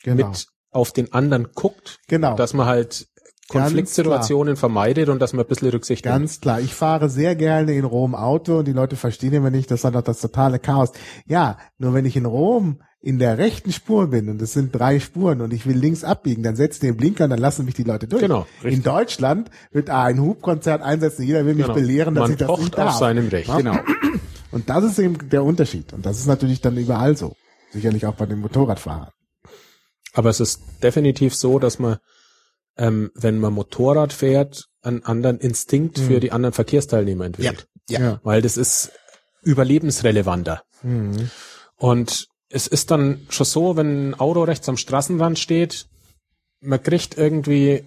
[0.02, 0.28] genau.
[0.28, 2.34] mit auf den anderen guckt, genau.
[2.36, 3.06] dass man halt
[3.48, 6.14] Konfliktsituationen vermeidet und dass man ein bisschen Rücksicht nimmt.
[6.14, 6.60] Ganz klar.
[6.60, 9.90] Ich fahre sehr gerne in Rom Auto und die Leute verstehen immer nicht, das war
[9.90, 10.92] doch das totale Chaos.
[11.26, 15.00] Ja, nur wenn ich in Rom in der rechten Spur bin und es sind drei
[15.00, 17.82] Spuren und ich will links abbiegen, dann setzt den Blinker und dann lassen mich die
[17.82, 18.22] Leute durch.
[18.22, 18.72] Genau, richtig.
[18.74, 21.74] In Deutschland wird ein Hubkonzert einsetzen, jeder will mich Genau.
[21.74, 22.98] belehren, dass Man ich das nicht auf darf.
[22.98, 23.48] seinem Recht.
[23.48, 23.56] Ja?
[23.56, 23.76] Genau.
[24.52, 25.92] Und das ist eben der Unterschied.
[25.92, 27.34] Und das ist natürlich dann überall so.
[27.72, 29.08] Sicherlich auch bei den Motorradfahrern.
[30.12, 31.96] Aber es ist definitiv so, dass man,
[32.76, 37.66] ähm, wenn man Motorrad fährt, einen anderen Instinkt für die anderen Verkehrsteilnehmer entwickelt.
[37.88, 38.20] Ja.
[38.22, 38.92] Weil das ist
[39.42, 40.62] überlebensrelevanter.
[40.82, 41.30] Mhm.
[41.76, 45.86] Und es ist dann schon so, wenn ein Auto rechts am Straßenrand steht,
[46.60, 47.84] man kriegt irgendwie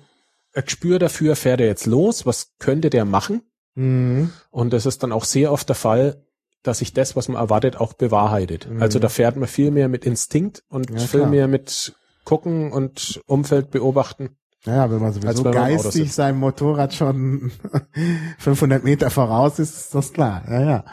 [0.54, 3.44] ein Gespür dafür, fährt er jetzt los, was könnte der machen?
[3.76, 4.32] Mhm.
[4.50, 6.26] Und das ist dann auch sehr oft der Fall,
[6.64, 8.68] dass sich das, was man erwartet, auch bewahrheitet.
[8.70, 8.82] Mhm.
[8.82, 11.30] Also da fährt man viel mehr mit Instinkt und Ja, viel klar.
[11.30, 11.94] mehr mit
[12.24, 14.36] gucken und Umfeld beobachten.
[14.66, 17.52] Ja, wenn man sowieso geistig seinem Motorrad schon
[18.40, 20.44] 500 Meter voraus ist, ist das klar.
[20.50, 20.86] Ja, ja.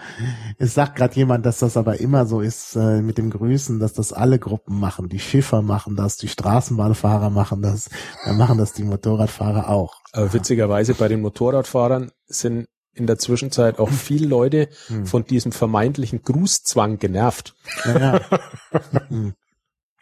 [0.59, 3.94] Es sagt gerade jemand, dass das aber immer so ist äh, mit dem Grüßen, dass
[3.94, 5.09] das alle Gruppen machen.
[5.09, 7.89] Die Schiffer machen das, die Straßenbahnfahrer machen das,
[8.27, 9.94] dann machen das die Motorradfahrer auch.
[10.12, 15.07] Aber witzigerweise bei den Motorradfahrern sind in der Zwischenzeit auch viele Leute Hm.
[15.07, 17.55] von diesem vermeintlichen Grußzwang genervt.
[17.86, 18.20] Ja, ja.
[19.09, 19.32] Hm.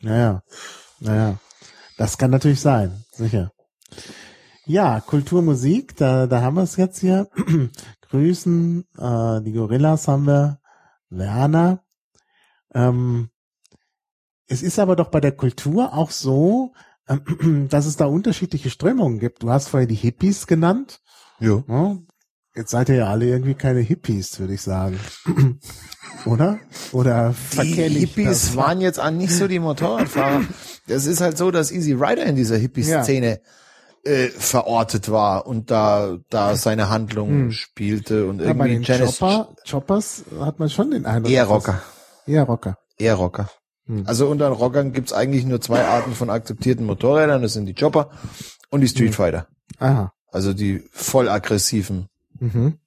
[0.00, 0.42] ja, ja.
[1.00, 1.34] Ja, ja.
[1.96, 3.52] Das kann natürlich sein, sicher.
[4.66, 7.28] Ja, Kulturmusik, da, da haben wir es jetzt hier.
[8.10, 10.60] Grüßen, äh, die Gorillas haben wir,
[11.08, 11.82] Werner.
[12.74, 13.30] Ähm,
[14.46, 16.72] es ist aber doch bei der Kultur auch so,
[17.08, 19.42] ähm, dass es da unterschiedliche Strömungen gibt.
[19.42, 21.00] Du hast vorher die Hippies genannt.
[21.40, 21.64] Jo.
[21.68, 21.96] Ja,
[22.54, 24.98] jetzt seid ihr ja alle irgendwie keine Hippies, würde ich sagen.
[26.26, 26.60] Oder?
[26.92, 30.42] Oder Die Hippies waren jetzt an nicht so die Motorradfahrer.
[30.86, 33.40] Das ist halt so, dass Easy Rider in dieser Hippie-Szene
[34.04, 37.52] äh, verortet war und da da seine Handlung Hm.
[37.52, 41.30] spielte und irgendwie den Janis Chopper, Choppers hat man schon den Eindruck.
[41.32, 41.82] eher Rocker,
[42.26, 42.78] Eher Rocker.
[42.98, 43.50] eher Rocker.
[43.86, 44.04] Hm.
[44.06, 47.74] Also unter den Rockern gibt's eigentlich nur zwei Arten von akzeptierten Motorrädern, das sind die
[47.74, 48.10] Chopper
[48.70, 48.94] und die Hm.
[48.94, 49.48] Street Fighter.
[49.78, 50.12] Aha.
[50.32, 52.08] Also die voll aggressiven.
[52.38, 52.78] Mhm.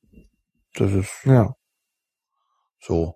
[0.75, 1.53] Das ist Ja.
[2.79, 3.15] so.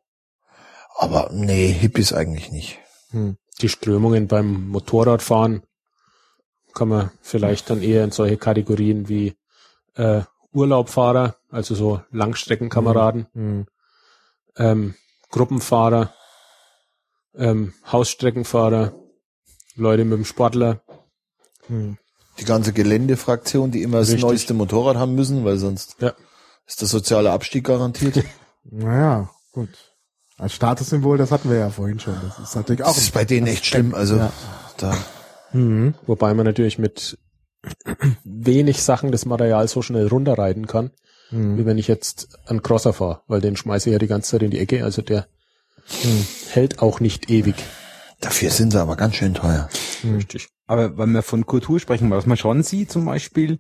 [1.00, 2.80] Aber nee, Hippies eigentlich nicht.
[3.12, 3.38] Hm.
[3.62, 5.64] Die Strömungen beim Motorradfahren
[6.78, 9.36] kann man vielleicht dann eher in solche Kategorien wie
[9.96, 10.22] äh,
[10.54, 13.66] Urlaubfahrer, also so Langstreckenkameraden, Hm.
[14.58, 14.94] ähm,
[15.32, 16.14] Gruppenfahrer,
[17.36, 18.94] ähm, Hausstreckenfahrer,
[19.76, 20.82] Leute mit dem Sportler.
[21.68, 21.98] Hm.
[22.40, 24.24] Die ganze Geländefraktion, die immer das Richtig.
[24.24, 26.14] neueste Motorrad haben müssen, weil sonst Ja.
[26.68, 28.24] ist der soziale Abstieg garantiert.
[28.70, 29.70] Naja, gut.
[30.38, 32.18] Als Statussymbol, das hatten wir ja vorhin schon.
[32.22, 32.88] Das ist natürlich auch.
[32.94, 33.96] Das ist bei denen echt schlimm.
[33.96, 34.34] Also Ja.
[34.76, 34.94] da
[35.54, 35.94] Mhm.
[36.06, 37.18] Wobei man natürlich mit
[38.24, 40.92] wenig Sachen das Material so schnell runterreiten kann,
[41.32, 41.66] wie Mhm.
[41.66, 44.52] wenn ich jetzt einen Crosser fahre, weil den schmeiße ich ja die ganze Zeit in
[44.52, 45.28] die Ecke, also der
[46.52, 47.56] hält auch nicht ewig.
[48.20, 49.70] dafür sind sie aber ganz schön teuer.
[50.04, 50.48] Richtig.
[50.66, 53.60] Aber wenn wir von Kultur sprechen, was man schon sieht zum Beispiel,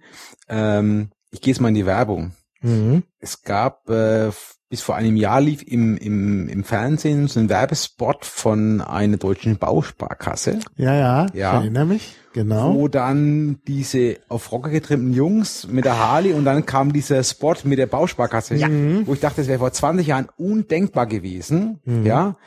[0.49, 2.31] ähm, ich gehe jetzt mal in die Werbung.
[2.61, 3.03] Mhm.
[3.19, 4.29] Es gab äh,
[4.69, 9.57] bis vor einem Jahr lief im, im, im Fernsehen so ein Werbespot von einer deutschen
[9.57, 11.53] Bausparkasse, Ja, ja, Ja.
[11.57, 12.15] Ich erinnere mich.
[12.33, 12.75] Genau.
[12.75, 17.55] wo dann diese auf Rocker getrimmten Jungs mit der Harley und dann kam dieser Spot
[17.63, 18.67] mit der Bausparkasse, Ja.
[19.05, 21.79] wo ich dachte, das wäre vor 20 Jahren undenkbar gewesen.
[22.03, 22.37] Ja,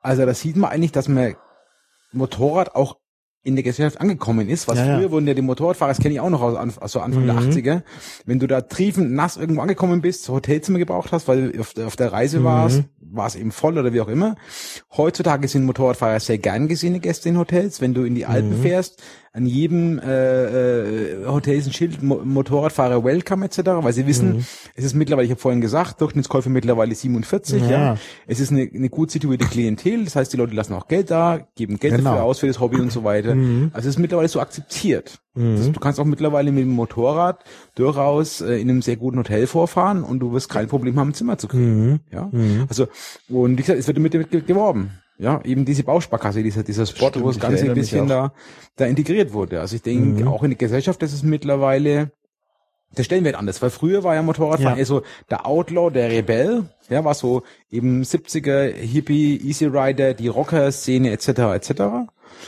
[0.00, 1.34] also da sieht man eigentlich, dass man
[2.12, 2.96] Motorrad auch
[3.42, 4.98] in der Gesellschaft angekommen ist, was Ja, ja.
[4.98, 7.36] früher wurden ja die Motorradfahrer, das kenne ich auch noch aus, aus so Anfang der
[7.36, 7.82] 80er,
[8.26, 11.96] wenn du da triefend nass irgendwo angekommen bist, Hotelzimmer gebraucht hast, weil du auf auf
[11.96, 14.36] der Reise warst, war es eben voll oder wie auch immer.
[14.96, 17.80] Heutzutage sind Motorradfahrer sehr gern gesehene Gäste in Hotels.
[17.80, 22.20] Wenn du in die Alpen fährst, an jedem äh, äh, Hotel ist ein Schild Mo
[22.24, 26.94] Motorradfahrer Welcome etc., weil sie wissen, es ist mittlerweile, ich habe vorhin gesagt, Durchschnittskäufe mittlerweile
[26.94, 27.70] 47, ja.
[27.70, 27.96] Ja.
[28.26, 31.40] Es ist eine, eine gut situierte Klientel, das heißt, die Leute lassen auch Geld da,
[31.56, 32.10] geben Geld Genau.
[32.12, 33.30] dafür aus für das Hobby und so weiter.
[33.72, 35.20] Also es ist mittlerweile so akzeptiert.
[35.34, 37.44] Das, du kannst auch mittlerweile mit dem Motorrad
[37.76, 41.14] durchaus äh, in einem sehr guten Hotel vorfahren und du wirst kein Problem haben, ein
[41.14, 42.00] Zimmer zu kriegen.
[42.10, 42.28] Ja,
[42.68, 42.88] also
[43.28, 44.90] und wie gesagt, es wird damit, damit ge- geworben.
[45.18, 48.32] Ja, eben diese Bausparkasse, dieser, dieser Spot, Stimmt, wo das Ganze ein bisschen da,
[48.76, 49.60] da integriert wurde.
[49.60, 52.12] Also ich denke, auch in der Gesellschaft ist es mittlerweile
[52.96, 54.78] der Stellenwert anders, weil früher war ja Motorradfahren Ja.
[54.78, 60.28] eher so der Outlaw, der Rebell, ja, war so eben 70er Hippie, Easy Rider, die
[60.28, 61.28] Rocker-Szene etc.
[61.54, 61.70] etc.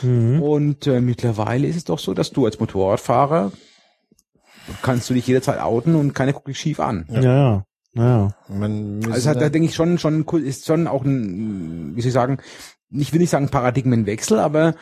[0.03, 3.51] Und äh, mittlerweile ist es doch so, dass du als Motorradfahrer
[4.81, 7.05] kannst du dich jederzeit outen und keiner guckt dich schief an.
[7.09, 7.65] Ja, ja.
[7.93, 8.29] Ja.
[8.47, 12.07] Man Also hat, da- denke ich schon, schon cool, ist schon auch ein, wie soll
[12.09, 12.37] ich sagen,
[12.89, 14.75] ich will nicht sagen Paradigmenwechsel, aber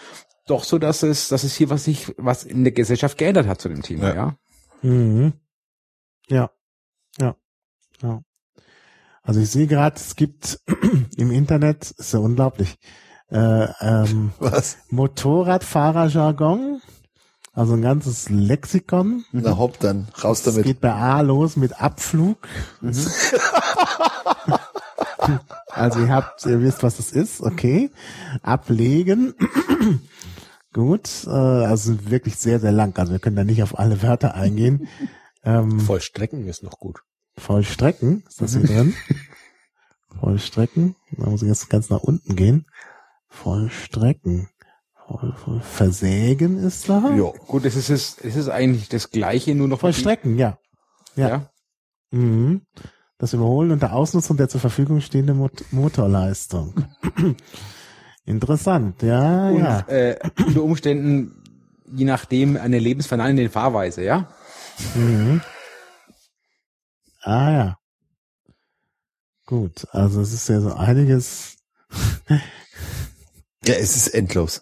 [0.47, 3.61] doch so, dass es, dass es hier was sich, was in der Gesellschaft geändert hat
[3.61, 4.15] zu dem Thema, Ja.
[4.15, 4.35] ja.
[4.89, 5.33] Mhm.
[6.29, 6.49] Ja.
[7.19, 7.35] Ja.
[8.01, 8.21] Ja.
[9.21, 10.59] Also ich sehe gerade, es gibt
[11.17, 12.77] im Internet, ist ja unglaublich,
[13.31, 14.77] äh, ähm, was?
[14.89, 16.81] Motorradfahrerjargon,
[17.53, 19.25] also ein ganzes Lexikon.
[19.31, 20.63] Na hopp, dann raus Es damit.
[20.65, 22.37] geht bei A los mit Abflug.
[25.69, 27.91] also ihr habt, ihr wisst, was das ist, okay.
[28.41, 29.33] Ablegen.
[30.73, 32.95] Gut, äh, also wirklich sehr, sehr lang.
[32.97, 34.87] Also wir können da nicht auf alle Wörter eingehen.
[35.43, 36.99] Ähm, Vollstrecken ist noch gut.
[37.37, 38.93] Vollstrecken, ist das hier drin?
[40.19, 40.95] Vollstrecken.
[41.17, 42.65] Da muss ich jetzt ganz nach unten gehen.
[43.29, 44.49] Vollstrecken.
[45.61, 47.13] Versägen ist da?
[47.15, 47.33] Jo.
[47.47, 50.57] Gut, es ist, es ist eigentlich das Gleiche, nur noch Vollstrecken, ja.
[51.15, 51.29] Ja.
[51.29, 51.49] Ja.
[52.11, 52.61] Mhm.
[53.17, 56.85] Das Überholen unter Ausnutzung der zur Verfügung stehenden Mot Motorleistung.
[58.25, 59.79] Interessant, ja, Und ja.
[59.87, 61.43] äh, unter Umständen,
[61.91, 64.29] je nachdem, eine lebensverneinende Fahrweise, ja?
[64.95, 65.41] Mhm.
[67.21, 67.77] Ah ja.
[69.45, 71.57] Gut, also es ist ja so einiges
[73.65, 74.61] Ja, es ist endlos.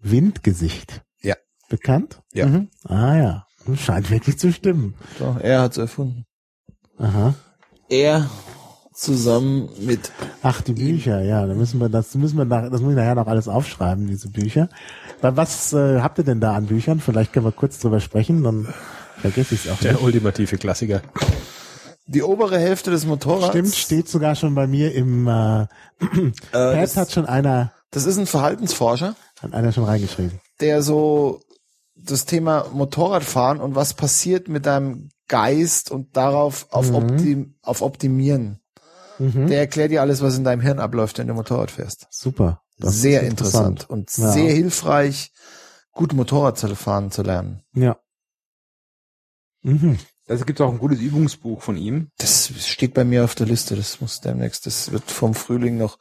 [0.00, 1.02] Windgesicht.
[1.22, 1.34] Ja.
[1.68, 2.20] Bekannt?
[2.32, 2.46] Ja.
[2.46, 2.68] Mhm.
[2.84, 3.46] Ah ja.
[3.76, 4.94] Scheint wirklich zu stimmen.
[5.18, 6.24] So, er hat's erfunden.
[6.98, 7.34] Aha.
[7.88, 8.28] Er
[8.94, 10.10] zusammen mit
[10.42, 13.14] Ach, die Bücher, ja, da müssen wir, das müssen wir nach, das muss ich nachher
[13.14, 14.68] noch alles aufschreiben, diese Bücher.
[15.20, 17.00] Weil Was äh, habt ihr denn da an Büchern?
[17.00, 18.68] Vielleicht können wir kurz drüber sprechen, dann
[19.18, 20.02] vergesse ich es auch Der nicht.
[20.02, 21.02] ultimative Klassiker.
[22.06, 23.48] die obere Hälfte des Motorrads.
[23.48, 25.62] Stimmt, steht sogar schon bei mir im äh,
[26.00, 26.22] Äh,
[26.52, 30.40] Pad das, hat schon einer, das ist ein Verhaltensforscher, hat einer schon reingeschrieben.
[30.60, 31.42] der so
[31.94, 36.94] das Thema Motorradfahren und was passiert mit deinem Geist und darauf auf, Mhm.
[36.94, 38.60] Optim, auf Optimieren.
[39.18, 39.48] Mhm.
[39.48, 42.06] Der erklärt dir alles, was in deinem Hirn abläuft, wenn du Motorrad fährst.
[42.10, 42.62] Super.
[42.78, 43.88] Das ist sehr interessant.
[43.90, 44.32] und Ja.
[44.32, 45.30] sehr hilfreich,
[45.92, 47.62] gut Motorrad zu fahren zu lernen.
[47.74, 47.98] Ja.
[49.62, 49.98] Mhm.
[50.26, 52.08] Also gibt es auch ein gutes Übungsbuch von ihm.
[52.18, 53.76] Das steht bei mir auf der Liste.
[53.76, 54.64] Das muss demnächst.
[54.66, 55.98] Das wird vom Frühling noch.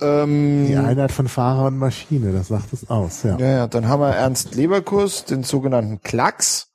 [0.00, 3.36] Ähm, Die Einheit von Fahrer und Maschine, das sagt es aus, ja.
[3.38, 6.68] ja, ja, dann haben wir Ernst Leberkurs, den sogenannten Klacks,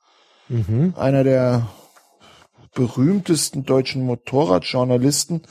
[0.48, 0.94] Mhm.
[0.96, 1.66] einer der
[2.74, 5.42] berühmtesten deutschen Motorradjournalisten,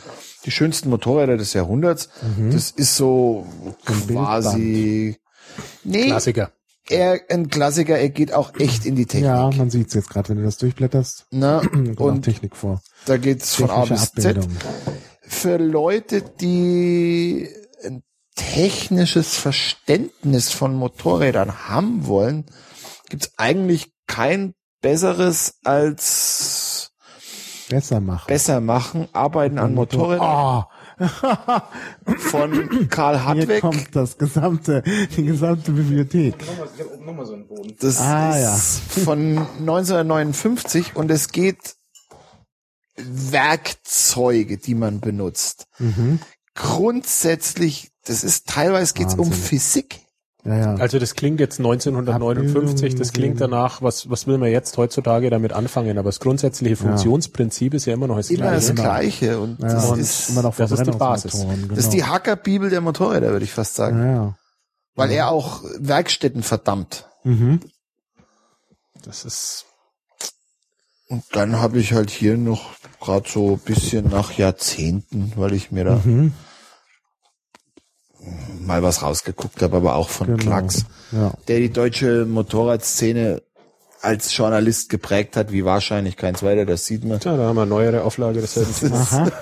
[0.46, 2.10] die schönsten Motorräder des Jahrhunderts.
[2.38, 2.52] Mhm.
[2.52, 3.46] Das ist so
[3.88, 5.18] Ein quasi,
[5.84, 6.52] nee, Klassiker.
[6.88, 7.98] er ein Klassiker.
[7.98, 9.26] Er geht auch echt in die Technik.
[9.30, 11.26] Ja, man sieht es jetzt gerade, wenn du das durchblätterst.
[11.32, 11.60] Na,
[11.98, 12.82] auch und Technik vor.
[13.06, 14.38] da geht's von A Technische bis Z.
[14.38, 14.58] Abbildung.
[15.22, 17.50] für Leute, die
[17.86, 18.04] ein
[18.36, 22.46] technisches Verständnis von Motorrädern haben wollen,
[23.10, 26.92] gibt's eigentlich kein besseres als
[27.70, 28.28] Besser machen.
[28.28, 30.64] besser machen, arbeiten an Motorrädern Oh,
[32.18, 33.62] von Karl hier Hartweg.
[33.62, 34.84] kommt das gesamte,
[35.18, 36.36] die gesamte Bibliothek.
[36.42, 37.76] Ich habe oben nochmal so einen Boden.
[37.80, 41.76] Das Ah, ist von 1959 und es geht
[42.98, 45.68] Werkzeuge, die man benutzt.
[45.80, 46.20] Mhm.
[46.56, 49.44] Grundsätzlich, das ist teilweise geht's um Wahnsinn.
[49.44, 50.00] Physik.
[50.46, 50.76] Ja, ja.
[50.76, 55.54] Also das klingt jetzt 1959, das klingt danach, was, was will man jetzt heutzutage damit
[55.54, 55.98] anfangen?
[55.98, 59.26] Aber das grundsätzliche Funktionsprinzip ist ja immer noch das Immer das gleiche.
[59.28, 61.76] Gleiche und ja, das und ist immer noch das ist die Verbrennungsmotoren, Genau.
[61.76, 63.98] Das ist die Hackerbibel der Motorräder, würde ich fast sagen.
[64.00, 64.38] ja, ja.
[64.94, 67.06] Weil er auch Werkstätten verdammt.
[67.24, 67.60] Mhm.
[69.04, 69.66] Das ist
[71.10, 72.70] Und dann habe ich halt hier noch
[73.02, 76.34] gerade so ein bisschen nach Jahrzehnten, weil ich mir da Mhm.
[78.62, 80.42] Mal was rausgeguckt habe, aber auch von Genau.
[80.42, 81.34] Klacks, Ja.
[81.48, 83.42] der die deutsche Motorradszene
[84.02, 87.20] als Journalist geprägt hat, wie wahrscheinlich kein zweiter, das sieht man.
[87.20, 88.94] Tja, da haben wir eine neuere Auflage desselben.
[88.94, 89.32] Aha.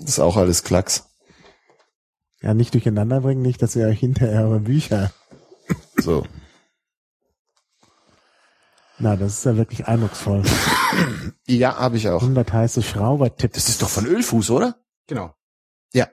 [0.00, 1.04] Das ist auch alles Klacks.
[2.42, 5.10] Ja, nicht durcheinander bringen, nicht, dass ihr euch hinterher eure Bücher.
[5.98, 6.24] So.
[8.98, 10.42] Na, das ist ja wirklich eindrucksvoll.
[11.48, 12.22] Ja, habe ich auch.
[12.22, 13.54] 100 heiße Schraubertipps.
[13.54, 14.76] Das ist doch von Ölfuß, oder?
[15.06, 15.32] Genau.
[15.92, 16.08] Ja.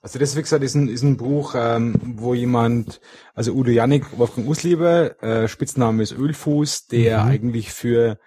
[0.00, 3.00] Also das, wie gesagt, ist ein, ist ein Buch, ähm, wo jemand,
[3.34, 7.30] also Udo Jannik, Wolfgang Usleber, äh, Spitzname ist Ölfuß, der Mhm.
[7.30, 8.18] eigentlich für,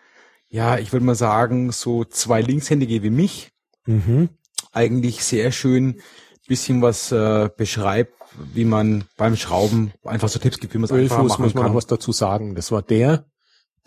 [0.50, 3.52] ja, ich würde mal sagen, so zwei Linkshändige wie mich,
[3.86, 4.30] Mhm.
[4.74, 6.02] eigentlich sehr schön
[6.48, 8.14] bisschen was äh, beschreibt,
[8.54, 11.54] wie man beim Schrauben einfach so Tipps gibt, wie man es einfach Ölfuß machen muss
[11.54, 11.72] man kann.
[11.72, 12.56] noch was dazu sagen.
[12.56, 13.26] Das war der,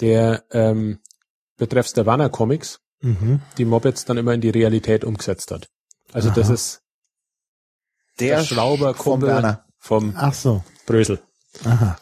[0.01, 0.99] der ähm,
[1.57, 3.41] betreffs der Warner Comics Mhm.
[3.59, 5.69] die Mopeds dann immer in die Realität umgesetzt hat.
[6.13, 6.55] Also das Aha.
[6.55, 6.83] ist
[8.21, 9.29] Der, Der Schlauber vom Kumpel.
[9.31, 9.65] Werner.
[9.81, 10.63] vom Ach so.
[10.87, 11.21] Brösel.
[11.65, 11.99] Aha.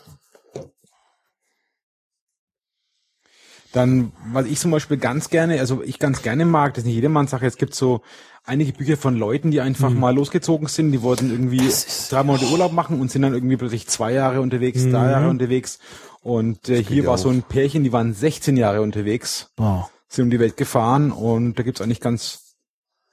[3.72, 6.96] Dann, was ich zum Beispiel ganz gerne, also ich ganz gerne mag, das ist nicht
[6.96, 8.02] jedermanns Sache, es gibt so
[8.44, 11.70] einige Bücher von Leuten, die einfach mal losgezogen sind, die wollten irgendwie
[12.10, 15.78] drei Monate Urlaub machen und sind dann irgendwie plötzlich zwei Jahre unterwegs, drei Jahre unterwegs.
[16.22, 17.18] Und äh, hier war auch.
[17.18, 19.90] so ein Pärchen, die waren 16 Jahre unterwegs, Wow.
[20.08, 22.54] sind um die Welt gefahren und da gibt's eigentlich ganz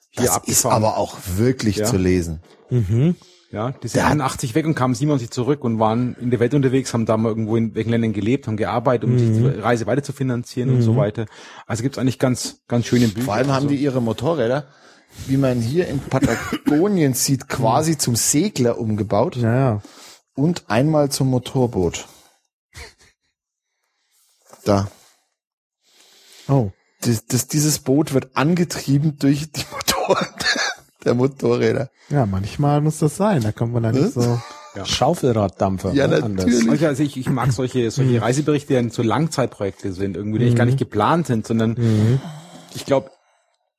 [0.09, 0.75] hier Das ist abgefahren.
[0.83, 1.85] aber auch wirklich Ja.
[1.85, 2.41] zu lesen.
[2.69, 3.15] Mhm.
[3.49, 6.93] Ja, die sind 81 weg und kamen 97 zurück und waren in der Welt unterwegs,
[6.93, 10.03] haben da mal irgendwo in welchen Ländern gelebt, haben gearbeitet, um sich die Reise weiter
[10.03, 11.27] zu finanzieren und so weiter.
[11.65, 13.23] Also gibt's eigentlich ganz, ganz schöne Bücher.
[13.23, 14.67] Vor allem haben also, die ihre Motorräder,
[15.27, 19.81] wie man hier in Patagonien sieht, quasi zum Segler umgebaut Ja, ja.
[20.35, 22.05] und einmal zum Motorboot.
[24.67, 24.87] Da.
[26.47, 26.71] Oh.
[27.01, 29.63] Das, das, dieses Boot wird angetrieben durch die
[31.05, 31.89] der Motorräder.
[32.09, 33.41] Ja, manchmal muss das sein.
[33.41, 34.23] Da kommt man dann nicht Was?
[34.23, 34.41] so.
[34.83, 35.93] Schaufelraddampfer.
[35.93, 36.19] Ja, ne?
[36.19, 36.69] natürlich.
[36.69, 40.45] Also, also ich, ich mag solche, solche Reiseberichte, die dann so Langzeitprojekte sind, irgendwie, die
[40.45, 42.19] eigentlich gar nicht geplant sind, sondern Mhm.
[42.75, 43.09] ich glaube,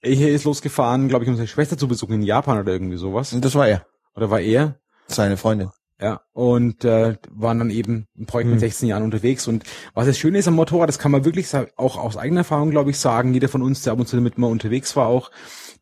[0.02, 3.32] hier ist losgefahren, glaube ich, um seine Schwester zu besuchen in Japan oder irgendwie sowas.
[3.32, 3.86] Und das war er.
[4.16, 4.76] Oder war er?
[5.06, 5.70] Seine Freundin.
[6.00, 9.48] Ja, und äh, waren dann eben ein Projekt mit 16 Jahren unterwegs.
[9.48, 12.70] Und was das Schöne ist am Motorrad, das kann man wirklich auch aus eigener Erfahrung,
[12.70, 15.32] glaube ich, sagen, jeder von uns, der ab und zu damit mal unterwegs war, auch,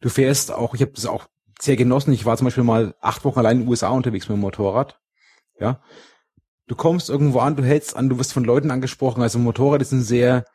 [0.00, 1.26] du fährst auch, ich habe das auch
[1.60, 4.38] sehr genossen, ich war zum Beispiel mal acht Wochen allein in den USA unterwegs mit
[4.38, 4.98] dem Motorrad.
[5.60, 5.82] Ja.
[6.66, 9.22] Du kommst irgendwo an, du hältst an, du wirst von Leuten angesprochen.
[9.22, 10.46] Also Motorrad ist ein sehr,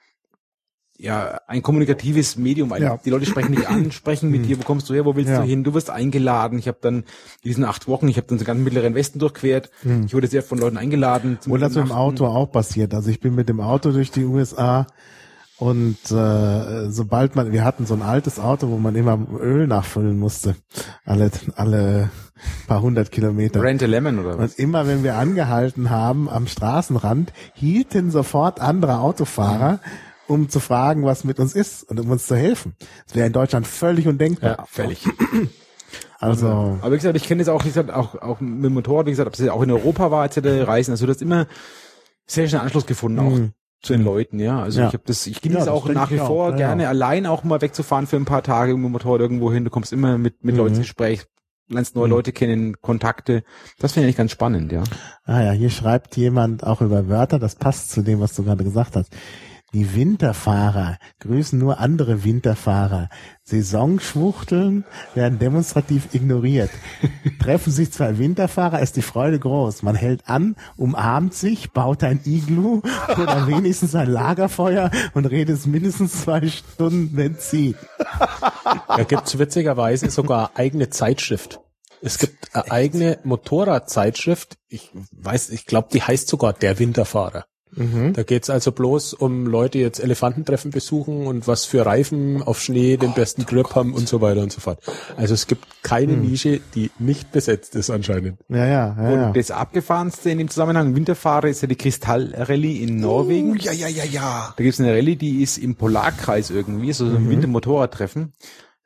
[1.01, 2.71] ja, ein kommunikatives Medium.
[2.73, 2.97] Ein- Ja.
[3.03, 5.41] Die Leute sprechen dich an, sprechen mit dir, wo kommst du her, wo willst Ja.
[5.41, 5.63] du hin?
[5.63, 6.59] Du wirst eingeladen.
[6.59, 7.03] Ich habe dann in
[7.43, 9.69] diesen acht Wochen, ich habe dann den ganzen mittleren Westen durchquert.
[10.05, 11.39] Ich wurde sehr von Leuten eingeladen.
[11.49, 11.91] Oder das mit dem.
[11.91, 12.93] Auto auch passiert.
[12.93, 14.85] Also ich bin mit dem Auto durch die USA
[15.57, 20.17] und äh, sobald man, wir hatten so ein altes Auto, wo man immer Öl nachfüllen
[20.17, 20.55] musste,
[21.05, 22.09] alle alle
[22.67, 23.61] paar hundert Kilometer.
[23.61, 24.53] Rent a Lemon oder was?
[24.53, 29.79] Und immer wenn wir angehalten haben am Straßenrand, hielten sofort andere Autofahrer,
[30.31, 32.73] um zu fragen, was mit uns ist und um uns zu helfen.
[33.07, 34.57] Das wäre in Deutschland völlig undenkbar.
[34.59, 35.05] Ja, völlig.
[36.19, 36.47] Also
[36.81, 39.09] Aber wie gesagt, ich kenne jetzt auch, wie gesagt, auch, auch mit dem Motorrad, wie
[39.09, 40.67] gesagt, ob es auch in Europa war, etc.
[40.67, 41.47] Reisen, also du hast immer
[42.27, 43.53] sehr schnell Anschluss gefunden, auch Mhm.
[43.81, 44.61] zu den Leuten, ja.
[44.61, 44.87] Also Ja.
[44.87, 46.89] ich habe das, ich Ja, genieße das auch nach wie auch, vor ja, gerne ja.
[46.89, 49.63] allein auch mal wegzufahren für ein paar Tage mit dem Motorrad irgendwo hin.
[49.65, 50.59] Du kommst immer mit, mit Mhm.
[50.59, 51.25] Leuten ins Gespräch,
[51.67, 52.11] lernst neue Mhm.
[52.11, 53.43] Leute kennen, Kontakte.
[53.79, 54.83] Das finde ich ganz spannend, ja.
[55.25, 58.63] Ah ja, hier schreibt jemand auch über Wörter, das passt zu dem, was du gerade
[58.63, 59.11] gesagt hast.
[59.73, 63.07] Die Winterfahrer grüßen nur andere Winterfahrer.
[63.43, 64.83] Saisonschwuchteln
[65.15, 66.69] werden demonstrativ ignoriert.
[67.41, 69.83] Treffen sich zwei Winterfahrer, ist die Freude groß.
[69.83, 72.81] Man hält an, umarmt sich, baut ein Iglu
[73.13, 77.75] oder wenigstens ein Lagerfeuer und redet mindestens zwei Stunden Benzin.
[78.87, 81.61] Da gibt's witzigerweise sogar eigene Zeitschrift.
[82.01, 84.57] Es gibt eine eigene Motorradzeitschrift.
[84.67, 87.45] Ich weiß, ich glaube, die heißt sogar Der Winterfahrer.
[87.73, 92.61] Da geht's also bloß um Leute, die jetzt Elefantentreffen besuchen und was für Reifen auf
[92.61, 94.79] Schnee den besten Grip haben und so weiter und so fort.
[95.15, 98.39] Also es gibt keine Nische, die nicht besetzt ist anscheinend.
[98.49, 99.09] Ja, ja, ja.
[99.09, 99.31] Und ja.
[99.31, 103.55] das abgefahrenste in dem Zusammenhang, Winterfahrer, ist ja die Kristallrallye in Norwegen.
[103.57, 104.53] ja, ja, ja, ja.
[104.55, 108.33] Da gibt's eine Rallye, die ist im Polarkreis irgendwie, so ein Wintermotorradtreffen.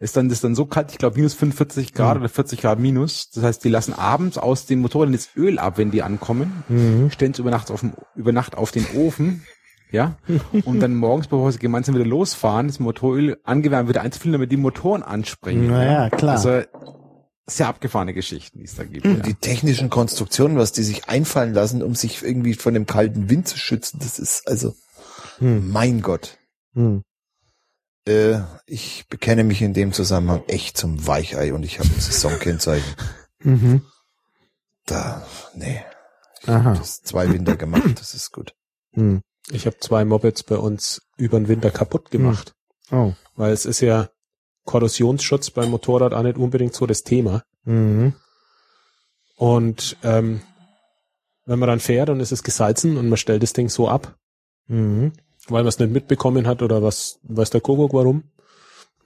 [0.06, 2.78] Ist dann, das ist dann so kalt, ich glaube minus 45 Grad oder 40 Grad
[2.80, 3.32] minus.
[3.32, 7.32] Das heißt, die lassen abends aus den Motorrädern das Öl ab, wenn die ankommen, stellen
[7.32, 9.42] es über Nacht auf, dem, über Nacht auf den Ofen,
[9.92, 10.18] ja,
[10.66, 14.58] und dann morgens, bevor sie gemeinsam wieder losfahren, das Motoröl angewärmt wieder einzufüllen, damit die
[14.58, 15.68] Motoren anspringen.
[15.72, 16.36] Naja, klar.
[16.36, 16.62] Also,
[17.48, 19.06] sehr abgefahrene Geschichten, die es da gibt.
[19.08, 19.24] Und Ja.
[19.24, 23.48] die technischen Konstruktionen, was die sich einfallen lassen, um sich irgendwie von dem kalten Wind
[23.48, 24.76] zu schützen, das ist also,
[25.40, 25.72] Hm.
[25.72, 26.38] mein Gott.
[26.76, 27.02] Hm.
[28.08, 32.96] Äh, ich bekenne mich in dem Zusammenhang echt zum Weichei und ich habe ein Saisonkennzeichen.
[33.40, 33.84] Mhm.
[34.88, 35.84] Da, nee.
[36.48, 36.74] Aha.
[36.74, 38.56] Das zwei Winter gemacht, das ist gut.
[38.94, 39.22] Hm.
[39.52, 42.56] Ich habe zwei Mopeds bei uns über den Winter kaputt gemacht,
[42.92, 43.14] Oh.
[43.36, 44.10] weil es ist ja
[44.64, 47.44] Korrosionsschutz beim Motorrad auch nicht unbedingt so das Thema.
[47.66, 48.14] Mhm.
[49.36, 50.42] Und ähm,
[51.46, 54.16] wenn man dann fährt und es ist gesalzen und man stellt das Ding so ab,
[54.68, 55.14] Mhm.
[55.48, 58.24] Weil man es nicht mitbekommen hat oder was weiß der Kuckuck warum,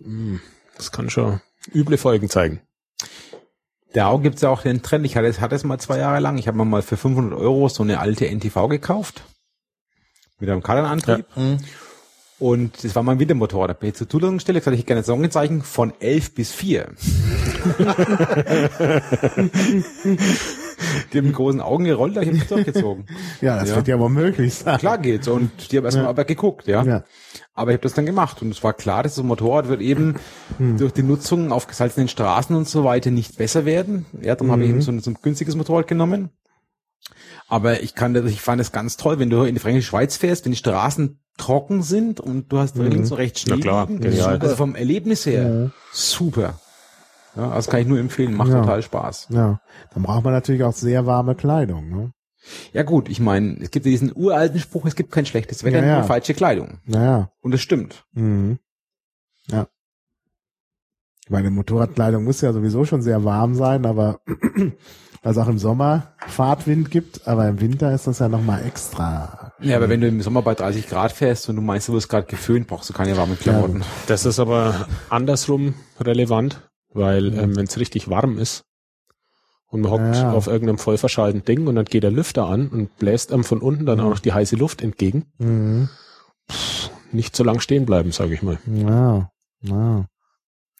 [0.01, 0.41] hm,
[0.77, 1.41] das kann schon
[1.73, 2.61] üble Folgen zeigen.
[3.95, 5.05] Der Au gibt's ja auch den Trend.
[5.05, 6.37] Ich hatte es, hatte es mal zwei Jahre lang.
[6.37, 9.23] Ich habe mir mal für 500 Euro so eine alte NTV gekauft.
[10.39, 11.25] Mit einem Kardanantrieb.
[11.33, 11.57] Hm.
[12.37, 13.71] Und das war mein Wintermotorrad.
[13.71, 16.93] Da bin ich zur Zulassungsstelle gesagt, ich hätte gerne ein Songenzeichen von 11 bis 4.
[21.13, 23.05] die haben mit großen Augen gerollt, aber ich habe mich durchgezogen.
[23.41, 23.75] Ja, das Ja.
[23.77, 24.77] wird ja wohl möglich sein.
[24.79, 25.27] Klar geht's.
[25.27, 26.09] Und die haben erstmal Ja.
[26.09, 26.83] aber geguckt, ja.
[26.83, 27.03] Ja.
[27.53, 30.15] Aber ich habe das dann gemacht und es war klar, dass das Motorrad wird eben
[30.57, 34.05] durch die Nutzung auf gesalzenen Straßen und so weiter nicht besser werden.
[34.21, 36.29] Ja, darum habe ich eben so ein, so ein günstiges Motorrad genommen.
[37.47, 40.17] Aber ich kann, das- ich fand es ganz toll, wenn du in die Fränkische Schweiz
[40.17, 43.55] fährst, wenn die Straßen trocken sind und du hast links und rechts Schnee.
[43.55, 44.21] Na klar, liegen.
[44.21, 45.71] Also vom Erlebnis her Mhm.
[45.93, 46.59] super.
[47.39, 48.61] Ja, das kann ich nur empfehlen, macht Ja.
[48.61, 49.27] total Spaß.
[49.31, 49.61] Ja,
[49.93, 51.89] dann braucht man natürlich auch sehr warme Kleidung.
[51.89, 52.11] Ne?
[52.73, 55.79] Ja gut, ich meine, es gibt ja diesen uralten Spruch, es gibt kein schlechtes Wetter,
[55.79, 55.95] Ja, ja.
[55.99, 56.79] nur falsche Kleidung.
[56.85, 57.31] Naja.
[57.41, 58.05] Und das stimmt.
[58.13, 58.59] Mhm.
[59.47, 59.67] Ja.
[61.25, 64.19] Ich meine, Motorradkleidung muss ja sowieso schon sehr warm sein, aber
[65.21, 69.51] weil es auch im Sommer Fahrtwind gibt, aber im Winter ist das ja nochmal extra.
[69.59, 72.09] Ja, aber wenn du im Sommer bei 30 Grad fährst und du meinst, du wirst
[72.09, 73.83] gerade geföhnt, brauchst du keine warmen Klamotten.
[74.07, 78.63] Das ist aber andersrum relevant, weil ähm, wenn es richtig warm ist
[79.67, 80.31] und man hockt Ja.
[80.33, 83.85] auf irgendeinem vollverschallten Ding und dann geht der Lüfter an und bläst einem von unten
[83.85, 85.89] dann auch noch die heiße Luft entgegen, Mhm.
[87.11, 88.59] nicht so lang stehen bleiben, sage ich mal.
[88.65, 89.29] Ja.
[89.61, 90.05] ja.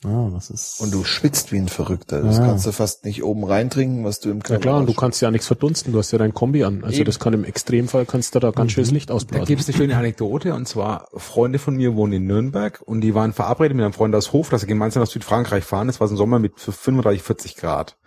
[0.05, 0.79] Ah, das ist.
[0.79, 2.21] Und du schwitzt wie ein Verrückter.
[2.21, 2.45] Das Ja.
[2.45, 5.21] kannst du fast nicht oben reintrinken, was du im Ja Körper klar, und du kannst
[5.21, 6.83] ja nichts verdunsten, du hast ja dein Kombi an.
[6.85, 7.05] Also Eben.
[7.05, 9.45] das kann im Extremfall kannst du da ganz schönes Licht Da ausblasen.
[9.45, 13.13] gibt es eine schöne Anekdote und zwar Freunde von mir wohnen in Nürnberg und die
[13.13, 15.87] waren verabredet mit einem Freund aus Hof, dass sie gemeinsam nach Südfrankreich fahren.
[15.87, 17.97] Das war so ein Sommer mit 35, 40 Grad.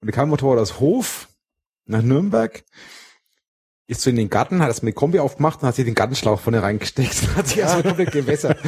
[0.00, 1.28] Und da kam ein Motorrad aus Hof
[1.86, 2.64] nach Nürnberg,
[3.88, 6.38] ist so in den Garten, hat erstmal die Kombi aufgemacht und hat sich den Gartenschlauch
[6.38, 8.58] vorne reingesteckt und hat sich erstmal komplett gewässert,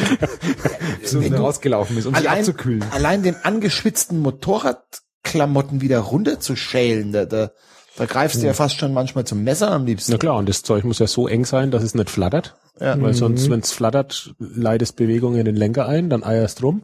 [1.05, 2.85] so Wenn du rausgelaufen ist, um sich allein, abzukühlen.
[2.91, 7.51] allein den angeschwitzten Motorradklamotten wieder runterzuschälen, da, da,
[7.97, 10.13] da greifst du ja fast schon manchmal zum Messer am liebsten.
[10.13, 12.57] Na klar, und das Zeug muss ja so eng sein, dass es nicht flattert.
[12.81, 12.99] Ja.
[13.01, 16.83] Weil sonst, wenn es flattert, leidest Bewegung in den Lenker ein, dann eierst rum.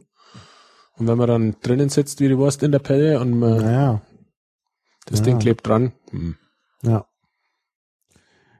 [0.95, 4.01] Und wenn man dann drinnen sitzt wie die Wurst in der Pelle und man, Naja,
[5.07, 5.25] das Ja.
[5.25, 6.35] Ding klebt dran, hm.
[6.83, 7.05] ja.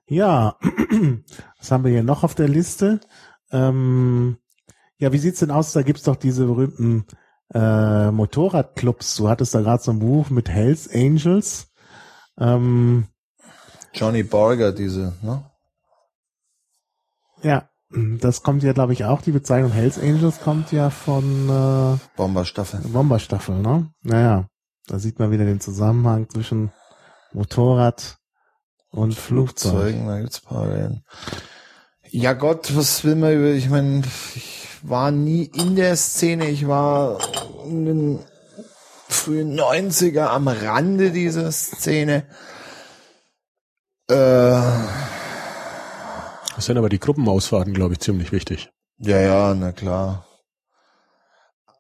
[0.08, 0.58] Ja,
[1.60, 3.02] was haben wir hier noch auf der Liste?
[3.52, 4.38] Ähm,
[4.98, 5.74] ja, wie sieht's denn aus?
[5.74, 7.06] Da gibt's doch diese berühmten
[7.54, 9.18] äh, Motorradclubs.
[9.18, 11.68] Du hattest da gerade so ein Buch mit Hells Angels.
[12.40, 13.08] Ähm,
[13.94, 15.44] Johnny Borger, diese, ne?
[17.42, 19.22] ja, das kommt ja, glaube ich, auch.
[19.22, 22.82] Die Bezeichnung Hells Angels kommt ja von äh, Bomberstaffel.
[22.82, 23.92] Bomberstaffel, ne?
[24.04, 24.48] Naja,
[24.88, 26.72] da sieht man wieder den Zusammenhang zwischen
[27.34, 28.17] Motorrad
[28.98, 29.72] und Flugzeug.
[29.74, 31.04] Zeugen, da gibt's Parallelen.
[32.10, 34.02] Ja Gott, was will man über, ich meine,
[34.36, 37.20] ich war nie in der Szene, ich war
[37.66, 38.20] in den
[39.10, 42.26] frühen 90er am Rande dieser Szene.
[44.10, 44.62] Äh,
[46.56, 48.70] Das sind aber die Gruppenausfahrten, glaube ich, ziemlich wichtig.
[49.00, 50.26] ja, ja, na klar.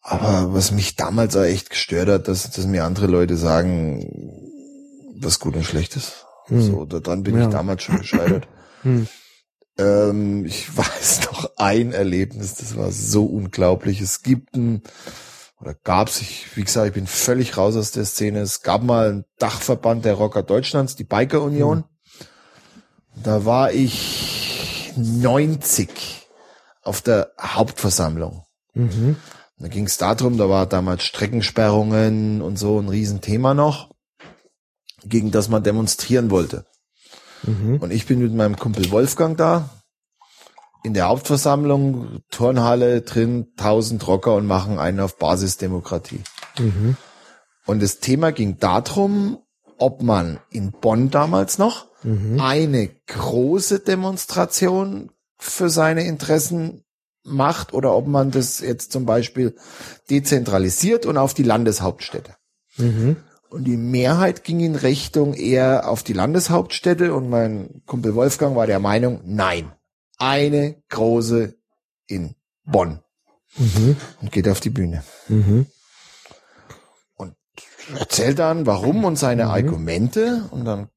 [0.02, 4.06] Aber was mich damals auch echt gestört hat, dass, dass mir andere Leute sagen,
[5.20, 6.27] was gut und schlecht ist.
[6.48, 6.62] Hm.
[6.62, 7.44] So, daran bin Ja.
[7.44, 8.48] ich damals schon gescheitert.
[8.84, 9.08] Hm.
[9.80, 14.02] Ähm, ich weiß noch ein Erlebnis, das war so unglaublich.
[14.02, 14.84] Es gibt ein,
[15.60, 18.40] oder gab's, ich, wie gesagt, ich bin völlig raus aus der Szene.
[18.42, 21.84] Es gab mal einen Dachverband der Rocker Deutschlands, die Biker Union.
[23.24, 25.90] Da war ich 90
[26.84, 28.44] auf der Hauptversammlung.
[28.76, 29.16] Mhm.
[29.60, 33.90] Da ging es darum, da war damals Streckensperrungen und so ein Riesenthema noch,
[35.04, 36.66] gegen das man demonstrieren wollte.
[37.44, 37.78] Mhm.
[37.78, 39.70] Und ich bin mit meinem Kumpel Wolfgang da
[40.84, 46.22] in der Hauptversammlung, Turnhalle drin, 1000 Rocker und machen einen auf Basisdemokratie.
[46.58, 46.96] Mhm.
[47.66, 49.40] Und das Thema ging darum,
[49.78, 52.40] ob man in Bonn damals noch Mhm.
[52.40, 56.84] eine große Demonstration für seine Interessen
[57.24, 59.56] macht oder ob man das jetzt zum Beispiel
[60.10, 62.36] dezentralisiert und auf die Landeshauptstädte.
[62.78, 63.18] Mhm.
[63.50, 68.68] Und die Mehrheit ging in Richtung eher auf die Landeshauptstädte und mein Kumpel Wolfgang war
[68.68, 69.72] der Meinung, nein,
[70.18, 71.56] eine große
[72.08, 72.36] in
[72.66, 73.00] Bonn
[73.58, 73.96] Mhm.
[74.22, 75.04] und geht auf die Bühne.
[75.30, 75.66] Mhm.
[77.98, 80.90] Erzählt dann, warum und seine Argumente und dann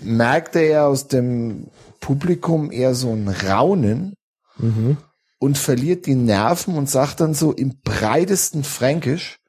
[0.00, 1.66] merkte er aus dem
[1.98, 4.14] Publikum eher so ein Raunen
[4.56, 4.96] Mhm.
[5.38, 9.40] und verliert die Nerven und sagt dann so im breitesten Fränkisch,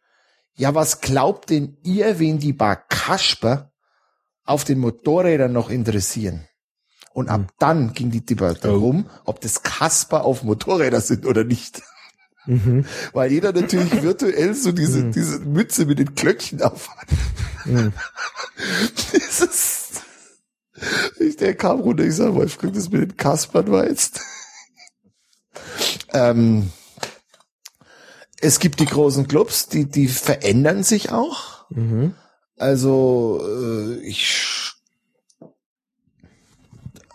[0.58, 3.72] ja, was glaubt denn ihr, wen die Bar Kasper
[4.44, 6.48] auf den Motorrädern noch interessieren?
[7.14, 8.80] Und ab dann ging die Debatte Oh.
[8.80, 11.82] rum, ob das Kasper auf Motorräder sind oder nicht.
[12.46, 12.86] Mhm.
[13.14, 17.08] Weil jeder natürlich virtuell so diese, diese Mütze mit den Glöckchen aufhat.
[17.66, 17.92] Mhm.
[19.14, 19.90] Dieses,
[21.20, 24.22] ich, der kam runter, ich sag, Wolfgang, das mit den Kaspern war jetzt.
[26.14, 26.72] ähm,
[28.42, 31.70] es gibt die großen Clubs, die, die verändern sich auch.
[31.70, 32.14] Mhm.
[32.58, 34.74] Also, äh, ich,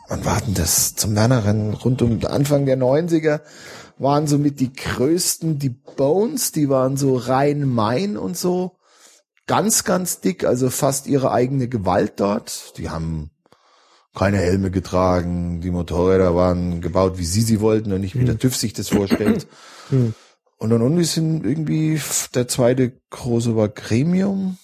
[0.08, 0.94] wann war denn das?
[0.94, 3.40] Zum Wernerrennen rund um Anfang der 90er
[3.98, 8.78] waren somit die größten, die Bones, die waren so rein Main und so.
[9.46, 12.78] Ganz, ganz dick, also fast ihre eigene Gewalt dort.
[12.78, 13.30] Die haben
[14.14, 18.38] keine Helme getragen, die Motorräder waren gebaut, wie sie sie wollten und nicht wie der
[18.38, 19.46] TÜV sich das vorstellt.
[20.62, 22.00] Und dann irgendwie sind irgendwie
[22.36, 24.58] der zweite große war Gremium,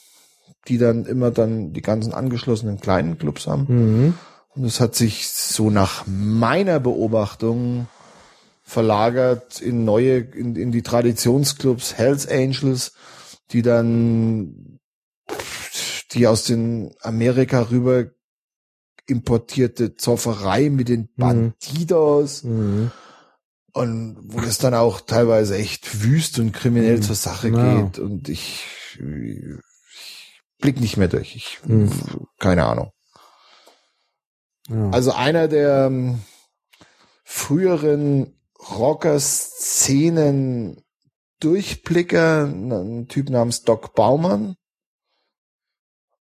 [0.68, 3.66] die dann immer dann die ganzen angeschlossenen kleinen Clubs haben.
[3.68, 4.14] Mhm.
[4.50, 7.88] Und es hat sich so nach meiner Beobachtung
[8.62, 12.92] verlagert in neue, in, in die Traditionsclubs, Hells Angels,
[13.50, 14.78] die dann,
[16.12, 18.06] die aus den Amerika rüber
[19.06, 22.92] importierte Zofferei mit den Bandidos Mhm.
[23.78, 27.02] Und wo das dann auch teilweise echt wüst und kriminell Mhm.
[27.02, 27.82] zur Sache Ja.
[27.82, 28.64] geht und ich,
[29.00, 29.42] ich
[30.58, 31.34] blick nicht mehr durch.
[31.36, 31.90] Ich, Mhm.
[32.38, 32.90] keine Ahnung.
[34.68, 34.90] Ja.
[34.90, 36.20] Also einer der ähm,
[37.24, 38.34] früheren
[39.58, 40.82] Rocker-Szenen
[41.40, 44.56] Durchblicker, ein Typ namens Doc Baumann.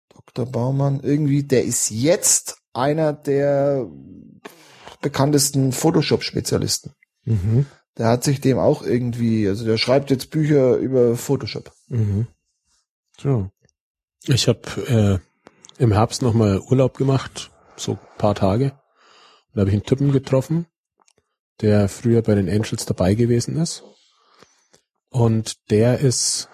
[0.09, 0.45] Dr.
[0.45, 3.85] Baumann, irgendwie, der ist jetzt einer der
[5.01, 6.93] bekanntesten Photoshop-Spezialisten.
[7.25, 7.65] Mhm.
[7.97, 11.71] Der hat sich dem auch irgendwie, also der schreibt jetzt Bücher über Photoshop.
[11.87, 12.27] Mhm.
[13.19, 13.51] So.
[14.25, 15.21] Ich habe
[15.79, 18.71] äh, im Herbst nochmal Urlaub gemacht, so ein paar Tage.
[18.71, 20.65] Und da habe ich einen Typen getroffen,
[21.61, 23.83] der früher bei den Angels dabei gewesen ist.
[25.09, 26.49] Und der ist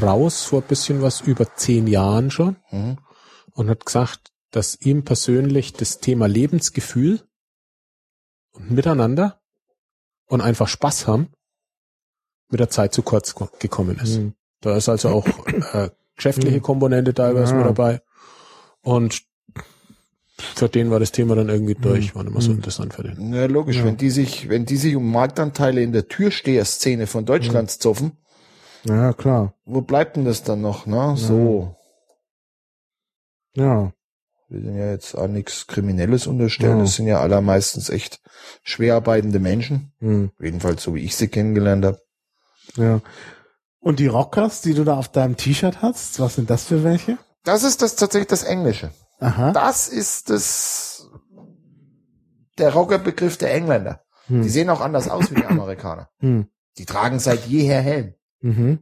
[0.00, 2.98] raus vor ein bisschen was über zehn Jahren schon Mhm.
[3.52, 7.22] und hat gesagt, dass ihm persönlich das Thema Lebensgefühl
[8.52, 9.40] und Miteinander
[10.28, 11.28] und einfach Spaß haben
[12.48, 14.18] mit der Zeit zu kurz ko- gekommen ist.
[14.18, 14.34] Mhm.
[14.60, 15.26] Da ist also auch
[15.74, 16.62] äh, geschäftliche Mhm.
[16.62, 17.58] Komponente teilweise Ja.
[17.58, 18.00] mit dabei.
[18.82, 19.22] Und
[20.38, 22.56] für den war das Thema dann irgendwie durch, war mehr so Mhm.
[22.58, 23.32] interessant für den.
[23.34, 23.84] Ja, logisch, Ja.
[23.84, 28.12] wenn die sich, wenn die sich um Marktanteile in der Türsteher-Szene von Deutschlands zoffen,
[28.84, 29.54] Ja, klar.
[29.64, 31.14] wo bleibt denn das dann noch, ne?
[31.16, 31.74] So.
[33.54, 33.92] Ja.
[34.48, 36.78] Wir sind ja jetzt auch nichts Kriminelles unterstellen.
[36.80, 38.20] Das sind ja allermeistens echt
[38.62, 39.92] schwer arbeitende Menschen.
[39.98, 40.30] Mhm.
[40.40, 42.00] Jedenfalls so wie ich sie kennengelernt habe.
[42.76, 43.00] Ja.
[43.80, 47.18] Und die Rockers, die du da auf deinem T-Shirt hast, was sind das für welche?
[47.44, 48.90] Das ist das tatsächlich das Englische.
[49.18, 49.52] Aha.
[49.52, 51.08] Das ist das
[52.58, 54.00] der Rockerbegriff der Engländer.
[54.26, 54.42] Hm.
[54.42, 56.08] Die sehen auch anders aus wie die Amerikaner.
[56.18, 56.48] Hm.
[56.78, 58.14] Die tragen seit jeher Helm.
[58.40, 58.80] Mhm.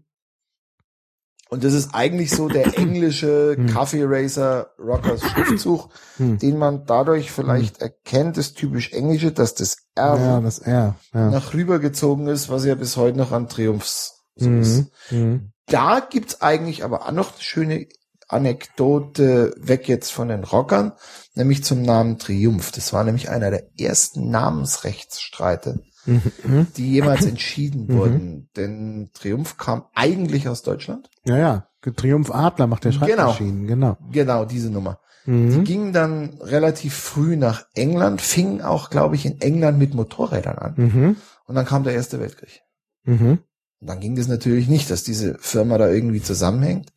[1.55, 3.73] Und das ist eigentlich so der englische Hm.
[3.73, 6.39] Coffee Racer Rockers Schriftzug, Hm.
[6.39, 10.97] den man dadurch vielleicht erkennt, das typisch englische, dass das R Ja, das R.
[11.15, 11.31] Ja.
[11.31, 14.91] nach rüber gezogen ist, was ja bis heute noch an Triumphs so ist.
[15.11, 15.19] Mhm.
[15.19, 15.53] Mhm.
[15.67, 17.87] Da gibt's eigentlich aber auch noch eine schöne
[18.29, 20.93] Anekdote weg jetzt von den Rockern,
[21.35, 22.73] nämlich zum Namen Triumph.
[22.73, 26.67] Das war nämlich einer der ersten Namensrechtsstreite, Mhm.
[26.77, 27.93] die jemals entschieden Mhm.
[27.97, 28.49] wurden.
[28.57, 31.09] Denn Triumph kam eigentlich aus Deutschland.
[31.25, 31.69] Ja, ja.
[31.97, 33.07] Triumph Adler macht der Genau.
[33.07, 33.99] Schreibmaschinen, genau.
[34.11, 35.01] Genau, diese Nummer.
[35.27, 35.65] Die Mhm.
[35.65, 40.75] gingen dann relativ früh nach England, fingen auch, glaube ich, in England mit Motorrädern an.
[40.77, 41.17] Mhm.
[41.47, 42.61] Und dann kam der Erste Weltkrieg.
[43.05, 43.39] Mhm.
[43.81, 46.93] Und dann ging es natürlich nicht, dass diese Firma da irgendwie zusammenhängt.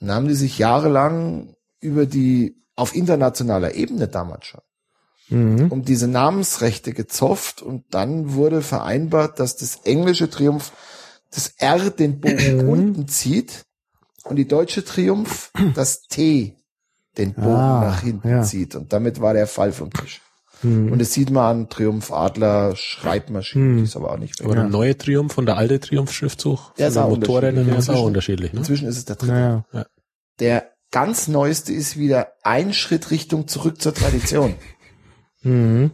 [0.00, 4.60] Und dann haben die sich jahrelang über die, auf internationaler Ebene damals schon,
[5.28, 5.72] Mhm.
[5.72, 10.72] um diese Namensrechte gezofft und dann wurde vereinbart, dass das englische Triumph
[11.34, 12.68] das R den Bogen Mhm.
[12.68, 13.64] unten zieht
[14.24, 16.54] und die deutsche Triumph das T
[17.18, 18.42] den Bogen Ah, nach hinten ja.
[18.42, 18.74] zieht.
[18.76, 20.20] Und damit war der Fall vom Tisch.
[20.62, 20.92] Mhm.
[20.92, 23.76] Und das sieht man an Triumph Adler Schreibmaschinen, Hm.
[23.78, 24.46] die ist aber auch nicht mehr.
[24.46, 27.66] Aber der neue Triumph und der alte Triumph-Schriftzug Der von ist auch Motorrädern unterschiedlich.
[27.66, 28.52] der ist auch Inzwischen- unterschiedlich.
[28.52, 28.58] Ne?
[28.60, 29.32] Inzwischen ist es der dritte.
[29.32, 29.86] Naja.
[30.40, 34.54] Der ganz neueste ist wieder ein Schritt Richtung zurück zur Tradition.
[35.46, 35.90] Mhm.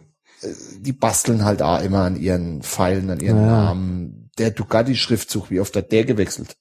[0.79, 3.45] Die basteln halt auch immer an ihren Pfeilen, an ihren Ja.
[3.45, 4.29] Namen.
[4.37, 6.57] Der Ducati-Schriftzug, wie oft hat der gewechselt?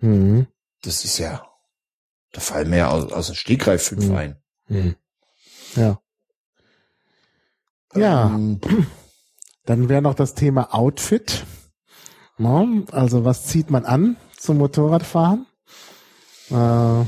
[0.00, 0.48] Mhm.
[0.82, 1.46] Das ist ja,
[2.32, 4.14] da fallen mir ja aus, aus dem Stegreif fünf Mhm.
[4.16, 4.36] ein.
[4.66, 4.94] Hm.
[5.76, 6.00] Ja.
[7.94, 8.26] Ja.
[8.26, 8.60] Ähm,
[9.64, 11.46] Dann wäre noch das Thema Outfit.
[12.90, 15.46] Also was zieht man an zum Motorradfahren?
[16.50, 17.04] Äh,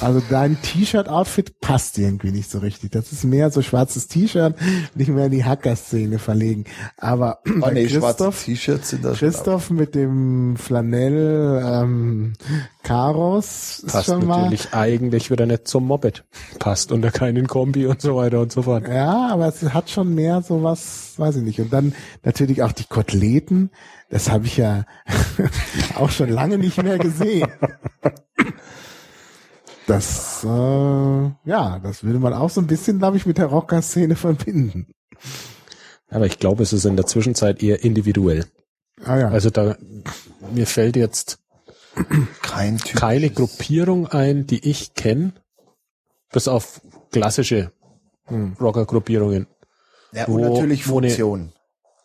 [0.00, 2.92] also dein T-Shirt-Outfit passt irgendwie nicht so richtig.
[2.92, 4.54] Das ist mehr so schwarzes T-Shirt,
[4.94, 6.64] nicht mehr in die Hacker-Szene verlegen.
[6.96, 9.18] Aber oh nee, Christoph, T-Shirts sind das.
[9.18, 12.32] schon Christoph mit dem Flanell ähm,
[12.82, 14.42] Karos ist Passt schon mal.
[14.42, 16.24] natürlich eigentlich wieder nicht zum Moped.
[16.58, 18.86] Passt unter keinen Kombi und so weiter und so fort.
[18.88, 21.60] Ja, aber es hat schon mehr sowas, weiß ich nicht.
[21.60, 23.70] Und dann natürlich auch die Koteletten.
[24.10, 24.84] Das habe ich ja
[25.96, 27.48] auch schon lange nicht mehr gesehen.
[29.86, 34.16] Das, äh, ja, das würde man auch so ein bisschen, glaube ich, mit der Rocker-Szene
[34.16, 34.86] verbinden.
[36.10, 38.46] Aber ich glaube, es ist in der Zwischenzeit eher individuell.
[39.04, 39.28] Ah ja.
[39.28, 39.76] Also da,
[40.54, 41.38] mir fällt jetzt
[42.42, 45.32] Kein keine Gruppierung ein, die ich kenne,
[46.32, 46.80] bis auf
[47.12, 47.72] klassische
[48.26, 48.54] Hm.
[48.58, 49.46] Rocker-Gruppierungen.
[50.12, 51.52] Ja, und wo- natürlich wo Funktion.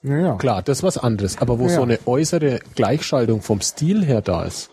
[0.04, 0.36] ja, ja.
[0.36, 1.38] Klar, das ist was anderes.
[1.38, 1.76] Aber wo Ja.
[1.76, 4.70] so eine äußere Gleichschaltung vom Stil her da ist,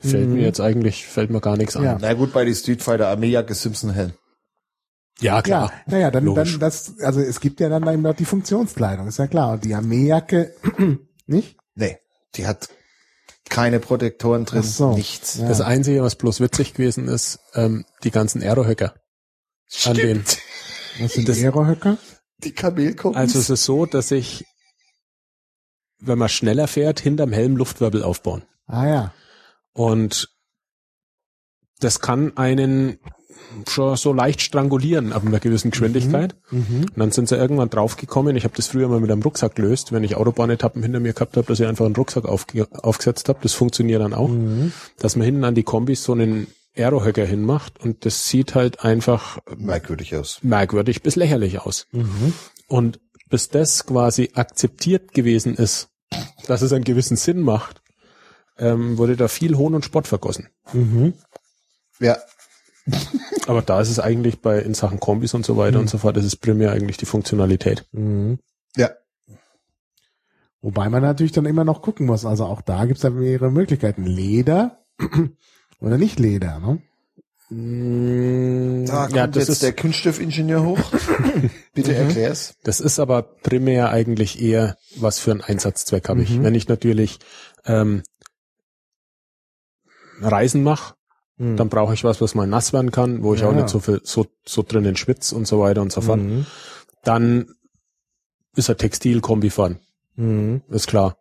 [0.00, 1.84] fällt mir jetzt eigentlich, fällt mir gar nichts Mhm.
[1.84, 1.92] Ja.
[1.94, 1.98] an.
[2.02, 4.12] Na gut, bei die Street Fighter Armeejacke Simpson Helm.
[5.20, 5.72] Ja, Ja, klar.
[5.86, 6.52] naja, dann, Logisch.
[6.52, 9.52] dann das, also es gibt ja dann eben noch die Funktionskleidung, ist ja klar.
[9.52, 10.54] Und die Armeejacke,
[11.26, 11.56] nicht?
[11.74, 11.98] Nee,
[12.34, 12.68] die hat
[13.48, 14.94] keine Protektoren drin, so.
[14.94, 15.36] nichts.
[15.38, 15.48] Ja.
[15.48, 18.94] Das Einzige, was bloß witzig gewesen ist, ähm, die ganzen Aerohöcker.
[19.84, 20.24] An den,
[21.00, 21.96] Was sind Das- Aerohöcker?
[22.38, 23.18] Die Kamelkombis.
[23.18, 24.44] also es ist so, dass ich,
[25.98, 28.42] wenn man schneller fährt, hinterm Helm Luftwirbel aufbauen.
[28.66, 29.14] Ah ja.
[29.76, 30.30] Und
[31.80, 32.98] das kann einen
[33.68, 36.34] schon so leicht strangulieren ab einer gewissen Geschwindigkeit.
[36.50, 36.86] Mhm.
[36.90, 38.36] Und dann sind sie irgendwann draufgekommen.
[38.36, 41.36] Ich habe das früher mal mit einem Rucksack gelöst, wenn ich Autobahnetappen hinter mir gehabt
[41.36, 43.38] habe, dass ich einfach einen Rucksack aufge aufgesetzt habe.
[43.42, 44.28] Das funktioniert dann auch.
[44.28, 44.72] Mhm.
[44.98, 49.38] Dass man hinten an die Kombis so einen Aerohöcker hinmacht und das sieht halt einfach
[49.56, 50.38] Merkwürdig aus.
[50.42, 51.86] merkwürdig bis lächerlich aus.
[51.92, 52.32] Mhm.
[52.68, 55.88] Und bis das quasi akzeptiert gewesen ist,
[56.46, 57.82] dass es einen gewissen Sinn macht,
[58.58, 60.48] ähm, wurde da viel Hohn und Spott vergossen.
[60.72, 61.14] Mhm.
[62.00, 62.16] Ja,
[63.46, 66.16] Aber da ist es eigentlich bei in Sachen Kombis und so weiter und so fort,
[66.16, 67.84] das ist primär eigentlich die Funktionalität.
[67.92, 68.38] Mhm.
[68.76, 68.90] ja.
[70.62, 72.24] Wobei man natürlich dann immer noch gucken muss.
[72.24, 74.04] Also auch da gibt's ja mehrere Möglichkeiten.
[74.04, 74.84] Leder
[75.80, 76.82] oder nicht Leder, ne?
[77.48, 80.80] Da kommt ja, das jetzt ist, der Kunststoffingenieur hoch.
[81.74, 82.56] Bitte erklär's.
[82.64, 86.30] das ist aber primär eigentlich eher, was für einen Einsatzzweck habe ich.
[86.30, 86.42] Mhm.
[86.42, 87.20] Wenn ich natürlich
[87.64, 88.02] ähm,
[90.20, 90.94] Reisen mache,
[91.38, 91.56] Mhm.
[91.58, 93.48] dann brauche ich was, was mal nass werden kann, wo ich Ja.
[93.48, 96.20] auch nicht so viel so, so drinnen schwitze und so weiter und so fort.
[96.20, 96.46] Mhm.
[97.04, 97.54] Dann
[98.54, 99.80] ist er Textilkombi fahren,
[100.14, 100.62] Mhm.
[100.70, 101.18] ist klar.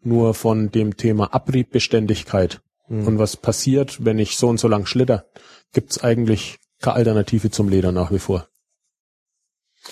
[0.00, 3.06] Nur von dem Thema Abriebbeständigkeit Mhm.
[3.06, 5.26] und was passiert, wenn ich so und so lang schlitter,
[5.74, 8.48] gibt's eigentlich keine Alternative zum Leder nach wie vor.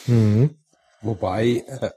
[0.07, 0.57] Mhm.
[1.02, 1.91] Wobei, äh,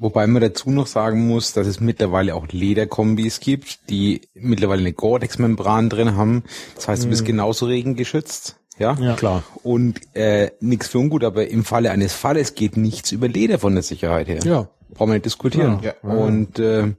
[0.00, 4.92] wobei man dazu noch sagen muss, dass es mittlerweile auch Lederkombis gibt, die mittlerweile eine
[4.92, 6.42] Gore-Tex-Membran drin haben.
[6.74, 8.56] Das heißt, du bist genauso regengeschützt.
[8.78, 8.96] Ja.
[8.98, 9.14] Ja.
[9.14, 9.44] Klar.
[9.62, 13.74] Und äh, nichts für ungut, aber im Falle eines Falles geht nichts über Leder von
[13.74, 14.40] der Sicherheit her.
[14.42, 14.68] Ja.
[14.94, 15.80] Brauchen wir nicht diskutieren.
[15.82, 15.92] Ja.
[16.02, 16.94] Und äh,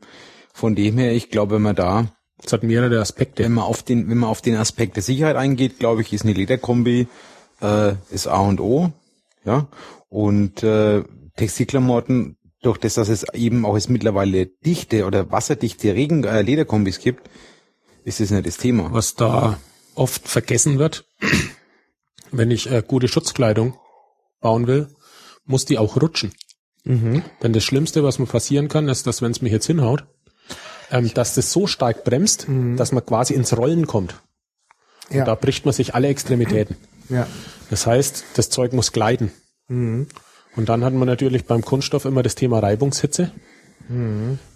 [0.54, 2.06] von dem her, ich glaube, wenn man da
[2.44, 3.44] Es hat mehrere Aspekte.
[3.44, 6.24] wenn man auf den, wenn man auf den Aspekt der Sicherheit eingeht, glaube ich, ist
[6.24, 7.08] eine Lederkombi
[7.62, 8.92] äh, ist A und O,
[9.44, 9.68] ja.
[10.10, 11.04] Und äh,
[11.36, 17.00] Textilklamotten, durch das, dass es eben auch jetzt mittlerweile dichte oder wasserdichte Regen äh, Lederkombis
[17.00, 17.30] gibt,
[18.04, 18.92] ist das nicht das Thema.
[18.92, 19.60] Was da
[19.96, 21.06] oft vergessen wird,
[22.32, 23.76] wenn ich äh, gute Schutzkleidung
[24.40, 24.90] bauen will,
[25.46, 26.34] muss die auch rutschen.
[26.84, 27.24] Mhm.
[27.44, 30.06] Denn das Schlimmste, was mir passieren kann, ist, dass wenn es mich jetzt hinhaut,
[30.92, 34.16] ähm, dass das so stark bremst, dass man quasi ins Rollen kommt.
[35.10, 35.26] Ja.
[35.26, 36.76] Da bricht man sich alle Extremitäten.
[37.10, 37.28] ja.
[37.70, 39.32] Das heißt, das Zeug muss gleiten.
[39.70, 40.08] Mhm.
[40.56, 43.32] Und dann hat man natürlich beim Kunststoff immer das Thema Reibungshitze.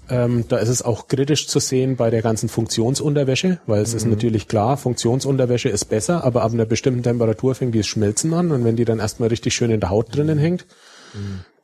[0.08, 4.06] Ähm, da ist es auch kritisch zu sehen bei der ganzen Funktionsunterwäsche, weil es ist
[4.06, 8.52] natürlich klar, Funktionsunterwäsche ist besser, aber ab einer bestimmten Temperatur fängt die das Schmelzen an
[8.52, 10.66] und wenn die dann erstmal richtig schön in der Haut drinnen hängt,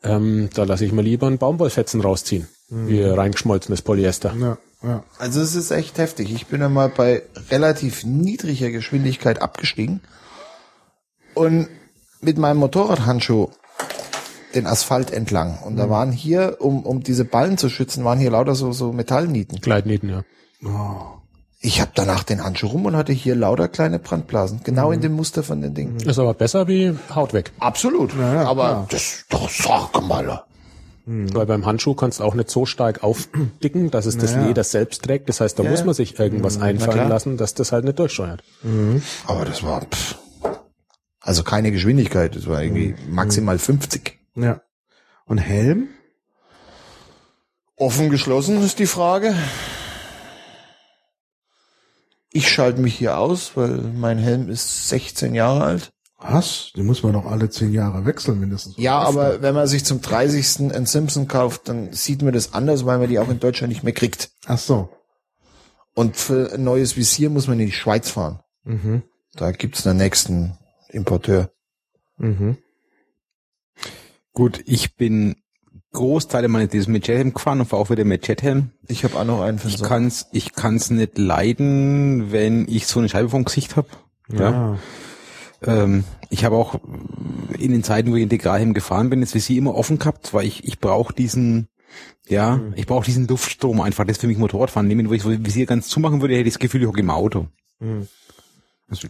[0.03, 4.33] ähm, da lasse ich mal lieber einen Baumwollfetzen rausziehen, wie reingeschmolzenes Polyester.
[4.37, 4.57] Ja.
[4.83, 5.03] Ja.
[5.19, 6.33] Also es ist echt heftig.
[6.33, 10.01] Ich bin einmal bei relativ niedriger Geschwindigkeit abgestiegen
[11.35, 11.67] und
[12.19, 13.49] mit meinem Motorradhandschuh
[14.55, 15.59] den Asphalt entlang.
[15.63, 18.91] Und da waren hier, um, um diese Ballen zu schützen, waren hier lauter so, so
[18.93, 19.59] Metallnieten.
[19.61, 20.23] Gleitnieten, ja.
[21.63, 24.61] Ich habe danach den Handschuh rum und hatte hier lauter kleine Brandblasen.
[24.63, 25.97] Genau in dem Muster von den Dingen.
[25.99, 27.51] Ist aber besser wie Haut weg.
[27.59, 28.13] Absolut.
[28.17, 28.87] ja, Aber klar.
[28.89, 30.43] das doch sag mal.
[31.05, 34.35] Weil beim Handschuh kannst du auch nicht so stark aufdicken, dass es das.
[34.35, 35.29] Leder selbst trägt.
[35.29, 35.85] Das heißt, da Ja, muss ja.
[35.87, 37.09] man sich irgendwas einfallen klar.
[37.09, 38.43] lassen, dass das halt nicht durchsteuert.
[39.27, 40.15] Aber das war pff.
[41.19, 42.35] also keine Geschwindigkeit.
[42.35, 44.19] Das war irgendwie maximal 50.
[44.35, 44.61] ja.
[45.25, 45.89] Und Helm?
[47.75, 49.35] Offen geschlossen ist die Frage.
[52.31, 55.91] Ich schalte mich hier aus, weil mein Helm ist 16 Jahre alt.
[56.17, 56.71] Was?
[56.75, 58.75] Den muss man doch alle zehn Jahre wechseln mindestens.
[58.77, 60.71] Ja, aber wenn man sich zum 30.
[60.71, 63.83] einen Simpson kauft, dann sieht man das anders, weil man die auch in Deutschland nicht
[63.83, 64.31] mehr kriegt.
[64.45, 64.89] Ach so.
[65.95, 68.39] Und für ein neues Visier muss man in die Schweiz fahren.
[68.63, 69.03] Mhm.
[69.33, 70.57] Da gibt's einen nächsten
[70.89, 71.51] Importeur.
[72.17, 72.57] Mhm.
[74.33, 75.35] Gut, ich bin
[75.93, 78.71] Großteile meines Lebens mit Jethelm gefahren und fahre auch wieder mit Jethelm.
[78.87, 82.99] Ich habe auch noch einen den Ich kann's, ich kann's nicht leiden, wenn ich so
[82.99, 83.87] eine Scheibe vom Gesicht habe.
[84.31, 84.77] Ja.
[85.63, 86.79] Ähm, ich habe auch
[87.57, 90.63] in den Zeiten, wo ich Integralhelm gefahren bin, das Visier immer offen gehabt, weil ich,
[90.63, 91.67] ich brauche diesen,
[92.27, 94.05] ja, ich brauche diesen Luftstrom einfach.
[94.05, 94.87] Das ist für mich Motorradfahren.
[94.87, 97.09] Nehmen, wo ich das Visier ganz zumachen würde, hätte ich das Gefühl, ich hocke im
[97.09, 97.47] Auto.
[98.89, 99.09] Also,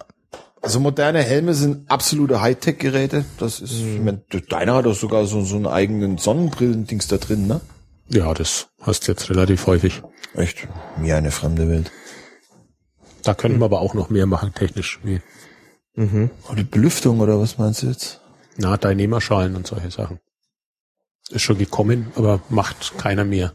[0.62, 3.26] Also moderne Helme sind absolute Hightech-Geräte.
[3.40, 7.48] Das ist, ich mein, deiner hat doch sogar so, so einen eigenen Sonnenbrillendings da drin,
[7.48, 7.62] ne?
[8.10, 10.02] Ja, das hast du jetzt relativ häufig.
[10.36, 10.68] Echt?
[10.98, 11.92] Mir eine fremde Welt.
[13.24, 15.00] Da könnten wir aber auch noch mehr machen, technisch.
[15.04, 15.22] Wie,
[15.98, 18.22] Oh, die Belüftung oder was meinst du jetzt?
[18.58, 20.20] na, Teilnehmerschalen und solche Sachen.
[21.30, 23.54] Ist schon gekommen, aber macht keiner mehr.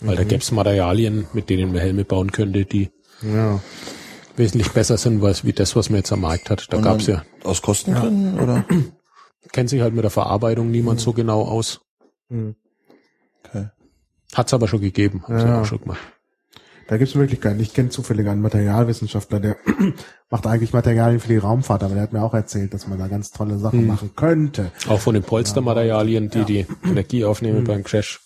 [0.00, 2.90] Weil da gäbe es Materialien, mit denen man Helme bauen könnte, die
[3.22, 3.60] Ja.
[4.36, 6.72] Wesentlich besser sind, als wie das, was man jetzt am Markt hat.
[6.72, 8.64] Da gab's ja, Aus Kostengründen, oder?
[9.52, 11.80] kennt sich halt mit der Verarbeitung niemand so genau aus.
[12.28, 12.56] Mhm.
[13.44, 13.68] Okay.
[14.34, 15.60] Hat's aber schon gegeben, haben sie Ja.
[15.60, 16.00] auch schon gemacht.
[16.88, 17.60] Da gibt's Möglichkeiten.
[17.60, 19.56] Ich kenne zufällig einen Materialwissenschaftler, der
[20.30, 23.08] macht eigentlich Materialien für die Raumfahrt, aber der hat mir auch erzählt, dass man da
[23.08, 23.86] ganz tolle Sachen Hm.
[23.86, 24.72] machen könnte.
[24.88, 28.20] Auch von den Polstermaterialien, die die Energie aufnehmen beim Crash.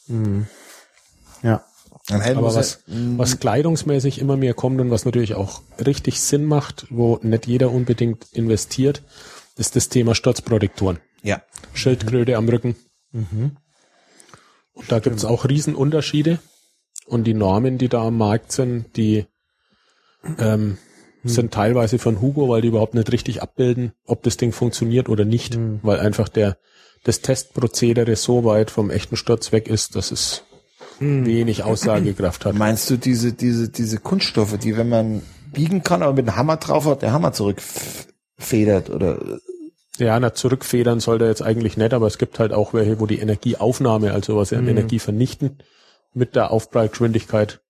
[1.43, 1.65] Ja.
[2.09, 6.44] Ein Helm Aber was, was kleidungsmäßig immer mehr kommt und was natürlich auch richtig Sinn
[6.44, 9.02] macht, wo nicht jeder unbedingt investiert,
[9.57, 10.99] ist das Thema Sturzprotektoren.
[11.23, 11.43] ja.
[11.73, 12.76] Schildkröte am Rücken.
[14.73, 16.39] Und da gibt's auch Riesenunterschiede.
[17.07, 19.26] Und die Normen, die da am Markt sind, die
[20.39, 20.78] ähm,
[21.25, 25.25] sind teilweise von Hugo, weil die überhaupt nicht richtig abbilden, ob das Ding funktioniert oder
[25.25, 26.59] nicht, weil einfach der
[27.05, 30.43] das Testprozedere so weit vom echten Sturz weg ist, dass es
[31.00, 32.55] wenig Aussagekraft hat.
[32.55, 36.57] Meinst du diese, diese, diese Kunststoffe, die, wenn man biegen kann, aber mit einem Hammer
[36.57, 39.39] drauf hat, der Hammer zurückfedert oder
[39.99, 43.07] Ja, na, zurückfedern soll der jetzt eigentlich nicht, aber es gibt halt auch welche, wo
[43.07, 45.58] die Energieaufnahme, also was ja Energie vernichten,
[46.12, 47.60] mit der Aufprallgeschwindigkeit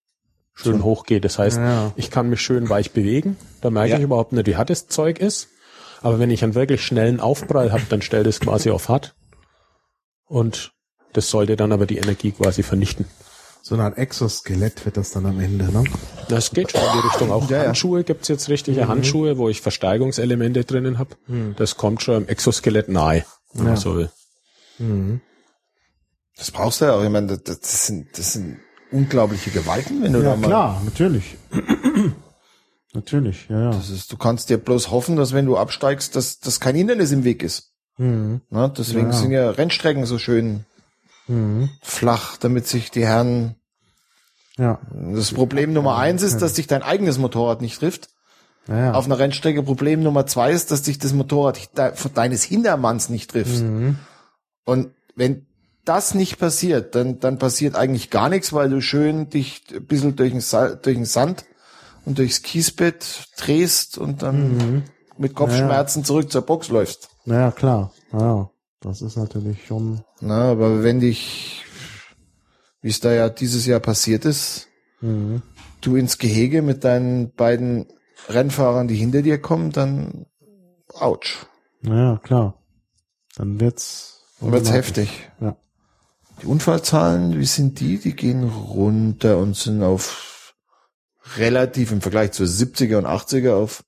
[0.54, 1.24] schön hochgeht.
[1.24, 1.92] Das heißt, Ja.
[1.96, 3.96] ich kann mich schön weich bewegen, da merke Ja.
[3.98, 5.48] ich überhaupt nicht, wie hart das Zeug ist.
[6.02, 9.14] Aber wenn ich einen wirklich schnellen Aufprall habe, dann stellt es quasi auf hart.
[10.26, 10.72] Und
[11.16, 13.06] das sollte dann aber die Energie quasi vernichten.
[13.62, 15.82] So eine Art Exoskelett wird das dann am Ende, ne?
[16.28, 17.32] Das geht schon in die Richtung.
[17.32, 17.66] Auch Ja, ja.
[17.66, 21.16] Handschuhe gibt's jetzt richtige Handschuhe, wo ich Versteigerungselemente drinnen habe.
[21.56, 23.80] Das kommt schon im Exoskelett nahe, wenn man Ja.
[23.80, 24.10] so will.
[26.36, 27.02] das brauchst du ja auch.
[27.02, 28.58] Ich meine, das, sind, das sind
[28.92, 30.46] unglaubliche Gewalten, wenn du Ja, da mal.
[30.46, 31.36] klar, natürlich.
[32.94, 33.70] natürlich, ja, ja.
[33.70, 37.10] Das ist, du kannst dir bloß hoffen, dass wenn du absteigst, dass, dass kein Hindernis
[37.12, 37.72] im Weg ist.
[37.98, 38.42] Mhm.
[38.50, 38.72] Ne?
[38.76, 39.12] Deswegen Ja.
[39.12, 40.64] sind ja Rennstrecken so schön
[41.28, 41.70] Mhm.
[41.82, 43.56] flach, damit sich die Herren.
[44.58, 48.08] Ja, Das Problem Nummer eins ist, dass dich dein eigenes Motorrad nicht trifft.
[48.68, 48.92] ja, ja.
[48.94, 53.30] Auf einer Rennstrecke Problem Nummer zwei ist, dass dich das Motorrad de- deines Hintermanns nicht
[53.30, 53.62] trifft.
[53.62, 53.98] Mhm.
[54.64, 55.46] Und wenn
[55.84, 60.16] das nicht passiert, dann, dann passiert eigentlich gar nichts, weil du schön dich ein bisschen
[60.16, 61.44] durch den, Sa durch den Sand
[62.04, 64.84] und durchs Kiesbett drehst und dann
[65.18, 67.08] mit Kopfschmerzen zurück zur Box läufst.
[67.24, 67.92] Naja, klar.
[68.12, 70.02] Ja, das ist natürlich schon.
[70.20, 71.64] Na, aber wenn dich,
[72.82, 74.68] wie es da ja dieses Jahr passiert ist,
[75.00, 75.42] Mhm.
[75.82, 77.86] du ins Gehege mit deinen beiden
[78.28, 80.26] Rennfahrern, die hinter dir kommen, dann
[80.94, 81.46] ouch.
[81.82, 82.62] Naja, klar.
[83.36, 84.24] Dann wird's.
[84.40, 85.30] Dann wird's heftig.
[85.40, 85.56] Ja.
[86.42, 87.98] Die Unfallzahlen, wie sind die?
[87.98, 90.54] Die gehen runter und sind auf
[91.36, 93.84] relativ im Vergleich zu 70er und 80er auf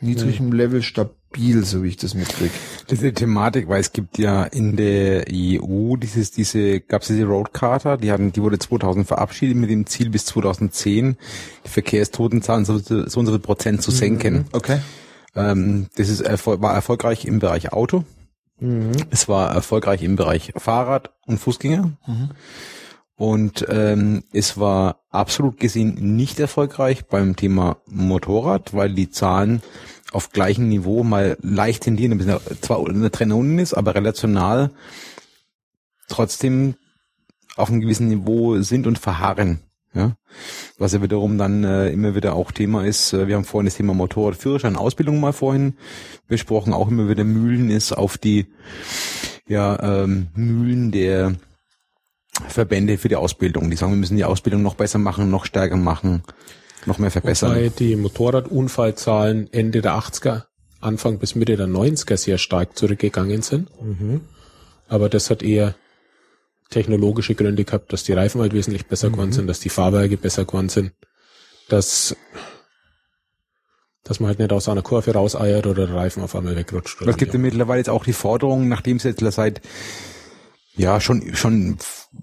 [0.00, 2.52] niedrigem Level stabil, so wie ich das mitkriege.
[2.90, 7.52] Diese Thematik, weil es gibt ja in der EU dieses, diese, gab es diese Road
[7.52, 11.16] Charter, die hatten, die wurde 2000 verabschiedet mit dem Ziel bis 2010
[11.64, 14.46] die Verkehrstotenzahlen so, so und so viel Prozent zu senken.
[14.52, 14.80] Okay.
[15.36, 18.04] Ähm, das ist erfol war erfolgreich im Bereich Auto.
[19.10, 21.92] Es war erfolgreich im Bereich Fahrrad und Fußgänger.
[23.16, 29.62] Und ähm, es war absolut gesehen nicht erfolgreich beim Thema Motorrad, weil die Zahlen
[30.12, 34.70] auf gleichem Niveau mal leicht tendieren, ein bisschen zwar eine Trennung unten ist, aber relational
[36.08, 36.74] trotzdem
[37.56, 39.60] auf einem gewissen Niveau sind und verharren.
[39.94, 40.16] Ja,
[40.76, 43.14] was ja wiederum dann äh, immer wieder auch Thema ist.
[43.14, 45.74] Äh, wir haben vorhin das Thema Motorradführerschein Ausbildung mal vorhin
[46.28, 46.74] besprochen.
[46.74, 48.46] Auch immer wieder Mühlen ist auf die
[49.48, 51.36] ja ähm, Mühlen der
[52.48, 53.70] Verbände für die Ausbildung.
[53.70, 56.22] Die sagen, wir müssen die Ausbildung noch besser machen, noch stärker machen,
[56.86, 57.50] noch mehr verbessern.
[57.50, 60.44] Wobei die Motorradunfallzahlen Ende der 80er,
[60.80, 63.68] Anfang bis Mitte der 90er sehr stark zurückgegangen sind.
[64.88, 65.74] Aber das hat eher
[66.70, 70.44] technologische Gründe gehabt, dass die Reifen halt wesentlich besser geworden sind, dass die Fahrwerke besser
[70.44, 70.92] geworden sind,
[71.68, 72.14] dass,
[74.04, 77.00] dass man halt nicht aus einer Kurve rauseiert oder der Reifen auf einmal wegrutscht.
[77.02, 79.60] Es gibt ja mittlerweile jetzt auch die Forderung, nachdem es jetzt seit
[80.78, 81.76] ja schon schon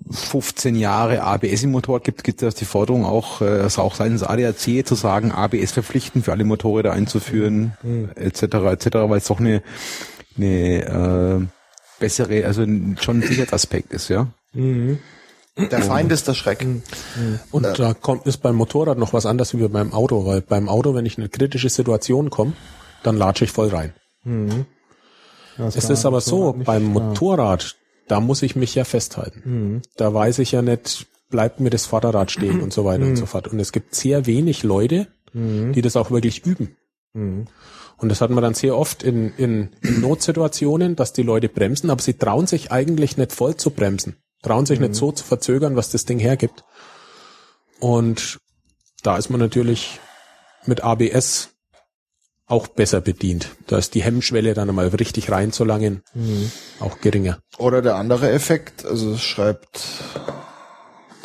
[0.10, 4.24] 15 Jahre ABS im Motorrad gibt, gibt es die Forderung auch, äh, also auch seitens
[4.24, 7.78] ADAC zu sagen, ABS verpflichtend für alle Motorräder einzuführen,
[8.16, 8.42] etc.
[8.44, 9.62] etc., weil es doch eine
[10.38, 11.46] eine äh,
[12.00, 14.28] bessere, also schon ein Sicherheitsaspekt ist, ja.
[15.58, 16.66] Der Feind ist der Schreck.
[17.52, 20.94] Und da kommt ist beim Motorrad noch was anderes wie beim Auto, weil beim Auto,
[20.96, 22.54] wenn ich in eine kritische Situation komme,
[23.04, 23.94] dann latsche ich voll rein.
[25.58, 27.08] Das Es war ist aber so, beim klar.
[27.08, 27.76] Motorrad,
[28.08, 29.42] da muss ich mich ja festhalten.
[29.98, 33.26] Da weiß ich ja nicht, bleibt mir das Vorderrad stehen und so weiter und so
[33.26, 33.48] fort.
[33.48, 35.08] Und es gibt sehr wenig Leute,
[35.74, 36.76] die das auch wirklich üben.
[37.98, 41.90] Und das hat man dann sehr oft in, in, in Notsituationen, dass die Leute bremsen,
[41.90, 44.18] aber sie trauen sich eigentlich nicht voll zu bremsen.
[44.44, 46.64] Trauen sich nicht so zu verzögern, was das Ding hergibt.
[47.80, 48.40] Und
[49.02, 50.00] da ist man natürlich
[50.66, 51.55] mit ABS
[52.48, 53.50] auch besser bedient.
[53.68, 56.04] Da ist die Hemmschwelle dann einmal richtig reinzulangen
[56.80, 57.40] auch geringer.
[57.58, 59.82] Oder der andere Effekt, also es schreibt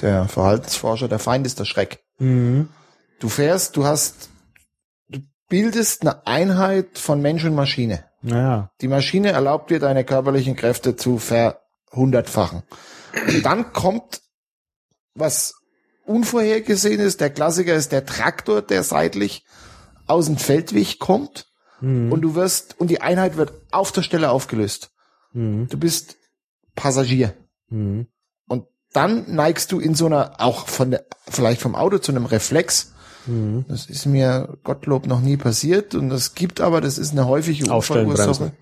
[0.01, 2.01] der Verhaltensforscher, der Feind ist der Schreck.
[2.19, 2.69] Mhm.
[3.19, 4.31] Du fährst, du hast,
[5.09, 8.05] du bildest eine Einheit von Mensch und Maschine.
[8.23, 8.71] Naja.
[8.81, 12.63] Die Maschine erlaubt dir, deine körperlichen Kräfte zu verhundertfachen.
[13.29, 14.23] Und dann kommt
[15.15, 15.55] was
[16.07, 17.19] Unvorhergesehenes.
[17.19, 19.45] Der Klassiker ist der Traktor, der seitlich
[20.11, 21.47] aus dem Feldweg kommt.
[21.81, 22.13] Mhm.
[22.13, 24.91] Und du wirst, und die Einheit wird auf der Stelle aufgelöst.
[25.33, 25.69] Mhm.
[25.69, 26.17] Du bist
[26.75, 27.35] Passagier.
[27.69, 28.07] Mhm.
[28.49, 32.27] Und dann neigst du in so einer, auch von der, vielleicht vom Auto zu einem
[32.27, 32.93] Reflex.
[33.27, 33.65] Mhm.
[33.69, 35.95] Das ist mir Gottlob noch nie passiert.
[35.95, 38.53] Und das gibt aber, das ist eine häufige Unfallursache,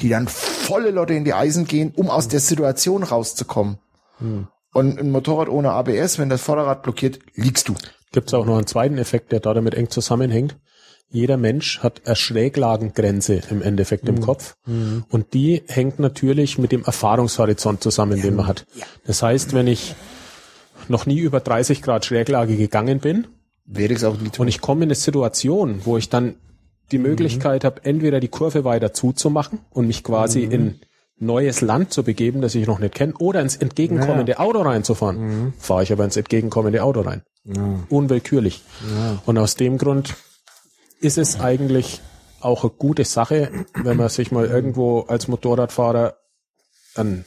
[0.00, 3.78] die dann volle Lotte in die Eisen gehen, um aus der Situation rauszukommen.
[4.20, 4.48] Mhm.
[4.72, 7.74] Und ein Motorrad ohne ABS, wenn das Vorderrad blockiert, liegst du.
[8.12, 10.56] Gibt es auch noch einen zweiten Effekt, der da damit eng zusammenhängt.
[11.14, 14.56] Jeder Mensch hat eine Schräglagengrenze im Endeffekt im Kopf.
[14.66, 18.66] Und die hängt natürlich mit dem Erfahrungshorizont zusammen, den man hat.
[19.06, 19.94] Das heißt, wenn ich
[20.88, 23.28] noch nie über 30 Grad Schräglage gegangen bin
[23.64, 24.42] Werde ich es auch nie tun.
[24.42, 26.34] und ich komme in eine Situation, wo ich dann
[26.90, 30.80] die Möglichkeit habe, entweder die Kurve weiter zuzumachen und mich quasi in
[31.18, 35.84] neues Land zu begeben, das ich noch nicht kenne, oder ins entgegenkommende Auto reinzufahren, fahre
[35.84, 37.22] ich aber ins entgegenkommende Auto rein.
[37.44, 37.78] Ja.
[37.88, 38.62] Unwillkürlich.
[39.26, 40.14] Und aus dem Grund
[41.04, 42.00] ist es eigentlich
[42.40, 46.16] auch eine gute Sache, wenn man sich mal irgendwo als Motorradfahrer
[46.94, 47.24] einen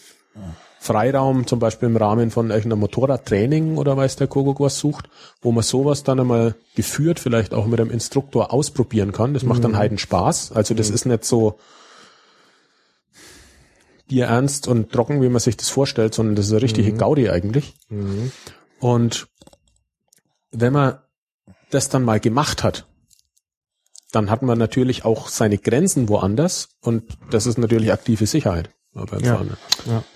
[0.79, 5.09] Freiraum, zum Beispiel im Rahmen von irgendeinem Motorradtraining oder weiß der Kuckuck was sucht,
[5.41, 9.33] wo man sowas dann einmal geführt, vielleicht auch mit einem Instruktor ausprobieren kann.
[9.33, 10.53] Das macht dann heiden Spaß.
[10.53, 11.59] Also das ist nicht so
[14.07, 17.75] bierernst und trocken, wie man sich das vorstellt, sondern das ist eine richtige Gaudi eigentlich.
[18.79, 19.27] Und
[20.51, 20.99] wenn man
[21.69, 22.87] das dann mal gemacht hat,
[24.17, 28.71] dann hat man natürlich auch seine Grenzen woanders und das ist natürlich aktive Sicherheit
[29.05, 29.35] beim Ja.
[29.35, 29.51] Fahren.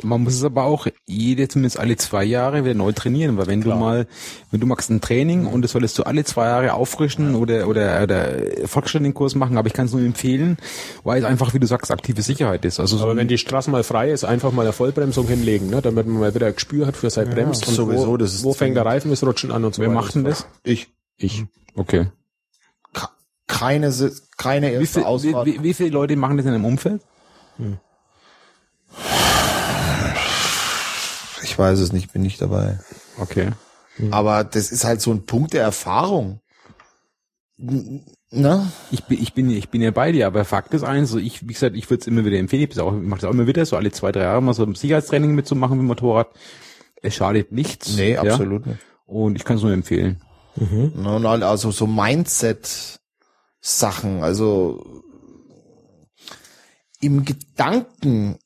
[0.02, 3.62] Man muss es aber auch jede, zumindest alle zwei Jahre wieder neu trainieren, weil wenn
[3.62, 3.76] Klar.
[3.76, 4.08] du mal,
[4.50, 8.02] wenn du machst ein Training und das solltest du alle zwei Jahre auffrischen oder, oder,
[8.02, 8.28] oder
[8.66, 10.58] fortgeschrittenen Kurs machen, aber ich kann es nur empfehlen,
[11.04, 12.80] weil es einfach, wie du sagst, aktive Sicherheit ist.
[12.80, 15.84] Also so Aber wenn die Straße mal frei ist, einfach mal eine Vollbremsung hinlegen, ne,
[15.84, 18.44] damit man mal wieder ein Gespür hat für sein Bremst und sowieso, wo, das ist
[18.44, 20.48] wo fängt der Reifen das Rutschen an und so wer macht denn das?
[20.64, 20.88] Ich.
[21.18, 21.46] Ich.
[21.76, 22.08] Okay.
[23.52, 23.92] Keine,
[24.38, 25.46] keine Wie, erste viel, wie, Ausfahrt.
[25.46, 27.02] wie, wie viele Leute machen das in einem Umfeld?
[31.44, 32.80] Ich weiß es nicht, bin nicht dabei.
[33.20, 33.52] Okay.
[34.10, 36.40] Aber das ist halt so ein Punkt der Erfahrung.
[37.58, 38.72] Ne?
[38.90, 41.44] Ich bin, ich bin, ich bin ja bei dir, aber Fakt ist eins, so ich,
[41.48, 43.46] wie gesagt, ich würde es immer wieder empfehlen, ich, auch, ich mache das auch immer
[43.46, 46.30] wieder, so alle zwei, drei Jahre mal so ein Sicherheitstraining mitzumachen mit dem Motorrad.
[47.02, 47.96] Es schadet nichts.
[47.98, 48.22] Nee, ja?
[48.22, 48.80] absolut nicht.
[49.06, 50.22] Und ich kann es nur empfehlen.
[50.56, 51.88] Ne, und halt also so
[53.62, 55.04] Mindset-Sachen, also
[57.00, 58.38] im Gedanken,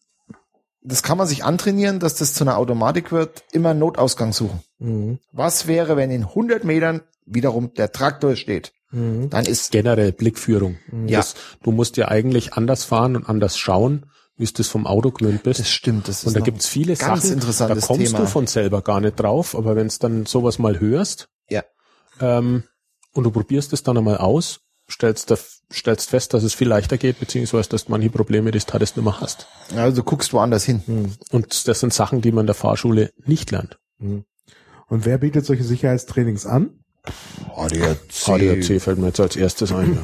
[0.81, 4.61] das kann man sich antrainieren, dass das zu einer Automatik wird, immer einen Notausgang suchen.
[4.79, 5.19] Mhm.
[5.31, 8.71] Was wäre, wenn in 100 Metern wiederum der Traktor steht?
[8.91, 9.29] Mhm.
[9.29, 10.77] Dann ist, Generell Blickführung.
[11.07, 11.17] Ja.
[11.19, 14.05] Das, du musst ja eigentlich anders fahren und anders schauen,
[14.37, 15.59] wie du es vom Auto gewöhnt bist.
[15.61, 18.19] das stimmt, das ist und da gibt's viele ganz Sachen, interessantes da kommst Thema.
[18.19, 21.63] du von selber gar nicht drauf, aber wenn es dann sowas mal hörst Ja.
[22.19, 22.63] ähm,
[23.13, 25.37] und du probierst es dann einmal aus, stellst, da,
[25.71, 29.03] stellst fest, dass es viel leichter geht, beziehungsweise dass manche Probleme, die du hattest, nicht
[29.03, 29.47] mehr hast.
[29.75, 31.15] Also du guckst woanders hin.
[31.31, 33.77] Und das sind Sachen, die man in der Fahrschule nicht lernt.
[33.99, 36.79] Und wer bietet solche Sicherheitstrainings an?
[37.55, 37.97] ADAC.
[38.27, 39.97] ADAC fällt mir jetzt als erstes ein.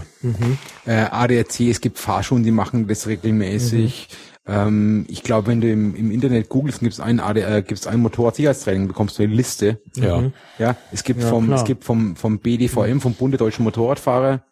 [0.85, 0.93] Ja.
[0.93, 4.09] Äh, ADAC, es gibt Fahrschulen, die machen das regelmäßig.
[4.47, 7.85] Ähm, ich glaube, wenn du im, im Internet googelst, gibt es ein AD, äh, gibt's
[7.87, 9.81] ein Motorradsicherheitstraining, bekommst du eine Liste.
[9.95, 10.31] Ja.
[10.57, 11.59] Ja, es gibt Ja, vom, klar.
[11.59, 14.43] es gibt vom, vom BDVM, vom Bund der Deutschen Motorradfahrer,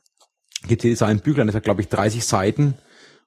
[0.68, 2.76] gibt es so einen Büchlein, das hat, glaube ich, 30 Seiten,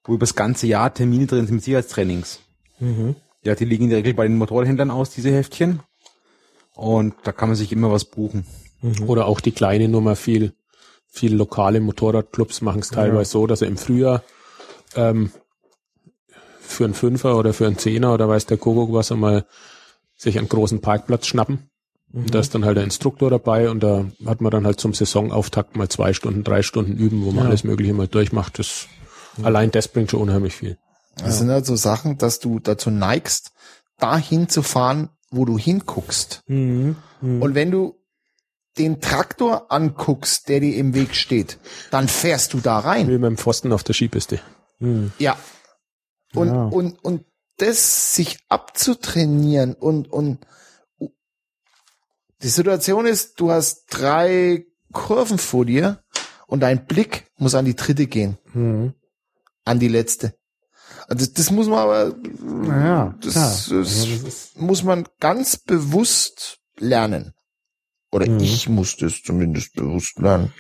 [0.04, 2.40] wo über das ganze Jahr Termine drin sind mit Sicherheitstrainings.
[3.44, 5.80] Ja, die liegen in der Regel bei den Motorradhändlern aus, diese Heftchen.
[6.74, 8.46] Und da kann man sich immer was buchen.
[9.06, 10.54] Oder auch die kleine Nummer viel,
[11.08, 14.22] viel lokale Motorradclubs machen es teilweise so, dass er im Frühjahr
[14.96, 15.30] ähm,
[16.60, 19.44] für einen Fünfer oder für einen Zehner oder weiß der Kuckuck was einmal
[20.16, 21.70] sich einen großen Parkplatz schnappen.
[22.12, 24.92] Und da ist dann halt der Instruktor dabei und da hat man dann halt zum
[24.92, 28.58] Saisonauftakt mal zwei Stunden, drei Stunden üben, wo man alles Mögliche mal durchmacht.
[28.58, 28.86] Das,
[29.42, 30.76] Allein das bringt schon unheimlich viel.
[31.16, 33.52] Das sind halt so Sachen, dass du dazu neigst,
[33.98, 36.42] dahin zu fahren, wo du hinguckst.
[36.48, 36.96] Mhm.
[37.20, 37.94] Und wenn du
[38.78, 41.58] den Traktor anguckst, der dir im Weg steht,
[41.90, 43.08] dann fährst du da rein.
[43.08, 44.40] Wie mit dem Pfosten auf der Skipiste.
[45.18, 45.36] Ja.
[46.34, 46.64] Und, Ja.
[46.64, 47.24] und, und
[47.58, 50.38] das sich abzutrainieren und, und
[52.42, 56.02] die Situation ist, du hast drei Kurven vor dir
[56.46, 58.94] und dein Blick muss an die dritte gehen, Mhm.
[59.64, 60.34] an die letzte.
[61.08, 65.56] Also das, das muss man aber, Naja, das, das, Also das ist, muss man ganz
[65.56, 67.32] bewusst lernen.
[68.10, 68.40] Oder Mhm.
[68.40, 70.52] ich musste es zumindest bewusst lernen.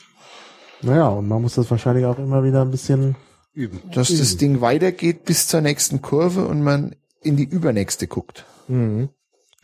[0.80, 3.16] Naja, und man muss das wahrscheinlich auch immer wieder ein bisschen,
[3.54, 3.82] Üben.
[3.92, 8.46] Dass das Ding weitergeht bis zur nächsten Kurve und man in die übernächste guckt.
[8.68, 9.10] mhm.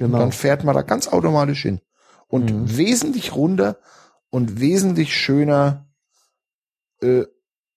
[0.00, 0.18] Und genau.
[0.18, 1.80] dann fährt man da ganz automatisch hin.
[2.28, 2.76] Und Mhm.
[2.76, 3.78] wesentlich runder
[4.30, 5.86] und wesentlich schöner,
[7.00, 7.24] äh,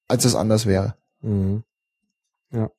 [0.08, 0.96] als es anders wäre.
[1.22, 1.64] Mhm.
[2.52, 2.70] Ja.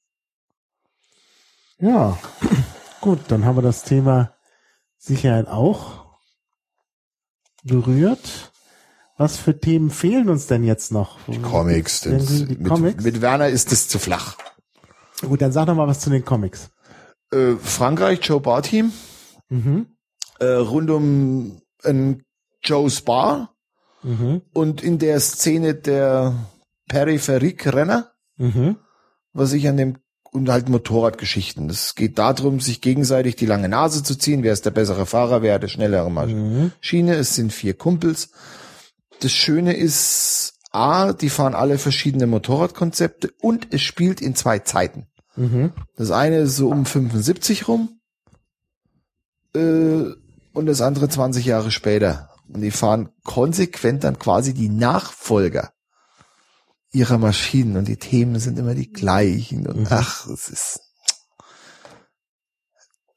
[1.78, 2.18] Ja.
[3.00, 4.34] Gut, dann haben wir das Thema
[4.98, 6.18] Sicherheit auch
[7.64, 8.52] berührt.
[9.16, 11.18] Was für Themen fehlen uns denn jetzt noch?
[11.42, 12.00] Comics.
[12.02, 13.04] Das, Irgendwie die mit, Comics?
[13.04, 14.36] mit Werner ist es zu flach.
[15.20, 16.70] Gut, dann sag doch mal was zu den Comics.
[17.30, 18.92] Äh, Frankreich, Joe Bar Team,
[19.48, 19.86] Mhm.
[20.40, 22.22] äh, rund um ein
[22.62, 23.54] Joe's Bar
[24.02, 24.42] Mhm.
[24.52, 26.34] und in der Szene der
[26.88, 28.76] Peripherik-Renner, Mhm.
[29.32, 29.98] was ich an dem
[30.32, 31.68] und halt Motorradgeschichten.
[31.68, 34.42] Es geht darum, sich gegenseitig die lange Nase zu ziehen.
[34.42, 35.42] Wer ist der bessere Fahrer?
[35.42, 36.72] Wer hat die schnellere Mhm.
[36.80, 37.14] Maschine?
[37.16, 38.30] Es sind vier Kumpels.
[39.20, 45.06] Das Schöne ist, A, die fahren alle verschiedene Motorradkonzepte und es spielt in zwei Zeiten.
[45.36, 45.72] Mhm.
[45.96, 48.00] Das eine ist so um 75 rum
[49.54, 50.04] äh,
[50.52, 52.30] und das andere 20 Jahre später.
[52.48, 55.72] Und die fahren konsequent dann quasi die Nachfolger
[56.92, 59.86] ihrer Maschinen und die Themen sind immer die gleichen und Mhm.
[59.90, 60.80] ach, es ist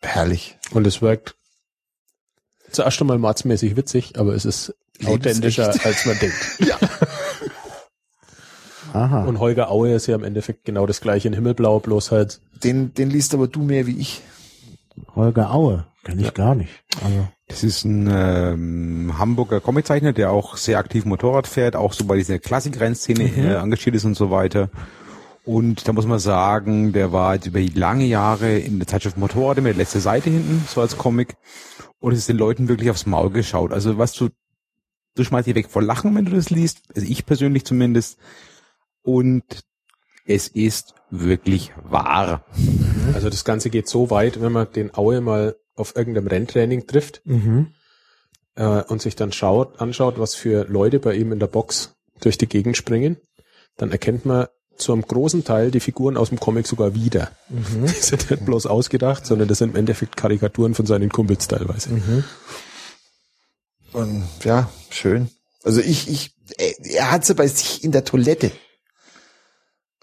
[0.01, 0.57] herrlich.
[0.72, 1.35] Und es wirkt
[2.72, 4.73] zuerst einmal mordsmäßig witzig, aber es ist
[5.05, 6.38] authentischer, als man denkt.
[6.59, 6.77] Ja.
[8.93, 9.25] Aha.
[9.25, 12.93] Und Holger Aue ist ja im Endeffekt genau das gleiche in Himmelblau, bloß halt Den,
[12.93, 14.22] den liest aber du mehr wie ich.
[15.15, 15.85] Holger Aue.
[16.03, 16.69] Kenn ich gar nicht.
[17.03, 17.27] Also.
[17.48, 22.15] Das ist ein ähm, Hamburger Comiczeichner, der auch sehr aktiv Motorrad fährt, auch so bei
[22.15, 24.69] dieser Klassik-Rennszene äh, engagiert ist und so weiter.
[25.45, 29.59] Und da muss man sagen, der war jetzt über lange Jahre in der Zeitschrift Motorrad
[29.59, 31.35] immer die letzte Seite hinten, so als Comic.
[31.99, 33.72] Und es ist den Leuten wirklich aufs Maul geschaut.
[33.72, 34.30] Also was du,
[35.15, 36.82] du schmeißt dich weg vor Lachen, wenn du das liest.
[36.95, 38.17] Also ich persönlich zumindest.
[39.03, 39.43] Und
[40.25, 42.43] es ist wirklich wahr.
[43.15, 47.21] Also das Ganze geht so weit, wenn man den Aue mal auf irgendeinem Renntraining trifft
[47.25, 47.67] Mhm.
[48.55, 52.37] äh, und sich dann schaut, anschaut, was für Leute bei ihm in der Box durch
[52.37, 53.17] die Gegend springen,
[53.77, 57.31] dann erkennt man zu einem großen Teil die Figuren aus dem Comic sogar wieder.
[57.49, 57.85] Mhm.
[57.87, 61.93] Die sind nicht bloß ausgedacht, sondern das sind im Endeffekt Karikaturen von seinen Kumpels teilweise.
[61.93, 62.23] Mhm.
[63.93, 65.29] Und ja, schön.
[65.63, 68.51] Also ich, ich, er, er hat sie bei sich in der Toilette.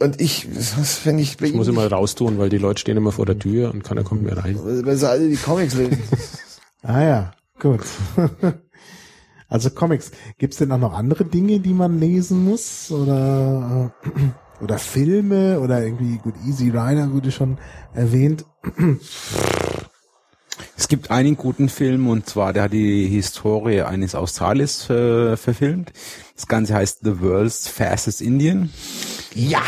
[0.03, 3.13] Und ich, was, wenn ich bei Ich muss immer raustun, weil die Leute stehen immer
[3.13, 4.59] vor der Tür und keiner kommt mehr rein.
[4.63, 6.03] weil sie alle die Comics lesen.
[6.85, 7.83] Ah ja, gut.
[9.49, 10.11] also Comics.
[10.39, 12.91] Gibt's denn auch noch andere Dinge, die man lesen muss?
[12.91, 15.61] Oder, äh, oder Filme?
[15.61, 17.59] Oder irgendwie, gut, Easy Rider wurde schon
[17.95, 18.45] erwähnt.
[20.83, 25.93] Es gibt einen guten Film und zwar, der hat die Historie eines Australiers äh, verfilmt.
[26.35, 28.69] Das Ganze heißt The World's Fastest Indian.
[29.33, 29.63] ja,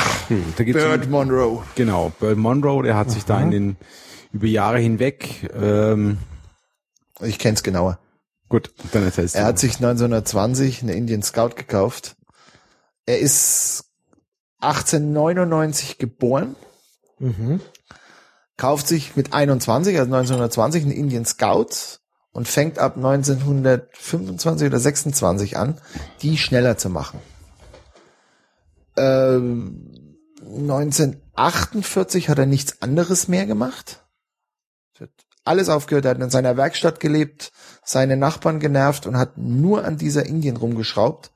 [0.57, 1.63] Da gibt's Bird Monroe.
[1.77, 3.77] Genau, Bird Monroe, der hat sich da in den
[4.33, 6.19] über Jahre hinweg ähm,
[7.21, 8.01] Ich kenn's genauer.
[8.49, 9.39] gut, dann erzählst du.
[9.39, 12.17] Er hat sich 1920 eine Indian Scout gekauft.
[13.07, 13.85] Er ist
[14.59, 16.57] 1899 geboren,
[17.21, 17.61] Mhm.
[18.57, 22.01] Kauft sich mit 21, also 1920, einen Indian Scout
[22.33, 25.81] und fängt ab 1925 oder 26 an,
[26.23, 27.21] die schneller zu machen.
[28.97, 34.05] Ähm, 1948 hat er nichts anderes mehr gemacht.
[35.45, 37.53] Alles aufgehört, er hat in seiner Werkstatt gelebt,
[37.85, 41.33] seine Nachbarn genervt und hat nur an dieser Indien rumgeschraubt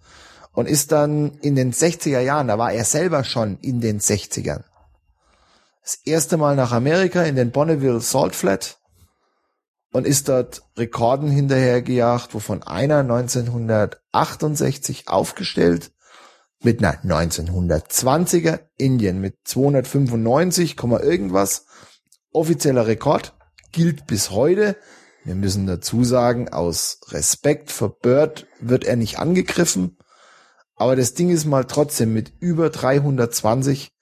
[0.52, 4.64] und ist dann in den 60er Jahren, da war er selber schon in den 60ern,
[5.88, 8.78] das erste Mal nach Amerika in den Bonneville Salt Flat
[9.90, 15.92] und ist dort Rekorden hinterhergejagt, wovon einer 1968 aufgestellt
[16.62, 21.64] mit einer 1920er Indien mit 295, Komma irgendwas.
[22.32, 23.34] Offizieller Rekord
[23.72, 24.76] gilt bis heute.
[25.24, 29.96] Wir müssen dazu sagen, aus Respekt für Bird wird er nicht angegriffen.
[30.76, 33.97] Aber das Ding ist mal trotzdem mit über 320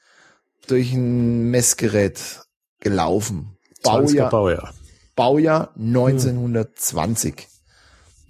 [0.67, 2.41] durch ein Messgerät
[2.81, 3.57] gelaufen.
[3.85, 4.75] 20er Baujahr, Baujahr.
[5.15, 7.49] Baujahr 1920.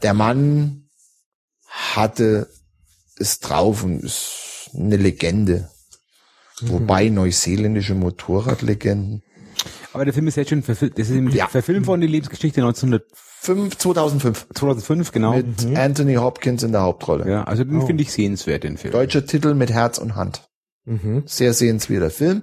[0.03, 0.89] Der Mann
[1.69, 2.49] hatte
[3.19, 5.69] es drauf und ist eine Legende.
[6.61, 9.23] Wobei neuseeländische Motorradlegenden.
[9.93, 10.99] Aber der Film ist jetzt schon verfilmt.
[10.99, 11.49] Das ist Ja.
[11.49, 13.05] verfilmt worden, die Lebensgeschichte 1905,
[13.41, 14.47] Fünf, 2005.
[14.55, 15.35] 2005, genau.
[15.35, 17.31] Mit Anthony Hopkins in der Hauptrolle.
[17.31, 17.87] Ja, also den Oh.
[17.87, 18.93] finde ich sehenswert, den Film.
[18.93, 20.43] Deutscher Titel mit Herz und Hand.
[20.87, 21.25] Mhm.
[21.27, 22.43] Sehr sehenswerter Film.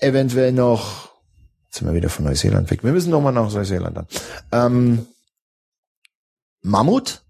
[0.00, 1.12] Eventuell noch,
[1.66, 2.82] jetzt sind wir wieder von Neuseeland weg.
[2.82, 4.06] Wir müssen noch mal nach Neuseeland dann.
[4.52, 5.06] Ähm,
[6.62, 7.22] Mammut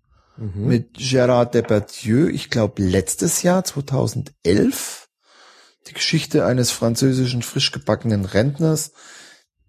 [0.54, 5.08] mit Gérard Depardieu, ich glaube letztes Jahr, 2011.
[5.88, 8.92] Die Geschichte eines französischen frisch gebackenen Rentners,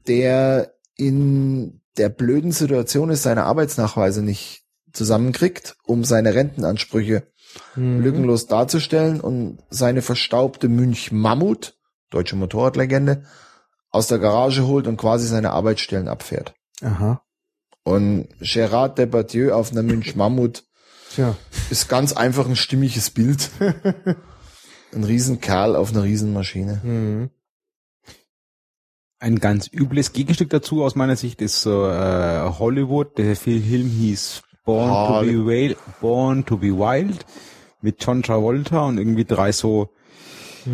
[0.07, 7.28] der in der blöden Situation ist, seine Arbeitsnachweise nicht zusammenkriegt, um seine Rentenansprüche
[7.75, 8.01] Mhm.
[8.01, 11.75] lückenlos darzustellen und seine verstaubte Münch Mammut,
[12.09, 13.23] deutsche Motorradlegende,
[13.91, 16.53] aus der Garage holt und quasi seine Arbeitsstellen abfährt.
[16.81, 17.21] Aha.
[17.83, 20.63] Und Gérard Depardieu auf einer Münch Mammut
[21.15, 21.35] Tja.
[21.69, 23.49] ist ganz einfach ein stimmiges Bild.
[24.93, 26.81] ein Riesenkerl auf einer Riesenmaschine.
[26.83, 27.29] Mhm.
[29.21, 33.17] Ein ganz übles Gegenstück dazu aus meiner Sicht ist so äh, Hollywood.
[33.17, 34.43] Der Film hieß
[34.77, 37.25] Born to be Wild, Born to be Wild
[37.81, 39.89] mit John Travolta und irgendwie drei so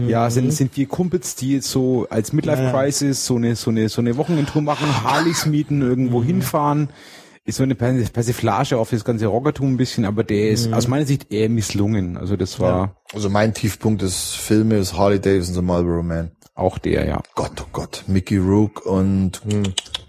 [0.07, 2.72] ja sind sind vier Kumpels, die jetzt so als Midlife Ja, ja.
[2.74, 6.90] Crisis so eine so eine so eine Wochenendtour machen, Harleys mieten, irgendwo hinfahren.
[7.48, 10.88] Ist so eine Pers- Persiflage auf das ganze Rockertum ein bisschen, aber der ist aus
[10.88, 12.17] meiner Sicht eher misslungen.
[12.17, 16.32] Also das war Also mein Tiefpunkt des Filmes Harley Davidson, The Marlboro Man.
[16.56, 17.22] auch der, ja.
[17.35, 18.03] Gott, oh Gott.
[18.07, 19.41] Mickey Rook und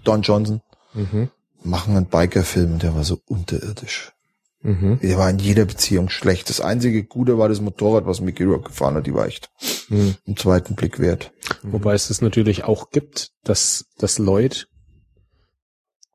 [0.03, 0.61] Don Johnson
[0.95, 1.29] Mhm.
[1.67, 4.13] Machen einen Biker-Film und der war so unterirdisch.
[4.61, 4.99] Mhm.
[5.01, 6.49] Der war in jeder Beziehung schlecht.
[6.49, 9.05] Das einzige Gute war das Motorrad, was Mickey Rook gefahren hat.
[9.05, 9.49] Die war echt
[9.89, 10.15] Mhm.
[10.25, 11.31] im zweiten Blick wert.
[11.63, 14.65] Wobei es das natürlich auch gibt, dass, dass Leute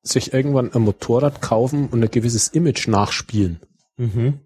[0.02, 3.60] sich irgendwann ein Motorrad kaufen und ein gewisses Image nachspielen.
[3.96, 4.40] Mhm.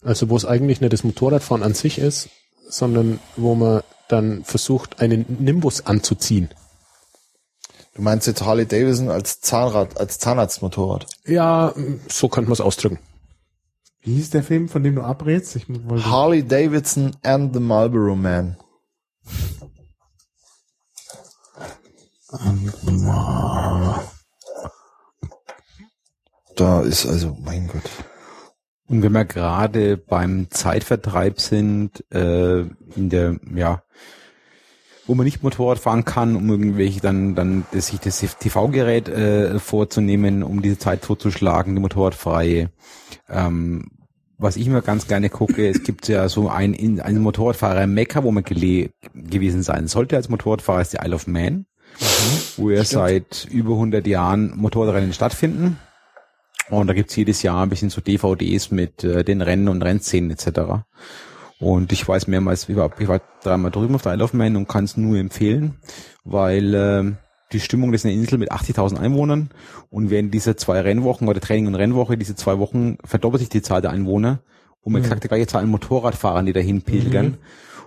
[0.00, 2.30] Also wo es eigentlich nicht das Motorradfahren an sich ist,
[2.68, 6.48] sondern wo man dann versucht, einen Nimbus anzuziehen.
[7.94, 11.06] Du meinst jetzt Harley Davidson als Zahnrad, als Zahnarztmotorrad?
[11.26, 11.74] Ja,
[12.08, 12.98] so könnte man es ausdrücken.
[14.00, 15.54] Wie hieß der Film, von dem du abrätst?
[15.56, 16.10] Ich wollte.
[16.10, 18.56] Harley Davidson and the Marlboro Man.
[26.56, 27.82] Da ist also, mein Gott.
[28.88, 33.82] Und wenn wir gerade beim Zeitvertreib sind, äh, in der, ja,
[35.06, 40.42] wo man nicht Motorrad fahren kann, um irgendwelche dann, dann sich das TV-Gerät äh, vorzunehmen,
[40.42, 42.70] um diese Zeit totzuschlagen, die Motorradfreie.
[43.28, 43.90] Ähm,
[44.38, 47.94] was ich mir ganz gerne gucke, es gibt ja so ein, in- einen Motorradfahrer in
[47.94, 51.66] Mekka, wo man gele gewesen sein sollte als Motorradfahrer, ist die Isle of Man,
[52.56, 55.78] wo ja seit über 100 Jahren Motorradrennen stattfinden.
[56.70, 60.30] Und da gibt's jedes Jahr ein bisschen so DVDs mit äh, den Rennen und Rennszenen
[60.30, 60.84] etc.
[61.62, 64.56] Und ich weiß mehrmals, ich war, ich war dreimal drüben auf der Isle of Man
[64.56, 65.76] und kann es nur empfehlen,
[66.24, 67.12] weil äh,
[67.52, 69.50] die Stimmung das ist eine Insel mit 80.000 Einwohnern
[69.90, 73.62] und während dieser zwei Rennwochen oder Training und Rennwoche, diese zwei Wochen verdoppelt sich die
[73.62, 74.40] Zahl der Einwohner
[74.82, 77.36] und man exakt die gleiche Zahl an Motorradfahrern, die dahin pilgern.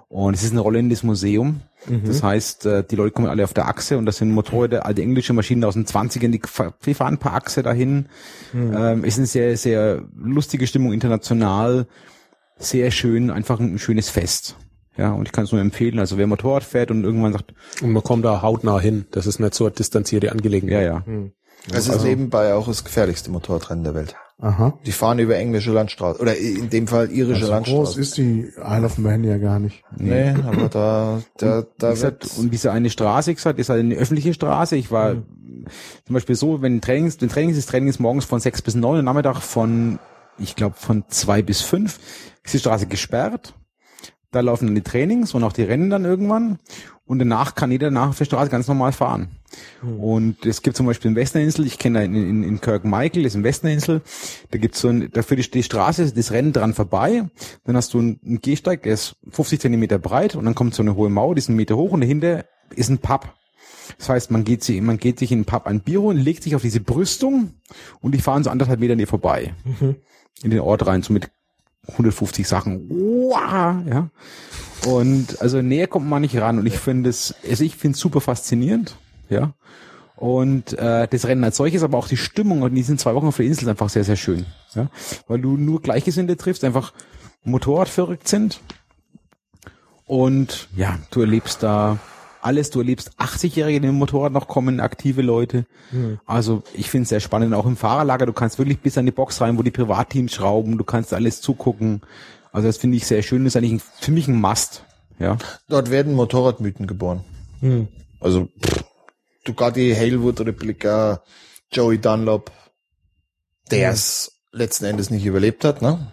[0.08, 1.62] Und es ist ein rollendes Museum.
[2.06, 5.02] Das heißt, äh, die Leute kommen alle auf der Achse und das sind Motorräder, alte
[5.02, 8.06] englische Maschinen aus den 20ern, die fa- die fahren per Achse dahin.
[8.54, 11.88] Ähm, ist eine sehr, sehr lustige Stimmung international.
[12.58, 14.56] Sehr schön, einfach ein schönes Fest.
[14.98, 16.00] Ja, und ich kann es nur empfehlen.
[16.00, 19.06] Also wer Motorrad fährt und irgendwann sagt, Und man kommt da hautnah hin.
[19.12, 20.86] Das ist nicht so eine distanzierte ja, Angelegenheit.
[20.86, 21.04] ja,
[21.72, 24.16] Es ist nebenbei auch das gefährlichste Motorradrennen der Welt.
[24.40, 24.78] Aha.
[24.86, 26.22] Die fahren über englische Landstraßen.
[26.22, 28.02] Oder in dem Fall irische So groß Landstraßen.
[28.02, 29.84] ist die Isle of Man ja gar nicht.
[29.98, 33.70] Nee, aber da, da, Wie da gesagt, wird, und diese eine Straße, ich gesagt, ist
[33.70, 34.76] halt eine öffentliche Straße.
[34.76, 35.14] Ich war
[36.06, 39.06] zum Beispiel so, wenn Trainings, wenn Trainings ist, Trainings morgens von sechs bis neun und
[39.06, 40.00] Nachmittag von,
[40.38, 42.00] ich glaube, von zwei bis fünf,
[42.44, 43.54] ist die Straße gesperrt.
[44.32, 46.60] Da laufen dann die Trainings und auch die Rennen dann irgendwann.
[47.08, 49.30] Und danach kann jeder nach auf der Straße ganz normal fahren.
[49.82, 53.24] Und es gibt zum Beispiel in Western'insel, ich kenne da in, in, in Kirk Michael,
[53.24, 54.02] das ist in Western'insel,
[54.50, 57.30] da gibt's so ein, dafür die, die Straße, das Rennen dran vorbei,
[57.64, 60.82] dann hast du einen, einen Gehsteig, der ist 50 Zentimeter breit und dann kommt so
[60.82, 63.34] eine hohe Mauer, die ist einen Meter hoch und dahinter ist ein Pub.
[64.00, 66.42] Das heißt, man geht, sich, man geht sich in den Pub ein Bier holen, legt
[66.42, 67.54] sich auf diese Brüstung
[68.02, 69.54] und die fahren so anderthalb Meter an dir vorbei.
[70.44, 71.30] In den Ort rein, so mit
[71.88, 72.90] 150 Sachen.
[72.90, 74.10] Wow, ja.
[74.88, 76.60] Und also näher kommt man nicht ran.
[76.60, 78.98] Und ich finde es, also ich finde es super faszinierend,
[79.30, 79.54] ja.
[80.16, 83.38] Und äh, das Rennen als solches, aber auch die Stimmung in diesen zwei Wochen auf
[83.38, 84.46] der Insel ist einfach sehr, sehr schön.
[84.74, 84.90] Ja?
[85.28, 86.94] Weil du nur Gleichgesinnte triffst, einfach
[87.44, 88.62] Motorrad verrückt sind.
[90.06, 92.00] Und ja, du erlebst da
[92.46, 95.66] alles, du erlebst 80-Jährige, die mit dem Motorrad noch kommen, aktive Leute.
[96.26, 99.12] Also ich finde es sehr spannend, auch im Fahrerlager, du kannst wirklich bis an die
[99.12, 102.02] Box rein, wo die Privatteams schrauben, du kannst alles zugucken.
[102.52, 104.84] Also das finde ich sehr schön, das ist eigentlich ein, für mich ein Must.
[105.18, 105.38] Ja.
[105.70, 107.24] dort werden Motorradmythen geboren.
[107.62, 107.88] Hm.
[108.20, 108.84] Also, pff,
[109.46, 111.24] Ducati, Halewood, Replika,
[111.72, 112.52] Joey Dunlop,
[113.72, 116.12] der es letzten Endes nicht überlebt hat, ne?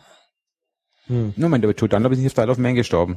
[1.08, 3.16] No, mein, der Joe Dunlop ist nicht auf der Isle of Man gestorben.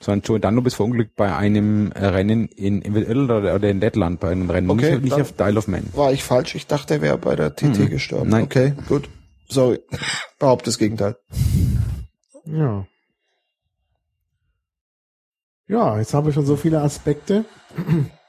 [0.00, 4.20] Sondern Joe Dunlop ist verunglückt bei einem Rennen in, in Irland oder, oder in Lettland,
[4.20, 5.84] bei einem Rennen, Okay, nicht, auf Isle of Man.
[5.94, 6.54] War ich falsch?
[6.54, 8.30] Ich dachte, er wäre bei der TT gestorben.
[8.30, 8.44] Nein.
[8.44, 9.08] Okay, gut.
[9.48, 9.80] Sorry,
[10.38, 11.16] behaupte das Gegenteil.
[12.46, 12.86] Ja.
[15.66, 17.44] Ja, jetzt haben wir schon so viele Aspekte.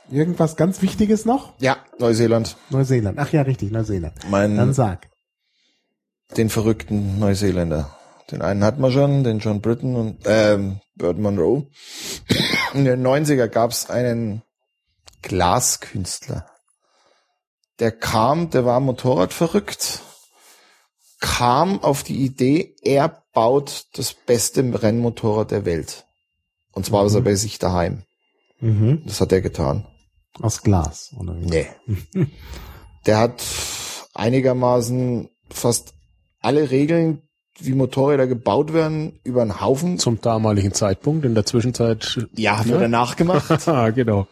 [0.09, 1.53] Irgendwas ganz Wichtiges noch?
[1.59, 2.57] Ja, Neuseeland.
[2.69, 3.17] Neuseeland.
[3.19, 4.13] Ach ja, richtig, Neuseeland.
[4.29, 5.09] Mein, Dann sag.
[6.37, 7.95] den verrückten Neuseeländer.
[8.31, 11.67] Den einen hat man schon, den John Britton und ähm, Bert Monroe.
[12.73, 14.41] In den 90er gab's einen
[15.21, 16.45] Glaskünstler.
[17.79, 19.99] Der kam, der war Motorrad verrückt,
[21.19, 26.05] kam auf die Idee, er baut das beste Rennmotorrad der Welt.
[26.71, 28.03] Und zwar was er bei sich daheim.
[28.59, 29.03] Mhm.
[29.05, 29.87] Das hat er getan.
[30.41, 31.45] Aus Glas, oder wie?
[31.45, 31.67] Nee.
[33.05, 33.43] Der hat
[34.13, 35.93] einigermaßen fast
[36.39, 37.21] alle Regeln,
[37.59, 39.97] wie Motorräder gebaut werden, über einen Haufen.
[39.99, 42.25] Zum damaligen Zeitpunkt, in der Zwischenzeit.
[42.35, 43.49] Ja, hat er danach gemacht.
[43.67, 44.27] Ah, genau.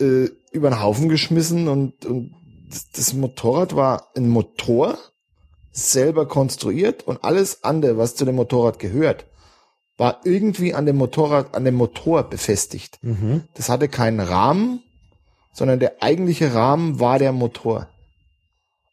[0.00, 2.34] äh, über einen Haufen geschmissen und, und
[2.94, 4.98] das- Motorrad war ein Motor,
[5.72, 9.26] selber konstruiert und alles andere, was zu dem Motorrad gehört,
[9.96, 12.98] war irgendwie an dem Motorrad, an dem Motor befestigt.
[13.02, 13.44] Mhm.
[13.54, 14.82] Das hatte keinen Rahmen,
[15.52, 17.88] sondern der eigentliche Rahmen war der Motor.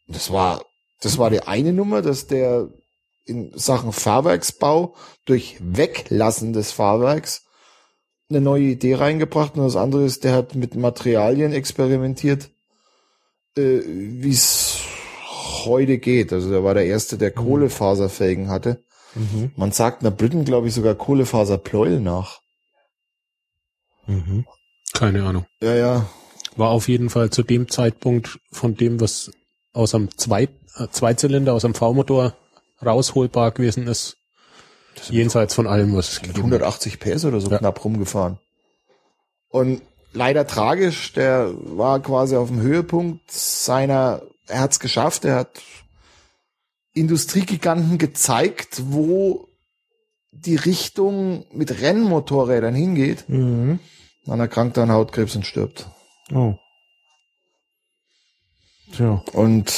[0.08, 0.62] Das war,
[1.00, 2.68] das war die eine Nummer, dass der
[3.26, 7.42] in Sachen Fahrwerksbau durch Weglassen des Fahrwerks
[8.30, 12.50] eine neue Idee reingebracht und das andere ist, der hat mit Materialien experimentiert,
[13.56, 14.80] äh, wie es
[15.64, 16.32] heute geht.
[16.32, 18.82] Also der war der erste, der Kohlefaserfelgen hatte.
[19.14, 19.52] Mhm.
[19.56, 22.40] Man sagt einer Briten, glaube ich, sogar Kohlefaserpleuel nach.
[24.06, 24.46] Mhm.
[24.92, 25.46] Keine Ahnung.
[25.60, 26.06] Ja, ja.
[26.56, 29.30] War auf jeden Fall zu dem Zeitpunkt von dem, was
[29.72, 32.34] aus einem Zweit, äh, Zweizylinder, aus einem V-Motor
[32.84, 34.16] rausholbar gewesen ist.
[35.10, 36.36] Jenseits von allem, was es hat.
[36.36, 37.58] 180 PS oder so Ja.
[37.58, 38.38] knapp rumgefahren.
[39.48, 39.82] Und
[40.12, 45.60] leider tragisch, der war quasi auf dem Höhepunkt seiner, er hat's geschafft, er hat
[46.94, 49.48] Industriegiganten gezeigt, wo
[50.32, 53.28] die Richtung mit Rennmotorrädern hingeht.
[53.28, 53.80] Mhm.
[54.24, 55.86] Dann erkrankt er an Hautkrebs und stirbt.
[56.34, 56.54] Oh.
[58.92, 59.22] Tja.
[59.32, 59.72] Und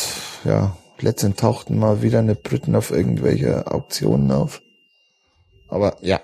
[0.44, 4.62] ja, letztendlich tauchten mal wieder eine Briten auf irgendwelche Auktionen auf.
[5.68, 6.20] Aber ja,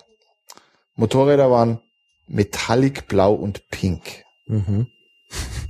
[0.97, 1.81] Motorräder waren
[2.27, 4.25] metallic blau und pink.
[4.47, 4.87] Mhm.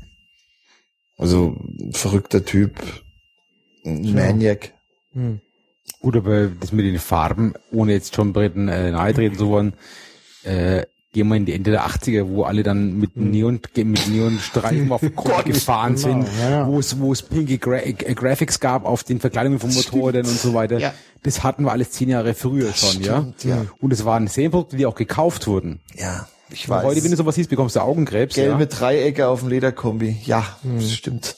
[1.17, 1.57] Also
[1.93, 2.75] verrückter Typ,
[3.85, 4.73] ein Maniac.
[5.13, 5.41] Mhm.
[6.01, 9.75] Gut, aber das mit den Farben, ohne jetzt schon Briten äh, nahe treten zu wollen,
[10.43, 10.85] äh,
[11.15, 15.01] gehen wir in die Ende der 80er, wo alle dann mit Neon, mit Neonstreifen auf
[15.01, 16.67] dem Kopf gefahren sind, ja, ja.
[16.67, 20.39] wo es, wo es pinke Gra äh, Graphics gab auf den Verkleidungen von Motorrädern und
[20.39, 20.79] so weiter.
[20.79, 20.93] Ja.
[21.23, 23.57] Das hatten wir alles zehn Jahre früher schon, stimmt, ja?
[23.57, 23.67] ja.
[23.81, 25.81] Und es waren Serienprodukte, die auch gekauft wurden.
[25.95, 26.85] Ja, ich weiß.
[26.85, 28.35] Heute, wenn du sowas siehst, bekommst du Augenkrebs.
[28.35, 28.67] Gelbe?
[28.67, 30.19] Dreiecke auf dem Lederkombi.
[30.25, 31.37] Ja, das stimmt.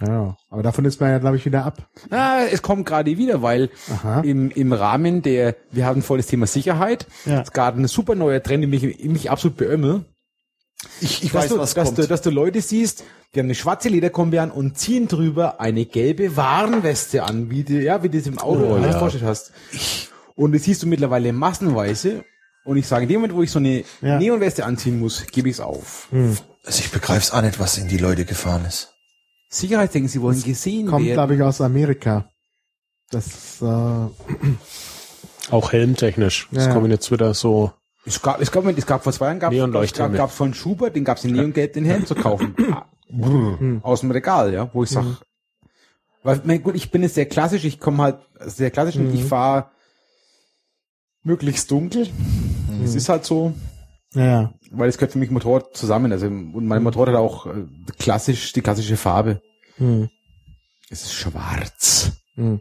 [0.00, 1.88] Ja, aber davon ist man ja, glaube ich, wieder ab.
[2.10, 4.20] Ah, es kommt gerade wieder, weil Aha.
[4.22, 7.06] im, im Rahmen der, wir haben voll das Thema Sicherheit.
[7.26, 7.42] Ja.
[7.42, 10.04] Es gab ein super neuer Trend, den ich, mich absolut beömmel.
[11.00, 11.98] Ich, ich weiß, du, was dass kommt.
[11.98, 15.86] Du, dass du Leute siehst, die haben eine schwarze Lederkombi an und ziehen drüber eine
[15.86, 18.98] gelbe Warnweste an, wie du, ja, wie du es im Auto Oh, alles ja.
[18.98, 19.52] vorgestellt hast.
[20.34, 22.24] Und das siehst du mittlerweile massenweise.
[22.64, 24.18] Und ich sage, in dem Moment, wo ich so eine Ja.
[24.18, 26.08] Neonweste anziehen muss, gebe ich es auf.
[26.12, 28.93] also ich begreif's auch nicht, was in die Leute gefahren ist.
[29.54, 31.14] Sicherheitsdenken, sie wollen gesehen Kommt, werden.
[31.14, 32.28] glaube ich, aus Amerika.
[33.10, 34.06] Das, äh,
[35.50, 36.48] Auch helmtechnisch.
[36.50, 36.72] Das Ja.
[36.72, 37.72] kommen jetzt wieder so.
[38.06, 39.52] Es gab, es gab, es gab vor zwei Jahren gab
[39.82, 42.54] es gab, von Schubert, den gab es in Neongelb, den Helm zu kaufen.
[43.22, 45.04] Ah, Aus dem Regal, ja, wo ich sag,
[46.24, 49.22] weil, mein, gut, ich bin jetzt sehr klassisch, ich komme halt sehr klassisch und ich
[49.24, 49.70] fahre
[51.22, 52.08] möglichst dunkel.
[52.82, 53.52] Es ist halt so,
[54.14, 56.12] ja, weil es gehört für mich Motorrad zusammen.
[56.12, 57.64] Also, und mein Motorrad hat auch äh,
[57.98, 59.40] klassisch, die klassische Farbe.
[59.76, 60.08] Hm.
[60.90, 62.12] Es ist schwarz.
[62.34, 62.60] Hm.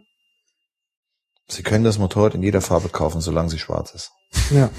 [1.48, 4.12] Sie können das Motorrad in jeder Farbe kaufen, solange sie schwarz ist.
[4.52, 4.70] Ja.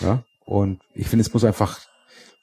[0.00, 0.24] Ja.
[0.44, 1.80] Und ich finde, es muss einfach,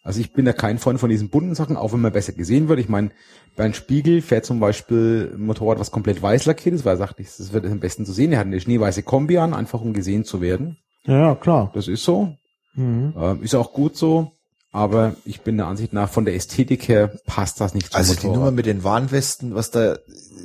[0.04, 2.68] also ich bin da kein Freund von diesen bunten Sachen, auch wenn man besser gesehen
[2.68, 2.80] wird.
[2.80, 3.12] Ich meine,
[3.56, 7.20] Bernd Spiegel fährt zum Beispiel ein Motorrad, was komplett weiß lackiert ist, weil er sagt,
[7.20, 8.32] das wird am besten zu sehen.
[8.32, 10.78] Er hat eine schneeweiße Kombi an, einfach um gesehen zu werden.
[11.06, 11.72] Ja, ja, klar.
[11.74, 12.36] Das ist so.
[12.76, 13.14] Mhm.
[13.18, 14.32] Ähm, ist auch gut so.
[14.72, 18.16] Aber ich bin der Ansicht nach, von der Ästhetik her passt das nicht zum Also
[18.16, 18.56] die Nummer Motorrad.
[18.56, 19.98] mit den Warnwesten, was da,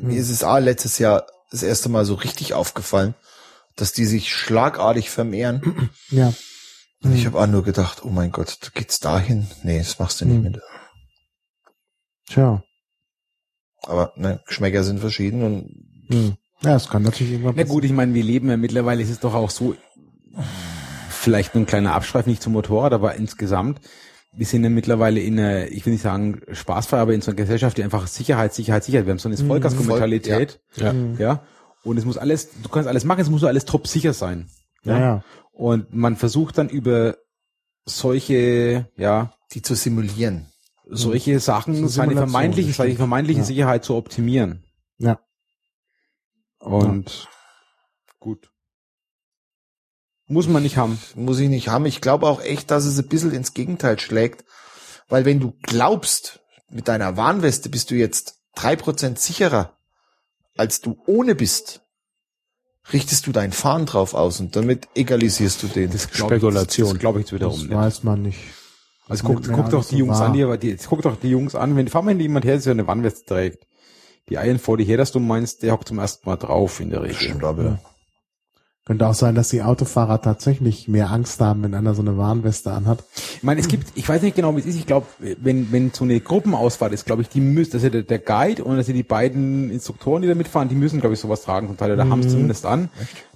[0.02, 3.14] mir ist es auch letztes Jahr das erste Mal so richtig aufgefallen,
[3.76, 5.90] dass die sich schlagartig vermehren.
[6.10, 6.32] Ja.
[7.00, 9.46] Und ich habe auch nur gedacht, oh mein Gott, du geht's dahin?
[9.62, 10.42] Nee, das machst du nicht Hm.
[10.42, 10.60] mit.
[12.28, 12.62] Tja.
[13.82, 15.70] Aber ne, Geschmäcker sind verschieden und
[16.10, 16.36] Hm.
[16.62, 19.20] Ja, es kann natürlich irgendwann Na gut, ich meine, wir leben ja mittlerweile, ist es
[19.20, 19.76] doch auch so,
[21.18, 23.80] vielleicht nur ein kleiner Abschweif nicht zum Motorrad, aber insgesamt,
[24.32, 27.36] wir sind ja mittlerweile in einer, ich will nicht sagen spaßfrei, aber in so einer
[27.36, 29.06] Gesellschaft, die einfach Sicherheit, Sicherheit, Sicherheit.
[29.06, 30.60] Wir haben so eine Vollgasmentalität.
[30.76, 30.94] Ja.
[31.18, 31.42] ja.
[31.82, 34.48] Und es muss alles, du kannst alles machen, es muss alles top sicher sein.
[34.84, 35.24] Ja, ja.
[35.52, 37.16] Und man versucht dann über
[37.84, 40.46] solche, ja, Die zu simulieren.
[40.86, 43.46] solche Sachen, So seine vermeintliche, seine vermeintliche Ja.
[43.46, 44.62] Sicherheit zu optimieren.
[44.98, 45.18] Ja.
[46.60, 47.28] Und
[48.18, 48.50] gut.
[50.28, 50.98] Muss man nicht haben.
[51.14, 51.86] Muss ich nicht haben.
[51.86, 54.44] Ich glaube auch echt, dass es ein bisschen ins Gegenteil schlägt.
[55.08, 56.40] Weil wenn du glaubst,
[56.70, 59.78] mit deiner Warnweste bist du jetzt drei Prozent sicherer,
[60.56, 61.80] als du ohne bist,
[62.92, 65.98] richtest du dein Fahren drauf aus und damit egalisierst du den.
[65.98, 66.90] Spekulation.
[66.90, 68.38] Das glaube ich jetzt wiederum Das weiß man nicht.
[69.08, 71.16] Also Das guck, guck ja doch die so Jungs an, die, aber die, guck doch
[71.16, 73.66] die Jungs an, wenn, fahr mal jemand her, der so eine Wannweste trägt.
[74.28, 76.90] Die eilen vor dir her, dass du meinst, der hockt zum ersten Mal drauf in
[76.90, 77.16] der Regel.
[77.16, 77.78] Stimmt aber.
[78.88, 82.72] Könnte auch sein, dass die Autofahrer tatsächlich mehr Angst haben, wenn einer so eine Warnweste
[82.72, 83.04] anhat.
[83.36, 85.90] Ich meine, es gibt, ich weiß nicht genau, wie es ist, ich glaube, wenn, wenn
[85.92, 88.94] so eine Gruppenausfahrt ist, glaube ich, die müssen, dass ja der, der Guide und also
[88.94, 92.08] die beiden Instruktoren, die da mitfahren, die müssen, glaube ich, sowas tragen, zum Teil, oder
[92.08, 92.88] haben es zumindest an.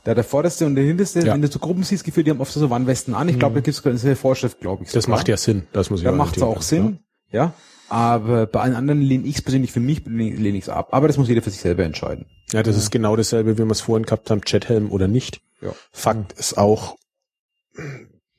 [0.05, 1.35] Da der vorderste und der hinterste, Ja.
[1.35, 3.29] wenn du so Gruppen siehst, gefühlt, die haben oft so Warnwesten an.
[3.29, 4.91] Ich glaube, da gibt es eine Vorschrift, glaube ich.
[4.91, 5.19] Das sogar.
[5.19, 5.65] macht ja Sinn.
[5.75, 7.01] Das muss ich Da macht es auch Sinn,
[7.31, 7.53] ja.
[7.93, 10.89] Aber bei allen anderen lehne ich es persönlich für mich lehne ich es ab.
[10.95, 12.25] Aber das muss jeder für sich selber entscheiden.
[12.51, 15.43] Ja, das ist genau dasselbe, wie wir es vorhin gehabt haben, Jethelm oder nicht.
[15.61, 15.75] Ja.
[15.91, 16.97] Fakt ist auch,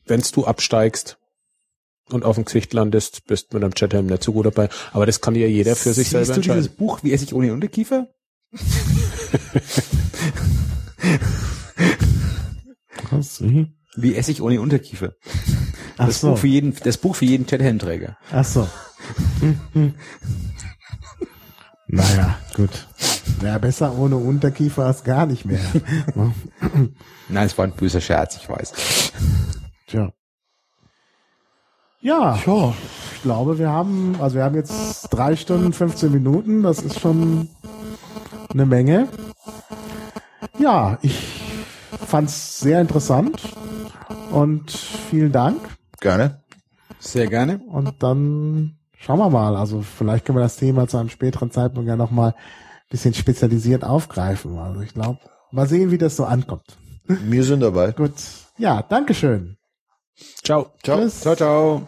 [0.07, 1.19] wenn's du absteigst
[2.09, 4.69] und auf dem Gesicht landest, bist mit einem Jethelm nicht so gut dabei.
[4.91, 6.77] Aber das kann ja jeder für sich Siehst selber du dieses entscheiden.
[6.77, 8.07] Buch, wie esse ich ohne Unterkiefer?
[13.11, 13.39] Was?
[13.43, 13.67] Wie?
[13.95, 15.13] Wie esse ich ohne Unterkiefer?
[15.97, 16.31] Ach Das so.
[16.31, 18.17] Buch für jeden, das Buch für jeden Chathelmträger.
[18.31, 18.67] Ach so.
[21.87, 22.87] Naja, gut.
[23.39, 25.59] Wäre besser ohne Unterkiefer als gar nicht mehr.
[26.15, 26.33] Ne?
[27.29, 29.11] Nein, es war ein böser Scherz, ich weiß.
[29.87, 30.11] Tja.
[32.01, 36.99] Ja, ich glaube, wir haben, also wir haben jetzt drei Stunden, 15 Minuten, das ist
[36.99, 37.47] schon
[38.51, 39.07] eine Menge.
[40.57, 41.41] Ja, ich
[42.07, 43.41] fand's sehr interessant
[44.31, 45.59] und vielen Dank.
[46.01, 46.43] Gerne.
[46.99, 47.59] Sehr gerne.
[47.59, 49.55] Und dann schauen wir mal.
[49.55, 53.83] Also vielleicht können wir das Thema zu einem späteren Zeitpunkt ja nochmal ein bisschen spezialisiert
[53.83, 54.57] aufgreifen.
[54.57, 55.19] Also ich glaube,
[55.51, 56.77] mal sehen, wie das so ankommt.
[57.05, 57.91] Wir sind dabei.
[57.91, 58.13] Gut.
[58.57, 59.57] Ja, Dankeschön.
[60.43, 60.67] Ciao.
[60.83, 60.99] Ciao.
[60.99, 61.21] Tschüss.
[61.21, 61.87] Ciao, ciao.